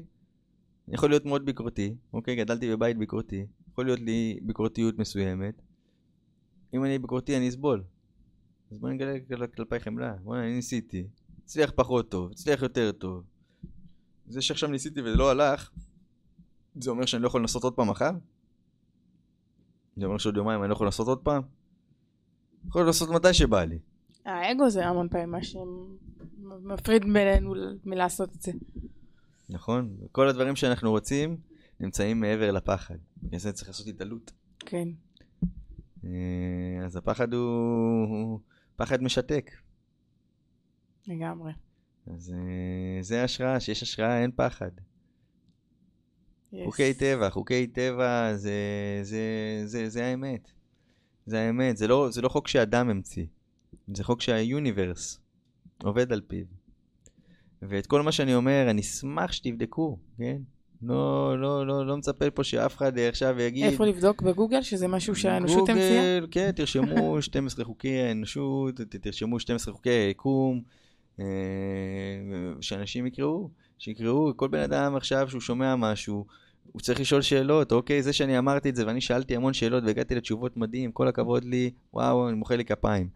אני 0.88 0.94
יכול 0.94 1.08
להיות 1.10 1.24
מאוד 1.24 1.44
ביקורתי, 1.44 1.94
אוקיי? 2.12 2.36
גדלתי 2.36 2.70
בבית 2.70 2.98
ביקורתי. 2.98 3.46
יכול 3.70 3.84
להיות 3.84 4.00
לי 4.00 4.38
ביקורתיות 4.42 4.98
מסוימת. 4.98 5.62
אם 6.74 6.84
אני 6.84 6.98
ביקורתי 6.98 7.36
אני 7.36 7.48
אסבול. 7.48 7.84
אז 8.70 8.78
בוא 8.78 8.88
נגלה 8.88 9.46
כלפי 9.56 9.80
חמלה. 9.80 10.14
בוא 10.22 10.36
אני 10.36 10.54
ניסיתי. 10.54 11.06
הצליח 11.44 11.72
פחות 11.74 12.10
טוב, 12.10 12.30
הצליח 12.30 12.62
יותר 12.62 12.92
טוב. 12.92 13.24
זה 14.26 14.42
שעכשיו 14.42 14.68
ניסיתי 14.68 15.00
וזה 15.00 15.16
לא 15.16 15.30
הלך, 15.30 15.70
זה 16.80 16.90
אומר 16.90 17.06
שאני 17.06 17.22
לא 17.22 17.26
יכול 17.26 17.40
לנסות 17.40 17.64
עוד 17.64 17.74
פעם 17.74 17.90
מחר? 17.90 18.10
זה 19.98 20.06
אומר 20.06 20.18
שעוד 20.18 20.36
יומיים 20.36 20.62
אני 20.62 20.68
לא 20.68 20.74
יכול 20.74 20.86
לנסות 20.86 21.08
עוד 21.08 21.18
פעם? 21.18 21.42
יכול 22.68 22.86
לעשות 22.86 23.10
מתי 23.10 23.34
שבא 23.34 23.64
לי. 23.64 23.78
האגו 24.24 24.70
זה 24.70 24.86
המון 24.86 25.08
פעמים 25.08 25.30
מה 25.30 25.38
שמפריד 25.42 27.02
בינינו 27.02 27.54
מלעשות 27.84 28.36
את 28.36 28.42
זה. 28.42 28.52
נכון, 29.50 29.96
כל 30.12 30.28
הדברים 30.28 30.56
שאנחנו 30.56 30.90
רוצים 30.90 31.36
נמצאים 31.80 32.20
מעבר 32.20 32.50
לפחד. 32.50 32.94
בגלל 33.22 33.40
זה 33.40 33.52
צריך 33.52 33.68
לעשות 33.68 33.86
התעלות. 33.86 34.32
כן. 34.58 34.88
אה, 36.04 36.84
אז 36.84 36.96
הפחד 36.96 37.34
הוא 37.34 38.40
פחד 38.76 39.02
משתק. 39.02 39.50
לגמרי. 41.06 41.52
אז 42.06 42.34
אה, 42.36 43.02
זה 43.02 43.24
השראה, 43.24 43.60
שיש 43.60 43.82
השראה 43.82 44.22
אין 44.22 44.30
פחד. 44.36 44.70
Yes. 46.52 46.56
חוקי 46.64 46.94
טבע, 46.94 47.30
חוקי 47.30 47.66
טבע 47.66 48.34
זה, 48.34 48.52
זה, 49.02 49.22
זה, 49.64 49.88
זה 49.88 50.06
האמת. 50.06 50.50
זה 51.26 51.40
האמת, 51.40 51.76
זה 51.76 51.88
לא, 51.88 52.08
זה 52.10 52.22
לא 52.22 52.28
חוק 52.28 52.48
שאדם 52.48 52.90
המציא, 52.90 53.26
זה 53.94 54.04
חוק 54.04 54.20
שהיוניברס 54.20 55.20
עובד 55.82 56.12
על 56.12 56.20
פיו. 56.26 56.44
ואת 57.62 57.86
כל 57.86 58.02
מה 58.02 58.12
שאני 58.12 58.34
אומר, 58.34 58.66
אני 58.70 58.80
אשמח 58.80 59.32
שתבדקו, 59.32 59.98
כן? 60.18 60.36
לא, 60.82 61.40
לא, 61.40 61.66
לא, 61.66 61.86
לא 61.86 61.96
מצפה 61.96 62.30
פה 62.30 62.44
שאף 62.44 62.76
אחד 62.76 62.98
עכשיו 62.98 63.40
יגיד... 63.40 63.64
איפה 63.64 63.86
לבדוק 63.86 64.22
בגוגל 64.22 64.62
שזה 64.62 64.88
משהו 64.88 65.14
שהאנושות 65.14 65.68
המציאה? 65.68 66.18
גוגל, 66.20 66.26
כן, 66.30 66.50
תרשמו 66.50 67.22
12 67.22 67.64
חוקי 67.64 67.98
האנושות, 68.00 68.80
תרשמו 68.80 69.40
12 69.40 69.74
חוקי 69.74 69.90
היקום, 69.90 70.62
אה, 71.20 71.24
שאנשים 72.60 73.06
יקראו, 73.06 73.50
שיקראו, 73.78 74.36
כל 74.36 74.48
בן 74.48 74.60
אדם 74.60 74.96
עכשיו 74.96 75.30
שהוא 75.30 75.40
שומע 75.40 75.76
משהו, 75.76 76.24
הוא 76.72 76.82
צריך 76.82 77.00
לשאול 77.00 77.22
שאלות, 77.22 77.72
אוקיי, 77.72 78.02
זה 78.02 78.12
שאני 78.12 78.38
אמרתי 78.38 78.68
את 78.70 78.76
זה 78.76 78.86
ואני 78.86 79.00
שאלתי 79.00 79.36
המון 79.36 79.52
שאלות 79.52 79.84
והגעתי 79.84 80.14
לתשובות 80.14 80.56
מדהים, 80.56 80.92
כל 80.92 81.08
הכבוד 81.08 81.44
לי, 81.44 81.70
וואו, 81.92 82.28
אני 82.28 82.36
מוחא 82.36 82.54
לי 82.54 82.64
כפיים. 82.64 83.08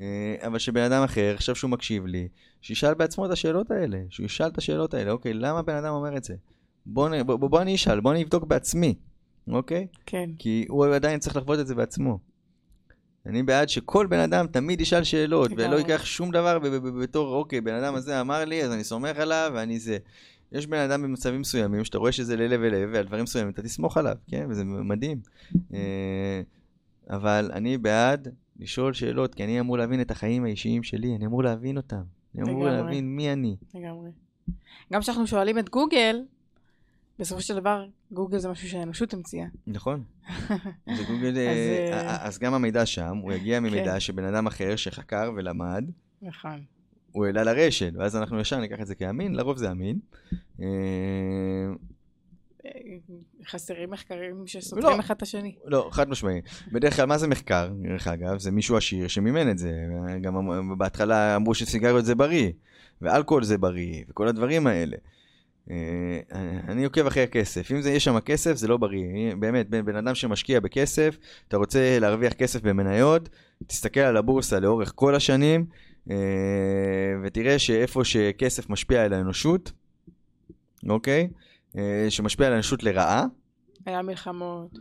אה, 0.00 0.34
אבל 0.46 0.58
שבן 0.58 0.82
אדם 0.82 1.02
אחר, 1.02 1.34
עכשיו 1.34 1.54
שהוא 1.54 1.70
מקשיב 1.70 2.06
לי, 2.06 2.28
שישאל 2.62 2.94
בעצמו 2.94 3.26
את 3.26 3.30
השאלות 3.30 3.70
האלה, 3.70 3.98
שהוא 4.10 4.26
ישאל 4.26 4.46
את 4.46 4.58
השאלות 4.58 4.94
האלה, 4.94 5.10
אוקיי, 5.10 5.34
למה 5.34 5.62
בן 5.62 5.74
אדם 5.74 5.92
אומר 5.92 6.16
את 6.16 6.24
זה? 6.24 6.34
בוא, 6.86 7.08
בוא, 7.22 7.36
בוא, 7.36 7.50
בוא 7.50 7.62
אני 7.62 7.74
אשאל, 7.74 8.00
בוא 8.00 8.12
אני 8.12 8.22
אבדוק 8.22 8.44
בעצמי, 8.44 8.94
אוקיי? 9.48 9.86
כן. 10.06 10.30
כי 10.38 10.66
הוא 10.68 10.86
עדיין 10.86 11.20
צריך 11.20 11.36
לחוות 11.36 11.60
את 11.60 11.66
זה 11.66 11.74
בעצמו. 11.74 12.18
אני 13.26 13.42
בעד 13.42 13.68
שכל 13.68 14.06
בן 14.06 14.18
אדם 14.20 14.46
תמיד 14.46 14.80
ישאל 14.80 15.04
שאלות, 15.04 15.50
ולא. 15.56 15.76
ייקח 15.76 16.04
שום 16.04 16.30
דבר 16.30 16.58
בתור, 17.00 17.34
אוקיי, 17.34 17.60
בן 17.60 17.74
אדם 17.74 17.94
הזה 17.94 18.20
אמר 18.20 18.44
לי, 18.44 18.64
אז 18.64 18.72
אני 18.72 18.84
סומך 18.84 19.16
עליו, 19.18 19.50
ואני 19.54 19.78
זה. 19.78 19.98
יש 20.52 20.66
בן 20.66 20.78
אדם 20.78 21.02
במצבים 21.02 21.40
מסוימים, 21.40 21.84
שאתה 21.84 21.98
רואה 21.98 22.12
שזה 22.12 22.36
ללב 22.36 22.60
ולב, 22.62 22.88
ועל 22.92 23.04
דברים 23.06 23.24
מסוימים 23.24 23.52
אתה 23.52 23.62
תסמוך 23.62 23.96
עליו, 23.96 24.16
כן? 24.30 24.46
וזה 24.48 24.64
מדהים. 24.64 25.20
אה, 25.74 26.42
אבל 27.10 27.50
אני 27.52 27.78
בעד 27.78 28.28
לשאול 28.58 28.92
שאלות, 28.92 29.34
כי 29.34 29.44
אני 29.44 29.60
אמור 29.60 29.78
להבין 29.78 30.00
את 30.00 30.10
החיים 30.10 30.44
האישיים 30.44 30.82
שלי, 30.82 31.16
אני 31.16 31.26
אמור 31.26 31.42
להבין 31.42 31.76
אותם. 31.76 32.02
אני 32.34 32.50
אמור. 32.50 32.68
להבין 32.68 33.16
מי 33.16 33.32
אני. 33.32 33.56
לגמרי. 33.74 34.10
גם 34.92 35.00
כשאנחנו 35.00 35.26
שואלים 35.26 35.58
את 35.58 35.68
גוגל, 35.68 36.22
בסופו 37.18 37.40
של 37.40 37.54
דבר, 37.54 37.86
גוגל 38.12 38.38
זה 38.38 38.48
משהו 38.48 38.68
שהאנושות 38.68 39.14
המציאה. 39.14 39.46
נכון. 39.66 40.04
זה 40.96 41.02
גוגל, 41.08 41.38
אה, 41.38 41.50
אז, 41.50 41.56
אה, 41.56 42.00
אה, 42.00 42.26
אז 42.26 42.38
גם 42.38 42.54
המידע 42.54 42.86
שם, 42.86 43.16
הוא 43.16 43.32
יגיע 43.32 43.60
ממידע 43.60 43.92
כן. 43.92 44.00
שבן 44.00 44.24
אדם 44.24 44.46
אחר 44.46 44.76
שחקר 44.76 45.32
ולמד, 45.36 45.84
נכון. 46.22 46.62
הוא 47.12 47.26
העלה 47.26 47.44
לרשת, 47.44 47.92
ואז 47.94 48.16
אנחנו 48.16 48.40
ישר 48.40 48.60
ניקח 48.60 48.80
את 48.80 48.86
זה 48.86 48.94
כאמין, 48.94 49.34
לרוב 49.34 49.56
זה 49.56 49.70
אמין. 49.70 49.98
חסרים 53.46 53.90
מחקרים 53.90 54.46
שסותרים 54.46 54.96
לא. 54.96 55.00
אחד 55.00 55.14
את 55.14 55.22
השני. 55.22 55.54
לא, 55.64 55.88
חד 55.92 56.08
משמעי. 56.08 56.40
בדרך 56.72 56.96
כלל, 56.96 57.04
מה 57.04 57.18
זה 57.18 57.28
מחקר, 57.28 57.72
דרך 57.82 58.06
אגב? 58.06 58.38
זה 58.38 58.50
מישהו 58.50 58.76
עשיר 58.76 59.08
שמימן 59.08 59.50
את 59.50 59.58
זה. 59.58 59.72
גם 60.20 60.34
בהתחלה 60.78 61.36
אמרו 61.36 61.54
שסיגריות 61.54 62.04
זה 62.04 62.14
בריא, 62.14 62.50
ואלכוהול 63.02 63.44
זה 63.44 63.58
בריא, 63.58 64.04
וכל 64.08 64.28
הדברים 64.28 64.66
האלה. 64.66 64.96
אה, 65.70 66.20
אני 66.68 66.84
עוקב 66.84 67.06
אחרי 67.06 67.22
הכסף. 67.22 67.72
אם 67.72 67.80
זה 67.80 67.90
יש 67.90 68.04
שם 68.04 68.20
כסף, 68.20 68.56
זה 68.56 68.68
לא 68.68 68.76
בריא. 68.76 69.34
באמת, 69.38 69.70
בן 69.70 69.84
בן 69.84 69.96
אדם 69.96 70.14
שמשקיע 70.14 70.60
בכסף, 70.60 71.18
אתה 71.48 71.56
רוצה 71.56 71.98
להרוויח 72.00 72.32
כסף 72.32 72.62
במניות, 72.62 73.28
תסתכל 73.66 74.00
על 74.00 74.16
הבורסה 74.16 74.60
לאורך 74.60 74.92
כל 74.94 75.14
השנים, 75.14 75.66
אה, 76.10 76.16
ותראה 77.22 77.58
שאיפה 77.58 78.04
שכסף 78.04 78.70
משפיע 78.70 79.04
על 79.04 79.12
האנושות, 79.12 79.72
אוקיי? 80.88 81.28
אה, 81.76 82.06
שמשפיע 82.08 82.46
על 82.46 82.52
האנושות 82.52 82.82
לרעה, 82.82 83.26
היה 83.86 84.02
מלחמות. 84.02 84.78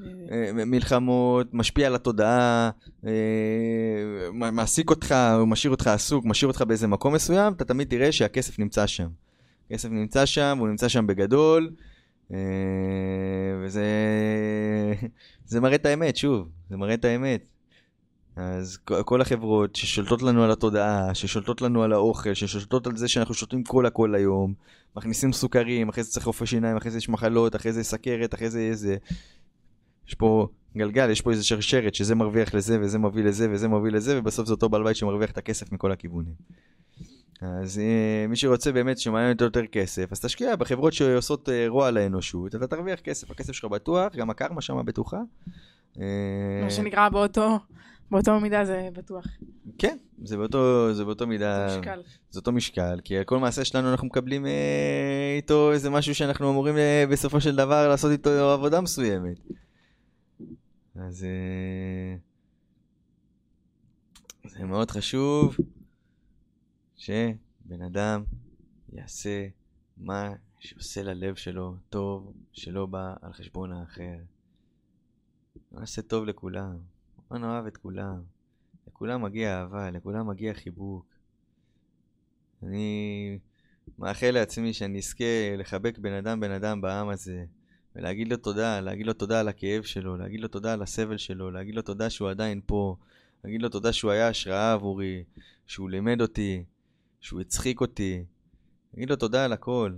מלחמות, 0.54 1.54
משפיע 1.54 1.88
על 1.88 1.96
התודעה, 1.96 2.70
מעסיק 4.34 4.90
אותך, 4.90 5.16
משאיר 5.48 5.72
אותך 5.72 5.88
עסוק, 5.88 6.26
משאיר 6.26 6.48
אותך 6.48 6.62
באיזה 6.62 6.88
מקום 6.88 7.14
מסוים, 7.14 7.54
אתה 7.54 7.66
תמיד 7.66 7.90
תראה 7.90 8.12
שהכסף 8.12 8.60
נמצא 8.60 8.88
שם. 8.88 9.08
הכסף 9.72 9.90
נמצא 9.92 10.26
שם, 10.26 10.58
הוא 10.60 10.68
נמצא 10.68 10.88
שם 10.88 11.08
בגדול, 11.08 11.72
אה, 12.34 12.38
וזה 13.62 13.86
זה 15.46 15.60
מראה 15.60 15.76
את 15.76 15.86
האמת, 15.86 16.16
שוב, 16.16 16.48
זה 16.70 16.78
מראה 16.78 16.94
את 16.94 17.06
האמת. 17.06 17.46
אז 18.36 18.78
כל 19.06 19.22
החברות 19.22 19.76
ששולטות 19.76 20.22
לנו 20.22 20.44
על 20.44 20.52
התודעה, 20.52 21.16
ששולטות 21.16 21.62
לנו 21.62 21.84
על 21.84 21.94
האוכל, 21.94 22.34
ששולטות 22.34 22.88
על 22.88 22.98
זה 22.98 23.08
שאנחנו 23.08 23.34
שותים 23.34 23.64
קולה 23.64 23.90
כל 23.90 24.16
היום, 24.16 24.54
מכניסים 24.96 25.34
סוכרים, 25.34 25.90
אחרי 25.90 26.04
זה 26.04 26.12
צריך 26.12 26.26
רופא 26.26 26.46
שיניים, 26.46 26.78
אחרי 26.78 26.92
זה 26.92 26.98
יש 26.98 27.10
מחלות, 27.10 27.56
אחרי 27.56 27.74
זה 27.74 27.84
סכרת, 27.84 28.34
אחרי 28.34 28.50
זה 28.50 28.60
איזה... 28.60 28.98
יש 30.08 30.14
פה 30.14 30.48
גלגל, 30.78 31.10
יש 31.10 31.22
פה 31.22 31.32
איזה 31.32 31.44
שרשרת 31.44 31.96
שזה 31.96 32.16
מרוויח 32.16 32.54
לזה 32.54 32.78
וזה 32.82 33.00
מביא 33.00 33.24
לזה 33.24 33.48
וזה 33.52 33.68
מביא 33.68 33.92
לזה, 33.92 34.20
ובסוף 34.20 34.48
זה 34.48 34.54
אותו 34.54 34.70
בעל 34.70 34.84
בית 34.84 34.96
שמרוויח 34.96 35.32
את 35.32 35.38
הכסף 35.38 35.72
מכל 35.72 35.92
הכיוונים. 35.92 36.34
אז 37.42 37.80
אה, 37.80 38.28
מי 38.28 38.36
שרוצה 38.36 38.72
באמת 38.72 38.98
שמעניין 38.98 39.32
אותו 39.34 39.46
יותר 39.46 39.66
כסף, 39.66 40.12
אז 40.12 40.20
תשקיע 40.20 40.56
בחברות 40.56 40.94
שעושות 40.94 41.50
אה, 41.50 41.66
רוע 41.68 41.92
לאנושות, 41.92 42.56
אתה 42.56 42.68
תרוויח 42.68 43.00
כסף, 43.00 43.32
הכסף 43.32 43.54
שלך 43.54 43.72
בטוח, 43.72 44.16
גם 44.16 44.30
הקרמה 44.30 44.62
שמה 44.62 44.84
בטוחה. 44.84 45.18
אה, 46.00 46.62
מה 46.64 46.70
שנקרא 46.70 47.10
באותו, 47.10 47.60
באותו 48.12 48.40
מידה 48.40 48.66
זה 48.66 48.90
בטוח. 48.94 49.26
כן, 49.78 49.98
זה 50.24 50.38
באותו, 50.38 50.94
זה 50.94 51.06
באותו 51.06 51.28
מידה, 51.28 51.68
משקל. 51.80 52.02
זה 52.30 52.40
אותו 52.40 52.52
משקל, 52.52 53.00
כי 53.04 53.18
על 53.18 53.24
כל 53.24 53.40
מעשה 53.40 53.66
שלנו 53.66 53.92
אנחנו 53.92 54.08
מקבלים 54.08 54.46
איתו 55.36 55.72
איזה 55.72 55.90
משהו 55.90 56.16
שאנחנו 56.16 56.52
אמורים 56.52 56.76
בסופו 57.12 57.42
של 57.42 57.56
דבר 57.56 57.88
לעשות 57.88 58.12
איתו 58.12 58.30
עבודה 58.30 58.82
מסוימת. 58.82 59.40
אז 60.96 61.26
זה 64.46 64.66
מאוד 64.66 64.92
חשוב 64.92 65.58
שבן 67.06 67.82
אדם 67.82 68.24
יעשה 68.94 69.48
מה 69.98 70.34
שעושה 70.60 71.04
ללב 71.04 71.36
שלו 71.36 71.76
טוב, 71.90 72.34
שלא 72.54 72.86
בא 72.86 73.14
על 73.22 73.34
חשבון 73.34 73.72
האחר. 73.72 74.18
נעשה 75.72 76.02
טוב 76.02 76.26
לכולם, 76.26 76.78
בוא 77.30 77.38
נאהב 77.38 77.66
את 77.66 77.78
כולם. 77.78 78.22
לכולם 78.88 79.22
מגיע 79.22 79.60
אהבה, 79.60 79.92
לכולם 79.92 80.28
מגיע 80.28 80.54
חיבוק. 80.54 81.06
אני 82.64 83.40
מאחל 84.00 84.32
לעצמי 84.32 84.74
שאני 84.74 85.00
אזכה 85.00 85.56
לחבק 85.58 85.98
בן 85.98 86.14
אדם 86.14 86.40
בן 86.40 86.52
אדם 86.52 86.82
בעם 86.82 87.10
הזה, 87.10 87.46
ולהגיד 87.96 88.28
לו 88.28 88.38
תודה, 88.38 88.82
להגיד 88.82 89.06
לו 89.06 89.14
תודה 89.14 89.40
על 89.40 89.48
הכאב 89.48 89.84
שלו, 89.84 90.18
להגיד 90.18 90.40
לו 90.40 90.48
תודה 90.48 90.74
על 90.74 90.82
הסבל 90.82 91.18
שלו, 91.18 91.52
להגיד 91.52 91.76
לו 91.76 91.82
תודה 91.82 92.10
שהוא 92.10 92.30
עדיין 92.30 92.62
פה, 92.66 92.96
להגיד 93.44 93.62
לו 93.62 93.70
תודה 93.70 93.94
שהוא 93.94 94.12
היה 94.12 94.28
השראה 94.28 94.74
עבורי, 94.74 95.24
שהוא 95.68 95.90
לימד 95.90 96.22
אותי, 96.22 96.64
שהוא 97.26 97.42
הצחיק 97.42 97.82
אותי, 97.82 98.24
להגיד 98.94 99.10
לו 99.10 99.16
תודה 99.16 99.46
על 99.46 99.54
הכל. 99.54 99.94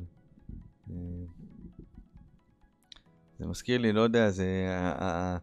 אה, 0.89 0.95
זה 3.39 3.45
מזכיר 3.47 3.77
לי, 3.77 3.91
לא 3.91 4.01
יודע, 4.01 4.29
זה... 4.29 4.67
ה- 4.69 5.03
ה- 5.03 5.37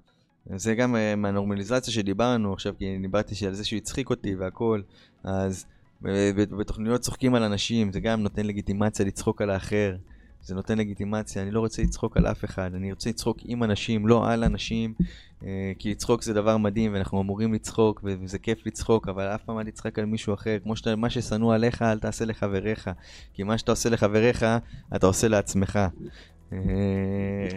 זה 0.57 0.75
גם 0.75 0.97
אה, 0.97 1.17
מהנורמליזציה 1.17 1.93
שדיברנו 1.93 2.53
עכשיו, 2.53 2.75
כי 2.79 2.99
דיברתי 2.99 3.47
על 3.47 3.55
זה 3.55 3.65
שהוא 3.65 3.77
הצחיק 3.77 4.11
אותי 4.11 4.35
והכל, 4.35 4.83
אז 5.25 5.67
בתוכניות 6.33 7.01
צוחקים 7.01 7.35
על 7.35 7.43
אנשים, 7.43 7.93
זה 7.93 8.01
גם 8.01 8.23
נותן 8.23 8.47
לגיטימציה 8.47 9.07
לצחוק 9.07 9.43
על 9.43 9.51
האחר, 9.51 9.97
זה 10.45 10.55
נותן 10.55 10.79
לגיטימציה, 10.79 11.43
אני 11.43 11.51
לא 11.51 11.61
רוצה 11.61 11.83
לצחוק 11.83 12.17
על 12.17 12.27
אף 12.27 12.45
אחד, 12.45 12.75
אני 12.75 12.93
רוצה 12.93 13.11
לצחוק 13.11 13.37
עם 13.45 13.63
אנשים, 13.63 14.07
לא 14.07 14.31
על 14.31 14.45
אנשים, 14.45 14.95
אה, 15.45 15.73
כי 15.79 15.91
לצחוק 15.91 16.23
זה 16.23 16.35
דבר 16.35 16.57
מדהים 16.57 16.93
ואנחנו 16.93 17.21
אמורים 17.21 17.55
לצחוק 17.55 18.01
וזה 18.05 18.39
כיף 18.39 18.67
לצחוק, 18.67 19.09
אבל 19.09 19.25
אף 19.25 19.43
פעם 19.45 19.59
אל 19.59 19.71
תצחק 19.71 19.99
על 19.99 20.05
מישהו 20.05 20.35
אחר, 20.35 20.59
כמו 20.63 20.77
שאתה, 20.77 20.97
מה 20.97 21.11
ששנוא 21.11 21.55
עליך 21.55 21.83
אל 21.83 21.99
תעשה 21.99 22.25
לחבריך, 22.25 22.91
כי 23.33 23.43
מה 23.43 23.59
שאתה 23.59 23.73
עושה 23.73 23.91
לחבריך, 23.91 24.47
אתה 24.97 25.07
עושה 25.07 25.29
לעצמך. 25.29 25.79
אה, 26.53 26.59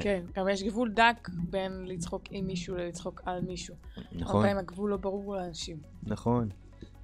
כן, 0.01 0.23
גם 0.35 0.49
יש 0.49 0.63
גבול 0.63 0.91
דק 0.91 1.29
בין 1.49 1.71
לצחוק 1.85 2.23
עם 2.31 2.47
מישהו 2.47 2.75
ללצחוק 2.75 3.21
על 3.25 3.41
מישהו. 3.41 3.75
נכון. 3.97 4.35
הרבה 4.35 4.47
פעמים 4.47 4.57
הגבול 4.57 4.91
לא 4.91 4.97
ברור 4.97 5.35
לאנשים. 5.35 5.77
נכון. 6.03 6.49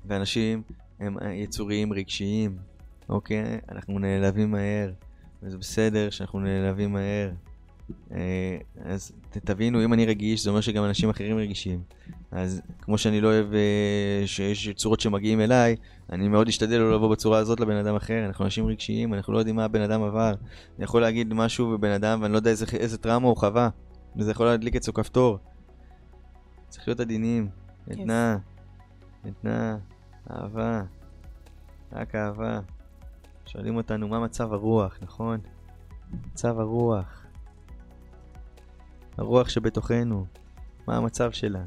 ואנשים 0.06 0.62
הם 1.00 1.18
יצורים 1.34 1.94
רגשיים, 1.94 2.58
אוקיי? 3.10 3.60
אנחנו 3.70 4.00
נעלבים 4.00 4.52
מהר, 4.52 4.92
וזה 5.44 5.58
בסדר 5.58 6.10
שאנחנו 6.10 6.40
נעלבים 6.40 6.94
מהר. 6.94 7.32
אה, 8.12 8.58
אז 8.86 9.12
תבינו, 9.32 9.84
אם 9.84 9.94
אני 9.94 10.06
רגיש, 10.06 10.44
זה 10.44 10.50
אומר 10.50 10.62
שגם 10.62 10.84
אנשים 10.84 11.10
אחרים 11.10 11.38
רגישים. 11.38 11.84
אז 12.32 12.62
כמו 12.82 12.98
שאני 12.98 13.22
לא 13.22 13.28
אוהב 13.28 13.54
אה, 13.54 14.28
שיש 14.28 14.70
צורות 14.70 15.00
שמגיעים 15.00 15.42
אליי, 15.42 15.76
אני 16.12 16.28
מאוד 16.28 16.48
אשתדל 16.48 16.78
לא 16.78 16.94
לבוא 16.96 17.12
בצורה 17.12 17.40
הזאת 17.40 17.60
לבן 17.60 17.76
אדם 17.76 17.96
אחר. 17.96 18.26
אנחנו 18.26 18.46
אנשים 18.46 18.66
רגשיים, 18.66 19.14
אנחנו 19.14 19.34
לא 19.34 19.38
יודעים 19.38 19.56
מה 19.56 19.66
הבן 19.66 19.82
אדם 19.82 20.04
עבר. 20.04 20.34
אני 20.78 20.84
יכול 20.84 21.02
להגיד 21.02 21.34
משהו 21.34 21.72
בבן 21.72 21.92
אדם 21.92 22.20
ואני 22.22 22.34
לא 22.34 22.38
יודע 22.38 22.52
איזה, 22.52 22.66
איזה 22.74 22.98
טראומה 22.98 23.28
הוא 23.28 23.38
חווה. 23.38 23.70
וזה 24.16 24.32
יכול 24.32 24.46
להדליק 24.46 24.76
אצלו 24.76 24.94
כפתור. 24.94 25.38
צריך 26.70 26.88
להיות 26.88 27.00
עדינים. 27.00 27.50
עדנה, 27.90 28.38
עדנה, 29.24 29.78
אהבה, 30.32 30.82
רק 31.92 32.16
אהבה. 32.16 32.60
שואלים 33.46 33.76
אותנו 33.76 34.08
מה 34.08 34.20
מצב 34.20 34.54
הרוח, 34.54 34.98
נכון? 35.02 35.40
מצב 36.26 36.60
הרוח. 36.60 37.26
הרוח 39.18 39.50
שבתוכנו, 39.50 40.26
מה 40.88 40.98
המצב 40.98 41.32
שלה? 41.32 41.64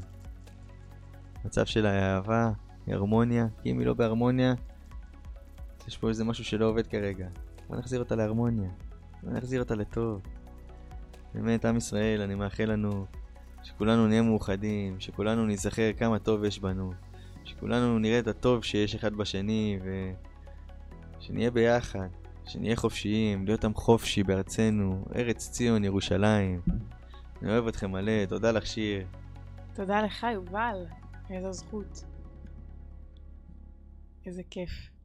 המצב 1.43 1.65
שלה 1.65 1.91
היא 1.91 2.01
אהבה, 2.01 2.51
היא 2.85 2.95
הרמוניה, 2.95 3.47
כי 3.61 3.71
אם 3.71 3.79
היא 3.79 3.87
לא 3.87 3.93
בהרמוניה, 3.93 4.53
יש 5.87 5.97
פה 5.97 6.09
איזה 6.09 6.23
משהו 6.23 6.43
שלא 6.43 6.65
עובד 6.65 6.87
כרגע. 6.87 7.27
בוא 7.67 7.77
נחזיר 7.77 7.99
אותה 7.99 8.15
להרמוניה, 8.15 8.69
בוא 9.23 9.31
נחזיר 9.31 9.59
אותה 9.59 9.75
לטוב. 9.75 10.21
באמת, 11.33 11.65
עם 11.65 11.77
ישראל, 11.77 12.21
אני 12.21 12.35
מאחל 12.35 12.65
לנו 12.65 13.05
שכולנו 13.63 14.07
נהיה 14.07 14.21
מאוחדים, 14.21 14.99
שכולנו 14.99 15.45
ניזכר 15.45 15.93
כמה 15.97 16.19
טוב 16.19 16.43
יש 16.43 16.59
בנו, 16.59 16.91
שכולנו 17.43 17.99
נראה 17.99 18.19
את 18.19 18.27
הטוב 18.27 18.63
שיש 18.63 18.95
אחד 18.95 19.13
בשני, 19.13 19.79
ושנהיה 21.19 21.51
ביחד, 21.51 22.07
שנהיה 22.45 22.75
חופשיים, 22.75 23.45
להיות 23.45 23.65
עם 23.65 23.73
חופשי 23.73 24.23
בארצנו, 24.23 25.05
ארץ 25.15 25.49
ציון, 25.49 25.83
ירושלים. 25.83 26.61
אני 27.41 27.51
אוהב 27.51 27.67
אתכם 27.67 27.91
מלא, 27.91 28.25
תודה 28.25 28.51
לך 28.51 28.67
שיר. 28.67 29.07
תודה 29.73 30.01
לך, 30.01 30.25
יובל. 30.33 30.85
איזו 31.29 31.53
זכות. 31.53 32.03
איזה 34.25 34.41
כיף. 34.49 34.96